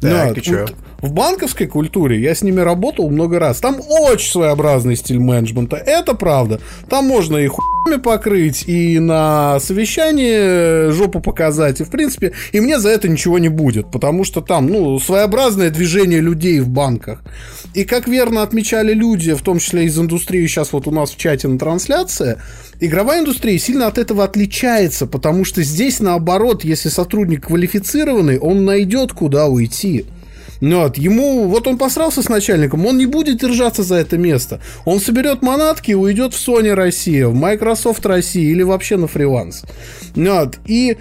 Так, 0.00 0.10
Да, 0.10 0.30
и 0.30 0.50
вот 0.50 0.74
В 1.04 1.12
банковской 1.12 1.66
культуре 1.66 2.18
я 2.18 2.34
с 2.34 2.40
ними 2.40 2.60
работал 2.60 3.10
много 3.10 3.38
раз. 3.38 3.60
Там 3.60 3.78
очень 3.86 4.30
своеобразный 4.30 4.96
стиль 4.96 5.18
менеджмента, 5.18 5.76
это 5.76 6.14
правда. 6.14 6.60
Там 6.88 7.04
можно 7.04 7.36
и 7.36 7.46
хуями 7.46 8.00
покрыть, 8.00 8.64
и 8.66 8.98
на 8.98 9.60
совещании 9.60 10.90
жопу 10.92 11.20
показать, 11.20 11.82
и 11.82 11.84
в 11.84 11.90
принципе, 11.90 12.32
и 12.52 12.60
мне 12.60 12.78
за 12.78 12.88
это 12.88 13.06
ничего 13.06 13.38
не 13.38 13.50
будет, 13.50 13.90
потому 13.90 14.24
что 14.24 14.40
там, 14.40 14.66
ну, 14.66 14.98
своеобразное 14.98 15.68
движение 15.68 16.20
людей 16.20 16.60
в 16.60 16.70
банках. 16.70 17.22
И 17.74 17.84
как 17.84 18.08
верно 18.08 18.42
отмечали 18.42 18.94
люди, 18.94 19.34
в 19.34 19.42
том 19.42 19.58
числе 19.58 19.84
из 19.84 19.98
индустрии, 19.98 20.46
сейчас 20.46 20.72
вот 20.72 20.86
у 20.86 20.90
нас 20.90 21.10
в 21.10 21.18
чате 21.18 21.48
на 21.48 21.58
трансляции, 21.58 22.38
игровая 22.80 23.20
индустрия 23.20 23.58
сильно 23.58 23.88
от 23.88 23.98
этого 23.98 24.24
отличается, 24.24 25.06
потому 25.06 25.44
что 25.44 25.62
здесь 25.62 26.00
наоборот, 26.00 26.64
если 26.64 26.88
сотрудник 26.88 27.48
квалифицированный, 27.48 28.38
он 28.38 28.64
найдет 28.64 29.12
куда 29.12 29.48
уйти. 29.48 30.06
Ну, 30.60 30.82
вот, 30.82 30.96
ему, 30.96 31.48
вот 31.48 31.66
он 31.66 31.78
посрался 31.78 32.22
с 32.22 32.28
начальником, 32.28 32.86
он 32.86 32.98
не 32.98 33.06
будет 33.06 33.40
держаться 33.40 33.82
за 33.82 33.96
это 33.96 34.16
место. 34.16 34.60
Он 34.84 35.00
соберет 35.00 35.42
манатки 35.42 35.92
и 35.92 35.94
уйдет 35.94 36.34
в 36.34 36.48
Sony 36.48 36.72
Россия, 36.72 37.28
в 37.28 37.34
Microsoft 37.34 38.04
Россия 38.06 38.50
или 38.50 38.62
вообще 38.62 38.96
на 38.96 39.06
фриланс. 39.06 39.64
Ну, 40.14 40.40
вот, 40.40 40.58
и 40.66 40.96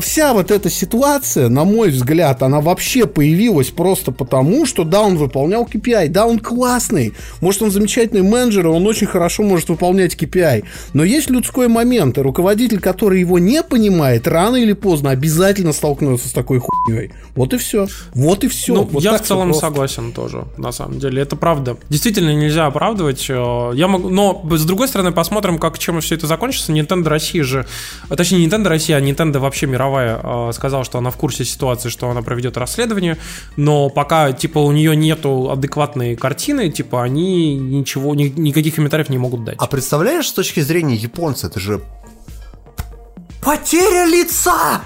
вся 0.00 0.32
вот 0.34 0.50
эта 0.50 0.70
ситуация, 0.70 1.48
на 1.48 1.64
мой 1.64 1.90
взгляд, 1.90 2.42
она 2.42 2.60
вообще 2.60 3.06
появилась 3.06 3.70
просто 3.70 4.12
потому, 4.12 4.66
что 4.66 4.84
да, 4.84 5.02
он 5.02 5.16
выполнял 5.16 5.64
KPI, 5.64 6.08
да, 6.08 6.26
он 6.26 6.38
классный, 6.38 7.14
может, 7.40 7.62
он 7.62 7.70
замечательный 7.70 8.22
менеджер, 8.22 8.66
и 8.66 8.68
он 8.70 8.86
очень 8.86 9.06
хорошо 9.06 9.42
может 9.42 9.68
выполнять 9.68 10.14
KPI, 10.14 10.64
но 10.92 11.04
есть 11.04 11.30
людской 11.30 11.68
момент, 11.68 12.18
и 12.18 12.20
руководитель, 12.20 12.80
который 12.80 13.20
его 13.20 13.38
не 13.38 13.62
понимает, 13.62 14.28
рано 14.28 14.56
или 14.56 14.72
поздно 14.72 15.10
обязательно 15.10 15.72
столкнется 15.72 16.28
с 16.28 16.32
такой 16.32 16.60
хуйней. 16.60 17.10
Вот 17.34 17.52
и 17.52 17.56
все. 17.58 17.86
Вот 18.14 18.44
и 18.44 18.48
все. 18.48 18.74
Ну, 18.74 18.82
Вот 18.84 19.02
я 19.02 19.16
в 19.18 19.22
целом 19.22 19.48
просто. 19.48 19.66
согласен 19.66 20.12
тоже, 20.12 20.44
на 20.56 20.70
самом 20.72 20.98
деле. 21.00 21.22
Это 21.22 21.34
правда. 21.36 21.76
Действительно 21.88 22.30
нельзя 22.34 22.66
оправдывать. 22.66 23.26
э, 23.28 23.70
Я 23.74 23.88
могу, 23.88 24.08
но 24.08 24.44
с 24.52 24.64
другой 24.64 24.86
стороны 24.88 25.10
посмотрим, 25.12 25.58
как 25.58 25.78
чем 25.78 26.00
все 26.00 26.14
это 26.14 26.26
закончится. 26.26 26.72
Nintendo 26.72 27.08
Россия 27.08 27.42
же, 27.42 27.66
а, 28.08 28.16
точнее 28.16 28.38
не 28.38 28.46
Nintendo 28.46 28.68
Россия, 28.68 28.96
а 28.96 29.00
Nintendo 29.00 29.38
вообще 29.38 29.63
вообще 29.64 29.66
мировая, 29.66 30.20
э, 30.22 30.52
сказала, 30.52 30.84
что 30.84 30.98
она 30.98 31.10
в 31.10 31.16
курсе 31.16 31.44
ситуации, 31.44 31.88
что 31.88 32.10
она 32.10 32.22
проведет 32.22 32.56
расследование, 32.56 33.16
но 33.56 33.88
пока, 33.90 34.32
типа, 34.32 34.58
у 34.58 34.72
нее 34.72 34.96
нету 34.96 35.50
адекватной 35.50 36.16
картины, 36.16 36.70
типа, 36.70 37.02
они 37.02 37.56
ничего, 37.56 38.14
ни, 38.14 38.24
никаких 38.24 38.74
комментариев 38.74 39.08
не 39.08 39.18
могут 39.18 39.44
дать. 39.44 39.56
А 39.58 39.66
представляешь, 39.66 40.28
с 40.28 40.32
точки 40.32 40.60
зрения 40.60 40.94
японца, 40.94 41.48
это 41.48 41.60
же 41.60 41.80
потеря 43.42 44.06
лица! 44.06 44.82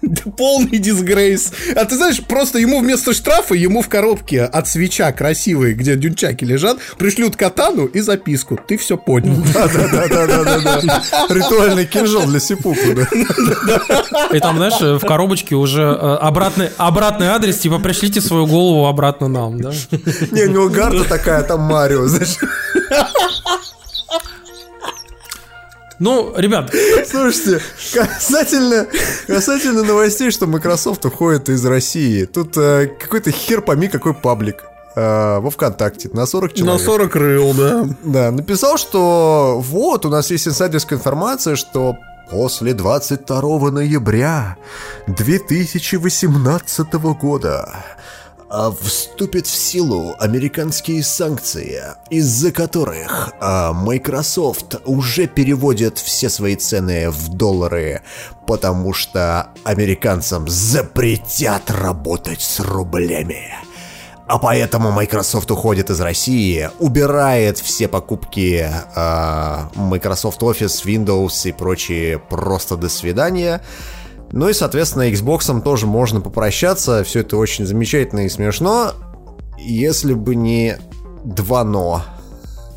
Полный 0.36 0.78
дисгрейс. 0.78 1.52
А 1.74 1.84
ты 1.84 1.96
знаешь, 1.96 2.22
просто 2.22 2.58
ему 2.58 2.80
вместо 2.80 3.12
штрафа, 3.12 3.54
ему 3.54 3.82
в 3.82 3.88
коробке 3.88 4.42
от 4.42 4.68
свеча 4.68 5.10
красивые, 5.12 5.74
где 5.74 5.96
дюнчаки 5.96 6.44
лежат, 6.44 6.78
пришлют 6.98 7.36
катану 7.36 7.86
и 7.86 8.00
записку. 8.00 8.58
Ты 8.66 8.76
все 8.76 8.96
понял. 8.96 9.42
Да-да-да-да-да. 9.54 11.02
Ритуальный 11.28 11.86
кинжал 11.86 12.26
для 12.26 12.40
сипуку, 12.40 12.80
да. 12.94 13.06
И 14.32 14.40
там, 14.40 14.56
знаешь, 14.56 15.00
в 15.00 15.06
коробочке 15.06 15.54
уже 15.54 15.82
э, 15.82 16.16
обратный, 16.20 16.70
обратный 16.76 17.28
адрес, 17.28 17.58
типа, 17.58 17.78
пришлите 17.78 18.20
свою 18.20 18.46
голову 18.46 18.86
обратно 18.86 19.28
нам, 19.28 19.60
да? 19.60 19.72
Не, 20.30 20.44
у 20.44 20.50
него 20.50 20.68
гарта 20.68 21.04
такая, 21.04 21.42
там 21.42 21.60
Марио, 21.60 22.06
знаешь. 22.06 22.36
Ну, 25.98 26.34
ребят, 26.36 26.72
Слушайте, 27.10 27.60
касательно, 27.94 28.86
касательно 29.26 29.82
новостей, 29.82 30.30
что 30.30 30.46
Microsoft 30.46 31.04
уходит 31.06 31.48
из 31.48 31.64
России, 31.64 32.24
тут 32.26 32.56
э, 32.56 32.88
какой-то 33.00 33.30
хер 33.30 33.62
пойми 33.62 33.88
какой 33.88 34.12
паблик 34.12 34.64
э, 34.94 35.38
во 35.38 35.50
ВКонтакте 35.50 36.10
на 36.12 36.26
40 36.26 36.50
На 36.50 36.56
человек. 36.56 36.84
40 36.84 37.16
рыл, 37.16 37.54
да. 37.54 37.88
Да, 38.02 38.30
написал, 38.30 38.76
что 38.76 39.62
вот, 39.64 40.04
у 40.04 40.10
нас 40.10 40.30
есть 40.30 40.46
инсайдерская 40.46 40.98
информация, 40.98 41.56
что 41.56 41.96
после 42.30 42.74
22 42.74 43.70
ноября 43.70 44.56
2018 45.06 46.92
года 47.20 47.84
вступят 48.80 49.46
в 49.46 49.54
силу 49.54 50.14
американские 50.18 51.02
санкции, 51.02 51.82
из-за 52.10 52.52
которых 52.52 53.32
а, 53.40 53.72
Microsoft 53.72 54.76
уже 54.84 55.26
переводит 55.26 55.98
все 55.98 56.28
свои 56.28 56.56
цены 56.56 57.10
в 57.10 57.28
доллары, 57.28 58.02
потому 58.46 58.92
что 58.92 59.48
американцам 59.64 60.48
запретят 60.48 61.70
работать 61.70 62.40
с 62.40 62.60
рублями. 62.60 63.54
А 64.28 64.38
поэтому 64.38 64.90
Microsoft 64.90 65.50
уходит 65.52 65.90
из 65.90 66.00
России, 66.00 66.68
убирает 66.80 67.58
все 67.58 67.86
покупки 67.86 68.68
э, 68.68 69.58
Microsoft 69.76 70.42
Office, 70.42 70.84
Windows 70.84 71.48
и 71.48 71.52
прочие 71.52 72.18
просто 72.18 72.76
до 72.76 72.88
свидания. 72.88 73.60
Ну 74.32 74.48
и, 74.48 74.52
соответственно, 74.52 75.10
Xbox 75.10 75.62
тоже 75.62 75.86
можно 75.86 76.20
попрощаться. 76.20 77.04
Все 77.04 77.20
это 77.20 77.36
очень 77.36 77.66
замечательно 77.66 78.26
и 78.26 78.28
смешно. 78.28 78.92
Если 79.58 80.14
бы 80.14 80.34
не 80.34 80.76
два 81.24 81.64
но. 81.64 82.02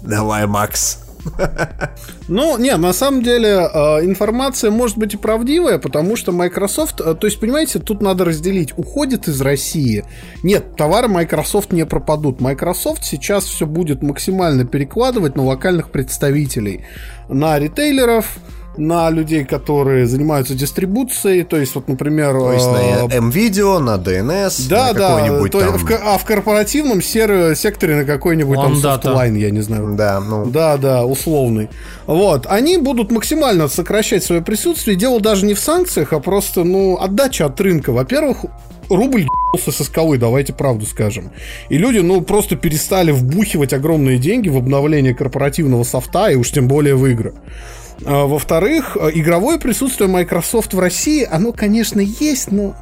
Давай, 0.01 0.47
Макс. 0.47 0.99
Ну, 2.27 2.57
не, 2.59 2.75
на 2.77 2.93
самом 2.93 3.23
деле 3.23 3.49
э, 3.49 4.05
информация 4.05 4.69
может 4.69 4.97
быть 4.97 5.15
и 5.15 5.17
правдивая, 5.17 5.79
потому 5.79 6.15
что 6.15 6.31
Microsoft, 6.31 7.01
э, 7.01 7.15
то 7.15 7.25
есть, 7.25 7.39
понимаете, 7.39 7.79
тут 7.79 8.01
надо 8.01 8.23
разделить, 8.23 8.77
уходит 8.77 9.27
из 9.27 9.41
России. 9.41 10.05
Нет, 10.43 10.75
товары 10.75 11.07
Microsoft 11.07 11.71
не 11.71 11.87
пропадут. 11.87 12.39
Microsoft 12.39 13.03
сейчас 13.03 13.45
все 13.45 13.65
будет 13.65 14.03
максимально 14.03 14.65
перекладывать 14.65 15.35
на 15.35 15.43
локальных 15.43 15.89
представителей, 15.89 16.85
на 17.29 17.57
ритейлеров, 17.57 18.37
на 18.77 19.09
людей, 19.09 19.43
которые 19.45 20.07
занимаются 20.07 20.53
дистрибуцией, 20.53 21.43
то 21.43 21.57
есть, 21.57 21.75
вот, 21.75 21.87
например... 21.87 22.33
То 22.33 22.53
есть 22.53 22.65
э, 22.65 23.07
на 23.07 23.13
M-Video, 23.13 23.79
на 23.79 23.95
DNS, 23.95 24.69
да, 24.69 24.87
на 24.87 24.93
да, 24.93 25.15
какой-нибудь 25.15 25.51
то- 25.51 25.59
там... 25.59 25.77
в 25.77 25.91
а 25.91 26.17
в 26.17 26.25
корпоративном 26.25 27.01
сер- 27.01 27.55
секторе 27.55 27.95
на 27.95 28.05
какой-нибудь 28.05 28.57
там 28.57 28.75
Softline, 28.75 29.35
я 29.35 29.51
не 29.51 29.61
знаю. 29.61 29.95
Да, 29.95 30.19
ну... 30.21 30.45
Да, 30.45 30.77
да, 30.77 31.05
условный. 31.05 31.69
Вот. 32.05 32.45
Они 32.47 32.77
будут 32.77 33.11
максимально 33.11 33.67
сокращать 33.67 34.23
свое 34.23 34.41
присутствие. 34.41 34.95
Дело 34.95 35.19
даже 35.19 35.45
не 35.45 35.53
в 35.53 35.59
санкциях, 35.59 36.13
а 36.13 36.19
просто, 36.19 36.63
ну, 36.63 36.97
отдача 36.99 37.45
от 37.45 37.59
рынка. 37.59 37.91
Во-первых, 37.91 38.45
рубль 38.89 39.21
ебался 39.21 39.71
со 39.71 39.83
скалы, 39.83 40.17
давайте 40.17 40.53
правду 40.53 40.85
скажем. 40.85 41.31
И 41.69 41.77
люди, 41.77 41.99
ну, 41.99 42.21
просто 42.21 42.55
перестали 42.55 43.11
вбухивать 43.11 43.73
огромные 43.73 44.17
деньги 44.17 44.49
в 44.49 44.57
обновление 44.57 45.13
корпоративного 45.13 45.83
софта, 45.83 46.29
и 46.29 46.35
уж 46.35 46.51
тем 46.51 46.67
более 46.67 46.95
в 46.95 47.05
игры. 47.05 47.33
А, 48.05 48.25
Во-вторых, 48.25 48.97
э, 48.99 49.11
игровое 49.13 49.59
присутствие 49.59 50.09
Microsoft 50.09 50.73
в 50.73 50.79
России, 50.79 51.27
оно, 51.29 51.51
конечно, 51.51 51.99
есть, 51.99 52.51
но 52.51 52.75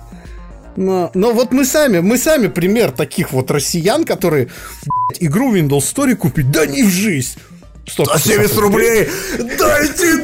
но, 0.75 1.09
но 1.15 1.33
вот 1.33 1.51
мы 1.51 1.65
сами, 1.65 2.01
мы 2.01 2.19
сами 2.19 2.47
пример 2.47 2.91
таких 2.91 3.31
вот 3.31 3.49
россиян, 3.49 4.05
которые 4.05 4.49
блядь, 4.85 5.23
игру 5.23 5.55
Windows 5.55 5.79
Story 5.79 6.13
купить, 6.13 6.51
да 6.51 6.67
не 6.67 6.83
в 6.83 6.89
жизнь. 6.89 7.39
170 7.87 8.57
рублей! 8.57 9.09
Дайте 9.57 10.21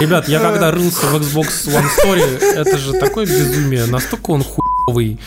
ребят, 0.00 0.28
я 0.28 0.40
когда 0.40 0.70
рылся 0.70 1.06
в 1.06 1.16
Xbox 1.16 1.66
One 1.66 1.86
Story, 1.98 2.38
это 2.40 2.78
же 2.78 2.92
такое 2.94 3.26
безумие, 3.26 3.86
настолько 3.86 4.30
он 4.30 4.44
хуёвый, 4.44 5.18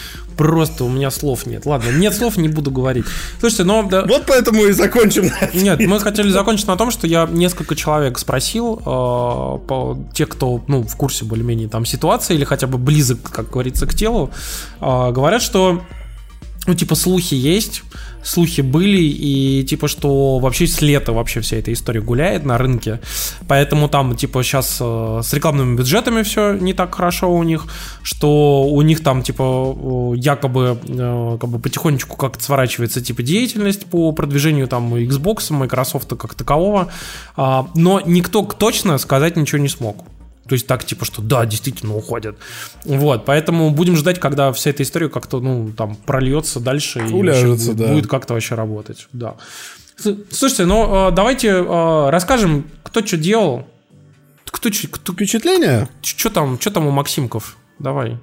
просто 0.41 0.85
у 0.85 0.89
меня 0.89 1.11
слов 1.11 1.45
нет. 1.45 1.67
Ладно, 1.67 1.91
нет 1.91 2.15
слов, 2.15 2.35
не 2.37 2.49
буду 2.49 2.71
говорить. 2.71 3.05
Слушайте, 3.39 3.63
но... 3.63 3.83
да, 3.83 4.03
Вот 4.05 4.23
поэтому 4.25 4.65
и 4.65 4.71
закончим. 4.71 5.29
Нет, 5.53 5.79
мы 5.85 5.99
хотели 5.99 6.29
закончить 6.29 6.65
на 6.65 6.77
том, 6.77 6.89
что 6.89 7.05
я 7.05 7.27
несколько 7.31 7.75
человек 7.75 8.17
спросил, 8.17 8.79
э, 8.79 8.81
по, 8.81 9.97
те, 10.13 10.25
кто 10.25 10.63
ну, 10.67 10.81
в 10.81 10.95
курсе 10.95 11.25
более-менее 11.25 11.69
там 11.69 11.85
ситуации 11.85 12.33
или 12.33 12.43
хотя 12.43 12.65
бы 12.65 12.79
близок, 12.79 13.21
как 13.21 13.51
говорится, 13.51 13.85
к 13.85 13.93
телу, 13.93 14.31
э, 14.79 15.11
говорят, 15.11 15.43
что 15.43 15.83
ну, 16.67 16.75
типа, 16.75 16.95
слухи 16.95 17.33
есть, 17.33 17.83
слухи 18.23 18.61
были, 18.61 19.01
и, 19.01 19.63
типа, 19.63 19.87
что 19.87 20.39
вообще 20.39 20.67
с 20.67 20.81
лета 20.81 21.11
вообще 21.13 21.41
вся 21.41 21.57
эта 21.57 21.71
история 21.73 22.01
гуляет 22.01 22.45
на 22.45 22.57
рынке, 22.57 22.99
поэтому 23.47 23.89
там, 23.89 24.15
типа, 24.15 24.43
сейчас 24.43 24.77
э, 24.79 25.21
с 25.23 25.33
рекламными 25.33 25.75
бюджетами 25.75 26.23
все 26.23 26.53
не 26.53 26.73
так 26.73 26.95
хорошо 26.95 27.31
у 27.33 27.43
них, 27.43 27.65
что 28.03 28.63
у 28.63 28.81
них 28.81 29.03
там, 29.03 29.23
типа, 29.23 30.13
якобы, 30.15 30.77
э, 30.87 31.37
как 31.39 31.49
бы 31.49 31.59
потихонечку 31.59 32.17
как-то 32.17 32.43
сворачивается, 32.43 33.01
типа, 33.01 33.23
деятельность 33.23 33.85
по 33.85 34.11
продвижению 34.11 34.67
там 34.67 34.93
Xbox, 34.95 35.51
Microsoft 35.51 36.15
как 36.17 36.35
такового, 36.35 36.89
А, 37.35 37.67
но 37.75 38.01
никто 38.05 38.43
точно 38.43 38.97
сказать 38.97 39.35
ничего 39.35 39.61
не 39.61 39.69
смог. 39.69 40.05
То 40.47 40.53
есть 40.53 40.67
так, 40.67 40.83
типа, 40.83 41.05
что 41.05 41.21
да, 41.21 41.45
действительно 41.45 41.95
уходят. 41.95 42.35
Вот, 42.83 43.25
поэтому 43.25 43.69
будем 43.69 43.95
ждать, 43.95 44.19
когда 44.19 44.51
вся 44.51 44.71
эта 44.71 44.83
история 44.83 45.07
как-то, 45.07 45.39
ну, 45.39 45.71
там, 45.71 45.95
прольется 45.95 46.59
дальше 46.59 46.99
и 46.99 47.13
Уляжется, 47.13 47.71
будет, 47.71 47.77
да. 47.77 47.93
будет 47.93 48.07
как-то 48.07 48.33
вообще 48.33 48.55
работать. 48.55 49.07
Да. 49.13 49.35
Слушайте, 50.31 50.65
ну, 50.65 51.09
э, 51.09 51.11
давайте 51.11 51.49
э, 51.49 52.09
расскажем, 52.09 52.65
кто 52.83 53.05
что 53.05 53.17
делал. 53.17 53.67
Кто, 54.45 54.69
кто, 54.69 55.13
Впечатление? 55.13 55.87
что 56.01 56.29
там, 56.29 56.59
что 56.59 56.71
там 56.71 56.87
у 56.87 56.91
Максимков? 56.91 57.57
Давай. 57.79 58.17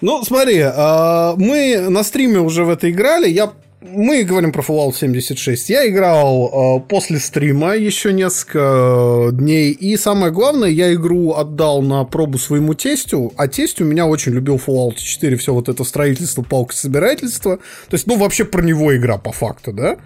Ну, 0.00 0.24
смотри, 0.24 0.60
а, 0.60 1.34
мы 1.36 1.88
на 1.88 2.04
стриме 2.04 2.38
уже 2.38 2.64
в 2.64 2.70
это 2.70 2.90
играли. 2.90 3.28
Я 3.28 3.52
мы 3.80 4.24
говорим 4.24 4.50
про 4.50 4.62
Fallout 4.62 4.96
76. 4.96 5.70
Я 5.70 5.88
играл 5.88 6.80
э, 6.80 6.88
после 6.88 7.20
стрима 7.20 7.76
еще 7.76 8.12
несколько 8.12 9.28
дней. 9.32 9.70
И 9.70 9.96
самое 9.96 10.32
главное, 10.32 10.68
я 10.68 10.92
игру 10.94 11.34
отдал 11.34 11.80
на 11.82 12.02
пробу 12.02 12.38
своему 12.38 12.74
тестю. 12.74 13.32
А 13.36 13.46
тесть 13.46 13.80
у 13.80 13.84
меня 13.84 14.06
очень 14.06 14.32
любил 14.32 14.56
Fallout 14.56 14.96
4, 14.96 15.36
все 15.36 15.54
вот 15.54 15.68
это 15.68 15.84
строительство, 15.84 16.42
палка 16.42 16.74
собирательство. 16.74 17.58
То 17.88 17.94
есть, 17.94 18.08
ну, 18.08 18.16
вообще 18.16 18.44
про 18.44 18.62
него 18.62 18.96
игра 18.96 19.16
по 19.16 19.30
факту, 19.30 19.72
да? 19.72 19.96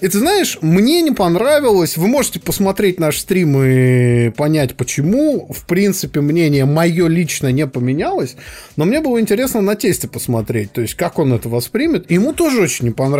И 0.00 0.08
ты 0.08 0.18
знаешь, 0.18 0.58
мне 0.62 1.02
не 1.02 1.10
понравилось. 1.10 1.96
Вы 1.96 2.08
можете 2.08 2.40
посмотреть 2.40 2.98
наш 2.98 3.18
стрим 3.18 3.62
и 3.62 4.30
понять, 4.30 4.74
почему. 4.74 5.46
В 5.52 5.66
принципе, 5.66 6.20
мнение 6.20 6.64
мое 6.64 7.06
лично 7.08 7.52
не 7.52 7.66
поменялось. 7.66 8.36
Но 8.76 8.84
мне 8.84 9.00
было 9.00 9.20
интересно 9.20 9.60
на 9.60 9.76
тесте 9.76 10.08
посмотреть. 10.08 10.72
То 10.72 10.80
есть, 10.80 10.94
как 10.94 11.18
он 11.18 11.32
это 11.32 11.48
воспримет. 11.48 12.10
Ему 12.10 12.32
тоже 12.32 12.62
очень 12.62 12.86
не 12.86 12.90
понравилось. 12.90 13.11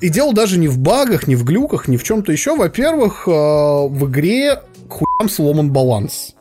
И 0.00 0.08
дело 0.08 0.32
даже 0.32 0.58
не 0.58 0.68
в 0.68 0.78
багах, 0.78 1.26
не 1.26 1.36
в 1.36 1.44
глюках, 1.44 1.88
не 1.88 1.96
в 1.96 2.02
чем-то 2.04 2.32
еще. 2.32 2.56
Во-первых, 2.56 3.24
э, 3.26 3.30
в 3.30 4.08
игре 4.08 4.56
к 4.88 4.92
хуям 4.92 5.28
сломан 5.28 5.70
баланс. 5.70 6.34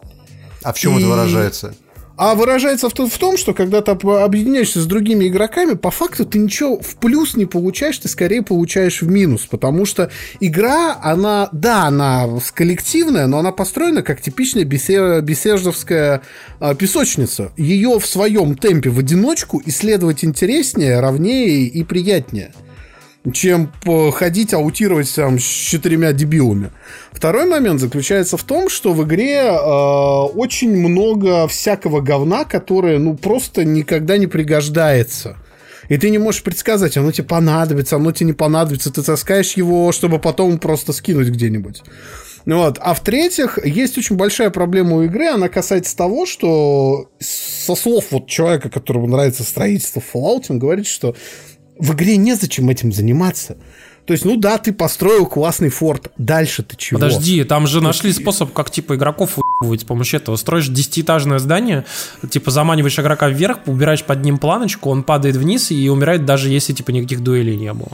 А 0.64 0.74
в 0.74 0.78
чем 0.80 0.94
это 0.98 1.06
И- 1.06 1.10
выражается? 1.10 1.76
А 2.22 2.36
выражается 2.36 2.90
в, 2.90 2.94
в 2.94 3.18
том, 3.18 3.38
что 3.38 3.54
когда 3.54 3.82
ты 3.82 3.92
об- 3.92 4.06
объединяешься 4.06 4.82
с 4.82 4.86
другими 4.86 5.30
игроками, 5.30 5.76
по 5.76 5.90
факту 5.90 6.26
ты 6.26 6.38
ничего 6.38 6.78
в 6.78 6.98
плюс 6.98 7.38
не 7.38 7.46
получаешь, 7.46 7.98
ты 7.98 8.10
скорее 8.10 8.42
получаешь 8.42 9.02
в 9.02 9.10
минус. 9.10 9.46
Потому 9.50 9.86
что 9.86 10.12
игра, 10.42 11.00
она, 11.02 11.48
да, 11.54 11.86
она 11.86 12.28
коллективная, 12.54 13.26
но 13.28 13.40
она 13.40 13.54
построена 13.54 14.02
как 14.04 14.22
типичная 14.22 14.66
бесе- 14.66 15.22
бесеждовская 15.22 16.22
а, 16.60 16.76
песочница. 16.76 17.54
Ее 17.56 17.98
в 18.00 18.06
своем 18.06 18.58
темпе 18.58 18.90
в 18.90 19.00
одиночку 19.00 19.62
исследовать 19.66 20.26
интереснее, 20.26 21.00
ровнее 21.00 21.68
и 21.68 21.84
приятнее. 21.86 22.52
Чем 23.34 23.72
ходить 24.12 24.54
аутировать 24.54 25.14
там 25.14 25.40
с 25.40 25.44
четырьмя 25.44 26.14
дебилами. 26.14 26.72
Второй 27.12 27.46
момент 27.46 27.80
заключается 27.80 28.38
в 28.38 28.44
том, 28.44 28.70
что 28.70 28.94
в 28.94 29.04
игре 29.06 29.42
э, 29.42 29.52
очень 29.52 30.76
много 30.76 31.48
всякого 31.48 32.02
говна, 32.02 32.46
которое 32.46 32.98
ну 32.98 33.16
просто 33.16 33.66
никогда 33.66 34.18
не 34.18 34.28
пригождается. 34.28 35.38
И 35.90 35.98
ты 35.98 36.12
не 36.12 36.20
можешь 36.20 36.44
предсказать, 36.44 36.98
оно 36.98 37.12
тебе 37.12 37.28
понадобится, 37.28 37.96
оно 37.96 38.12
тебе 38.12 38.28
не 38.28 38.34
понадобится. 38.34 38.92
Ты 38.92 39.02
таскаешь 39.02 39.54
его, 39.54 39.92
чтобы 39.92 40.20
потом 40.20 40.60
просто 40.60 40.94
скинуть 40.94 41.30
где-нибудь. 41.30 41.82
Вот. 42.46 42.78
А 42.80 42.94
в-третьих, 42.94 43.60
есть 43.66 43.98
очень 43.98 44.16
большая 44.16 44.50
проблема 44.50 44.98
у 44.98 45.04
игры, 45.04 45.28
она 45.28 45.50
касается 45.50 45.96
того, 45.98 46.26
что 46.26 47.10
со 47.20 47.76
слов 47.76 48.06
вот 48.12 48.28
человека, 48.28 48.70
которому 48.70 49.08
нравится 49.08 49.44
строительство 49.44 50.02
Fallout, 50.02 50.46
он 50.50 50.60
говорит, 50.60 50.88
что 50.88 51.16
в 51.80 51.94
игре 51.94 52.18
незачем 52.18 52.70
этим 52.70 52.92
заниматься. 52.92 53.58
То 54.06 54.14
есть, 54.14 54.26
ну 54.26 54.38
да, 54.38 54.58
ты 54.58 54.74
построил 54.74 55.28
классный 55.28 55.70
форт, 55.70 56.12
дальше 56.18 56.64
ты 56.64 56.76
чего? 56.76 57.00
Подожди, 57.00 57.44
там 57.44 57.68
же 57.68 57.80
нашли 57.80 58.12
способ, 58.12 58.52
как 58.54 58.72
типа 58.72 58.96
игроков 58.96 59.38
с 59.62 59.84
помощью 59.84 60.20
этого. 60.20 60.36
Строишь 60.36 60.68
десятиэтажное 60.68 61.38
здание, 61.38 61.86
типа 62.28 62.50
заманиваешь 62.50 62.98
игрока 62.98 63.30
вверх, 63.30 63.60
убираешь 63.68 64.04
под 64.04 64.24
ним 64.24 64.40
планочку, 64.40 64.90
он 64.90 65.04
падает 65.04 65.36
вниз 65.36 65.70
и 65.70 65.90
умирает 65.90 66.26
даже 66.26 66.50
если 66.50 66.74
типа 66.74 66.92
никаких 66.92 67.22
дуэлей 67.22 67.56
не 67.56 67.72
было. 67.72 67.92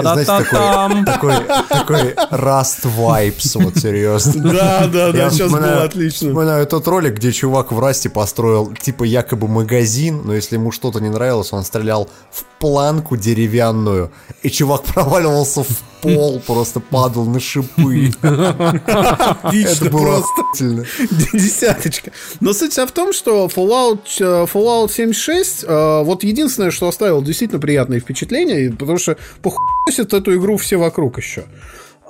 Знаете, 0.00 0.26
такой, 0.26 1.04
такой, 1.04 1.34
такой 1.68 2.14
Rust 2.30 2.84
Vibes, 2.84 3.62
вот 3.62 3.76
серьезно. 3.76 4.52
Да, 4.52 4.86
да, 4.86 5.12
да, 5.12 5.30
сейчас 5.30 5.50
было 5.50 5.84
отлично. 5.84 6.28
Вспоминаю 6.28 6.66
тот 6.66 6.86
ролик, 6.88 7.14
где 7.14 7.32
чувак 7.32 7.72
в 7.72 7.80
Расте 7.80 8.10
построил, 8.10 8.72
типа, 8.74 9.04
якобы 9.04 9.48
магазин, 9.48 10.22
но 10.24 10.34
если 10.34 10.56
ему 10.56 10.72
что-то 10.72 11.00
не 11.00 11.08
нравилось, 11.08 11.52
он 11.52 11.64
стрелял 11.64 12.08
в 12.30 12.44
планку 12.60 13.16
деревянную, 13.16 14.12
и 14.42 14.50
чувак 14.50 14.84
проваливался 14.84 15.64
в 15.64 15.82
пол, 16.02 16.40
просто 16.46 16.80
падал 16.80 17.24
на 17.24 17.40
шипы. 17.40 18.10
Это 18.22 19.90
было 19.90 20.22
просто 20.22 20.86
десяточка. 21.32 22.12
Но 22.40 22.52
суть 22.52 22.76
в 22.76 22.90
том, 22.90 23.12
что 23.12 23.46
Fallout, 23.46 24.00
э, 24.20 24.46
Fallout 24.52 24.90
76, 24.92 25.64
э, 25.64 26.02
вот 26.04 26.24
единственное, 26.24 26.70
что 26.70 26.88
оставил 26.88 27.22
действительно 27.22 27.60
приятные 27.60 28.00
впечатления, 28.00 28.70
потому 28.70 28.98
что 28.98 29.16
похуесят 29.84 30.12
эту 30.12 30.36
игру 30.36 30.56
все 30.56 30.76
вокруг 30.76 31.18
еще. 31.18 31.44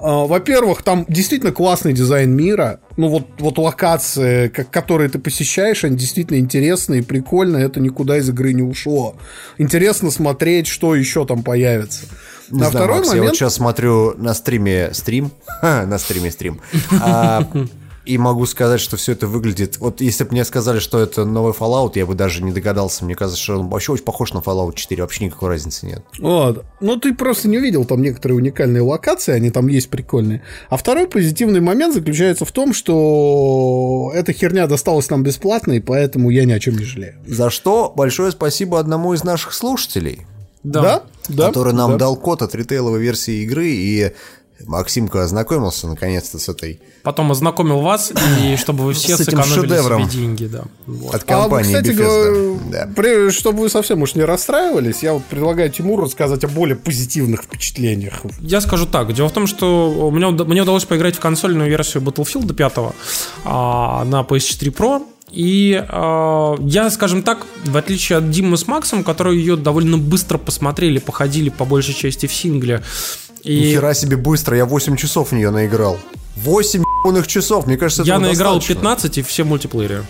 Э, 0.00 0.26
во-первых, 0.26 0.82
там 0.82 1.04
действительно 1.08 1.52
классный 1.52 1.92
дизайн 1.92 2.30
мира. 2.30 2.80
Ну, 2.96 3.08
вот, 3.08 3.26
вот 3.38 3.58
локации, 3.58 4.48
как, 4.48 4.70
которые 4.70 5.08
ты 5.08 5.18
посещаешь, 5.18 5.84
они 5.84 5.96
действительно 5.96 6.38
интересные 6.38 7.00
и 7.00 7.04
прикольные. 7.04 7.64
Это 7.64 7.80
никуда 7.80 8.18
из 8.18 8.28
игры 8.28 8.52
не 8.52 8.62
ушло. 8.62 9.16
Интересно 9.58 10.10
смотреть, 10.10 10.66
что 10.66 10.94
еще 10.94 11.24
там 11.26 11.42
появится. 11.42 12.06
Не 12.50 12.60
на 12.60 12.70
знаю, 12.70 12.84
второй 12.84 12.98
Макс, 12.98 13.08
момент... 13.08 13.24
я 13.24 13.30
вот 13.30 13.36
сейчас 13.36 13.54
смотрю 13.54 14.14
на 14.18 14.34
стриме 14.34 14.90
стрим, 14.92 15.30
на 15.62 15.98
стриме 15.98 16.30
стрим, 16.30 16.60
а, 17.00 17.48
и 18.04 18.18
могу 18.18 18.46
сказать, 18.46 18.80
что 18.80 18.96
все 18.96 19.12
это 19.12 19.26
выглядит... 19.26 19.78
Вот 19.78 20.00
если 20.00 20.24
бы 20.24 20.32
мне 20.32 20.44
сказали, 20.44 20.80
что 20.80 20.98
это 20.98 21.24
новый 21.24 21.52
Fallout, 21.52 21.92
я 21.94 22.04
бы 22.04 22.14
даже 22.14 22.42
не 22.42 22.50
догадался. 22.50 23.04
Мне 23.04 23.14
кажется, 23.14 23.40
что 23.40 23.58
он 23.58 23.68
вообще 23.68 23.92
очень 23.92 24.04
похож 24.04 24.32
на 24.32 24.38
Fallout 24.38 24.74
4. 24.74 25.02
Вообще 25.02 25.26
никакой 25.26 25.50
разницы 25.50 25.86
нет. 25.86 26.02
Вот. 26.18 26.64
Ну, 26.80 26.96
ты 26.96 27.14
просто 27.14 27.48
не 27.48 27.58
увидел 27.58 27.84
там 27.84 28.02
некоторые 28.02 28.38
уникальные 28.38 28.82
локации, 28.82 29.32
они 29.32 29.50
там 29.50 29.68
есть 29.68 29.88
прикольные. 29.88 30.42
А 30.68 30.76
второй 30.76 31.06
позитивный 31.06 31.60
момент 31.60 31.94
заключается 31.94 32.44
в 32.44 32.50
том, 32.50 32.74
что 32.74 34.10
эта 34.14 34.32
херня 34.32 34.66
досталась 34.66 35.08
нам 35.08 35.22
бесплатно, 35.22 35.72
и 35.72 35.80
поэтому 35.80 36.30
я 36.30 36.44
ни 36.44 36.52
о 36.52 36.58
чем 36.58 36.76
не 36.76 36.84
жалею. 36.84 37.14
За 37.26 37.50
что 37.50 37.92
большое 37.94 38.32
спасибо 38.32 38.80
одному 38.80 39.14
из 39.14 39.22
наших 39.22 39.54
слушателей. 39.54 40.26
Да, 40.64 41.02
да. 41.28 41.48
Который 41.48 41.72
нам 41.72 41.92
да. 41.92 41.98
дал 41.98 42.16
код 42.16 42.42
от 42.42 42.54
ритейловой 42.54 43.00
версии 43.00 43.42
игры, 43.42 43.68
и 43.68 44.12
Максимка 44.66 45.22
ознакомился 45.22 45.86
наконец-то 45.86 46.38
с 46.38 46.48
этой. 46.48 46.80
Потом 47.02 47.30
ознакомил 47.32 47.80
вас, 47.80 48.12
и 48.42 48.56
чтобы 48.60 48.84
вы 48.84 48.94
все 48.94 49.16
сэкономили 49.16 49.48
шедевром 49.48 50.10
себе 50.10 50.20
деньги, 50.20 50.46
да. 50.46 50.64
Вот. 50.86 51.14
От 51.14 51.24
компании 51.24 51.74
а, 51.74 51.82
кстати, 51.82 51.96
Bethesda. 51.96 53.26
Да. 53.26 53.30
чтобы 53.30 53.60
вы 53.60 53.68
совсем 53.68 54.02
уж 54.02 54.14
не 54.14 54.22
расстраивались, 54.22 55.02
я 55.02 55.14
вот 55.14 55.24
предлагаю 55.24 55.70
Тимуру 55.70 56.04
рассказать 56.04 56.44
о 56.44 56.48
более 56.48 56.76
позитивных 56.76 57.42
впечатлениях. 57.42 58.22
Я 58.40 58.60
скажу 58.60 58.86
так. 58.86 59.12
Дело 59.12 59.28
в 59.28 59.32
том, 59.32 59.46
что 59.46 60.10
мне, 60.12 60.28
мне 60.28 60.62
удалось 60.62 60.84
поиграть 60.84 61.16
в 61.16 61.20
консольную 61.20 61.68
версию 61.68 62.02
Battlefield 62.02 62.52
5 62.52 62.72
а, 63.44 64.04
на 64.04 64.20
PS4 64.22 64.72
Pro. 64.72 65.02
И 65.32 65.82
э, 65.88 66.56
я, 66.60 66.90
скажем 66.90 67.22
так, 67.22 67.46
в 67.64 67.76
отличие 67.76 68.18
от 68.18 68.30
Димы 68.30 68.58
с 68.58 68.66
Максом, 68.66 69.02
которые 69.02 69.38
ее 69.40 69.56
довольно 69.56 69.96
быстро 69.96 70.36
посмотрели, 70.36 70.98
походили 70.98 71.48
по 71.48 71.64
большей 71.64 71.94
части 71.94 72.26
в 72.26 72.34
сингле. 72.34 72.82
И... 73.42 73.58
Нихера 73.58 73.94
себе 73.94 74.16
быстро, 74.16 74.56
я 74.56 74.66
8 74.66 74.96
часов 74.96 75.30
в 75.30 75.32
нее 75.32 75.50
наиграл. 75.50 75.98
8 76.36 76.82
ебаных 77.04 77.26
часов, 77.26 77.66
мне 77.66 77.76
кажется, 77.76 78.02
Я 78.04 78.18
наиграл 78.18 78.54
достаточно. 78.54 78.74
15 78.76 79.18
и 79.18 79.22
все 79.22 79.44
мультиплеере. 79.44 80.04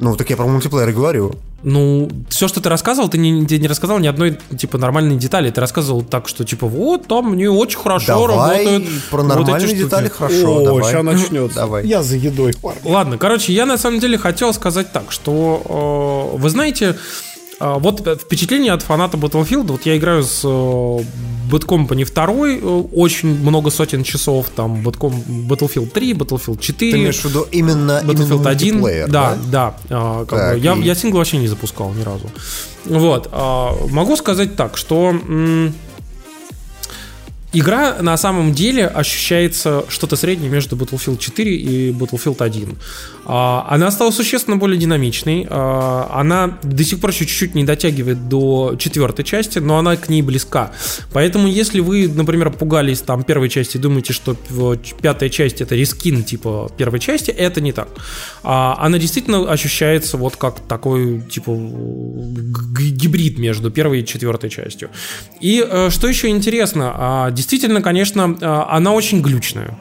Ну, 0.00 0.16
так 0.16 0.30
я 0.30 0.36
про 0.36 0.46
мультиплеер 0.46 0.92
говорю. 0.92 1.34
Ну, 1.62 2.10
все, 2.30 2.48
что 2.48 2.62
ты 2.62 2.70
рассказывал, 2.70 3.10
ты 3.10 3.18
не, 3.18 3.44
ты 3.44 3.58
не 3.58 3.68
рассказал 3.68 3.98
ни 3.98 4.06
одной, 4.06 4.38
типа, 4.56 4.78
нормальной 4.78 5.16
детали. 5.16 5.50
Ты 5.50 5.60
рассказывал 5.60 6.02
так, 6.02 6.26
что, 6.26 6.42
типа, 6.42 6.66
вот, 6.66 7.06
там 7.06 7.36
не 7.36 7.48
очень 7.48 7.78
хорошо 7.78 8.26
давай 8.26 8.64
работают. 8.64 9.02
про 9.10 9.22
нормальные 9.22 9.66
вот 9.68 9.76
детали 9.76 10.08
хорошо, 10.08 10.56
О, 10.56 10.64
давай. 10.64 10.84
сейчас 10.84 11.04
начнется. 11.04 11.56
давай. 11.56 11.86
Я 11.86 12.02
за 12.02 12.16
едой, 12.16 12.54
парни. 12.54 12.80
Ладно, 12.84 13.18
короче, 13.18 13.52
я 13.52 13.66
на 13.66 13.76
самом 13.76 14.00
деле 14.00 14.16
хотел 14.16 14.54
сказать 14.54 14.90
так, 14.90 15.12
что, 15.12 16.32
э, 16.34 16.38
вы 16.38 16.48
знаете, 16.48 16.96
э, 16.96 17.29
вот 17.60 18.00
впечатление 18.20 18.72
от 18.72 18.82
фаната 18.82 19.16
Battlefield, 19.16 19.66
вот 19.70 19.86
я 19.86 19.96
играю 19.96 20.22
с 20.24 20.44
Bad 21.50 21.66
Company 21.66 22.04
2 22.04 22.24
э, 22.24 22.82
очень 22.92 23.28
много 23.28 23.70
сотен 23.70 24.04
часов, 24.04 24.48
там 24.54 24.86
Battlefield 24.86 25.90
3, 25.90 26.12
Battlefield 26.14 26.60
4. 26.60 26.92
Ты 26.92 26.98
имеешь 26.98 27.20
в 27.20 27.24
виду 27.24 27.46
именно 27.50 28.02
Battlefield 28.04 28.62
именно 28.62 28.88
1? 28.88 29.10
Да, 29.10 29.36
да. 29.36 29.38
да 29.50 29.76
а, 29.90 30.24
так, 30.24 30.54
бы, 30.54 30.64
я, 30.64 30.74
и... 30.74 30.82
я 30.82 30.94
сингл 30.94 31.18
вообще 31.18 31.38
не 31.38 31.48
запускал 31.48 31.92
ни 31.92 32.02
разу. 32.02 32.30
Вот. 32.84 33.28
А, 33.32 33.74
могу 33.90 34.16
сказать 34.16 34.56
так, 34.56 34.76
что... 34.76 35.14
Игра 37.52 37.96
на 38.00 38.16
самом 38.16 38.52
деле 38.54 38.86
ощущается 38.86 39.84
что-то 39.88 40.14
среднее 40.14 40.48
между 40.48 40.76
Battlefield 40.76 41.18
4 41.18 41.56
и 41.56 41.90
Battlefield 41.90 42.40
1. 42.40 42.78
А, 43.24 43.66
она 43.68 43.90
стала 43.90 44.10
существенно 44.10 44.56
более 44.56 44.78
динамичной. 44.78 45.46
А, 45.48 46.10
она 46.12 46.58
до 46.62 46.84
сих 46.84 47.00
пор 47.00 47.12
чуть-чуть 47.12 47.54
не 47.54 47.64
дотягивает 47.64 48.28
до 48.28 48.76
четвертой 48.78 49.24
части, 49.24 49.58
но 49.58 49.78
она 49.78 49.96
к 49.96 50.08
ней 50.08 50.22
близка. 50.22 50.72
Поэтому, 51.12 51.46
если 51.48 51.80
вы, 51.80 52.08
например, 52.08 52.50
пугались 52.50 53.00
там 53.00 53.22
первой 53.22 53.48
части 53.48 53.76
и 53.76 53.80
думаете, 53.80 54.12
что 54.12 54.36
пятая 55.00 55.28
часть 55.28 55.60
это 55.60 55.74
рискин 55.74 56.24
типа 56.24 56.70
первой 56.76 57.00
части, 57.00 57.30
это 57.30 57.60
не 57.60 57.72
так. 57.72 57.88
А, 58.42 58.76
она 58.78 58.98
действительно 58.98 59.50
ощущается 59.50 60.16
вот 60.16 60.36
как 60.36 60.60
такой 60.60 61.20
типа 61.20 61.52
гибрид 61.52 63.38
между 63.38 63.70
первой 63.70 64.00
и 64.00 64.06
четвертой 64.06 64.50
частью. 64.50 64.90
И 65.40 65.64
э, 65.66 65.90
что 65.90 66.08
еще 66.08 66.28
интересно, 66.28 67.30
действительно, 67.32 67.82
конечно, 67.82 68.36
она 68.68 68.92
очень 68.92 69.22
глючная 69.22 69.78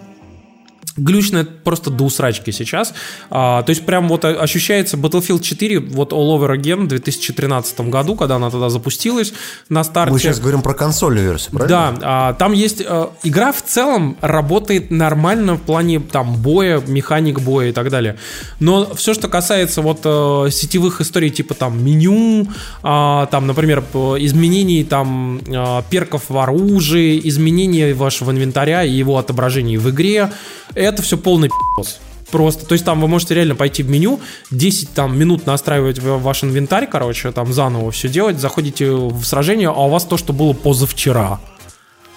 глючно 0.99 1.45
просто 1.63 1.89
до 1.89 2.03
усрачки 2.03 2.51
сейчас. 2.51 2.93
А, 3.29 3.63
то 3.63 3.69
есть 3.71 3.85
прям 3.85 4.07
вот 4.07 4.25
ощущается 4.25 4.97
Battlefield 4.97 5.41
4 5.41 5.79
вот 5.79 6.13
All 6.13 6.37
Over 6.37 6.57
Again 6.57 6.85
в 6.85 6.87
2013 6.87 7.81
году, 7.81 8.15
когда 8.15 8.35
она 8.35 8.49
тогда 8.49 8.69
запустилась 8.69 9.33
на 9.69 9.83
старте. 9.83 10.13
Мы 10.13 10.19
сейчас 10.19 10.39
говорим 10.39 10.61
про 10.61 10.73
консольную 10.73 11.25
версию, 11.25 11.51
правильно? 11.51 11.97
Да, 11.99 11.99
а, 12.01 12.33
там 12.33 12.53
есть... 12.53 12.83
А, 12.85 13.11
игра 13.23 13.51
в 13.51 13.61
целом 13.61 14.17
работает 14.21 14.91
нормально 14.91 15.55
в 15.55 15.61
плане 15.61 15.99
там 15.99 16.35
боя, 16.35 16.81
механик 16.85 17.39
боя 17.39 17.69
и 17.69 17.71
так 17.71 17.89
далее. 17.89 18.17
Но 18.59 18.93
все, 18.95 19.13
что 19.13 19.27
касается 19.27 19.81
вот 19.81 20.01
а, 20.05 20.47
сетевых 20.49 21.01
историй 21.01 21.29
типа 21.29 21.53
там 21.53 21.83
меню, 21.83 22.47
а, 22.83 23.25
там, 23.27 23.47
например, 23.47 23.79
изменений 24.19 24.83
там 24.83 25.41
а, 25.47 25.83
перков 25.89 26.29
в 26.29 26.37
оружии, 26.37 27.21
изменения 27.27 27.93
вашего 27.93 28.31
инвентаря 28.31 28.83
и 28.83 28.91
его 28.91 29.17
отображений 29.17 29.77
в 29.77 29.89
игре, 29.89 30.31
это 30.75 30.88
все 30.97 31.17
полный 31.17 31.49
пи***ц. 31.49 31.97
Просто, 32.31 32.65
то 32.65 32.73
есть 32.73 32.85
там 32.85 33.01
вы 33.01 33.07
можете 33.07 33.33
реально 33.33 33.55
пойти 33.55 33.81
в 33.81 33.89
меню, 33.89 34.19
10 34.51 34.91
там 34.91 35.17
минут 35.17 35.47
настраивать 35.47 35.99
ваш 35.99 36.43
инвентарь, 36.43 36.87
короче, 36.87 37.31
там 37.31 37.53
заново 37.53 37.89
все 37.91 38.07
делать, 38.07 38.39
заходите 38.39 38.91
в 38.91 39.23
сражение, 39.23 39.69
а 39.69 39.85
у 39.85 39.89
вас 39.89 40.05
то, 40.05 40.15
что 40.15 40.31
было 40.31 40.53
позавчера. 40.53 41.39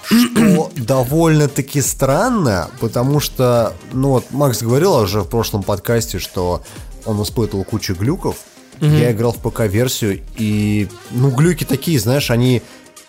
Что 0.04 0.70
довольно-таки 0.76 1.80
странно, 1.80 2.70
потому 2.80 3.20
что, 3.20 3.74
ну 3.92 4.10
вот 4.10 4.26
Макс 4.32 4.60
говорил 4.60 4.94
уже 4.96 5.22
в 5.22 5.28
прошлом 5.28 5.62
подкасте, 5.62 6.18
что 6.18 6.62
он 7.06 7.22
испытывал 7.22 7.64
кучу 7.64 7.94
глюков. 7.94 8.36
Угу. 8.80 8.90
Я 8.90 9.12
играл 9.12 9.32
в 9.32 9.38
ПК-версию, 9.38 10.22
и, 10.36 10.88
ну, 11.12 11.30
глюки 11.30 11.64
такие, 11.64 12.00
знаешь, 12.00 12.30
они 12.30 12.62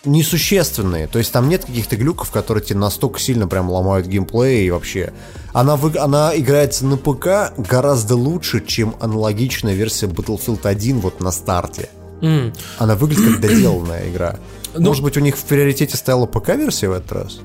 несущественные. 0.04 1.06
То 1.06 1.18
есть 1.18 1.32
там 1.32 1.48
нет 1.48 1.64
каких-то 1.64 1.96
глюков, 1.96 2.30
которые 2.30 2.64
тебе 2.64 2.78
настолько 2.78 3.18
сильно 3.20 3.46
прям 3.48 3.70
ломают 3.70 4.06
геймплей 4.06 4.66
и 4.66 4.70
вообще. 4.70 5.12
Она, 5.52 5.76
вы, 5.76 5.96
она 5.98 6.32
играется 6.36 6.84
на 6.86 6.96
ПК 6.96 7.52
гораздо 7.58 8.16
лучше, 8.16 8.64
чем 8.66 8.94
аналогичная 9.00 9.74
версия 9.74 10.06
Battlefield 10.06 10.66
1 10.66 11.00
вот 11.00 11.20
на 11.20 11.30
старте. 11.30 11.88
М. 12.22 12.52
Она 12.78 12.94
выглядит 12.96 13.32
как 13.32 13.40
доделанная 13.40 14.08
игра. 14.10 14.36
Ну- 14.74 14.80
Может 14.88 15.02
быть, 15.02 15.16
у 15.16 15.20
них 15.20 15.36
в 15.36 15.42
приоритете 15.44 15.96
стояла 15.96 16.26
ПК-версия 16.26 16.88
в 16.88 16.92
этот 16.92 17.12
раз? 17.12 17.38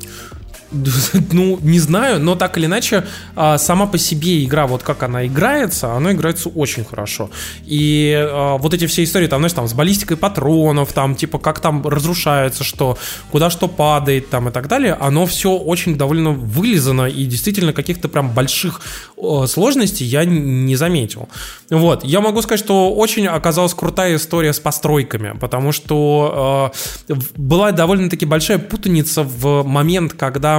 Ну, 1.31 1.59
не 1.61 1.79
знаю, 1.79 2.19
но 2.19 2.35
так 2.35 2.57
или 2.57 2.65
иначе, 2.65 3.05
а, 3.35 3.57
сама 3.57 3.87
по 3.87 3.97
себе 3.97 4.43
игра, 4.43 4.67
вот 4.67 4.83
как 4.83 5.03
она 5.03 5.25
играется, 5.25 5.93
она 5.93 6.11
играется 6.11 6.49
очень 6.49 6.83
хорошо. 6.83 7.29
И 7.65 8.13
а, 8.15 8.57
вот 8.57 8.73
эти 8.73 8.87
все 8.87 9.03
истории, 9.03 9.27
там, 9.27 9.41
знаешь, 9.41 9.53
там, 9.53 9.67
с 9.67 9.73
баллистикой 9.73 10.17
патронов, 10.17 10.93
там, 10.93 11.15
типа, 11.15 11.39
как 11.39 11.59
там 11.59 11.85
разрушается 11.87 12.63
что, 12.63 12.97
куда 13.31 13.49
что 13.49 13.67
падает, 13.67 14.29
там, 14.29 14.49
и 14.49 14.51
так 14.51 14.67
далее, 14.67 14.93
оно 14.93 15.25
все 15.25 15.51
очень 15.51 15.97
довольно 15.97 16.31
вылизано, 16.31 17.05
и 17.07 17.25
действительно 17.25 17.73
каких-то 17.73 18.07
прям 18.07 18.31
больших 18.31 18.81
сложностей 19.47 20.05
я 20.05 20.25
не 20.25 20.75
заметил. 20.75 21.29
Вот, 21.69 22.03
я 22.03 22.21
могу 22.21 22.41
сказать, 22.41 22.59
что 22.59 22.93
очень 22.93 23.27
оказалась 23.27 23.73
крутая 23.73 24.15
история 24.15 24.53
с 24.53 24.59
постройками, 24.59 25.37
потому 25.39 25.71
что 25.71 26.71
в- 27.07 27.39
была 27.39 27.71
довольно-таки 27.71 28.25
большая 28.25 28.59
путаница 28.59 29.23
в 29.23 29.63
момент, 29.63 30.13
когда 30.13 30.58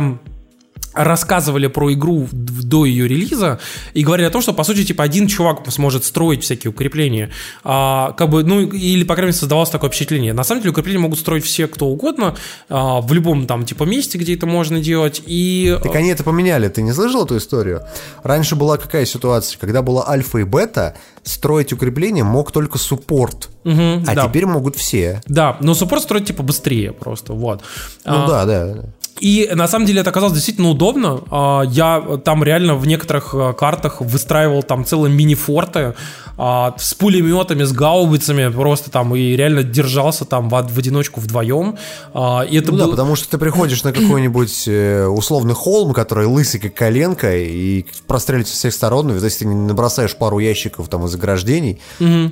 рассказывали 0.93 1.69
про 1.69 1.93
игру 1.93 2.29
до 2.33 2.85
ее 2.85 3.07
релиза 3.07 3.61
и 3.95 4.03
говорили 4.03 4.27
о 4.27 4.31
том, 4.31 4.43
что, 4.43 4.53
по 4.53 4.65
сути, 4.65 4.85
типа, 4.85 5.05
один 5.05 5.29
чувак 5.29 5.61
сможет 5.69 6.05
строить 6.05 6.43
всякие 6.43 6.73
укрепления. 6.73 7.31
А, 7.63 8.13
как 8.13 8.29
бы, 8.29 8.43
ну, 8.43 8.63
или, 8.63 9.05
по 9.05 9.15
крайней 9.15 9.29
мере, 9.29 9.39
создавалось 9.39 9.71
такое 9.71 9.89
впечатление. 9.91 10.33
На 10.33 10.43
самом 10.43 10.63
деле, 10.63 10.73
укрепления 10.73 10.99
могут 10.99 11.19
строить 11.19 11.45
все, 11.45 11.69
кто 11.69 11.87
угодно, 11.87 12.37
а, 12.69 13.01
в 13.01 13.13
любом, 13.13 13.47
там, 13.47 13.65
типа, 13.65 13.85
месте, 13.85 14.19
где 14.19 14.35
это 14.35 14.47
можно 14.47 14.81
делать. 14.81 15.23
И... 15.27 15.79
Так 15.81 15.95
они 15.95 16.09
это 16.09 16.25
поменяли, 16.25 16.69
ты 16.69 16.83
не 16.83 16.93
слышал 16.93 17.25
эту 17.25 17.37
историю? 17.37 17.83
Раньше 18.25 18.57
была 18.57 18.77
какая 18.77 19.07
ситуация? 19.07 19.61
Когда 19.61 19.83
была 19.83 20.09
альфа 20.09 20.39
и 20.39 20.45
бета, 20.45 20.97
строить 21.23 21.73
укрепление 21.73 22.25
мог 22.25 22.51
только 22.51 22.79
суппорт. 22.79 23.49
Мгм, 23.63 24.05
А 24.09 24.15
да. 24.15 24.27
теперь 24.27 24.47
могут 24.47 24.75
все. 24.75 25.21
Да, 25.27 25.57
но 25.61 25.75
суппорт 25.75 26.03
строить, 26.03 26.27
типа, 26.27 26.43
быстрее 26.43 26.93
просто, 26.93 27.33
вот. 27.33 27.61
Ну 28.05 28.25
А, 28.25 28.27
да, 28.27 28.45
да. 28.45 28.85
И 29.21 29.51
на 29.55 29.69
самом 29.69 29.87
деле 29.87 30.01
это 30.01 30.11
оказалось 30.11 30.35
действительно 30.35 30.71
удобно. 30.71 31.21
А, 31.31 31.63
Я 31.63 32.21
там 32.25 32.43
реально 32.43 32.75
в 32.75 32.87
некоторых 32.87 33.35
а, 33.35 33.53
картах 33.53 34.01
выстраивал 34.01 34.63
там 34.63 34.85
целые 34.85 35.13
мини-форты 35.15 35.95
а, 36.39 36.75
с 36.79 36.95
пулеметами, 36.95 37.65
с 37.65 37.73
гаубицами 37.73 38.51
просто 38.51 38.91
там 38.91 39.15
и 39.15 39.37
реально 39.37 39.63
держался 39.63 40.25
там 40.25 40.49
в, 40.49 40.53
в 40.53 40.79
одиночку 40.79 41.21
вдвоем. 41.21 41.77
И 42.15 42.57
это 42.57 42.73
Ну 42.73 42.79
да, 42.79 42.85
было... 42.85 42.91
потому 42.93 43.17
что 43.17 43.29
ты 43.31 43.39
приходишь 43.39 43.85
на 43.85 43.93
какой-нибудь 43.93 44.65
э, 44.67 45.07
условный 45.07 45.55
холм, 45.55 45.93
который 45.93 46.27
лысый 46.27 46.59
как 46.61 46.75
коленка, 46.75 47.37
и 47.37 47.85
прострелится 48.07 48.53
со 48.55 48.59
всех 48.61 48.75
сторон, 48.75 49.11
и 49.11 49.21
если 49.21 49.41
ты 49.41 49.45
не 49.47 49.55
набросаешь 49.55 50.17
пару 50.17 50.39
ящиков 50.39 50.89
там 50.89 51.05
из 51.05 51.15
ограждений, 51.15 51.79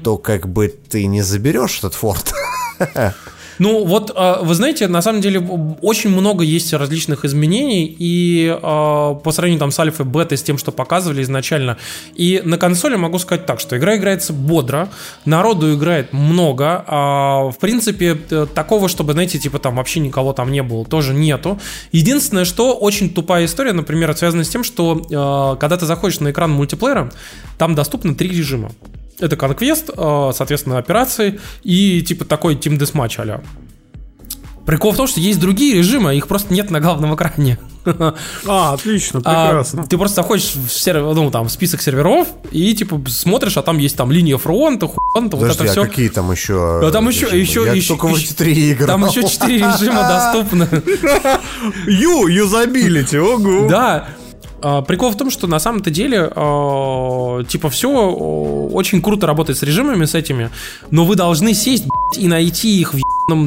то 0.02 0.16
как 0.16 0.48
бы 0.48 0.68
ты 0.68 1.06
не 1.06 1.20
заберешь 1.22 1.78
этот 1.78 1.94
форт. 1.94 2.32
Ну 3.58 3.84
вот, 3.84 4.12
а, 4.14 4.42
вы 4.42 4.54
знаете, 4.54 4.88
на 4.88 5.02
самом 5.02 5.20
деле 5.20 5.40
очень 5.82 6.10
много 6.10 6.44
есть 6.44 6.72
различных 6.72 7.24
изменений, 7.24 7.94
и 7.98 8.56
а, 8.62 9.14
по 9.14 9.32
сравнению 9.32 9.60
там 9.60 9.70
с 9.70 9.78
альфой, 9.78 10.06
бетой, 10.06 10.38
с 10.38 10.42
тем, 10.42 10.58
что 10.58 10.72
показывали 10.72 11.22
изначально, 11.22 11.76
и 12.14 12.40
на 12.44 12.58
консоли 12.58 12.96
могу 12.96 13.18
сказать 13.18 13.46
так, 13.46 13.60
что 13.60 13.76
игра 13.76 13.96
играется 13.96 14.32
бодро, 14.32 14.88
народу 15.24 15.74
играет 15.74 16.12
много, 16.12 16.84
а, 16.86 17.50
в 17.50 17.58
принципе, 17.58 18.14
такого, 18.14 18.88
чтобы, 18.88 19.12
знаете, 19.12 19.38
типа 19.38 19.58
там 19.58 19.76
вообще 19.76 20.00
никого 20.00 20.32
там 20.32 20.52
не 20.52 20.62
было, 20.62 20.84
тоже 20.84 21.14
нету. 21.14 21.60
Единственное, 21.92 22.44
что 22.44 22.74
очень 22.74 23.10
тупая 23.10 23.46
история, 23.46 23.72
например, 23.72 24.16
связана 24.16 24.44
с 24.44 24.48
тем, 24.48 24.64
что 24.64 25.56
когда 25.60 25.76
ты 25.76 25.86
заходишь 25.86 26.20
на 26.20 26.30
экран 26.30 26.50
мультиплеера, 26.50 27.10
там 27.58 27.74
доступно 27.74 28.14
три 28.14 28.28
режима. 28.28 28.70
Это 29.20 29.36
конквест, 29.36 29.90
э, 29.96 30.30
соответственно, 30.34 30.78
операции 30.78 31.40
и 31.62 32.02
типа 32.02 32.24
такой 32.24 32.54
Team 32.54 32.78
Deathmatch 32.78 33.20
а 33.30 33.40
Прикол 34.64 34.92
в 34.92 34.96
том, 34.96 35.06
что 35.06 35.18
есть 35.18 35.40
другие 35.40 35.76
режимы, 35.76 36.10
а 36.10 36.12
их 36.12 36.28
просто 36.28 36.52
нет 36.52 36.70
на 36.70 36.78
главном 36.78 37.14
экране. 37.14 37.58
А, 38.46 38.74
отлично, 38.74 39.22
А, 39.24 39.46
прекрасно. 39.46 39.86
ты 39.86 39.96
просто 39.96 40.16
заходишь 40.16 40.52
в, 40.54 40.68
сервер, 40.70 41.14
ну, 41.14 41.30
там, 41.30 41.48
в 41.48 41.50
список 41.50 41.80
серверов 41.80 42.28
и 42.50 42.74
типа 42.74 43.00
смотришь, 43.08 43.56
а 43.56 43.62
там 43.62 43.78
есть 43.78 43.96
там 43.96 44.12
линия 44.12 44.36
фронта, 44.36 44.88
хуанта, 44.88 45.38
вот 45.38 45.50
это 45.50 45.64
а 45.64 45.66
все. 45.68 45.86
какие 45.86 46.10
там 46.10 46.30
еще? 46.30 46.80
Да, 46.82 46.90
там 46.90 47.08
еще- 47.08 47.26
режимы? 47.26 47.40
еще- 47.40 47.64
Я 47.64 47.72
еще- 47.72 47.88
только 47.96 48.08
еще- 48.08 48.34
три 48.34 48.70
игры. 48.72 48.86
Там 48.88 49.06
еще 49.06 49.26
четыре 49.26 49.56
режима 49.60 50.02
доступны. 50.02 50.68
Ю, 51.86 52.26
юзабилити, 52.26 53.18
ого. 53.18 53.68
Да. 53.70 54.08
А, 54.60 54.82
Прикол 54.82 55.10
в 55.10 55.16
том, 55.16 55.30
что 55.30 55.46
на 55.46 55.58
самом-то 55.58 55.90
деле, 55.90 56.30
а, 56.34 57.44
типа, 57.44 57.70
все 57.70 57.90
очень 57.90 59.00
круто 59.02 59.26
работает 59.26 59.58
с 59.58 59.62
режимами, 59.62 60.04
с 60.04 60.14
этими, 60.14 60.50
но 60.90 61.04
вы 61.04 61.16
должны 61.16 61.54
сесть 61.54 61.84
и 62.16 62.28
найти 62.28 62.80
их 62.80 62.94
в 62.94 62.98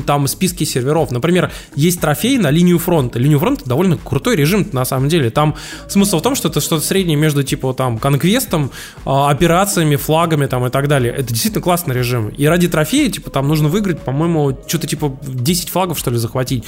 там 0.06 0.28
списке 0.28 0.66
серверов. 0.66 1.12
Например, 1.12 1.52
есть 1.76 2.02
трофей 2.02 2.38
на 2.38 2.50
линию 2.50 2.80
фронта. 2.80 3.20
Линию 3.20 3.40
фронта 3.40 3.66
довольно 3.66 3.98
крутой 3.98 4.36
режим 4.36 4.68
на 4.72 4.86
самом 4.86 5.10
деле. 5.10 5.30
Там 5.30 5.56
смысл 5.88 6.20
в 6.20 6.22
том, 6.22 6.36
что 6.36 6.50
это 6.50 6.62
что-то 6.62 6.86
среднее 6.86 7.18
между 7.18 7.44
типа 7.44 7.74
там 7.74 8.00
конквестом, 8.00 8.72
а, 9.06 9.30
операциями, 9.30 9.96
флагами 9.96 10.46
там 10.46 10.66
и 10.66 10.70
так 10.70 10.88
далее. 10.88 11.14
Это 11.14 11.30
действительно 11.30 11.62
классный 11.62 11.96
режим. 11.96 12.30
И 12.30 12.46
ради 12.46 12.68
трофея, 12.68 13.10
типа, 13.10 13.30
там 13.30 13.48
нужно 13.48 13.70
выиграть, 13.70 14.02
по-моему, 14.02 14.58
что-то 14.68 14.88
типа 14.88 15.18
10 15.24 15.70
флагов, 15.70 16.00
что 16.00 16.12
ли, 16.12 16.18
захватить. 16.18 16.64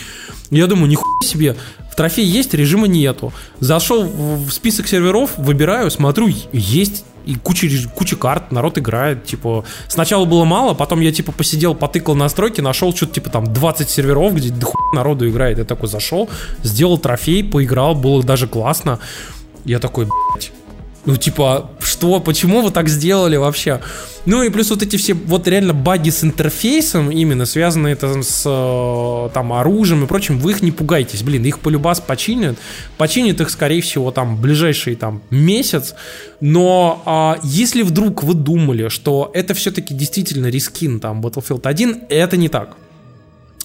Я 0.49 0.67
думаю, 0.67 0.87
нихуя 0.87 1.27
себе. 1.27 1.55
В 1.91 1.95
трофее 1.95 2.27
есть, 2.27 2.53
режима 2.53 2.87
нету. 2.87 3.31
Зашел 3.59 4.03
в 4.03 4.43
в 4.43 4.51
список 4.51 4.87
серверов, 4.87 5.37
выбираю, 5.37 5.89
смотрю, 5.91 6.29
есть 6.51 7.05
и 7.25 7.35
куча, 7.35 7.67
куча 7.95 8.15
карт, 8.15 8.51
народ 8.51 8.77
играет, 8.77 9.25
типа, 9.25 9.65
сначала 9.87 10.25
было 10.25 10.45
мало, 10.45 10.73
потом 10.73 10.99
я, 11.01 11.11
типа, 11.11 11.31
посидел, 11.31 11.75
потыкал 11.75 12.15
настройки, 12.15 12.61
нашел 12.61 12.93
что-то, 12.93 13.13
типа, 13.13 13.29
там, 13.29 13.53
20 13.53 13.89
серверов, 13.89 14.35
где 14.35 14.49
до 14.49 14.65
хуя 14.65 14.95
народу 14.95 15.29
играет, 15.29 15.57
я 15.57 15.65
такой 15.65 15.89
зашел, 15.89 16.29
сделал 16.63 16.97
трофей, 16.97 17.43
поиграл, 17.43 17.95
было 17.95 18.23
даже 18.23 18.47
классно, 18.47 18.99
я 19.65 19.79
такой, 19.79 20.07
блядь, 20.33 20.51
ну, 21.05 21.17
типа, 21.17 21.69
что, 21.79 22.19
почему 22.21 22.61
вы 22.61 22.71
так 22.71 22.87
сделали 22.87 23.35
вообще? 23.35 23.81
Ну 24.25 24.41
и 24.41 24.49
плюс 24.49 24.69
вот 24.69 24.81
эти 24.83 24.95
все, 24.95 25.13
вот 25.13 25.47
реально 25.49 25.73
баги 25.73 26.09
с 26.09 26.23
интерфейсом 26.23 27.11
именно, 27.11 27.45
связанные 27.45 27.95
там 27.97 28.23
с 28.23 28.43
э, 28.45 29.29
там 29.33 29.51
оружием 29.51 30.03
и 30.03 30.07
прочим, 30.07 30.39
вы 30.39 30.51
их 30.51 30.61
не 30.61 30.71
пугайтесь, 30.71 31.21
блин, 31.21 31.43
их 31.43 31.59
полюбас 31.59 31.99
починят, 31.99 32.57
починят 32.97 33.41
их, 33.41 33.49
скорее 33.49 33.81
всего, 33.81 34.11
там, 34.11 34.37
ближайший 34.37 34.95
там 34.95 35.21
месяц, 35.29 35.93
но 36.39 37.03
а, 37.05 37.37
если 37.43 37.81
вдруг 37.81 38.23
вы 38.23 38.33
думали, 38.33 38.87
что 38.87 39.29
это 39.33 39.53
все-таки 39.53 39.93
действительно 39.93 40.47
рискин, 40.47 41.01
там, 41.01 41.21
Battlefield 41.21 41.61
1, 41.63 42.03
это 42.07 42.37
не 42.37 42.47
так. 42.47 42.77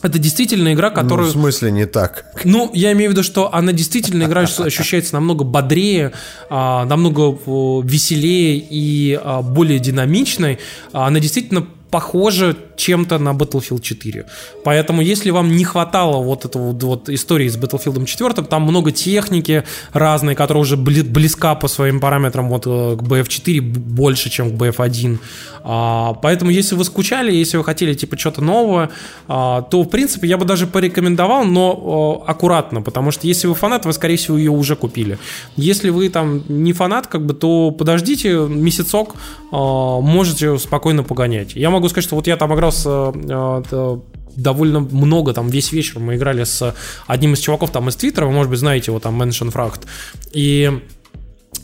Это 0.00 0.18
действительно 0.18 0.72
игра, 0.72 0.90
Ну, 0.90 0.94
которую... 0.94 1.28
в 1.28 1.32
смысле 1.32 1.70
не 1.72 1.86
так? 1.86 2.26
Ну, 2.44 2.70
я 2.72 2.92
имею 2.92 3.10
в 3.10 3.12
виду, 3.14 3.22
что 3.22 3.52
она 3.52 3.72
действительно 3.72 4.24
игра 4.24 4.42
ощущается 4.58 5.14
намного 5.14 5.44
бодрее, 5.44 6.12
а, 6.50 6.84
намного 6.84 7.36
веселее 7.82 8.58
и 8.58 9.18
а, 9.20 9.42
более 9.42 9.78
динамичной. 9.78 10.58
А, 10.92 11.06
Она 11.08 11.18
действительно 11.20 11.66
похожа 11.90 12.56
чем-то 12.76 13.18
на 13.18 13.30
Battlefield 13.30 13.80
4. 13.80 14.24
Поэтому, 14.64 15.02
если 15.02 15.30
вам 15.30 15.56
не 15.56 15.64
хватало 15.64 16.22
вот 16.22 16.44
этого 16.44 16.72
вот, 16.72 17.08
истории 17.08 17.48
с 17.48 17.56
Battlefield 17.56 18.04
4, 18.04 18.34
там 18.46 18.62
много 18.62 18.90
техники 18.92 19.64
разной, 19.92 20.34
которая 20.34 20.62
уже 20.62 20.76
бли- 20.76 21.02
близка 21.08 21.54
по 21.54 21.68
своим 21.68 22.00
параметрам 22.00 22.48
вот 22.48 22.66
э, 22.66 22.96
к 22.96 23.02
BF4 23.02 23.60
б- 23.60 23.78
больше, 23.80 24.30
чем 24.30 24.50
к 24.50 24.60
BF1. 24.62 25.18
А, 25.64 26.14
Поэтому, 26.22 26.50
если 26.50 26.74
вы 26.74 26.84
скучали, 26.84 27.32
если 27.32 27.56
вы 27.56 27.64
хотели 27.64 27.94
типа 27.94 28.18
что-то 28.18 28.42
нового, 28.42 28.90
а, 29.28 29.62
то, 29.62 29.82
в 29.82 29.88
принципе, 29.88 30.26
я 30.28 30.36
бы 30.36 30.44
даже 30.44 30.66
порекомендовал, 30.66 31.44
но 31.44 32.22
э, 32.26 32.30
аккуратно, 32.30 32.82
потому 32.82 33.10
что 33.10 33.26
если 33.26 33.46
вы 33.48 33.54
фанат, 33.54 33.84
вы, 33.86 33.92
скорее 33.92 34.16
всего, 34.16 34.36
ее 34.38 34.50
уже 34.50 34.76
купили. 34.76 35.18
Если 35.56 35.90
вы 35.90 36.08
там 36.08 36.42
не 36.48 36.72
фанат, 36.72 37.06
как 37.06 37.24
бы, 37.26 37.34
то 37.34 37.70
подождите 37.70 38.34
месяцок, 38.48 39.14
э, 39.52 39.56
можете 39.56 40.58
спокойно 40.58 41.02
погонять. 41.02 41.54
Я 41.54 41.70
могу 41.70 41.77
сказать, 41.86 42.04
что 42.04 42.16
вот 42.16 42.26
я 42.26 42.36
там 42.36 42.52
играл 42.54 42.72
с 42.72 42.84
э, 42.86 43.62
э, 43.70 43.98
довольно 44.36 44.80
много, 44.80 45.32
там 45.32 45.48
весь 45.48 45.72
вечер 45.72 46.00
мы 46.00 46.16
играли 46.16 46.44
с 46.44 46.74
одним 47.06 47.34
из 47.34 47.40
чуваков 47.40 47.70
там 47.70 47.88
из 47.88 47.96
Твиттера, 47.96 48.26
вы, 48.26 48.32
может 48.32 48.50
быть, 48.50 48.58
знаете 48.58 48.90
его 48.90 48.98
там, 48.98 49.20
Mention 49.20 49.52
Fract, 49.52 49.86
и 50.32 50.80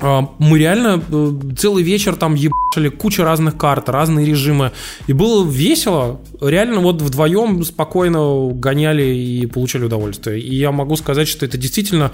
а, 0.01 0.28
мы 0.39 0.59
реально 0.59 1.03
э, 1.09 1.32
целый 1.57 1.82
вечер 1.82 2.16
там 2.16 2.35
ебашили 2.35 2.89
куча 2.89 3.24
разных 3.24 3.57
карт, 3.57 3.89
разные 3.89 4.27
режимы. 4.27 4.73
И 5.07 5.12
было 5.12 5.49
весело. 5.49 6.20
Реально 6.41 6.81
вот 6.81 7.01
вдвоем 7.01 7.62
спокойно 7.65 8.51
гоняли 8.53 9.03
и 9.03 9.47
получали 9.47 9.85
удовольствие. 9.85 10.41
И 10.41 10.57
я 10.57 10.73
могу 10.73 10.97
сказать, 10.97 11.28
что 11.28 11.47
это 11.47 11.57
действительно 11.59 12.11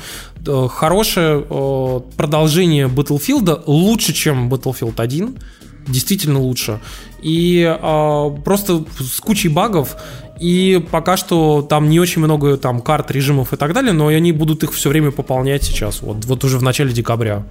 э, 0.47 0.69
хорошее 0.71 1.45
э, 1.49 2.01
продолжение 2.17 2.87
Battlefield, 2.87 3.63
лучше, 3.67 4.13
чем 4.13 4.53
Battlefield 4.53 4.95
1. 4.97 5.37
Действительно 5.91 6.41
лучше. 6.41 6.81
И 7.23 7.63
э, 7.63 8.31
просто 8.45 8.85
с 8.99 9.21
кучей 9.21 9.49
багов. 9.49 9.97
И 10.41 10.83
пока 10.91 11.19
что 11.19 11.61
там 11.61 11.91
не 11.91 12.01
очень 12.01 12.23
много 12.23 12.57
там 12.57 12.81
карт, 12.81 13.11
режимов 13.11 13.53
и 13.53 13.57
так 13.57 13.75
далее, 13.75 13.93
но 13.93 14.07
они 14.07 14.33
будут 14.33 14.63
их 14.65 14.73
все 14.73 14.89
время 14.89 15.11
пополнять 15.11 15.65
сейчас, 15.65 16.01
вот, 16.01 16.25
вот 16.25 16.45
уже 16.45 16.59
в 16.59 16.63
начале 16.63 16.93
декабря. 16.93 17.45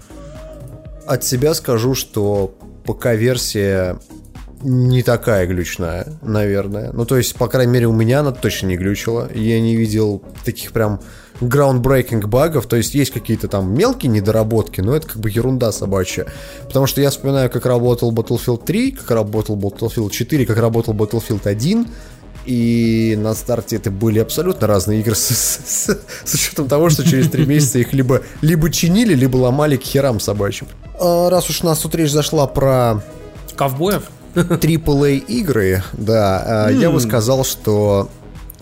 От 1.05 1.23
себя 1.23 1.53
скажу, 1.53 1.93
что 1.93 2.55
ПК-версия 2.85 3.99
не 4.63 5.03
такая 5.03 5.45
глючная, 5.45 6.07
наверное. 6.21 6.91
Ну, 6.91 7.05
то 7.05 7.17
есть, 7.17 7.35
по 7.35 7.47
крайней 7.47 7.73
мере, 7.73 7.87
у 7.87 7.93
меня 7.93 8.21
она 8.21 8.31
точно 8.31 8.67
не 8.67 8.77
глючила. 8.77 9.29
Я 9.33 9.61
не 9.61 9.75
видел 9.75 10.23
таких 10.43 10.71
прям 10.71 10.99
groundbreaking 11.41 12.25
багов, 12.27 12.65
то 12.65 12.75
есть 12.75 12.93
есть 12.95 13.11
какие-то 13.11 13.47
там 13.47 13.73
мелкие 13.73 14.11
недоработки, 14.11 14.81
но 14.81 14.95
это 14.95 15.07
как 15.07 15.17
бы 15.17 15.29
ерунда 15.29 15.71
собачья. 15.71 16.27
Потому 16.67 16.87
что 16.87 17.01
я 17.01 17.09
вспоминаю, 17.09 17.49
как 17.49 17.65
работал 17.65 18.11
Battlefield 18.11 18.65
3, 18.65 18.91
как 18.91 19.11
работал 19.11 19.55
Battlefield 19.55 20.09
4, 20.09 20.45
как 20.45 20.57
работал 20.57 20.93
Battlefield 20.93 21.47
1, 21.47 21.87
и 22.45 23.17
на 23.19 23.35
старте 23.35 23.75
это 23.75 23.91
были 23.91 24.19
абсолютно 24.19 24.67
разные 24.67 25.01
игры 25.01 25.15
с, 25.15 25.29
с, 25.29 25.97
с 26.25 26.33
учетом 26.33 26.67
того, 26.67 26.89
что 26.89 27.03
через 27.03 27.29
три 27.29 27.45
месяца 27.47 27.79
их 27.79 27.93
либо, 27.93 28.21
либо 28.41 28.71
чинили, 28.71 29.13
либо 29.13 29.37
ломали 29.37 29.77
к 29.77 29.83
херам 29.83 30.19
собачьим. 30.19 30.67
А, 30.99 31.29
раз 31.29 31.49
уж 31.49 31.61
у 31.63 31.67
нас 31.67 31.79
тут 31.79 31.95
речь 31.95 32.11
зашла 32.11 32.47
про 32.47 33.03
Ковбоев? 33.55 34.03
AAA 34.35 35.17
игры, 35.25 35.83
да, 35.93 36.69
mm. 36.69 36.79
я 36.79 36.91
бы 36.91 36.99
сказал, 36.99 37.43
что 37.43 38.09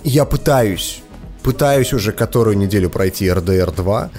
я 0.04 0.26
пытаюсь, 0.26 1.02
пытаюсь 1.48 1.94
уже 1.94 2.12
которую 2.12 2.58
неделю 2.58 2.90
пройти 2.90 3.26
RDR 3.26 3.74
2. 3.74 4.10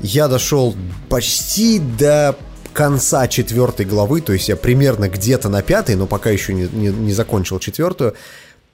Я 0.00 0.28
дошел 0.28 0.74
почти 1.10 1.78
до 1.78 2.34
конца 2.72 3.28
четвертой 3.28 3.84
главы, 3.84 4.22
то 4.22 4.32
есть 4.32 4.48
я 4.48 4.56
примерно 4.56 5.10
где-то 5.10 5.50
на 5.50 5.60
пятой, 5.60 5.94
но 5.94 6.06
пока 6.06 6.30
еще 6.30 6.54
не, 6.54 6.66
не, 6.72 6.88
не 6.88 7.12
закончил 7.12 7.58
четвертую. 7.58 8.14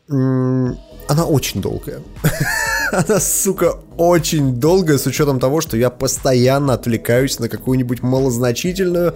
Она 0.09 1.25
очень 1.27 1.61
долгая. 1.61 2.01
Она, 2.93 3.19
сука, 3.19 3.75
очень 3.97 4.55
долгая, 4.61 4.97
с 4.97 5.07
учетом 5.07 5.41
того, 5.41 5.61
что 5.61 5.77
я 5.77 5.91
постоянно 5.91 6.75
отвлекаюсь 6.75 7.41
на 7.41 7.49
какую-нибудь 7.49 8.03
малозначительную 8.03 9.15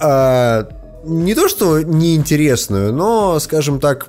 а, 0.00 0.68
не 1.04 1.36
то 1.36 1.48
что 1.48 1.80
неинтересную, 1.82 2.92
но, 2.92 3.38
скажем 3.38 3.78
так, 3.78 4.08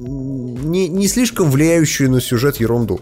не, 0.00 0.88
не 0.88 1.08
слишком 1.08 1.50
влияющую 1.50 2.10
на 2.10 2.20
сюжет 2.20 2.56
ерунду. 2.56 3.00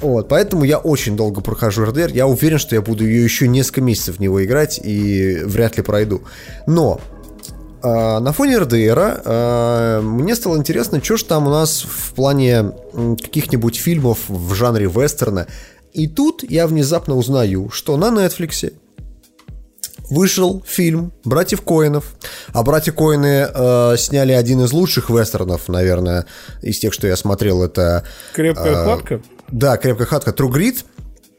Вот, 0.00 0.28
поэтому 0.28 0.64
я 0.64 0.78
очень 0.78 1.16
долго 1.16 1.40
прохожу 1.40 1.84
РДР. 1.84 2.10
Я 2.12 2.26
уверен, 2.26 2.58
что 2.58 2.74
я 2.74 2.82
буду 2.82 3.04
ее 3.04 3.22
еще 3.22 3.46
несколько 3.46 3.80
месяцев 3.80 4.16
в 4.16 4.20
него 4.20 4.44
играть 4.44 4.80
и 4.82 5.42
вряд 5.44 5.76
ли 5.76 5.82
пройду. 5.82 6.22
Но 6.66 7.00
э, 7.82 7.88
на 7.88 8.32
фоне 8.32 8.58
РДР 8.58 9.22
э, 9.24 10.00
мне 10.02 10.34
стало 10.34 10.56
интересно, 10.56 11.02
что 11.02 11.16
ж 11.16 11.22
там 11.22 11.46
у 11.46 11.50
нас 11.50 11.82
в 11.82 12.14
плане 12.14 12.72
каких-нибудь 12.92 13.76
фильмов 13.76 14.18
в 14.28 14.54
жанре 14.54 14.86
вестерна. 14.86 15.46
И 15.92 16.08
тут 16.08 16.42
я 16.42 16.66
внезапно 16.66 17.16
узнаю, 17.16 17.70
что 17.70 17.96
на 17.96 18.06
Netflix 18.06 18.72
вышел 20.10 20.62
фильм 20.66 21.12
«Братьев 21.24 21.62
Коинов». 21.62 22.14
А 22.52 22.62
«Братья 22.62 22.92
Коины» 22.92 23.48
э, 23.52 23.96
сняли 23.98 24.32
один 24.32 24.62
из 24.62 24.72
лучших 24.72 25.10
вестернов, 25.10 25.68
наверное, 25.68 26.26
из 26.62 26.78
тех, 26.78 26.92
что 26.92 27.06
я 27.06 27.16
смотрел. 27.16 27.62
Это... 27.62 28.04
«Крепкая 28.34 28.72
э, 28.72 28.84
хватка»? 28.84 29.22
Да, 29.50 29.76
«Крепкая 29.76 30.06
хватка» 30.06 30.30
True 30.30 30.50
Grit. 30.50 30.84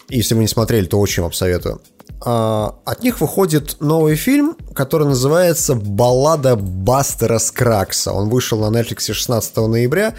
Если 0.10 0.36
вы 0.36 0.42
не 0.42 0.48
смотрели, 0.48 0.86
то 0.86 1.00
очень 1.00 1.24
вам 1.24 1.34
советую. 1.34 1.82
А, 2.26 2.76
от 2.86 3.04
них 3.04 3.20
выходит 3.20 3.78
новый 3.80 4.16
фильм, 4.16 4.56
который 4.74 5.08
называется 5.08 5.76
«Баллада 5.76 6.56
Бастера 6.56 7.40
Скракса». 7.40 8.14
Он 8.14 8.30
вышел 8.30 8.60
на 8.60 8.78
Netflix 8.78 9.12
16 9.12 9.58
ноября. 9.58 10.14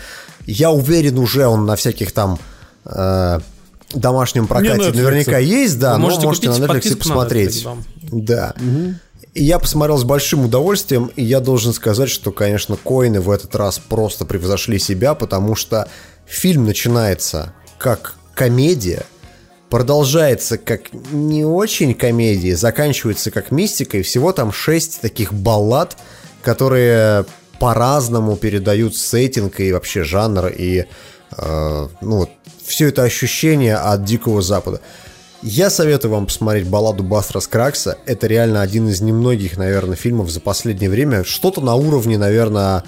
Я 0.47 0.71
уверен, 0.71 1.19
уже 1.19 1.47
он 1.47 1.67
на 1.67 1.77
всяких 1.77 2.13
там... 2.13 2.39
Э, 2.85 3.41
домашнем 3.95 4.47
прокате 4.47 4.91
наверняка 4.93 5.39
есть, 5.39 5.79
да, 5.79 5.97
но 5.97 6.07
можете, 6.07 6.27
можете 6.27 6.51
на 6.51 6.57
Netflix 6.57 6.97
посмотреть. 6.97 7.65
На 7.65 7.71
Netflix, 7.71 7.77
да. 8.23 8.55
Угу. 8.57 8.95
И 9.35 9.43
я 9.43 9.59
посмотрел 9.59 9.97
с 9.99 10.05
большим 10.05 10.45
удовольствием, 10.45 11.11
и 11.17 11.25
я 11.25 11.41
должен 11.41 11.73
сказать, 11.73 12.09
что, 12.09 12.31
конечно, 12.31 12.77
коины 12.77 13.21
в 13.21 13.31
этот 13.31 13.55
раз 13.57 13.79
просто 13.81 14.25
превзошли 14.25 14.79
себя, 14.79 15.15
потому 15.15 15.57
что 15.57 15.89
фильм 16.27 16.65
начинается 16.65 17.53
как 17.79 18.15
комедия, 18.35 19.05
продолжается 19.71 20.57
как 20.57 20.93
не 21.11 21.45
очень 21.45 21.95
комедия, 21.95 22.57
заканчивается 22.57 23.33
как 23.33 23.51
мистика, 23.51 23.99
и 23.99 24.03
всего 24.03 24.33
там 24.33 24.53
шесть 24.53 25.01
таких 25.01 25.33
баллад, 25.33 25.97
которые 26.43 27.25
по-разному 27.59 28.37
передают 28.37 28.97
сеттинг 28.97 29.59
и 29.59 29.73
вообще 29.73 30.05
жанр, 30.05 30.47
и 30.47 30.85
э, 31.37 31.89
ну, 32.01 32.29
все 32.65 32.89
это 32.89 33.03
ощущение 33.03 33.77
от 33.77 34.05
Дикого 34.05 34.43
Запада. 34.43 34.81
Я 35.47 35.69
советую 35.69 36.11
вам 36.11 36.25
посмотреть 36.25 36.67
балладу 36.67 37.03
Бастера 37.03 37.39
Скракса. 37.41 37.99
Это 38.07 38.27
реально 38.27 38.63
один 38.63 38.89
из 38.89 39.03
немногих, 39.03 39.59
наверное, 39.59 39.95
фильмов 39.95 40.31
за 40.31 40.41
последнее 40.41 40.89
время. 40.89 41.23
Что-то 41.23 41.61
на 41.61 41.75
уровне, 41.75 42.17
наверное, 42.17 42.83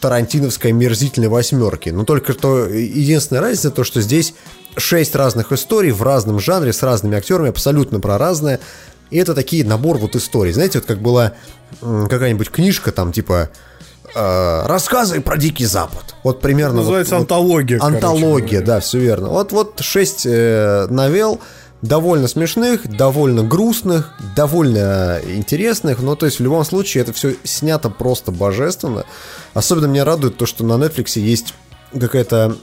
тарантиновской 0.00 0.72
мерзительной 0.72 1.28
восьмерки. 1.28 1.90
Но 1.90 2.04
только 2.04 2.32
что 2.32 2.66
единственная 2.66 3.40
разница 3.40 3.70
то, 3.70 3.84
что 3.84 4.00
здесь 4.00 4.34
шесть 4.76 5.14
разных 5.14 5.52
историй 5.52 5.92
в 5.92 6.02
разном 6.02 6.40
жанре, 6.40 6.72
с 6.72 6.82
разными 6.82 7.16
актерами, 7.16 7.50
абсолютно 7.50 8.00
про 8.00 8.18
разное. 8.18 8.58
И 9.10 9.18
это 9.18 9.32
такие 9.36 9.64
набор 9.64 9.98
вот 9.98 10.16
историй. 10.16 10.52
Знаете, 10.52 10.80
вот 10.80 10.88
как 10.88 10.98
была 10.98 11.34
какая-нибудь 11.80 12.50
книжка 12.50 12.90
там 12.90 13.12
типа 13.12 13.50
э, 14.12 14.66
рассказы 14.66 15.20
про 15.20 15.36
Дикий 15.36 15.66
Запад. 15.66 16.16
Вот 16.24 16.40
примерно. 16.40 16.78
Называется 16.78 17.14
вот, 17.14 17.20
антология. 17.20 17.78
Антология, 17.80 18.58
короче, 18.58 18.66
да, 18.66 18.80
все 18.80 18.98
верно. 18.98 19.28
Вот 19.28 19.52
вот 19.52 19.78
шесть 19.82 20.26
э, 20.26 20.88
новелл 20.90 21.40
довольно 21.86 22.28
смешных, 22.28 22.88
довольно 22.88 23.42
грустных, 23.42 24.12
довольно 24.34 25.20
интересных, 25.24 26.00
но 26.00 26.14
то 26.16 26.26
есть 26.26 26.38
в 26.38 26.42
любом 26.42 26.64
случае 26.64 27.02
это 27.02 27.12
все 27.12 27.36
снято 27.44 27.90
просто 27.90 28.32
божественно. 28.32 29.04
Особенно 29.54 29.86
меня 29.86 30.04
радует 30.04 30.36
то, 30.36 30.46
что 30.46 30.64
на 30.64 30.74
Netflix 30.74 31.18
есть 31.18 31.54
какая-то 31.98 32.56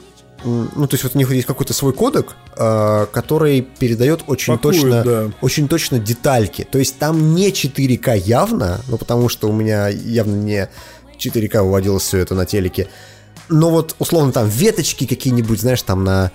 ну, 0.46 0.88
то 0.88 0.96
есть 0.96 1.04
вот 1.06 1.16
у 1.16 1.18
них 1.18 1.32
есть 1.32 1.48
какой-то 1.48 1.74
свой 1.74 1.94
кодек, 1.94 2.36
э, 2.58 3.06
который 3.14 3.62
передает 3.62 4.24
очень 4.28 4.58
Пакует, 4.58 4.82
точно, 4.82 5.04
да. 5.04 5.32
очень 5.42 5.70
точно 5.70 6.00
детальки. 6.00 6.68
То 6.70 6.80
есть 6.80 6.98
там 7.00 7.34
не 7.34 7.50
4К 7.50 8.18
явно, 8.18 8.82
ну, 8.90 8.98
потому 8.98 9.30
что 9.30 9.48
у 9.48 9.54
меня 9.54 9.88
явно 9.88 10.36
не 10.36 10.70
4К 11.18 11.62
выводилось 11.64 12.04
все 12.04 12.18
это 12.18 12.36
на 12.36 12.46
телеке. 12.46 12.90
Но 13.48 13.70
вот, 13.70 13.96
условно, 14.00 14.32
там 14.34 14.48
веточки 14.48 15.06
какие-нибудь, 15.06 15.62
знаешь, 15.62 15.82
там 15.82 16.04
на 16.04 16.32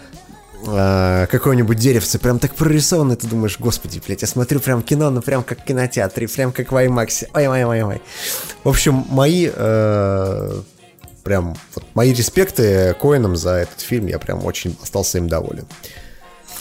э, 0.67 1.27
какое-нибудь 1.31 1.79
деревце 1.79 2.19
прям 2.19 2.39
так 2.39 2.55
прорисовано, 2.55 3.17
ты 3.17 3.27
думаешь, 3.27 3.59
господи, 3.59 4.01
блядь, 4.05 4.23
я 4.23 4.29
смотрю 4.29 4.61
прям 4.61 4.83
кино, 4.83 5.11
ну 5.11 5.23
прям 5.23 5.43
как 5.43 5.61
в 5.61 5.65
кинотеатре, 5.65 6.29
прям 6.29 6.53
как 6.53 6.73
в 6.73 6.77
IMAX. 6.77 7.29
Ой-ой-ой-ой. 7.35 8.03
В 8.65 8.69
общем, 8.69 9.05
мои 9.09 9.51
э, 9.53 10.63
прям 11.25 11.57
вот 11.75 11.85
мои 11.95 12.13
респекты 12.13 12.95
Коинам 13.01 13.37
за 13.37 13.51
этот 13.51 13.81
фильм, 13.81 14.07
я 14.07 14.19
прям 14.19 14.45
очень 14.45 14.77
остался 14.83 15.19
им 15.19 15.29
доволен. 15.29 15.67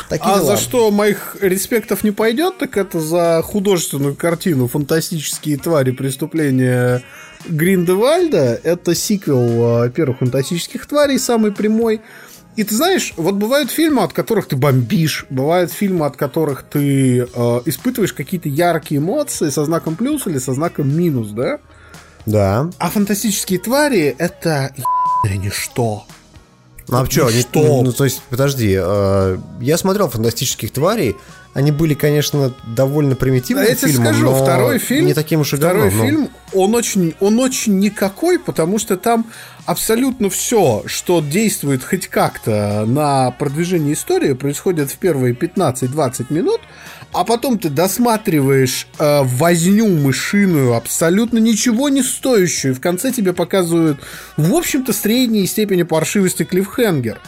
Такие 0.10 0.34
а 0.34 0.40
дела. 0.40 0.56
за 0.56 0.61
что 0.61 0.91
моих 0.91 1.38
респектов 1.41 2.03
не 2.03 2.11
пойдет, 2.11 2.57
так 2.57 2.78
это 2.78 2.99
за 2.99 3.41
художественную 3.44 4.15
картину 4.15 4.68
«Фантастические 4.68 5.57
твари. 5.57 5.91
Преступления 5.91 7.02
Гриндевальда. 7.48 8.60
Это 8.64 8.95
сиквел 8.95 9.86
э, 9.86 9.90
первых 9.90 10.19
фантастических 10.19 10.86
тварей, 10.86 11.19
самый 11.19 11.52
прямой. 11.52 12.02
И 12.57 12.63
ты 12.63 12.75
знаешь, 12.75 13.13
вот 13.17 13.35
бывают 13.35 13.69
фильмы, 13.69 14.01
от 14.01 14.13
которых 14.13 14.47
ты 14.47 14.55
бомбишь, 14.55 15.27
бывают 15.29 15.71
фильмы, 15.71 16.07
от 16.07 16.17
которых 16.17 16.63
ты 16.63 17.19
э, 17.19 17.25
испытываешь 17.65 18.13
какие-то 18.13 18.49
яркие 18.49 18.99
эмоции 18.99 19.51
со 19.51 19.63
знаком 19.63 19.95
плюс 19.95 20.25
или 20.25 20.39
со 20.39 20.53
знаком 20.53 20.89
минус, 20.89 21.29
да? 21.29 21.59
Да. 22.25 22.71
А 22.79 22.89
фантастические 22.89 23.59
твари 23.59 24.15
это 24.17 24.73
ничто. 25.23 26.05
Ну 26.88 26.97
а 26.97 27.05
что, 27.05 27.29
что? 27.29 27.59
Ну, 27.59 27.81
ну, 27.84 27.91
то 27.91 28.05
есть, 28.05 28.23
подожди, 28.29 28.75
э, 28.75 29.38
я 29.61 29.77
смотрел 29.77 30.09
фантастических 30.09 30.71
тварей, 30.71 31.15
они 31.53 31.71
были, 31.71 31.93
конечно, 31.93 32.53
довольно 32.65 33.15
примитивным 33.15 33.65
да, 33.65 33.69
я 33.69 33.75
тебе 33.75 33.93
скажу, 33.93 34.23
но 34.23 34.43
второй 34.43 34.79
фильм, 34.79 35.05
не 35.05 35.13
таким 35.13 35.41
уж 35.41 35.53
и 35.53 35.57
Второй 35.57 35.89
говном, 35.89 36.07
фильм, 36.07 36.29
он 36.53 36.75
очень, 36.75 37.13
он 37.19 37.39
очень 37.39 37.77
никакой, 37.79 38.39
потому 38.39 38.79
что 38.79 38.95
там 38.95 39.27
абсолютно 39.68 40.30
все, 40.30 40.84
что 40.85 41.19
действует 41.22 41.84
хоть 41.84 42.07
как-то 42.07 42.85
на 42.88 43.31
продвижение 43.31 43.94
истории, 43.94 44.31
происходит 44.34 44.89
в 44.89 44.98
первые 44.98 45.34
15-20 45.34 46.27
минут, 46.34 46.61
а 47.11 47.26
потом 47.26 47.60
ты 47.60 47.69
досматриваешь 47.69 48.88
э, 48.98 49.23
возню 49.23 49.89
мышиную, 49.89 50.73
абсолютно 50.73 51.38
ничего 51.39 51.89
не 51.89 52.02
стоящую, 52.02 52.73
и 52.73 52.76
в 52.76 52.80
конце 52.80 53.11
тебе 53.11 53.34
показывают, 53.34 53.99
в 54.38 54.53
общем-то, 54.53 54.94
средней 54.94 55.45
степени 55.45 55.84
паршивости 55.84 56.44
клиффхенгер. 56.44 57.19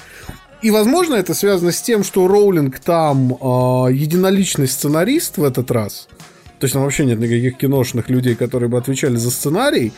И, 0.61 0.71
возможно, 0.71 1.15
это 1.15 1.33
связано 1.33 1.73
с 1.73 1.81
тем, 1.81 2.05
что 2.05 2.27
Роулинг 2.27 2.79
там 2.79 3.33
э, 3.33 3.93
единоличный 3.93 4.67
сценарист 4.69 5.37
в 5.37 5.43
этот 5.43 5.71
раз. 5.71 6.07
То 6.59 6.65
есть 6.65 6.73
там 6.73 6.83
вообще 6.83 7.05
нет 7.05 7.19
никаких 7.19 7.57
киношных 7.57 8.09
людей, 8.09 8.35
которые 8.35 8.69
бы 8.69 8.77
отвечали 8.77 9.15
за 9.15 9.31
сценарий. 9.31 9.93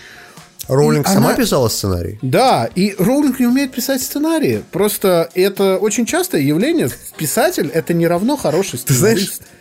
Роулинг 0.67 1.07
и 1.07 1.11
сама 1.11 1.29
она... 1.29 1.37
писала 1.37 1.67
сценарий? 1.69 2.19
Да, 2.21 2.69
и 2.75 2.95
Роулинг 2.97 3.39
не 3.39 3.47
умеет 3.47 3.71
писать 3.71 4.01
сценарии. 4.01 4.63
Просто 4.71 5.29
это 5.33 5.77
очень 5.77 6.05
частое 6.05 6.41
явление. 6.41 6.89
Писатель— 7.17 7.69
это 7.73 7.93
не 7.93 8.07
равно 8.07 8.37
хороший 8.37 8.79
сценарист. 8.79 9.39
Ты 9.39 9.45
знаешь, 9.45 9.51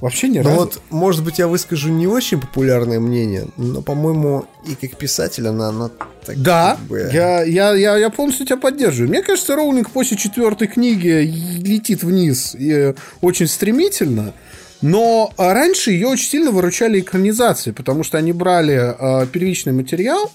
Вообще 0.00 0.28
ни 0.28 0.40
Ну 0.40 0.50
вот, 0.50 0.82
может 0.90 1.24
быть, 1.24 1.38
я 1.38 1.48
выскажу 1.48 1.88
не 1.88 2.06
очень 2.06 2.38
популярное 2.38 3.00
мнение, 3.00 3.46
но, 3.56 3.80
по-моему, 3.80 4.44
и 4.66 4.74
как 4.74 4.98
писатель 4.98 5.48
она, 5.48 5.70
она 5.70 5.90
так 6.24 6.42
Да, 6.42 6.76
как 6.78 6.86
бы- 6.86 7.10
я, 7.10 7.42
я, 7.42 7.72
я, 7.72 7.96
я 7.96 8.10
полностью 8.10 8.44
тебя 8.44 8.58
поддерживаю. 8.58 9.08
Мне 9.08 9.22
кажется, 9.22 9.56
Роулинг 9.56 9.90
после 9.90 10.18
четвертой 10.18 10.68
книги 10.68 11.32
летит 11.62 12.02
вниз 12.02 12.54
и 12.58 12.94
очень 13.22 13.46
стремительно. 13.46 14.34
Но 14.82 15.32
а, 15.36 15.54
раньше 15.54 15.90
ее 15.90 16.08
очень 16.08 16.28
сильно 16.28 16.50
выручали 16.50 17.00
экранизации, 17.00 17.70
потому 17.70 18.04
что 18.04 18.18
они 18.18 18.32
брали 18.32 18.74
а, 18.74 19.26
первичный 19.26 19.72
материал 19.72 20.30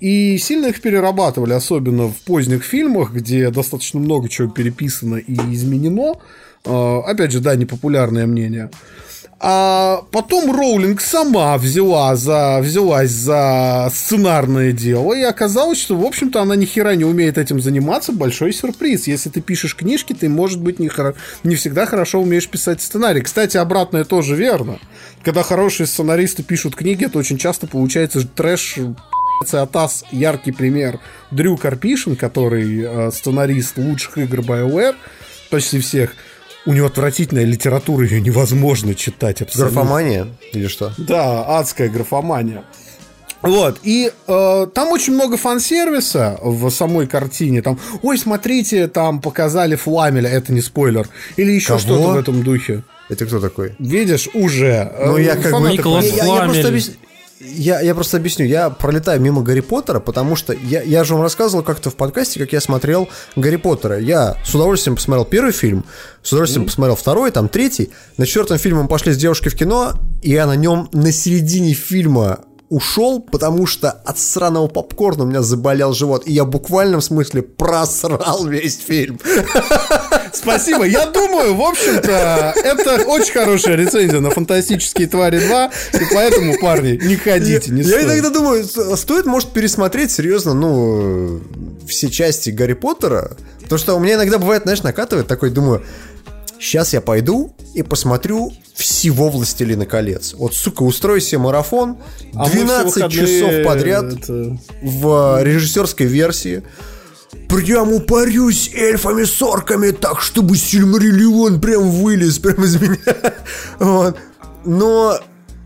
и 0.00 0.38
сильно 0.38 0.66
их 0.66 0.80
перерабатывали, 0.80 1.52
особенно 1.52 2.08
в 2.08 2.16
поздних 2.20 2.64
фильмах, 2.64 3.12
где 3.12 3.50
достаточно 3.50 4.00
много 4.00 4.28
чего 4.28 4.48
переписано 4.48 5.16
и 5.16 5.34
изменено. 5.54 6.14
А, 6.64 7.02
опять 7.06 7.32
же, 7.32 7.40
да, 7.40 7.54
непопулярное 7.56 8.26
мнение. 8.26 8.70
А 9.42 10.02
потом 10.10 10.54
Роулинг 10.54 11.00
сама 11.00 11.56
взяла 11.56 12.14
за, 12.14 12.58
взялась 12.60 13.10
за 13.10 13.90
сценарное 13.90 14.72
дело, 14.72 15.14
и 15.14 15.22
оказалось, 15.22 15.80
что, 15.80 15.96
в 15.96 16.04
общем-то, 16.04 16.42
она 16.42 16.56
ни 16.56 16.66
хера 16.66 16.94
не 16.94 17.06
умеет 17.06 17.38
этим 17.38 17.58
заниматься. 17.58 18.12
Большой 18.12 18.52
сюрприз. 18.52 19.06
Если 19.06 19.30
ты 19.30 19.40
пишешь 19.40 19.74
книжки, 19.74 20.12
ты, 20.12 20.28
может 20.28 20.60
быть, 20.60 20.78
не, 20.78 20.88
хоро- 20.88 21.14
не 21.42 21.56
всегда 21.56 21.86
хорошо 21.86 22.20
умеешь 22.20 22.50
писать 22.50 22.82
сценарий. 22.82 23.22
Кстати, 23.22 23.56
обратное 23.56 24.04
тоже 24.04 24.36
верно. 24.36 24.78
Когда 25.24 25.42
хорошие 25.42 25.86
сценаристы 25.86 26.42
пишут 26.42 26.76
книги, 26.76 27.06
это 27.06 27.18
очень 27.18 27.38
часто 27.38 27.66
получается 27.66 28.26
трэш 28.28 28.76
Атас 29.50 30.04
яркий 30.10 30.52
пример. 30.52 31.00
Дрю 31.30 31.56
Карпишин, 31.56 32.14
который 32.14 32.82
э, 32.82 33.10
сценарист 33.10 33.78
лучших 33.78 34.18
игр 34.18 34.40
BioWare, 34.40 34.96
почти 35.48 35.80
всех, 35.80 36.14
у 36.66 36.72
него 36.72 36.86
отвратительная 36.86 37.44
литература, 37.44 38.04
ее 38.04 38.20
невозможно 38.20 38.94
читать 38.94 39.42
абсолютно. 39.42 39.74
Графомания 39.74 40.26
или 40.52 40.66
что? 40.68 40.92
Да, 40.98 41.58
адская 41.58 41.88
графомания. 41.88 42.64
Вот, 43.42 43.78
и 43.82 44.12
э, 44.26 44.66
там 44.74 44.88
очень 44.92 45.14
много 45.14 45.38
фан-сервиса 45.38 46.38
в 46.42 46.68
самой 46.68 47.06
картине. 47.06 47.62
Там, 47.62 47.78
ой, 48.02 48.18
смотрите, 48.18 48.86
там 48.86 49.22
показали 49.22 49.76
Фламеля, 49.76 50.28
это 50.28 50.52
не 50.52 50.60
спойлер. 50.60 51.08
Или 51.36 51.52
еще 51.52 51.68
Кого? 51.68 51.78
что-то 51.78 52.08
в 52.10 52.16
этом 52.18 52.42
духе. 52.42 52.82
Это 53.08 53.24
кто 53.24 53.40
такой? 53.40 53.74
Видишь, 53.78 54.28
уже. 54.34 54.92
Ну, 55.06 55.16
Э, 55.16 55.22
я 55.24 55.36
как 55.36 55.58
бы... 55.58 55.70
Николас 55.72 56.04
Я- 56.04 56.10
я, 56.10 56.16
я 56.16 56.40
просто 56.42 56.62
Фламель. 56.62 56.66
объяс- 56.68 56.90
Я, 57.42 57.80
я 57.80 57.94
просто 57.94 58.18
объясню, 58.18 58.44
я 58.44 58.68
пролетаю 58.68 59.18
мимо 59.18 59.40
Гарри 59.40 59.60
Поттера, 59.60 59.98
потому 59.98 60.36
что 60.36 60.52
я, 60.52 60.82
я 60.82 61.04
же 61.04 61.14
вам 61.14 61.22
рассказывал 61.22 61.64
как-то 61.64 61.88
в 61.88 61.96
подкасте, 61.96 62.38
как 62.38 62.52
я 62.52 62.60
смотрел 62.60 63.08
Гарри 63.34 63.56
Поттера. 63.56 63.98
Я 63.98 64.36
с 64.44 64.54
удовольствием 64.54 64.96
посмотрел 64.96 65.24
первый 65.24 65.52
фильм, 65.52 65.86
с 66.22 66.30
удовольствием 66.32 66.66
посмотрел 66.66 66.96
второй, 66.96 67.30
там 67.30 67.48
третий. 67.48 67.92
На 68.18 68.26
четвертом 68.26 68.58
фильме 68.58 68.82
мы 68.82 68.88
пошли 68.88 69.14
с 69.14 69.16
девушкой 69.16 69.48
в 69.48 69.56
кино, 69.56 69.94
и 70.20 70.32
я 70.32 70.46
на 70.46 70.54
нем 70.54 70.90
на 70.92 71.12
середине 71.12 71.72
фильма 71.72 72.40
ушел, 72.68 73.20
потому 73.20 73.64
что 73.64 73.90
от 73.90 74.18
сраного 74.18 74.66
попкорна 74.66 75.24
у 75.24 75.26
меня 75.26 75.40
заболел 75.40 75.94
живот, 75.94 76.24
и 76.26 76.34
я 76.34 76.44
в 76.44 76.50
буквальном 76.50 77.00
смысле 77.00 77.40
просрал 77.40 78.44
весь 78.46 78.78
фильм. 78.78 79.18
Спасибо. 80.32 80.84
Я 80.84 81.06
думаю, 81.06 81.54
в 81.54 81.62
общем-то, 81.62 82.54
это 82.56 83.04
очень 83.06 83.32
хорошая 83.32 83.76
рецензия 83.76 84.20
на 84.20 84.30
«Фантастические 84.30 85.08
твари 85.08 85.38
2», 85.38 85.70
и 86.00 86.14
поэтому, 86.14 86.58
парни, 86.60 86.98
не 87.02 87.16
ходите, 87.16 87.70
не 87.70 87.82
я 87.82 87.88
стоит. 87.88 88.04
иногда 88.04 88.30
думаю, 88.30 88.64
стоит, 88.64 89.26
может, 89.26 89.52
пересмотреть 89.52 90.10
серьезно, 90.10 90.54
ну, 90.54 91.40
все 91.86 92.10
части 92.10 92.50
Гарри 92.50 92.74
Поттера. 92.74 93.36
Потому 93.62 93.78
что 93.78 93.94
у 93.94 94.00
меня 94.00 94.14
иногда 94.14 94.38
бывает, 94.38 94.62
знаешь, 94.64 94.82
накатывает 94.82 95.26
такой, 95.26 95.50
думаю, 95.50 95.84
сейчас 96.58 96.92
я 96.92 97.00
пойду 97.00 97.54
и 97.74 97.82
посмотрю 97.82 98.52
всего 98.74 99.28
«Властелина 99.28 99.86
колец». 99.86 100.34
Вот, 100.34 100.54
сука, 100.54 100.82
устрою 100.82 101.20
себе 101.20 101.38
марафон, 101.38 101.98
А 102.34 102.44
мы 102.44 102.50
все 102.50 102.64
12 102.64 102.94
выходные, 102.94 103.26
часов 103.26 103.64
подряд 103.64 104.04
это, 104.04 104.58
в 104.82 105.42
режиссерской 105.42 106.06
версии. 106.06 106.62
Прям 107.48 107.92
упарюсь 107.92 108.70
эльфами 108.74 109.24
с 109.24 109.40
орками 109.42 109.90
так, 109.90 110.20
чтобы 110.20 110.56
Сильмариллион 110.56 111.60
прям 111.60 111.90
вылез 111.90 112.38
прям 112.38 112.64
из 112.64 112.80
меня. 112.80 112.98
Вот. 113.78 114.16
Но 114.64 115.18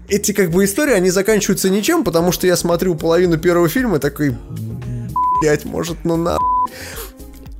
эти 0.09 0.33
как 0.33 0.51
бы 0.51 0.65
истории, 0.65 0.93
они 0.93 1.11
заканчиваются 1.11 1.71
ничем, 1.71 2.05
потому 2.05 2.33
что 2.33 2.47
я 2.47 2.57
смотрю 2.57 2.95
половину 2.95 3.39
первого 3.39 3.69
фильма 3.69 3.99
такой, 3.99 4.37
блять, 5.41 5.65
может, 5.65 6.05
ну 6.05 6.17
на 6.17 6.39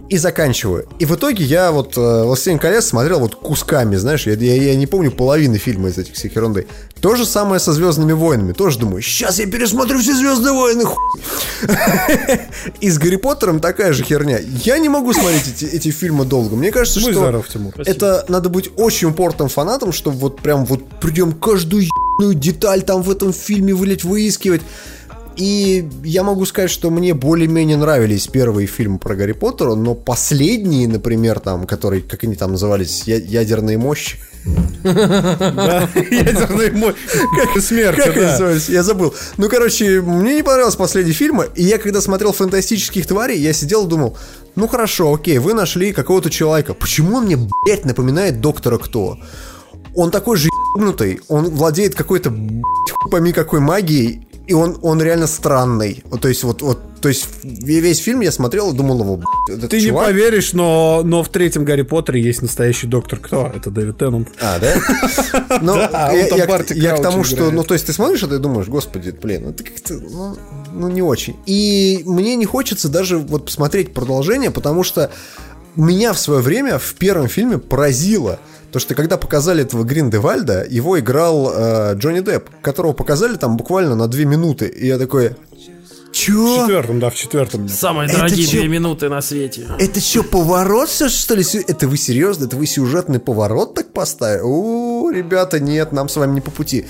и 0.09 0.19
заканчиваю. 0.19 0.87
И 0.99 1.07
в 1.07 1.15
итоге 1.15 1.45
я 1.45 1.73
вот 1.73 1.97
э, 1.97 2.25
«Властелин 2.25 2.59
колец» 2.59 2.87
смотрел 2.87 3.21
вот 3.21 3.35
кусками, 3.37 3.97
знаешь, 3.97 4.27
я, 4.27 4.35
я, 4.35 4.55
я 4.55 4.77
не 4.77 4.87
помню 4.87 5.11
половины 5.11 5.59
фильма 5.59 5.89
из 5.89 5.99
этих 5.99 6.15
всех 6.15 6.37
ерунды. 6.37 6.67
То 7.01 7.17
же 7.17 7.25
самое 7.25 7.61
со 7.61 7.73
«Звездными 7.73 8.13
войнами». 8.13 8.53
Тоже 8.53 8.79
думаю, 8.79 9.03
сейчас 9.03 9.39
я 9.39 9.47
пересмотрю 9.47 9.99
все 9.99 10.15
«Звездные 10.15 10.53
войны». 10.53 10.85
И 12.81 12.91
с 12.91 12.99
«Гарри 12.99 13.17
Поттером» 13.17 13.61
такая 13.61 13.93
же 13.93 14.05
херня. 14.05 14.39
Я 14.65 14.79
не 14.79 14.89
могу 14.89 15.13
смотреть 15.13 15.49
эти, 15.49 15.65
эти 15.65 15.91
фильмы 15.91 16.25
долго. 16.25 16.55
Мне 16.57 16.71
кажется, 16.71 17.01
Будь 17.01 17.13
что 17.13 17.21
здоров, 17.21 17.49
Тимур. 17.49 17.73
это 17.79 18.25
надо 18.29 18.49
быть 18.49 18.71
очень 18.77 19.09
упортым 19.09 19.49
фанатом, 19.49 19.93
чтобы 19.93 20.19
вот 20.19 20.41
прям 20.41 20.65
вот 20.67 20.83
придем 21.01 21.33
каждую 21.33 21.85
ебаную 21.85 22.35
деталь 22.35 22.83
там 22.83 23.03
в 23.03 23.11
этом 23.11 23.33
фильме 23.33 23.75
вылить, 23.75 24.05
выискивать. 24.05 24.63
И 25.37 25.89
я 26.05 26.23
могу 26.23 26.47
сказать, 26.47 26.71
что 26.71 26.91
мне 26.91 27.13
более-менее 27.13 27.77
нравились 27.77 28.29
первые 28.29 28.67
фильмы 28.69 28.99
про 28.99 29.17
Гарри 29.17 29.33
Поттера, 29.33 29.75
но 29.75 29.95
последние, 29.95 30.87
например, 30.87 31.41
там, 31.41 31.67
которые, 31.67 32.03
как 32.03 32.23
они 32.25 32.37
там 32.37 32.53
назывались, 32.53 33.03
я- 33.07 33.17
ядерные 33.17 33.77
мощи. 33.77 34.19
Ядерный 34.85 36.71
мой. 36.73 36.95
Как 37.37 37.63
смерть, 37.63 37.97
Как? 37.97 38.15
Я 38.69 38.83
забыл. 38.83 39.15
Ну, 39.37 39.49
короче, 39.49 40.01
мне 40.03 40.37
не 40.37 40.43
понравился 40.43 40.79
последний 40.79 41.13
фильм, 41.13 41.43
и 41.43 41.63
я, 41.63 41.79
когда 41.79 42.01
смотрел 42.01 42.33
«Фантастических 42.33 43.07
тварей», 43.07 43.41
я 43.41 43.53
сидел 43.53 43.87
и 43.87 43.89
думал, 43.89 44.17
ну, 44.55 44.69
хорошо, 44.69 45.13
окей, 45.15 45.39
вы 45.39 45.55
нашли 45.55 45.93
какого-то 45.93 46.31
человека. 46.31 46.75
Почему 46.75 47.17
он 47.17 47.25
мне, 47.25 47.39
блядь, 47.65 47.85
напоминает 47.85 48.41
доктора 48.41 48.79
Кто? 48.79 49.19
Он 49.97 50.11
такой 50.11 50.37
же 50.37 50.49
ебнутый, 50.77 51.21
он 51.29 51.47
владеет 51.51 51.95
какой-то, 51.95 52.33
пойми 53.11 53.33
какой 53.33 53.61
магией, 53.61 54.27
и 54.47 54.53
он, 54.53 54.79
он 54.83 55.03
реально 55.03 55.27
странный. 55.27 56.03
Вот, 56.05 56.21
то 56.21 56.29
есть, 56.29 56.45
вот, 56.45 56.61
вот, 56.63 56.81
то 57.01 57.09
есть, 57.09 57.27
весь 57.43 57.99
фильм 57.99 58.21
я 58.21 58.31
смотрел 58.33 58.73
и 58.73 58.77
думал, 58.77 59.01
его, 59.01 59.21
Ты 59.69 59.81
не 59.81 59.89
чувак- 59.89 60.07
поверишь, 60.07 60.53
но, 60.53 61.03
но 61.05 61.23
в 61.23 61.29
третьем 61.29 61.65
Гарри 61.65 61.83
Поттере 61.83 62.23
есть 62.23 62.43
настоящий 62.43 62.87
доктор 62.87 63.19
Кто? 63.21 63.51
Это 63.55 63.71
Дэвид 63.71 63.99
Теннант. 63.99 64.29
А, 64.41 64.59
да? 64.59 64.75
Ну, 65.63 65.77
я, 65.77 66.47
к- 66.97 67.03
тому, 67.03 67.25
что, 67.25 67.51
ну, 67.51 67.63
то 67.65 67.75
есть 67.75 67.87
ты 67.87 67.93
смотришь 67.93 68.23
это 68.23 68.37
и 68.37 68.39
думаешь, 68.39 68.69
господи, 68.69 69.11
блин, 69.11 69.49
это 69.49 69.65
как-то, 69.65 69.95
ну, 69.95 70.37
ну, 70.73 70.89
не 70.89 71.03
очень. 71.03 71.37
И 71.47 72.03
мне 72.05 72.37
не 72.37 72.45
хочется 72.47 72.89
даже 72.89 73.19
вот 73.19 73.47
посмотреть 73.47 73.95
продолжение, 73.95 74.51
потому 74.51 74.83
что 74.83 75.11
меня 75.77 76.13
в 76.13 76.19
свое 76.19 76.41
время 76.41 76.79
в 76.79 76.95
первом 76.95 77.29
фильме 77.29 77.59
поразило 77.59 78.39
то, 78.75 78.81
что 78.81 78.97
когда 78.97 79.17
показали 79.17 79.63
этого 79.63 79.85
Гриндевальда, 79.85 80.67
его 80.69 80.99
играл 80.99 81.53
э, 81.55 81.95
Джонни 81.95 82.19
Депп, 82.19 82.51
которого 82.61 82.93
показали 82.93 83.37
там 83.37 83.57
буквально 83.57 83.95
на 83.95 84.09
две 84.09 84.25
минуты, 84.25 84.67
и 84.67 84.89
я 84.89 84.99
такой, 84.99 85.37
В 86.11 86.13
чё? 86.13 86.63
четвертом, 86.63 86.99
да, 86.99 87.11
в 87.11 87.15
четвертом. 87.15 87.69
Самые 87.69 88.09
Это 88.09 88.17
дорогие 88.19 88.45
чё? 88.45 88.59
две 88.59 88.67
минуты 88.67 89.09
на 89.09 89.23
свете. 89.23 89.69
Это 89.79 90.01
что, 90.01 90.25
поворот 90.25 90.89
все, 90.89 91.09
что 91.09 91.37
ли? 91.37 91.45
Это 91.69 91.87
вы 91.87 91.97
серьезно? 91.97 92.47
Это 92.47 92.57
вы 92.57 92.67
сюжетный 92.67 93.21
поворот 93.21 93.75
так 93.75 93.93
поставили? 93.93 94.43
У, 94.43 95.09
ребята, 95.11 95.61
нет, 95.61 95.93
нам 95.93 96.09
с 96.09 96.17
вами 96.17 96.35
не 96.35 96.41
по 96.41 96.51
пути. 96.51 96.87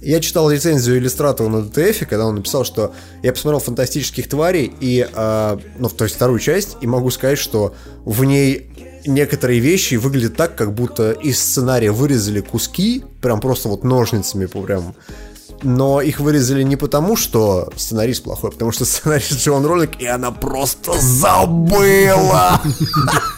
Я 0.00 0.20
читал 0.20 0.50
рецензию 0.50 0.98
иллюстратора 0.98 1.48
на 1.48 1.62
ДТФ, 1.62 2.00
когда 2.00 2.26
он 2.26 2.36
написал, 2.36 2.64
что 2.64 2.92
я 3.22 3.32
посмотрел 3.32 3.58
«Фантастических 3.58 4.28
тварей», 4.28 4.70
и, 4.78 5.08
э, 5.10 5.58
ну, 5.78 5.88
то 5.88 6.04
есть 6.04 6.14
вторую 6.16 6.38
часть, 6.40 6.76
и 6.82 6.86
могу 6.86 7.10
сказать, 7.10 7.38
что 7.38 7.74
в 8.04 8.22
ней 8.22 8.70
некоторые 9.06 9.60
вещи 9.60 9.96
выглядят 9.96 10.36
так, 10.36 10.56
как 10.56 10.74
будто 10.74 11.12
из 11.12 11.38
сценария 11.38 11.92
вырезали 11.92 12.40
куски, 12.40 13.04
прям 13.20 13.40
просто 13.40 13.68
вот 13.68 13.84
ножницами, 13.84 14.46
прям 14.46 14.94
но 15.64 16.02
их 16.02 16.20
вырезали 16.20 16.62
не 16.62 16.76
потому, 16.76 17.16
что 17.16 17.72
сценарист 17.76 18.22
плохой, 18.22 18.50
а 18.50 18.52
потому 18.52 18.70
что 18.70 18.84
сценарист 18.84 19.32
Джон 19.32 19.64
Ролик, 19.64 20.00
и 20.00 20.06
она 20.06 20.30
просто 20.30 20.92
забыла. 21.00 22.60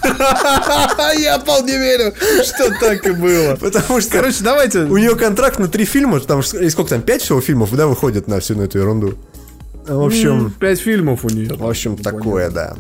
Я 1.18 1.38
вполне 1.38 1.78
верю, 1.78 2.12
что 2.42 2.70
так 2.80 3.06
и 3.06 3.12
было. 3.12 3.56
Потому 3.56 4.00
что 4.00 4.10
Короче, 4.10 4.42
давайте... 4.42 4.80
у 4.80 4.96
нее 4.96 5.14
контракт 5.16 5.58
на 5.58 5.68
три 5.68 5.84
фильма, 5.84 6.20
там, 6.20 6.42
сколько 6.42 6.90
там, 6.90 7.02
пять 7.02 7.22
всего 7.22 7.40
фильмов, 7.40 7.74
да, 7.74 7.86
выходит 7.86 8.26
на 8.26 8.40
всю 8.40 8.60
эту 8.60 8.78
ерунду. 8.78 9.14
В 9.86 10.04
общем, 10.04 10.52
Пять 10.58 10.80
фильмов 10.80 11.24
у 11.24 11.28
нее. 11.28 11.54
в 11.54 11.64
общем, 11.64 11.96
такое, 11.96 12.50
да. 12.50 12.76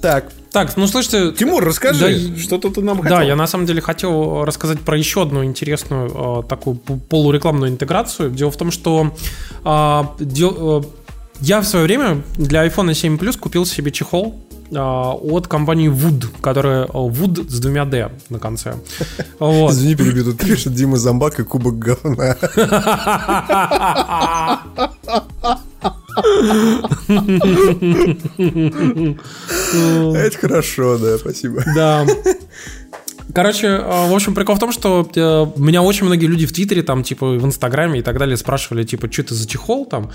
Так, 0.00 0.32
Так, 0.52 0.76
ну 0.76 0.86
слушайте, 0.86 1.32
Тимур, 1.32 1.64
расскажи, 1.64 2.00
Да, 2.00 2.10
и- 2.10 2.36
что-то 2.38 2.70
ты 2.70 2.80
нам 2.80 3.00
хотел. 3.02 3.18
Да, 3.18 3.22
я 3.22 3.36
на 3.36 3.46
самом 3.46 3.66
деле 3.66 3.80
хотел 3.82 4.44
рассказать 4.44 4.80
про 4.80 4.96
еще 4.96 5.22
одну 5.22 5.44
интересную 5.44 6.42
э, 6.44 6.48
такую 6.48 6.76
полурекламную 6.76 7.70
интеграцию. 7.70 8.30
Дело 8.30 8.50
в 8.50 8.56
том, 8.56 8.70
что 8.70 9.12
а, 9.64 10.14
дел- 10.18 10.82
э, 10.82 10.86
я 11.40 11.60
в 11.60 11.64
свое 11.66 11.84
время 11.84 12.22
для 12.36 12.66
iPhone 12.66 12.94
7 12.94 13.16
Plus 13.16 13.38
купил 13.38 13.66
себе 13.66 13.90
чехол 13.92 14.40
а, 14.74 15.12
от 15.12 15.46
компании 15.48 15.90
Wood, 15.90 16.26
которая 16.40 16.84
а, 16.84 17.06
Wood 17.08 17.48
с 17.48 17.60
двумя 17.60 17.84
D 17.84 18.10
на 18.30 18.38
конце. 18.38 18.74
Вот. 19.38 19.72
Извини, 19.72 19.94
перебью, 19.96 20.24
тут 20.24 20.38
пишет 20.38 20.74
Дима 20.74 20.96
Зомбак 20.96 21.38
и 21.40 21.44
Кубок 21.44 21.78
говна. 21.78 22.36
Это 30.16 30.38
хорошо, 30.38 30.98
да, 30.98 31.18
спасибо. 31.18 31.62
Да. 31.74 32.06
Короче, 33.34 33.66
э, 33.66 34.08
в 34.08 34.14
общем, 34.14 34.34
прикол 34.34 34.56
в 34.56 34.58
том, 34.58 34.72
что 34.72 35.08
э, 35.14 35.46
меня 35.60 35.82
очень 35.82 36.06
многие 36.06 36.26
люди 36.26 36.46
в 36.46 36.52
Твиттере, 36.52 36.82
там, 36.82 37.02
типа, 37.02 37.26
в 37.26 37.44
Инстаграме 37.44 38.00
и 38.00 38.02
так 38.02 38.18
далее 38.18 38.36
спрашивали, 38.36 38.84
типа, 38.84 39.12
что 39.12 39.22
это 39.22 39.34
за 39.34 39.46
чехол 39.46 39.84
там. 39.84 40.10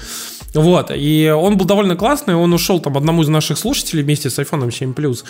Вот. 0.53 0.91
И 0.95 1.31
он 1.35 1.57
был 1.57 1.65
довольно 1.65 1.95
классный, 1.95 2.35
он 2.35 2.53
ушел 2.53 2.79
там 2.79 2.97
одному 2.97 3.21
из 3.21 3.27
наших 3.27 3.57
слушателей 3.57 4.03
вместе 4.03 4.29
с 4.29 4.39
iPhone 4.39 4.71
7 4.71 4.93
Plus. 4.93 5.23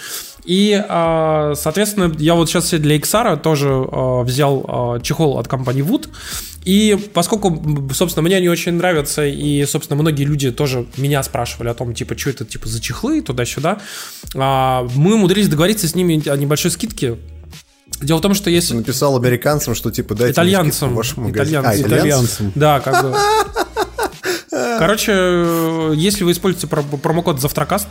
И, 0.46 0.82
э, 0.88 1.54
соответственно, 1.56 2.14
я 2.20 2.36
вот 2.36 2.50
сейчас 2.50 2.72
для 2.72 2.96
XR 2.98 3.38
тоже 3.38 3.70
взял 4.24 5.00
чехол 5.02 5.38
от 5.38 5.48
компании 5.48 5.84
Wood. 5.84 6.10
И 6.66 6.98
поскольку, 7.14 7.62
собственно, 7.94 8.24
мне 8.24 8.38
они 8.38 8.48
очень 8.48 8.74
нравятся, 8.74 9.26
и, 9.26 9.66
собственно, 9.66 10.02
многие 10.02 10.24
люди 10.24 10.52
тоже 10.52 10.86
меня 10.96 11.22
спрашивали 11.24 11.70
о 11.70 11.74
том, 11.74 11.94
типа, 11.94 12.18
что 12.18 12.30
это, 12.30 12.46
типа, 12.46 12.70
за 12.70 12.82
чехлы, 12.82 13.22
туда-сюда, 13.22 13.82
а, 14.36 14.88
мы 14.96 15.16
умудрились 15.16 15.50
договориться 15.50 15.88
с 15.88 15.96
ними 15.96 16.28
о 16.30 16.38
небольшой 16.38 16.72
скидке 16.72 17.18
Дело 18.02 18.18
в 18.18 18.22
том, 18.22 18.34
что 18.34 18.50
если... 18.50 18.74
Написал 18.74 19.16
американцам, 19.18 19.76
что 19.76 19.92
типа 19.92 20.16
дайте 20.16 20.34
итальянцам, 20.34 20.96
вашему 20.96 21.32
итальянцам, 21.32 21.72
а, 21.72 21.78
итальянцам. 21.78 22.52
Да, 22.56 22.80
как 22.80 23.04
бы. 23.04 23.16
Короче, 24.80 25.94
если 25.96 26.24
вы 26.24 26.32
используете 26.32 26.68
промокод 26.68 27.42
Завтракаст, 27.42 27.88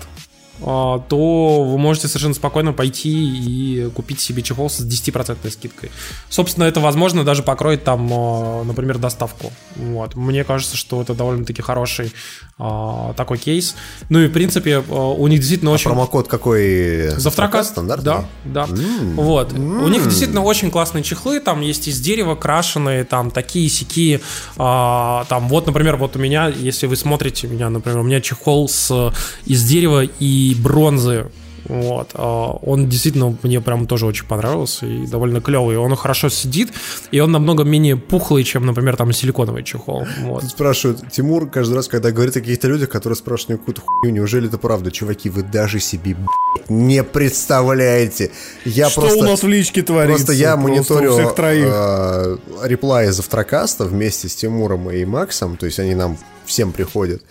то 0.63 1.65
вы 1.65 1.79
можете 1.79 2.09
совершенно 2.09 2.35
спокойно 2.35 2.73
пойти 2.73 3.11
и 3.11 3.91
купить 3.91 4.21
себе 4.21 4.43
чехол 4.43 4.71
с 4.71 4.81
10% 4.81 5.51
скидкой. 5.51 5.91
Собственно, 6.29 6.65
это, 6.65 6.81
возможно, 6.81 7.25
даже 7.25 7.43
покроет 7.43 7.85
там, 7.85 8.09
а, 8.13 8.65
например, 8.65 8.99
доставку. 8.99 9.53
Вот. 9.77 10.15
Мне 10.15 10.45
кажется, 10.45 10.77
что 10.77 11.03
это 11.03 11.15
довольно-таки 11.15 11.63
хороший 11.63 12.13
а, 12.59 13.13
такой 13.15 13.39
кейс. 13.39 13.75
Ну 14.09 14.21
и, 14.21 14.29
в 14.29 14.33
принципе, 14.33 14.79
у 14.79 15.27
них 15.27 15.41
действительно 15.41 15.73
очень... 15.73 15.91
промокод 15.91 16.29
какой? 16.29 17.09
Завтракаст. 17.17 17.71
Стандартный? 17.71 18.05
Да, 18.05 18.25
да. 18.45 18.65
Mm. 18.65 19.15
Вот. 19.15 19.53
Mm. 19.53 19.85
У 19.85 19.89
них 19.89 20.05
действительно 20.05 20.43
очень 20.43 20.71
классные 20.71 21.03
чехлы, 21.03 21.41
там 21.41 21.61
есть 21.61 21.89
из 21.89 22.01
дерева 22.01 22.35
крашеные, 22.35 23.05
там 23.05 23.31
такие 23.31 23.69
сики, 23.69 24.21
там 24.57 25.49
вот, 25.49 25.67
например, 25.67 25.97
вот 25.97 26.17
у 26.17 26.19
меня, 26.19 26.49
если 26.49 26.87
вы 26.87 26.97
смотрите 26.97 27.47
меня, 27.47 27.71
например, 27.71 28.01
у 28.01 28.03
меня 28.03 28.21
чехол 28.21 28.69
с, 28.69 29.13
из 29.47 29.65
дерева 29.65 30.05
и 30.05 30.52
бронзы. 30.55 31.27
Вот. 31.65 32.11
А 32.15 32.51
он 32.63 32.89
действительно 32.89 33.37
мне 33.43 33.61
прям 33.61 33.87
тоже 33.87 34.07
очень 34.07 34.27
понравился 34.27 34.87
и 34.87 35.07
довольно 35.07 35.41
клевый. 35.41 35.77
Он 35.77 35.95
хорошо 35.97 36.29
сидит, 36.29 36.73
и 37.11 37.21
он 37.21 37.33
намного 37.33 37.65
менее 37.65 37.97
пухлый, 37.97 38.45
чем, 38.45 38.67
например, 38.67 38.97
там 38.97 39.13
силиконовый 39.13 39.63
чехол. 39.63 40.07
Вот. 40.21 40.43
Тут 40.43 40.51
спрашивают, 40.51 41.11
Тимур 41.11 41.49
каждый 41.49 41.75
раз, 41.75 41.89
когда 41.89 42.11
говорит 42.11 42.37
о 42.37 42.41
каких-то 42.41 42.69
людях, 42.69 42.89
которые 42.89 43.17
спрашивают 43.17 43.61
какую-то 43.61 43.83
хуйню, 43.83 44.17
неужели 44.17 44.49
это 44.49 44.59
правда? 44.59 44.91
Чуваки, 44.91 45.31
вы 45.31 45.43
даже 45.43 45.81
себе 45.81 46.15
блядь, 46.15 46.71
не 46.71 47.05
представляете. 47.05 48.33
Я 48.65 48.91
Что 48.91 49.03
просто, 49.03 49.19
у 49.19 49.23
нас 49.23 49.43
в 49.43 49.49
личке 49.49 49.83
творится? 49.83 50.27
Просто 50.27 50.33
я 50.33 50.57
мониторю 50.57 51.17
э, 51.17 52.37
реплаи 52.65 53.09
завтракаста 53.09 53.85
вместе 53.85 54.29
с 54.29 54.35
Тимуром 54.35 54.91
и 54.91 55.05
Максом, 55.05 55.57
то 55.57 55.67
есть 55.67 55.79
они 55.79 55.95
нам 55.95 56.19
всем 56.45 56.73
приходят. 56.73 57.23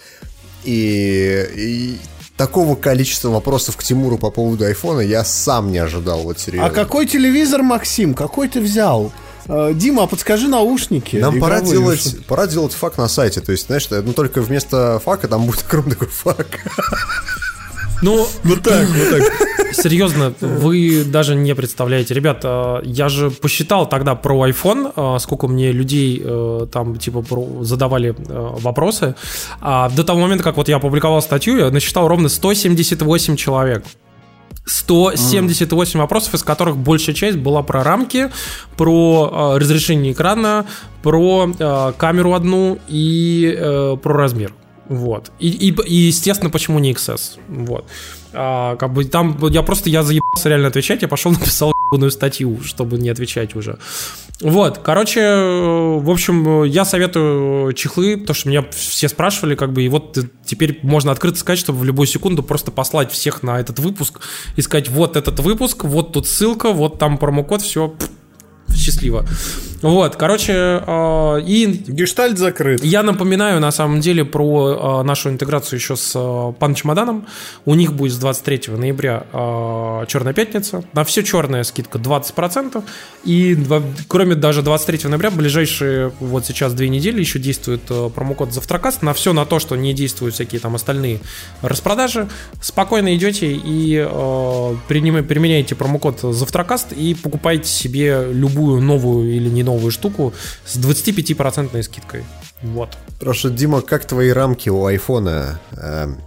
И, 0.63 1.47
и 1.55 1.97
такого 2.37 2.75
количества 2.75 3.29
вопросов 3.29 3.77
к 3.77 3.83
Тимуру 3.83 4.17
по 4.17 4.31
поводу 4.31 4.65
айфона 4.65 5.01
я 5.01 5.23
сам 5.23 5.71
не 5.71 5.77
ожидал, 5.77 6.21
вот 6.23 6.39
серьезно. 6.39 6.67
А 6.67 6.69
какой 6.69 7.05
телевизор, 7.05 7.61
Максим? 7.61 8.13
Какой 8.13 8.47
ты 8.47 8.59
взял? 8.59 9.11
Э, 9.47 9.71
Дима, 9.73 10.03
а 10.03 10.07
подскажи 10.07 10.47
наушники. 10.47 11.17
Нам 11.17 11.39
пора 11.39 11.61
делать, 11.61 12.17
пора 12.27 12.47
делать 12.47 12.73
фак 12.73 12.97
на 12.97 13.07
сайте. 13.07 13.41
То 13.41 13.51
есть, 13.51 13.67
знаешь, 13.67 13.87
ну 13.89 14.13
только 14.13 14.41
вместо 14.41 14.99
фака 15.03 15.27
там 15.27 15.45
будет 15.45 15.65
огромный 15.67 15.91
такой 15.91 16.07
фак. 16.07 16.47
Ну, 18.01 18.27
вот 18.43 18.61
так, 18.61 18.87
вот 18.87 19.09
так. 19.19 19.73
Серьезно, 19.73 20.33
вы 20.41 21.03
даже 21.05 21.35
не 21.35 21.55
представляете. 21.55 22.13
Ребят, 22.13 22.43
я 22.83 23.09
же 23.09 23.31
посчитал 23.31 23.87
тогда 23.87 24.15
про 24.15 24.49
iPhone, 24.49 24.91
а, 24.95 25.19
сколько 25.19 25.47
мне 25.47 25.71
людей 25.71 26.21
э, 26.23 26.67
там, 26.71 26.97
типа, 26.97 27.23
задавали 27.61 28.09
э, 28.09 28.13
вопросы. 28.59 29.15
А 29.61 29.89
до 29.89 30.03
того 30.03 30.19
момента, 30.19 30.43
как 30.43 30.57
вот 30.57 30.67
я 30.67 30.75
опубликовал 30.75 31.21
статью, 31.21 31.57
я 31.57 31.71
насчитал 31.71 32.07
ровно 32.07 32.27
178 32.27 33.35
человек. 33.37 33.85
178 34.65 35.97
mm. 35.97 36.01
вопросов, 36.01 36.33
из 36.35 36.43
которых 36.43 36.77
большая 36.77 37.15
часть 37.15 37.37
была 37.37 37.63
про 37.63 37.83
рамки, 37.83 38.29
про 38.77 39.55
э, 39.55 39.59
разрешение 39.59 40.13
экрана, 40.13 40.65
про 41.03 41.49
э, 41.57 41.93
камеру 41.97 42.33
одну 42.33 42.77
и 42.87 43.55
э, 43.57 43.97
про 44.01 44.13
размер. 44.13 44.53
Вот. 44.91 45.31
И, 45.39 45.47
и, 45.47 45.69
и, 45.71 45.95
естественно, 46.07 46.49
почему 46.49 46.77
не 46.79 46.91
XS. 46.91 47.39
Вот. 47.47 47.85
А, 48.33 48.75
как 48.75 48.93
бы 48.93 49.05
там 49.05 49.37
я 49.47 49.61
просто 49.61 49.89
я 49.89 50.03
заебался 50.03 50.49
реально 50.49 50.67
отвечать, 50.67 51.01
я 51.01 51.07
пошел 51.07 51.31
написал 51.39 51.71
ебаную 51.89 52.11
статью, 52.11 52.59
чтобы 52.61 52.97
не 52.97 53.07
отвечать 53.07 53.55
уже. 53.55 53.79
Вот, 54.41 54.79
короче, 54.79 55.21
в 55.21 56.09
общем, 56.09 56.65
я 56.65 56.83
советую 56.83 57.71
чехлы, 57.71 58.17
то 58.17 58.33
что 58.33 58.49
меня 58.49 58.65
все 58.71 59.07
спрашивали, 59.07 59.55
как 59.55 59.71
бы, 59.71 59.83
и 59.83 59.87
вот 59.87 60.17
теперь 60.43 60.79
можно 60.81 61.13
открыто 61.13 61.39
сказать, 61.39 61.59
чтобы 61.59 61.79
в 61.79 61.83
любую 61.85 62.07
секунду 62.07 62.43
просто 62.43 62.69
послать 62.69 63.13
всех 63.13 63.43
на 63.43 63.61
этот 63.61 63.79
выпуск 63.79 64.19
и 64.57 64.61
сказать, 64.61 64.89
вот 64.89 65.15
этот 65.15 65.39
выпуск, 65.39 65.85
вот 65.85 66.11
тут 66.11 66.27
ссылка, 66.27 66.73
вот 66.73 66.99
там 66.99 67.17
промокод, 67.17 67.61
все, 67.61 67.93
счастливо. 68.75 69.25
Вот, 69.81 70.15
короче, 70.15 70.53
э, 70.53 71.41
и... 71.45 71.65
Гештальт 71.87 72.37
закрыт. 72.37 72.83
Я 72.83 73.01
напоминаю, 73.01 73.59
на 73.59 73.71
самом 73.71 73.99
деле, 73.99 74.23
про 74.23 75.01
э, 75.01 75.03
нашу 75.03 75.29
интеграцию 75.29 75.79
еще 75.79 75.95
с 75.95 76.13
э, 76.15 76.53
Пан 76.59 76.75
Чемоданом. 76.75 77.25
У 77.65 77.73
них 77.73 77.93
будет 77.93 78.13
с 78.13 78.17
23 78.17 78.73
ноября 78.75 79.23
Черная 80.07 80.33
пятница. 80.33 80.83
На 80.93 81.03
все 81.03 81.23
черная 81.23 81.63
скидка 81.63 81.97
20%. 81.97 82.83
И 83.23 83.57
кроме 84.07 84.35
даже 84.35 84.61
23 84.61 85.09
ноября, 85.09 85.31
ближайшие 85.31 86.11
вот 86.19 86.45
сейчас 86.45 86.73
две 86.73 86.89
недели 86.89 87.19
еще 87.19 87.39
действует 87.39 87.81
промокод 88.13 88.53
Завтракаст. 88.53 89.01
На 89.01 89.13
все 89.13 89.33
на 89.33 89.45
то, 89.45 89.59
что 89.59 89.75
не 89.75 89.93
действуют 89.93 90.35
всякие 90.35 90.59
там 90.59 90.75
остальные 90.75 91.19
распродажи. 91.61 92.27
Спокойно 92.61 93.15
идете 93.15 93.51
и 93.51 94.05
применяете 94.87 95.75
промокод 95.75 96.19
Завтракаст 96.21 96.93
и 96.93 97.15
покупаете 97.15 97.67
себе 97.67 98.27
любую 98.31 98.81
новую 98.81 99.33
или 99.33 99.49
не 99.49 99.63
новую 99.63 99.70
штуку 99.91 100.33
с 100.65 100.77
25% 100.77 101.81
скидкой. 101.83 102.25
Вот. 102.61 102.97
Прошу, 103.19 103.49
Дима, 103.49 103.81
как 103.81 104.05
твои 104.05 104.29
рамки 104.29 104.69
у 104.69 104.85
айфона? 104.85 105.59
Эм, 105.77 106.19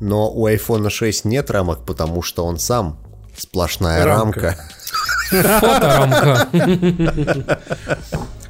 но 0.00 0.30
у 0.30 0.48
iPhone 0.48 0.90
6 0.90 1.24
нет 1.24 1.50
рамок, 1.50 1.84
потому 1.84 2.22
что 2.22 2.44
он 2.44 2.58
сам 2.58 2.98
сплошная 3.36 4.04
рамка. 4.04 4.56
Фоторамка. 5.30 6.48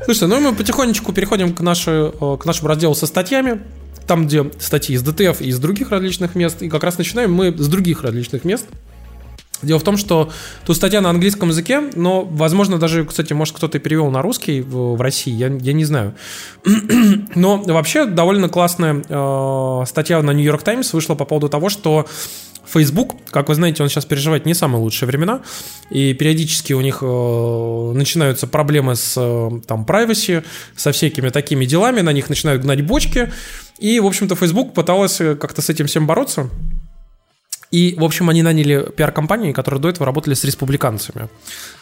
Слушай, 0.05 0.29
ну 0.29 0.41
мы 0.41 0.55
потихонечку 0.55 1.13
переходим 1.13 1.55
к, 1.55 1.61
нашей, 1.61 2.11
э, 2.11 2.37
к 2.39 2.45
нашему 2.45 2.69
разделу 2.69 2.95
со 2.95 3.07
статьями. 3.07 3.63
Там, 4.07 4.27
где 4.27 4.51
статьи 4.59 4.95
из 4.97 5.03
DTF 5.03 5.43
и 5.43 5.49
из 5.49 5.59
других 5.59 5.91
различных 5.91 6.35
мест. 6.35 6.61
И 6.63 6.69
как 6.69 6.85
раз 6.85 6.99
начинаем 6.99 7.33
мы 7.33 7.57
с 7.57 7.69
других 7.69 8.03
различных 8.03 8.45
мест. 8.45 8.67
Дело 9.65 9.79
в 9.79 9.85
том, 9.85 9.97
что 9.97 10.31
тут 10.67 10.77
статья 10.77 11.01
на 11.01 11.11
английском 11.11 11.49
языке, 11.49 11.83
но, 11.95 12.23
возможно, 12.23 12.79
даже, 12.79 13.05
кстати, 13.05 13.33
может, 13.33 13.57
кто-то 13.57 13.79
перевел 13.79 14.11
на 14.11 14.23
русский 14.23 14.61
в, 14.61 14.97
в 14.97 15.01
России, 15.01 15.33
я, 15.33 15.49
я 15.49 15.73
не 15.73 15.85
знаю. 15.85 16.15
но 17.35 17.63
вообще 17.63 18.07
довольно 18.07 18.49
классная 18.49 19.03
э, 19.09 19.83
статья 19.87 20.23
на 20.23 20.33
New 20.33 20.45
York 20.45 20.63
Times 20.63 20.93
вышла 20.93 21.15
по 21.15 21.25
поводу 21.25 21.49
того, 21.49 21.69
что 21.69 22.07
Facebook, 22.67 23.13
как 23.31 23.49
вы 23.49 23.55
знаете, 23.55 23.83
он 23.83 23.89
сейчас 23.89 24.05
переживает 24.05 24.47
не 24.47 24.55
самые 24.55 24.81
лучшие 24.81 25.07
времена, 25.07 25.43
и 25.91 26.15
периодически 26.15 26.73
у 26.73 26.81
них 26.81 26.99
э, 27.03 27.93
начинаются 27.95 28.47
проблемы 28.47 28.97
с 28.97 29.15
э, 29.17 29.51
там 29.67 29.85
privacy, 29.85 30.45
со 30.77 30.93
всякими 30.93 31.29
такими 31.29 31.67
делами, 31.67 32.01
на 32.01 32.13
них 32.13 32.29
начинают 32.29 32.63
гнать 32.63 32.83
бочки, 32.83 33.33
и, 33.79 34.01
в 34.01 34.07
общем-то, 34.07 34.35
Facebook 34.35 34.75
пыталась 34.75 35.21
э, 35.21 35.37
как-то 35.37 35.63
с 35.63 35.69
этим 35.69 35.87
всем 35.87 36.07
бороться, 36.07 36.49
и, 37.75 37.97
в 37.99 38.05
общем, 38.05 38.31
они 38.31 38.43
наняли 38.43 38.89
пиар-компанию, 38.97 39.53
которые 39.53 39.81
до 39.81 39.89
этого 39.89 40.07
работали 40.07 40.35
с 40.35 40.45
республиканцами. 40.45 41.29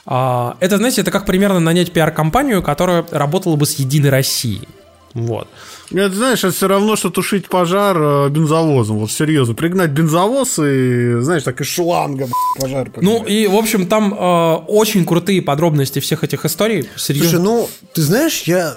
А, 0.07 0.57
это, 0.61 0.79
знаете, 0.79 1.03
это 1.03 1.11
как 1.11 1.27
примерно 1.27 1.61
нанять 1.61 1.93
пиар-компанию, 1.93 2.63
которая 2.63 3.05
работала 3.11 3.57
бы 3.57 3.67
с 3.67 3.75
Единой 3.75 4.09
Россией. 4.09 4.67
Вот. 5.13 5.49
Это, 5.91 6.15
знаешь, 6.15 6.39
это 6.39 6.55
все 6.55 6.69
равно, 6.69 6.97
что 6.97 7.11
тушить 7.11 7.47
пожар 7.51 7.99
э, 8.01 8.29
бензовозом. 8.31 9.01
Вот 9.01 9.11
серьезно. 9.11 9.55
Пригнать 9.55 9.91
бензовоз 9.91 10.59
и, 10.59 11.21
знаешь, 11.21 11.43
так 11.43 11.61
и 11.61 11.65
шлангом 11.65 12.31
пожар. 12.59 12.91
Ну, 12.97 13.23
и, 13.23 13.47
в 13.47 13.55
общем, 13.55 13.87
там 13.87 14.15
э, 14.15 14.55
очень 14.69 15.05
крутые 15.05 15.43
подробности 15.43 15.99
всех 15.99 16.25
этих 16.25 16.47
историй. 16.47 16.89
Серьезно. 16.97 17.29
Слушай, 17.29 17.45
ну, 17.45 17.69
ты 17.93 18.01
знаешь, 18.01 18.45
я, 18.45 18.75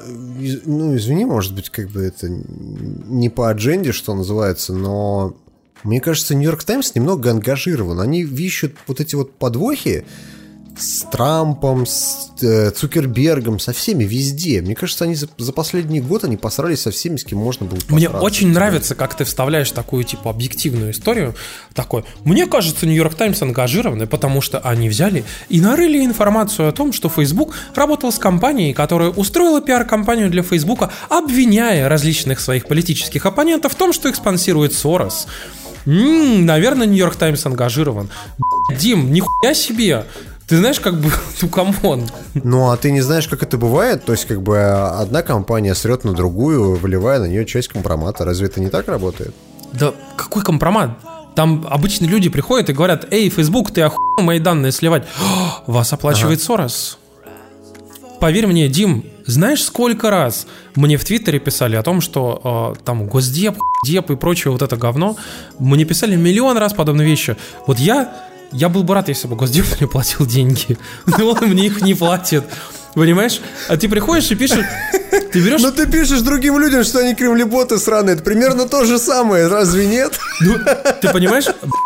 ну, 0.66 0.98
извини, 0.98 1.24
может 1.24 1.56
быть, 1.56 1.70
как 1.70 1.90
бы 1.90 2.02
это 2.02 2.28
не 2.28 3.30
по 3.30 3.50
адженде, 3.50 3.94
что 3.94 4.14
называется, 4.14 4.74
но 4.74 5.34
Мне 5.86 6.02
кажется, 6.02 6.34
Нью-Йорк 6.36 6.64
Таймс 6.64 6.96
немного 6.96 7.30
ангажирован. 7.32 8.02
Они 8.02 8.22
ищут 8.22 8.76
вот 8.88 9.00
эти 9.00 9.16
вот 9.16 9.38
подвохи, 9.38 10.04
с 10.78 11.06
Трампом, 11.10 11.86
с 11.86 12.32
э, 12.42 12.72
Цукербергом, 12.72 13.60
со 13.60 13.72
всеми 13.74 14.04
везде. 14.04 14.62
Мне 14.62 14.76
кажется, 14.76 15.06
они 15.06 15.16
за, 15.16 15.28
за 15.38 15.54
последний 15.54 16.02
год 16.02 16.24
они 16.24 16.38
посрались 16.38 16.82
со 16.82 16.92
всеми, 16.92 17.18
с 17.18 17.24
кем 17.24 17.40
можно 17.40 17.66
было 17.66 17.80
Мне 17.90 18.10
очень 18.10 18.50
нравится, 18.50 18.96
как 18.96 19.16
ты 19.16 19.24
вставляешь 19.24 19.72
такую, 19.72 20.04
типа, 20.04 20.30
объективную 20.30 20.92
историю. 20.92 21.36
Такой, 21.74 22.04
мне 22.24 22.46
кажется, 22.46 22.86
Нью-Йорк 22.86 23.16
Таймс 23.16 23.42
ангажированы, 23.42 24.08
потому 24.08 24.42
что 24.42 24.60
они 24.60 24.90
взяли 24.90 25.24
и 25.50 25.62
нарыли 25.62 26.04
информацию 26.04 26.70
о 26.70 26.72
том, 26.72 26.92
что 26.92 27.10
Facebook 27.10 27.56
работал 27.74 28.12
с 28.12 28.20
компанией, 28.20 28.74
которая 28.74 29.10
устроила 29.10 29.62
пиар-компанию 29.62 30.30
для 30.30 30.44
Facebook, 30.44 30.90
обвиняя 31.10 31.88
различных 31.88 32.40
своих 32.40 32.68
политических 32.68 33.26
оппонентов 33.26 33.74
в 33.74 33.76
том, 33.76 33.94
что 33.94 34.10
их 34.10 34.16
спонсирует 34.16 34.74
Сорос. 34.74 35.28
М-м, 35.86 36.46
наверное, 36.46 36.88
Нью-Йорк 36.88 37.16
Таймс 37.16 37.46
ангажирован. 37.46 38.10
Дим, 38.78 39.12
нихуя 39.12 39.54
себе! 39.54 40.06
Ты 40.48 40.58
знаешь, 40.58 40.80
как 40.80 41.00
бы, 41.00 41.12
ну, 41.42 41.50
come 41.50 41.83
on. 41.83 42.08
Ну, 42.36 42.70
а 42.70 42.78
ты 42.78 42.92
не 42.92 43.02
знаешь, 43.02 43.28
как 43.28 43.42
это 43.44 43.58
бывает? 43.58 44.06
То 44.06 44.12
есть, 44.12 44.26
как 44.26 44.42
бы, 44.42 44.60
одна 44.62 45.22
компания 45.24 45.74
срет 45.74 46.04
на 46.04 46.14
другую, 46.14 46.76
выливая 46.76 47.20
на 47.20 47.26
нее 47.26 47.46
часть 47.46 47.68
компромата. 47.70 48.26
Разве 48.26 48.48
это 48.48 48.62
не 48.62 48.70
так 48.70 48.88
работает? 48.88 49.34
Да 49.74 49.94
какой 50.16 50.44
компромат? 50.44 50.92
Там 51.36 51.66
обычные 51.70 52.10
люди 52.10 52.30
приходят 52.30 52.70
и 52.70 52.74
говорят, 52.74 53.08
эй, 53.12 53.30
Facebook, 53.30 53.72
ты 53.72 53.82
охуел 53.82 54.24
мои 54.24 54.40
данные 54.40 54.72
сливать. 54.72 55.04
Вас 55.68 55.92
оплачивает 55.92 56.40
ага. 56.40 56.46
Сорос. 56.46 56.98
Поверь 58.22 58.48
мне, 58.48 58.70
Дим, 58.70 59.04
знаешь, 59.26 59.64
сколько 59.64 60.10
раз 60.10 60.48
мне 60.76 60.98
в 60.98 61.04
Твиттере 61.04 61.40
писали 61.40 61.76
о 61.76 61.84
том, 61.84 62.02
что 62.02 62.76
э, 62.78 62.84
там 62.84 63.08
Госдеп, 63.08 63.58
Деп 63.86 64.10
и 64.12 64.16
прочее 64.16 64.52
вот 64.52 64.62
это 64.62 64.78
говно. 64.78 65.16
Мне 65.60 65.86
писали 65.86 66.16
миллион 66.16 66.58
раз 66.58 66.74
подобные 66.74 67.08
вещи. 67.08 67.36
Вот 67.68 67.80
я 67.80 68.14
я 68.52 68.70
был 68.70 68.84
бы 68.84 68.94
рад, 68.94 69.10
если 69.10 69.28
бы 69.28 69.36
Госдеп 69.36 69.66
мне 69.80 69.88
платил 69.88 70.26
деньги, 70.26 70.78
но 71.06 71.32
он 71.32 71.50
мне 71.50 71.68
их 71.68 71.82
не 71.82 71.94
платит. 71.94 72.44
Понимаешь? 72.96 73.42
А 73.68 73.78
ты 73.78 73.90
приходишь 73.90 74.32
и 74.32 74.36
пишешь... 74.36 74.66
Ты 75.32 75.42
берешь... 75.42 75.62
Но 75.62 75.72
ты 75.72 75.86
пишешь 75.86 76.22
другим 76.22 76.58
людям, 76.60 76.84
что 76.84 77.00
они 77.00 77.14
кремлеботы 77.14 77.78
сраные. 77.78 78.16
Это 78.16 78.24
примерно 78.24 78.68
то 78.68 78.86
же 78.86 78.98
самое, 78.98 79.48
разве 79.48 79.86
нет? 79.86 80.18
Ну, 80.42 80.56
ты 81.02 81.10
понимаешь? 81.10 81.46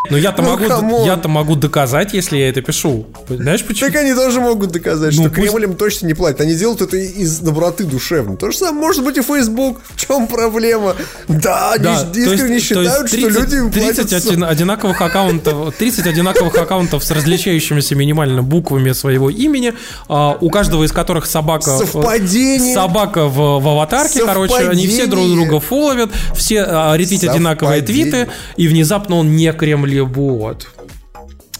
Но 0.09 0.17
я-то 0.17 0.41
ну, 0.41 0.57
могу, 0.57 1.05
я-то 1.05 1.29
могу 1.29 1.55
доказать, 1.55 2.13
если 2.13 2.37
я 2.37 2.49
это 2.49 2.61
пишу. 2.61 3.07
Знаешь 3.27 3.63
почему? 3.63 3.89
Так 3.89 4.01
они 4.01 4.13
тоже 4.13 4.39
могут 4.39 4.71
доказать, 4.71 5.15
ну, 5.15 5.23
что 5.23 5.29
пусть... 5.29 5.41
Кремль 5.41 5.63
им 5.63 5.75
точно 5.75 6.07
не 6.07 6.13
платит. 6.13 6.41
Они 6.41 6.55
делают 6.55 6.81
это 6.81 6.97
из 6.97 7.39
доброты 7.39 7.85
душевной. 7.85 8.37
То 8.37 8.51
же 8.51 8.57
самое 8.57 8.79
может 8.79 9.03
быть 9.03 9.17
и 9.17 9.21
Facebook. 9.21 9.79
В 9.89 9.99
чем 9.99 10.27
проблема? 10.27 10.95
Да, 11.27 11.75
да 11.77 12.01
они 12.01 12.19
искренне 12.19 12.55
есть, 12.55 12.67
считают, 12.67 13.09
30, 13.09 13.19
что 13.19 13.41
люди 13.41 13.55
им 13.55 13.71
30 13.71 14.13
один, 14.13 14.43
одинаковых 14.43 15.01
аккаунтов, 15.01 15.75
30 15.75 16.07
одинаковых 16.07 16.55
аккаунтов 16.55 17.03
с 17.03 17.11
различающимися 17.11 17.95
минимально 17.95 18.43
буквами 18.43 18.91
своего 18.91 19.29
имени, 19.29 19.73
а, 20.07 20.37
у 20.39 20.49
каждого 20.49 20.83
из 20.83 20.91
которых 20.99 21.25
собака... 21.25 21.77
Совпадение. 21.77 22.73
Собака 22.73 23.27
в, 23.27 23.59
в 23.59 23.67
аватарке, 23.67 24.25
короче, 24.25 24.67
они 24.67 24.87
все 24.87 25.07
друг 25.07 25.27
друга 25.27 25.59
фоловят, 25.59 26.11
все 26.35 26.63
а, 26.63 26.95
ретвитят 26.95 27.31
одинаковые 27.31 27.81
твиты, 27.81 28.27
и 28.57 28.67
внезапно 28.67 29.15
он 29.15 29.35
не 29.35 29.51
кремлебот. 29.53 30.67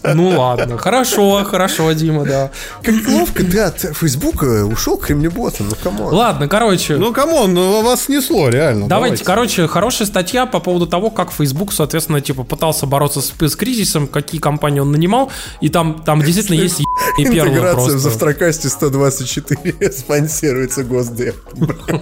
Ну 0.02 0.38
ладно, 0.38 0.78
хорошо, 0.78 1.44
хорошо, 1.44 1.92
Дима, 1.92 2.24
да. 2.24 2.50
Как 2.82 2.94
ловко 3.08 3.44
ты 3.44 3.58
от 3.60 3.78
Фейсбука 3.80 4.64
ушел 4.64 4.96
к 4.96 5.06
кремлеботам, 5.06 5.68
ну 5.68 5.76
come 5.82 6.00
on. 6.00 6.14
Ладно, 6.14 6.48
короче. 6.48 6.96
Ну 6.96 7.12
come 7.12 7.36
on, 7.36 7.54
ну 7.54 7.82
вас 7.82 8.04
снесло, 8.04 8.48
реально. 8.48 8.88
Давайте, 8.88 9.24
давайте, 9.24 9.24
короче, 9.24 9.66
хорошая 9.66 10.06
статья 10.06 10.46
по 10.46 10.60
поводу 10.60 10.86
того, 10.86 11.10
как 11.10 11.32
Facebook, 11.32 11.72
соответственно, 11.72 12.20
типа 12.20 12.44
пытался 12.44 12.86
бороться 12.86 13.20
с, 13.20 13.32
с 13.38 13.56
кризисом, 13.56 14.06
какие 14.06 14.40
компании 14.40 14.80
он 14.80 14.90
нанимал, 14.92 15.30
и 15.60 15.68
там, 15.68 16.02
там 16.04 16.22
действительно 16.22 16.56
есть 16.56 16.80
и 17.18 17.24
первый 17.24 17.50
Интеграция 17.50 17.96
в 17.96 17.98
Завтракасте 17.98 18.68
124 18.68 19.92
спонсируется 19.92 20.84
Госдеп. 20.84 21.36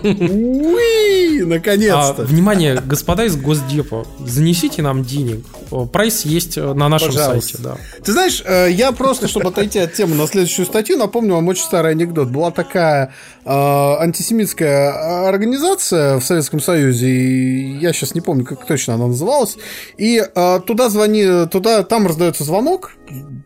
Уи, 0.02 1.42
наконец-то. 1.44 2.22
А, 2.22 2.24
внимание, 2.24 2.80
господа 2.84 3.24
из 3.24 3.36
Госдепа, 3.36 4.06
занесите 4.24 4.82
нам 4.82 5.02
денег. 5.04 5.44
Прайс 5.92 6.24
есть 6.24 6.56
на 6.56 6.88
нашем 6.88 7.12
сайте, 7.12 7.58
да. 7.58 7.76
Ты 8.02 8.12
знаешь, 8.12 8.42
э, 8.44 8.68
я 8.70 8.92
просто, 8.92 9.28
чтобы 9.28 9.48
отойти 9.48 9.78
от 9.78 9.92
темы 9.92 10.14
на 10.14 10.26
следующую 10.26 10.66
статью, 10.66 10.96
напомню 10.96 11.34
вам 11.34 11.48
очень 11.48 11.64
старый 11.64 11.92
анекдот. 11.92 12.28
Была 12.28 12.50
такая 12.50 13.12
э, 13.44 13.50
антисемитская 13.50 15.28
организация 15.28 16.18
в 16.18 16.24
Советском 16.24 16.60
Союзе, 16.60 17.08
и 17.08 17.78
я 17.78 17.92
сейчас 17.92 18.14
не 18.14 18.20
помню, 18.20 18.44
как 18.44 18.66
точно 18.66 18.94
она 18.94 19.08
называлась, 19.08 19.56
и 19.96 20.22
э, 20.22 20.60
туда 20.66 20.88
звони, 20.88 21.46
туда, 21.50 21.82
там 21.82 22.06
раздается 22.06 22.44
звонок, 22.44 22.92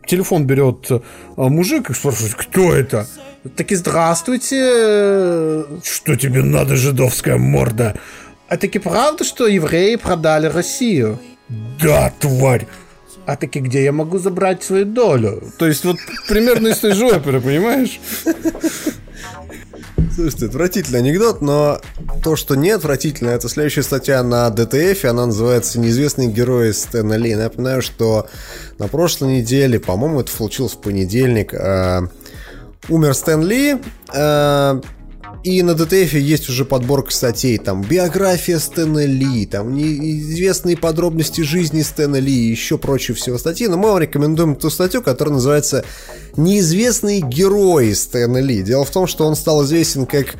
телефон 0.05 0.45
берет 0.45 0.89
мужик 1.37 1.89
и 1.89 1.93
спрашивает, 1.93 2.35
кто 2.35 2.73
это? 2.73 3.07
Таки 3.55 3.75
здравствуйте, 3.75 5.65
что 5.83 6.15
тебе 6.15 6.43
надо, 6.43 6.75
жидовская 6.75 7.37
морда? 7.37 7.95
А 8.47 8.57
таки 8.57 8.79
правда, 8.79 9.23
что 9.23 9.47
евреи 9.47 9.95
продали 9.95 10.47
Россию? 10.47 11.19
Да, 11.49 12.13
тварь 12.19 12.67
а 13.25 13.35
таки 13.35 13.59
где 13.59 13.83
я 13.83 13.91
могу 13.91 14.19
забрать 14.19 14.63
свою 14.63 14.85
долю? 14.85 15.41
То 15.57 15.67
есть 15.67 15.85
вот 15.85 15.97
примерно 16.27 16.69
из 16.69 16.77
той 16.79 16.93
же 16.93 17.05
оперы, 17.05 17.41
понимаешь? 17.41 17.99
Слушайте, 20.13 20.45
отвратительный 20.45 20.99
анекдот, 20.99 21.41
но 21.41 21.81
то, 22.23 22.35
что 22.35 22.55
не 22.55 22.69
отвратительно, 22.69 23.29
это 23.29 23.49
следующая 23.49 23.81
статья 23.81 24.21
на 24.21 24.49
ДТФ, 24.51 25.05
она 25.05 25.25
называется 25.25 25.79
«Неизвестные 25.79 26.27
герои 26.27 26.71
Стэна 26.71 27.15
Ли». 27.15 27.33
Напоминаю, 27.33 27.81
что 27.81 28.27
на 28.77 28.87
прошлой 28.87 29.39
неделе, 29.39 29.79
по-моему, 29.79 30.21
это 30.21 30.31
случилось 30.31 30.73
в 30.73 30.81
понедельник, 30.81 31.53
э, 31.53 32.01
умер 32.89 33.13
Стэн 33.15 33.43
Ли, 33.43 33.77
э, 34.13 34.81
и 35.43 35.61
на 35.61 35.73
ДТФ 35.73 36.13
есть 36.13 36.49
уже 36.49 36.63
подборка 36.63 37.11
статей, 37.11 37.57
там, 37.57 37.81
биография 37.81 38.59
Стэна 38.59 39.05
Ли, 39.05 39.45
там, 39.45 39.75
неизвестные 39.75 40.77
подробности 40.77 41.41
жизни 41.41 41.81
Стэна 41.81 42.15
Ли 42.15 42.33
и 42.33 42.49
еще 42.49 42.77
прочие 42.77 43.15
всего 43.15 43.37
статьи, 43.37 43.67
но 43.67 43.77
мы 43.77 43.89
вам 43.89 43.99
рекомендуем 43.99 44.55
ту 44.55 44.69
статью, 44.69 45.01
которая 45.01 45.35
называется 45.35 45.83
«Неизвестные 46.37 47.19
герои 47.21 47.91
Стэна 47.93 48.37
Ли». 48.37 48.63
Дело 48.63 48.85
в 48.85 48.91
том, 48.91 49.05
что 49.05 49.27
он 49.27 49.35
стал 49.35 49.65
известен 49.65 50.05
как 50.05 50.35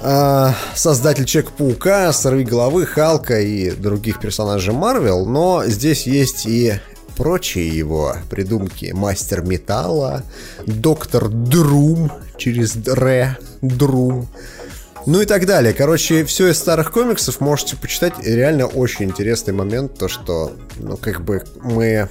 э, 0.00 0.48
создатель 0.76 1.24
Человека-паука, 1.24 2.12
Сорви 2.12 2.44
головы, 2.44 2.86
Халка 2.86 3.40
и 3.40 3.72
других 3.72 4.20
персонажей 4.20 4.72
Марвел, 4.72 5.26
но 5.26 5.64
здесь 5.66 6.06
есть 6.06 6.46
и 6.46 6.74
прочие 7.20 7.68
его 7.68 8.16
придумки. 8.30 8.92
Мастер 8.94 9.42
металла, 9.42 10.22
доктор 10.64 11.28
Друм 11.28 12.10
через 12.38 12.74
Ре, 12.86 13.36
Друм. 13.60 14.26
Ну 15.06 15.20
и 15.20 15.26
так 15.26 15.46
далее. 15.46 15.72
Короче, 15.72 16.24
все 16.24 16.48
из 16.48 16.58
старых 16.58 16.92
комиксов 16.92 17.40
можете 17.40 17.76
почитать. 17.76 18.14
Реально 18.22 18.66
очень 18.66 19.06
интересный 19.06 19.54
момент, 19.54 19.98
то 19.98 20.08
что, 20.08 20.52
ну, 20.78 20.96
как 20.96 21.22
бы 21.22 21.42
мы 21.62 22.08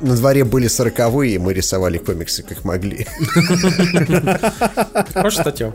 на 0.00 0.14
дворе 0.14 0.44
были 0.44 0.66
сороковые, 0.68 1.36
и 1.36 1.38
мы 1.38 1.54
рисовали 1.54 1.98
комиксы 1.98 2.42
как 2.42 2.64
могли. 2.64 3.06
Хорошая 5.14 5.42
статья. 5.42 5.72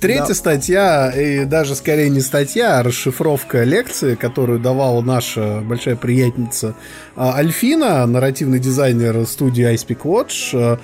Третья 0.00 0.34
статья, 0.34 1.10
и 1.10 1.44
даже 1.44 1.74
скорее 1.74 2.08
не 2.08 2.20
статья, 2.20 2.78
а 2.78 2.82
расшифровка 2.82 3.64
лекции, 3.64 4.14
которую 4.14 4.60
давала 4.60 5.00
наша 5.00 5.60
большая 5.62 5.96
приятница 5.96 6.74
а, 7.16 7.36
Альфина, 7.36 8.06
нарративный 8.06 8.58
дизайнер 8.58 9.26
студии 9.26 9.64
iSpeak 9.72 10.02
Watch, 10.02 10.50
а, 10.54 10.78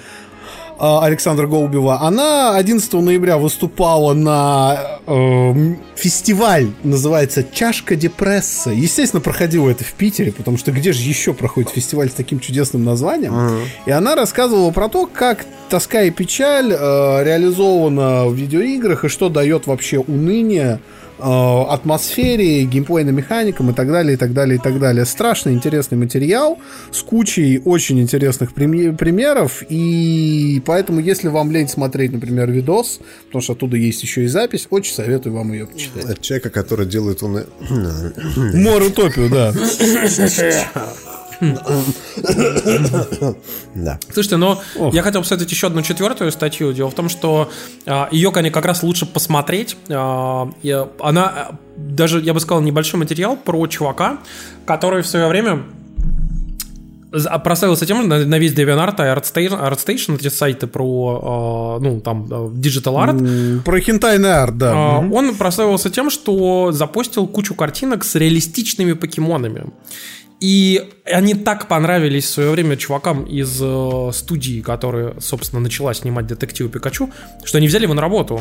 Александра 0.79 1.47
Голубева, 1.47 2.01
она 2.03 2.57
11 2.57 2.93
ноября 2.95 3.39
выступала 3.39 4.15
на 4.15 4.99
э, 5.07 5.75
фестиваль, 5.97 6.71
называется 6.85 7.45
«Чашка 7.45 7.97
депресса». 7.97 8.71
Естественно, 8.71 9.21
проходила 9.21 9.69
это 9.69 9.85
в 9.85 9.93
Питере, 9.95 10.33
потому 10.33 10.57
что 10.57 10.71
где 10.71 10.93
же 10.93 11.03
еще 11.03 11.35
проходит 11.35 11.71
фестиваль 11.71 12.11
с 12.11 12.15
таким 12.15 12.39
чудесным 12.39 12.85
названием? 12.85 13.35
Uh-huh. 13.35 13.65
И 13.87 13.91
она 13.91 14.15
рассказывала 14.15 14.71
про 14.71 14.89
то, 14.89 15.07
как 15.07 15.45
тоска 15.69 16.03
и 16.03 16.11
печаль 16.11 16.73
э, 16.73 17.25
реализована 17.25 18.27
в 18.27 18.35
видеоиграх 18.35 19.05
и 19.05 19.09
что 19.09 19.29
дает 19.29 19.67
вообще 19.67 19.99
уныние 19.99 20.81
Э, 21.21 21.65
атмосфере, 21.69 22.63
геймплейным 22.63 23.17
механикам 23.17 23.71
и 23.71 23.73
так 23.73 23.89
далее, 23.89 24.15
и 24.15 24.17
так 24.17 24.33
далее, 24.33 24.57
и 24.57 24.61
так 24.61 24.79
далее. 24.79 25.05
Страшно 25.05 25.51
интересный 25.51 25.99
материал 25.99 26.59
с 26.93 27.03
кучей 27.03 27.61
очень 27.65 28.01
интересных 28.01 28.55
примеров, 28.55 29.65
и 29.69 30.63
поэтому, 30.65 31.01
если 31.01 31.27
вам 31.27 31.51
лень 31.51 31.67
смотреть, 31.69 32.13
например, 32.13 32.49
видос, 32.53 33.01
потому 33.27 33.43
что 33.43 33.55
оттуда 33.55 33.77
есть 33.77 34.01
еще 34.01 34.25
и 34.25 34.27
запись, 34.29 34.69
очень 34.71 34.95
советую 34.95 35.35
вам 35.35 35.53
ее 35.53 35.67
почитать. 35.67 36.05
От 36.05 36.21
человека, 36.21 36.51
который 36.51 36.87
делает 36.87 37.21
он... 37.25 37.45
Мор 38.55 38.83
утопию, 38.83 39.29
да. 39.29 39.53
Да. 43.75 43.99
Слушайте, 44.13 44.37
но 44.37 44.61
я 44.93 45.03
хотел 45.03 45.23
посмотреть 45.23 45.51
еще 45.51 45.69
одну 45.69 45.83
четвертую 45.83 46.33
статью. 46.33 46.73
Дело 46.73 46.91
в 46.91 46.95
том, 46.95 47.09
что 47.09 47.51
а, 47.87 48.09
ее, 48.11 48.33
конечно, 48.33 48.55
как 48.55 48.65
раз 48.67 48.83
лучше 48.83 49.07
посмотреть. 49.07 49.77
А, 49.89 50.51
она 51.01 51.25
а, 51.27 51.55
даже, 51.77 52.21
я 52.21 52.35
бы 52.35 52.41
сказал, 52.41 52.63
небольшой 52.63 52.99
материал 53.01 53.37
про 53.37 53.67
чувака, 53.67 54.19
который 54.67 55.03
в 55.03 55.07
свое 55.07 55.29
время 55.29 55.63
прославился 57.43 57.87
тем, 57.87 57.99
что 57.99 58.07
на, 58.07 58.25
на 58.25 58.39
весь 58.39 58.53
DeviantArt 58.53 58.97
и 58.99 59.19
ArtStation, 59.19 59.59
ArtStation, 59.71 60.17
эти 60.17 60.29
сайты 60.29 60.67
про, 60.67 61.79
ну, 61.81 62.01
там, 62.01 62.25
Digital 62.25 62.95
Art, 62.97 63.63
Про 63.63 63.81
хентайный 63.81 64.33
арт, 64.33 64.59
да. 64.59 64.99
Он 64.99 65.35
прославился 65.35 65.89
тем, 65.89 66.11
что 66.11 66.71
запостил 66.73 67.27
кучу 67.27 67.55
картинок 67.55 68.05
с 68.05 68.15
реалистичными 68.15 68.93
покемонами. 68.93 69.67
И 70.41 70.89
они 71.05 71.35
так 71.35 71.67
понравились 71.67 72.25
в 72.25 72.31
свое 72.31 72.51
время 72.51 72.77
чувакам 72.77 73.25
из 73.25 73.59
э, 73.61 74.11
студии, 74.13 74.61
которая, 74.61 75.15
собственно, 75.21 75.61
начала 75.61 75.93
снимать 75.95 76.27
детективы 76.27 76.69
Пикачу, 76.69 77.11
что 77.45 77.59
они 77.59 77.67
взяли 77.67 77.85
его 77.85 77.95
на 77.95 78.03
работу. 78.03 78.41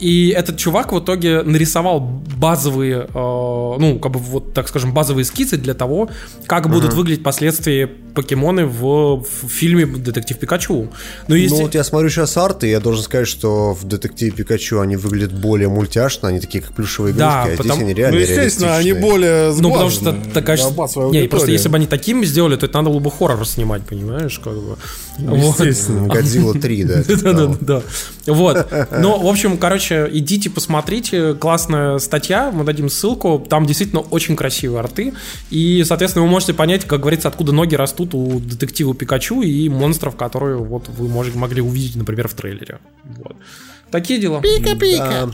И 0.00 0.30
этот 0.30 0.56
чувак 0.56 0.92
в 0.92 0.98
итоге 0.98 1.42
нарисовал 1.42 2.00
базовые, 2.00 3.02
э, 3.02 3.12
ну, 3.14 3.98
как 4.02 4.12
бы 4.12 4.18
вот, 4.18 4.54
так 4.54 4.66
скажем, 4.66 4.92
базовые 4.92 5.24
скизы 5.24 5.56
для 5.56 5.74
того, 5.74 6.08
как 6.46 6.68
будут 6.68 6.94
выглядеть 6.94 7.22
последствия 7.22 7.90
покемоны 8.12 8.66
в, 8.66 9.22
в 9.22 9.48
фильме 9.48 9.86
«Детектив 9.86 10.38
Пикачу». 10.38 10.88
Ну, 11.28 11.34
если... 11.34 11.56
Ну 11.56 11.62
вот 11.62 11.74
я 11.74 11.84
смотрю 11.84 12.08
сейчас 12.10 12.36
арты, 12.36 12.68
и 12.68 12.70
я 12.70 12.80
должен 12.80 13.02
сказать, 13.04 13.28
что 13.28 13.72
в 13.74 13.84
«Детективе 13.84 14.32
Пикачу» 14.32 14.80
они 14.80 14.96
выглядят 14.96 15.32
более 15.32 15.68
мультяшно, 15.68 16.28
они 16.28 16.40
такие 16.40 16.62
как 16.62 16.72
плюшевые 16.74 17.14
Да, 17.14 17.42
игрушки, 17.44 17.54
а 17.54 17.56
потому- 17.56 17.74
здесь 17.74 17.82
они 17.84 17.92
Ну, 17.92 17.98
реально 17.98 18.18
естественно, 18.18 18.76
они 18.76 18.92
более 18.92 19.52
Ну, 19.54 19.70
потому 19.72 19.90
что. 19.90 20.12
Да, 20.12 20.56
массовая 20.76 21.10
Не, 21.10 21.28
просто 21.28 21.50
если 21.50 21.68
бы 21.68 21.76
они 21.76 21.86
такими 21.86 22.24
сделали, 22.24 22.56
то 22.56 22.66
это 22.66 22.76
надо 22.78 22.90
было 22.90 23.00
бы 23.00 23.10
хоррор 23.10 23.46
снимать, 23.46 23.82
понимаешь, 23.82 24.38
как 24.38 24.54
бы. 24.54 24.76
Вот. 25.18 25.60
Естественно. 25.60 26.06
Годзилла 26.08 26.54
3, 26.54 26.84
да. 26.84 27.02
ты 27.02 27.16
Да, 27.16 27.32
да, 27.32 27.52
сказал. 27.52 27.56
да. 27.60 27.82
Вот. 28.26 28.66
Ну, 28.98 29.18
в 29.22 29.26
общем, 29.26 29.58
короче, 29.58 30.08
идите 30.10 30.48
посмотрите. 30.50 31.34
Классная 31.34 31.98
статья. 31.98 32.50
Мы 32.50 32.64
дадим 32.64 32.88
ссылку. 32.88 33.44
Там 33.48 33.66
действительно 33.66 34.00
очень 34.00 34.34
красивые 34.36 34.80
арты. 34.80 35.12
И, 35.50 35.84
соответственно, 35.86 36.24
вы 36.24 36.30
можете 36.30 36.54
понять, 36.54 36.84
как 36.86 37.00
говорится, 37.00 37.28
откуда 37.28 37.52
ноги 37.52 37.74
растут 37.74 37.99
у 38.14 38.40
детектива 38.40 38.94
Пикачу 38.94 39.42
и 39.42 39.68
монстров, 39.68 40.16
которые 40.16 40.56
вот 40.56 40.88
вы 40.88 41.08
можете, 41.08 41.38
могли 41.38 41.60
увидеть, 41.60 41.96
например, 41.96 42.28
в 42.28 42.34
трейлере. 42.34 42.78
Вот. 43.04 43.36
Такие 43.90 44.20
дела. 44.20 44.40
Да. 44.98 45.30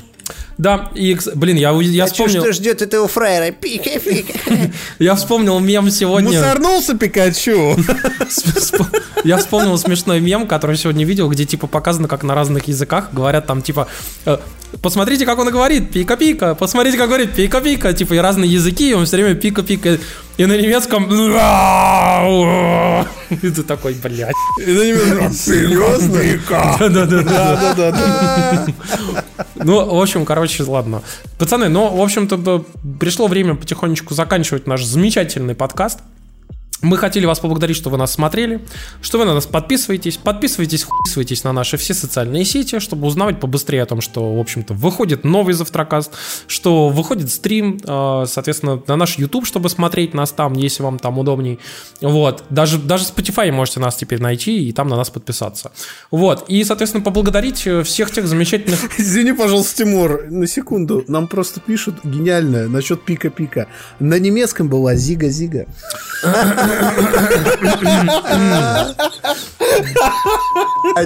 Да, 0.58 0.90
и, 0.94 1.16
блин, 1.34 1.56
я, 1.56 1.70
я 1.70 2.04
А 2.04 2.06
вспомнил, 2.06 2.42
что 2.42 2.52
ждет 2.52 2.82
этого 2.82 3.06
фраера? 3.06 3.52
Пика-пика. 3.52 4.32
я 4.98 5.14
вспомнил 5.14 5.60
мем 5.60 5.90
сегодня. 5.90 6.40
Мусорнулся 6.40 6.96
Пикачу. 6.96 7.76
Я 9.24 9.38
вспомнил 9.38 9.76
смешной 9.76 10.20
мем, 10.20 10.46
который 10.46 10.76
сегодня 10.76 11.04
видел, 11.04 11.28
где 11.28 11.44
типа 11.44 11.66
показано, 11.66 12.06
как 12.06 12.22
на 12.22 12.34
разных 12.34 12.68
языках 12.68 13.12
говорят 13.12 13.46
там 13.46 13.60
типа 13.60 13.88
э, 14.24 14.38
Посмотрите, 14.82 15.24
как 15.26 15.38
он 15.38 15.50
говорит, 15.50 15.90
пика-пика, 15.90 16.54
посмотрите, 16.54 16.98
как 16.98 17.08
говорит, 17.08 17.32
пика-пика, 17.34 17.92
типа, 17.92 18.14
и 18.14 18.18
разные 18.18 18.50
языки, 18.50 18.90
и 18.90 18.94
он 18.94 19.06
все 19.06 19.16
время 19.16 19.34
пика-пика, 19.34 19.98
и 20.36 20.46
на 20.46 20.56
немецком... 20.56 21.04
И 23.30 23.50
ты 23.50 23.62
такой, 23.62 23.94
блядь. 23.94 24.34
Серьезно? 25.34 26.20
Да-да-да. 26.78 28.66
Ну, 29.54 29.96
в 29.96 30.00
общем, 30.00 30.24
короче, 30.24 30.62
ладно. 30.64 31.02
Пацаны, 31.38 31.68
ну, 31.68 31.88
в 31.96 32.00
общем-то, 32.00 32.64
пришло 33.00 33.26
время 33.26 33.54
потихонечку 33.54 34.14
заканчивать 34.14 34.66
наш 34.66 34.84
замечательный 34.84 35.54
подкаст. 35.54 36.00
Мы 36.82 36.98
хотели 36.98 37.24
вас 37.24 37.40
поблагодарить, 37.40 37.76
что 37.76 37.88
вы 37.88 37.96
нас 37.96 38.12
смотрели, 38.12 38.62
что 39.00 39.18
вы 39.18 39.24
на 39.24 39.32
нас 39.32 39.46
подписываетесь, 39.46 40.18
подписывайтесь, 40.18 40.84
хуйсывайтесь 40.84 41.42
на 41.42 41.52
наши 41.52 41.78
все 41.78 41.94
социальные 41.94 42.44
сети, 42.44 42.80
чтобы 42.80 43.06
узнавать 43.06 43.40
побыстрее 43.40 43.82
о 43.82 43.86
том, 43.86 44.02
что, 44.02 44.34
в 44.34 44.38
общем-то, 44.38 44.74
выходит 44.74 45.24
новый 45.24 45.54
завтракаст, 45.54 46.12
что 46.46 46.90
выходит 46.90 47.30
стрим, 47.30 47.80
э, 47.82 48.24
соответственно, 48.28 48.82
на 48.86 48.96
наш 48.96 49.16
YouTube, 49.16 49.46
чтобы 49.46 49.70
смотреть 49.70 50.12
нас 50.12 50.32
там, 50.32 50.52
если 50.52 50.82
вам 50.82 50.98
там 50.98 51.18
удобней. 51.18 51.58
Вот. 52.02 52.44
Даже, 52.50 52.78
даже 52.78 53.04
Spotify 53.04 53.50
можете 53.50 53.80
нас 53.80 53.96
теперь 53.96 54.20
найти 54.20 54.68
и 54.68 54.72
там 54.72 54.88
на 54.88 54.96
нас 54.96 55.08
подписаться. 55.08 55.72
Вот. 56.10 56.44
И, 56.48 56.62
соответственно, 56.62 57.02
поблагодарить 57.02 57.66
э, 57.66 57.84
всех 57.84 58.10
тех 58.10 58.26
замечательных 58.26 58.80
Извини, 58.98 59.32
пожалуйста, 59.32 59.78
Тимур, 59.78 60.24
на 60.28 60.46
секунду. 60.46 61.04
Нам 61.08 61.26
просто 61.26 61.60
пишут 61.60 61.96
гениально 62.04 62.68
насчет 62.68 63.02
пика-пика. 63.02 63.66
На 63.98 64.18
немецком 64.18 64.68
была 64.68 64.94
зига-зига. 64.94 65.66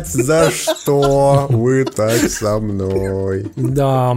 За 0.05 0.51
что 0.51 1.47
вы 1.49 1.85
так 1.85 2.31
со 2.31 2.59
мной? 2.59 3.51
Да. 3.57 4.17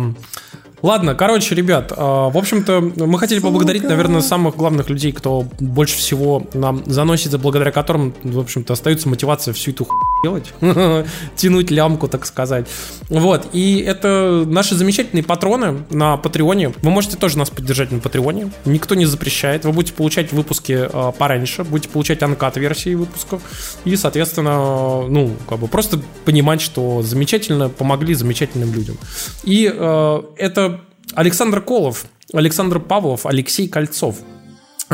Ладно, 0.82 1.16
короче, 1.16 1.56
ребят, 1.56 1.94
э, 1.94 1.96
в 1.96 2.38
общем-то, 2.38 2.82
мы 2.82 3.18
хотели 3.18 3.40
поблагодарить, 3.40 3.84
наверное, 3.84 4.20
самых 4.20 4.58
главных 4.58 4.90
людей, 4.90 5.14
кто 5.14 5.46
больше 5.62 5.96
всего 5.96 6.46
нам 6.54 6.84
заносит, 6.86 7.34
и 7.34 7.38
благодаря 7.38 7.72
которым, 7.72 8.14
в 8.22 8.38
общем-то, 8.38 8.74
остается 8.74 9.08
мотивация 9.08 9.54
всю 9.54 9.72
эту 9.72 9.86
хуйню 9.86 10.13
делать, 10.24 10.54
тянуть 11.36 11.70
лямку, 11.70 12.08
так 12.08 12.26
сказать. 12.26 12.66
Вот, 13.10 13.50
и 13.52 13.84
это 13.86 14.46
наши 14.48 14.74
замечательные 14.74 15.24
патроны 15.24 15.84
на 15.90 16.16
Патреоне. 16.16 16.74
Вы 16.82 16.90
можете 16.92 17.18
тоже 17.18 17.38
нас 17.38 17.50
поддержать 17.50 17.92
на 17.92 18.00
Патреоне. 18.00 18.52
Никто 18.64 18.96
не 18.96 19.06
запрещает. 19.06 19.66
Вы 19.66 19.74
будете 19.74 19.94
получать 19.94 20.32
выпуски 20.32 20.88
э, 20.90 21.12
пораньше, 21.18 21.66
будете 21.66 21.90
получать 21.90 22.24
анкат-версии 22.24 22.96
выпусков. 22.96 23.42
И, 23.84 23.98
соответственно, 23.98 25.06
ну, 25.08 25.32
как 25.48 25.60
бы 25.60 25.68
просто 25.68 26.00
понимать, 26.24 26.62
что 26.62 27.02
замечательно 27.02 27.68
помогли 27.68 28.14
замечательным 28.14 28.74
людям. 28.74 28.98
И 29.44 29.70
э, 29.74 30.22
это 30.38 30.80
Александр 31.16 31.60
Колов, 31.60 32.06
Александр 32.32 32.80
Павлов, 32.80 33.26
Алексей 33.26 33.68
Кольцов, 33.68 34.20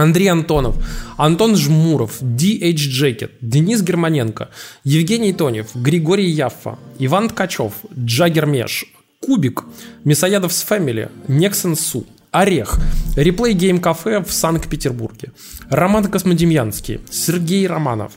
Андрей 0.01 0.27
Антонов, 0.27 0.75
Антон 1.17 1.55
Жмуров, 1.55 2.21
DH 2.21 2.73
Джекет, 2.73 3.31
Денис 3.41 3.81
Германенко, 3.81 4.49
Евгений 4.83 5.33
Тонев, 5.33 5.75
Григорий 5.75 6.29
Яффа, 6.29 6.79
Иван 6.99 7.29
Ткачев, 7.29 7.73
Джаггер 7.97 8.45
Меш, 8.45 8.85
Кубик, 9.19 9.65
Мясоядовс 10.03 10.63
Фэмили, 10.63 11.09
Нексен 11.27 11.75
Су, 11.75 12.05
Орех, 12.31 12.79
Реплей 13.15 13.53
Гейм 13.53 13.79
Кафе 13.79 14.23
в 14.23 14.31
Санкт-Петербурге, 14.31 15.31
Роман 15.69 16.05
Космодемьянский, 16.05 17.01
Сергей 17.09 17.67
Романов, 17.67 18.13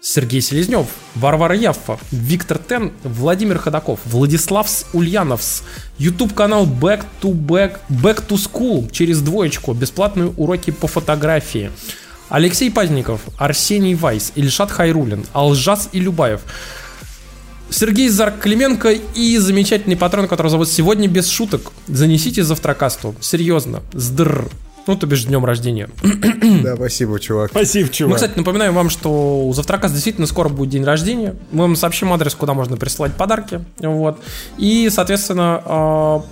Сергей 0.00 0.40
Селезнев, 0.40 0.86
Варвара 1.16 1.56
Яффа, 1.56 1.98
Виктор 2.12 2.58
Тен, 2.58 2.92
Владимир 3.02 3.58
Ходаков, 3.58 3.98
Владислав 4.04 4.68
Ульяновс, 4.92 5.62
YouTube 5.98 6.34
канал 6.34 6.66
Back 6.66 7.04
to 7.20 7.32
Back, 7.32 7.78
Back 7.88 8.26
to 8.28 8.36
School 8.36 8.90
через 8.92 9.20
двоечку, 9.20 9.72
бесплатные 9.72 10.32
уроки 10.36 10.70
по 10.70 10.86
фотографии. 10.86 11.72
Алексей 12.28 12.70
Пазников, 12.70 13.22
Арсений 13.38 13.94
Вайс, 13.94 14.32
Ильшат 14.36 14.70
Хайрулин, 14.70 15.24
Алжас 15.32 15.88
Илюбаев, 15.92 16.42
Сергей 17.70 18.08
Зарк 18.08 18.38
Клименко 18.40 18.90
и 18.92 19.36
замечательный 19.38 19.96
патрон, 19.96 20.28
который 20.28 20.48
зовут 20.48 20.68
«Сегодня 20.68 21.08
без 21.08 21.28
шуток». 21.28 21.72
Занесите 21.86 22.42
завтракасту. 22.42 23.14
Серьезно. 23.20 23.82
Сдр. 23.92 24.48
Ну, 24.88 24.96
то 24.96 25.06
бишь, 25.06 25.26
днем 25.26 25.44
рождения. 25.44 25.90
Да, 26.62 26.76
спасибо, 26.76 27.20
чувак. 27.20 27.50
Спасибо, 27.50 27.88
Мы, 27.88 27.92
чувак. 27.92 28.14
кстати, 28.16 28.38
напоминаем 28.38 28.74
вам, 28.74 28.88
что 28.88 29.46
у 29.46 29.52
Завтрака 29.52 29.88
действительно 29.90 30.26
скоро 30.26 30.48
будет 30.48 30.70
день 30.70 30.82
рождения. 30.82 31.36
Мы 31.52 31.62
вам 31.62 31.76
сообщим 31.76 32.10
адрес, 32.10 32.34
куда 32.34 32.54
можно 32.54 32.78
присылать 32.78 33.14
подарки. 33.14 33.60
Вот. 33.80 34.18
И, 34.56 34.88
соответственно, 34.90 35.62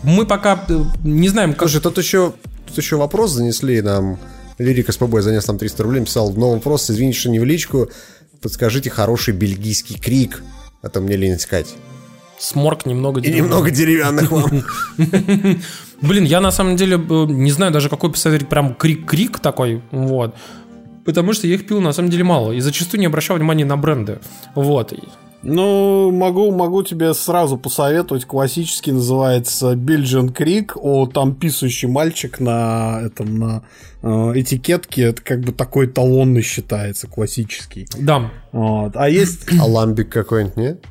э, 0.03 0.09
мы 0.09 0.25
пока 0.25 0.65
э, 0.69 0.85
не 1.05 1.29
знаем, 1.29 1.53
как... 1.53 1.69
Слушай, 1.69 1.83
тут 1.83 1.99
еще, 1.99 2.33
тут 2.67 2.79
еще 2.79 2.97
вопрос 2.97 3.33
занесли 3.33 3.83
нам. 3.83 4.19
Лирика 4.57 4.91
с 4.91 4.97
ПБ 4.97 5.21
занес 5.21 5.47
нам 5.47 5.59
300 5.59 5.83
рублей, 5.83 6.05
писал 6.05 6.31
в 6.31 6.39
новом 6.39 6.55
вопрос, 6.57 6.91
извините, 6.91 7.19
что 7.19 7.29
не 7.29 7.39
в 7.39 7.45
личку, 7.45 7.91
подскажите 8.41 8.89
хороший 8.89 9.35
бельгийский 9.35 9.99
крик, 9.99 10.43
а 10.81 10.89
то 10.89 11.03
мне 11.03 11.17
лень 11.17 11.37
искать. 11.37 11.75
Сморк 12.39 12.87
немного... 12.87 13.21
И 13.21 13.31
немного 13.33 13.71
деревянных 13.71 14.31
вам. 14.31 14.65
Блин, 16.01 16.25
я 16.25 16.41
на 16.41 16.51
самом 16.51 16.77
деле 16.77 16.97
э, 16.97 17.27
не 17.29 17.51
знаю 17.51 17.73
даже, 17.73 17.89
какой 17.89 18.11
посмотреть 18.11 18.49
прям 18.49 18.75
крик-крик 18.75 19.39
такой, 19.39 19.83
вот. 19.91 20.35
Потому 21.05 21.33
что 21.33 21.47
я 21.47 21.55
их 21.55 21.67
пил 21.67 21.81
на 21.81 21.93
самом 21.93 22.11
деле 22.11 22.25
мало. 22.25 22.53
И 22.53 22.61
зачастую 22.61 23.01
не 23.01 23.07
обращал 23.07 23.37
внимания 23.37 23.65
на 23.65 23.77
бренды. 23.77 24.19
Вот. 24.55 24.93
Ну, 25.43 26.11
могу, 26.11 26.51
могу 26.51 26.83
тебе 26.83 27.15
сразу 27.15 27.57
посоветовать. 27.57 28.25
Классический 28.25 28.91
называется 28.91 29.75
Belgian 29.75 30.35
Creek. 30.35 30.73
О, 30.75 31.07
там 31.07 31.37
писающий 31.37 31.89
мальчик 31.89 32.41
на 32.41 33.03
этом 33.05 33.39
на 33.39 33.63
э, 34.03 34.33
этикетке. 34.35 35.03
Это 35.03 35.23
как 35.23 35.43
бы 35.43 35.53
такой 35.53 35.87
талонный 35.87 36.43
считается, 36.43 37.07
классический. 37.07 37.87
Да. 37.97 38.33
Вот. 38.51 38.97
А 38.97 39.09
есть 39.09 39.47
А 39.61 39.65
ламбик 39.65 40.09
какой-нибудь, 40.09 40.57
нет? 40.57 40.85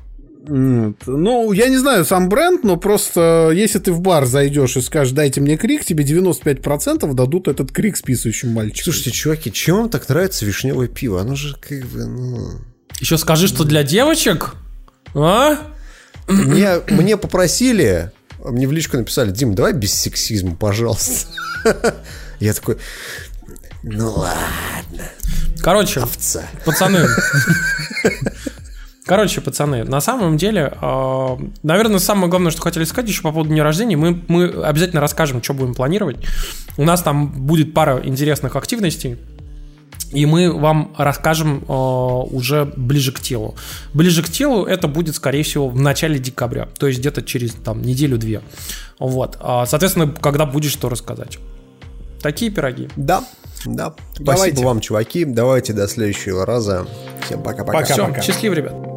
Ну, 0.48 1.52
я 1.52 1.70
не 1.70 1.78
знаю 1.78 2.06
сам 2.06 2.30
бренд, 2.30 2.64
но 2.64 2.78
просто 2.78 3.52
если 3.54 3.80
ты 3.80 3.92
в 3.92 4.02
бар 4.02 4.26
зайдешь 4.26 4.78
и 4.78 4.82
скажешь, 4.82 5.14
дайте 5.14 5.42
мне 5.42 5.58
крик, 5.58 5.84
тебе 5.86 6.04
95% 6.04 7.14
дадут 7.14 7.48
этот 7.48 7.72
крик 7.72 7.98
с 7.98 8.02
писающим 8.02 8.50
мальчиком. 8.50 8.84
Слушайте, 8.94 9.12
чуваки, 9.12 9.52
чем 9.52 9.78
вам 9.78 9.90
так 9.90 10.08
нравится 10.10 10.46
вишневое 10.46 10.88
пиво? 10.88 11.22
Оно 11.22 11.36
же 11.36 11.56
как 11.60 11.86
бы, 11.86 12.06
ну... 12.06 12.52
Еще 13.00 13.18
скажи, 13.18 13.48
что 13.48 13.64
для 13.64 13.84
девочек? 13.84 14.56
А? 15.14 15.58
Мне, 16.28 16.82
мне 16.90 17.18
попросили, 17.18 18.12
мне 18.44 18.68
в 18.68 18.72
личку 18.72 18.98
написали, 18.98 19.32
Дим, 19.32 19.54
давай 19.56 19.74
без 19.74 19.94
сексизма, 19.94 20.56
пожалуйста. 20.56 21.28
Я 22.40 22.54
такой, 22.54 22.78
ну 23.84 24.12
ладно, 24.12 25.12
Короче, 25.62 26.00
овца. 26.02 26.44
пацаны. 26.64 27.08
Короче, 29.06 29.40
пацаны, 29.40 29.84
на 29.84 30.02
самом 30.02 30.36
деле, 30.36 30.74
э, 30.82 31.38
наверное, 31.62 32.00
самое 32.00 32.28
главное, 32.28 32.52
что 32.52 32.62
хотели 32.62 32.86
сказать 32.86 33.08
еще 33.08 33.22
по 33.22 33.32
поводу 33.32 33.50
дня 33.50 33.64
рождения, 33.64 33.96
мы, 33.96 34.24
мы 34.28 34.46
обязательно 34.46 35.00
расскажем, 35.00 35.44
что 35.44 35.54
будем 35.54 35.76
планировать. 35.76 36.18
У 36.78 36.84
нас 36.84 37.04
там 37.04 37.28
будет 37.28 37.74
пара 37.74 38.02
интересных 38.04 38.56
активностей. 38.56 39.18
И 40.12 40.26
мы 40.26 40.52
вам 40.52 40.94
расскажем 40.98 41.64
э, 41.68 41.72
уже 41.72 42.72
ближе 42.78 43.12
к 43.12 43.20
телу. 43.20 43.56
Ближе 43.94 44.24
к 44.24 44.30
телу 44.30 44.66
это 44.66 44.88
будет, 44.88 45.16
скорее 45.16 45.44
всего, 45.44 45.70
в 45.70 45.80
начале 45.80 46.18
декабря. 46.20 46.68
То 46.78 46.88
есть 46.88 47.00
где-то 47.00 47.22
через 47.22 47.54
там 47.54 47.82
неделю-две. 47.82 48.42
Вот. 48.98 49.38
А, 49.40 49.66
соответственно, 49.66 50.08
когда 50.08 50.46
будет 50.46 50.72
что 50.72 50.90
рассказать. 50.90 51.38
Такие 52.22 52.50
пироги. 52.50 52.90
Да, 52.96 53.24
да. 53.66 53.94
Давайте. 54.20 54.52
Спасибо 54.54 54.68
вам, 54.68 54.80
чуваки. 54.80 55.26
Давайте 55.26 55.74
до 55.74 55.88
следующего 55.88 56.46
раза. 56.46 56.88
Всем 57.26 57.44
пока-пока. 57.44 57.82
Пока. 57.82 57.94
Все, 57.94 58.22
счастливо, 58.22 58.54
ребят. 58.54 58.95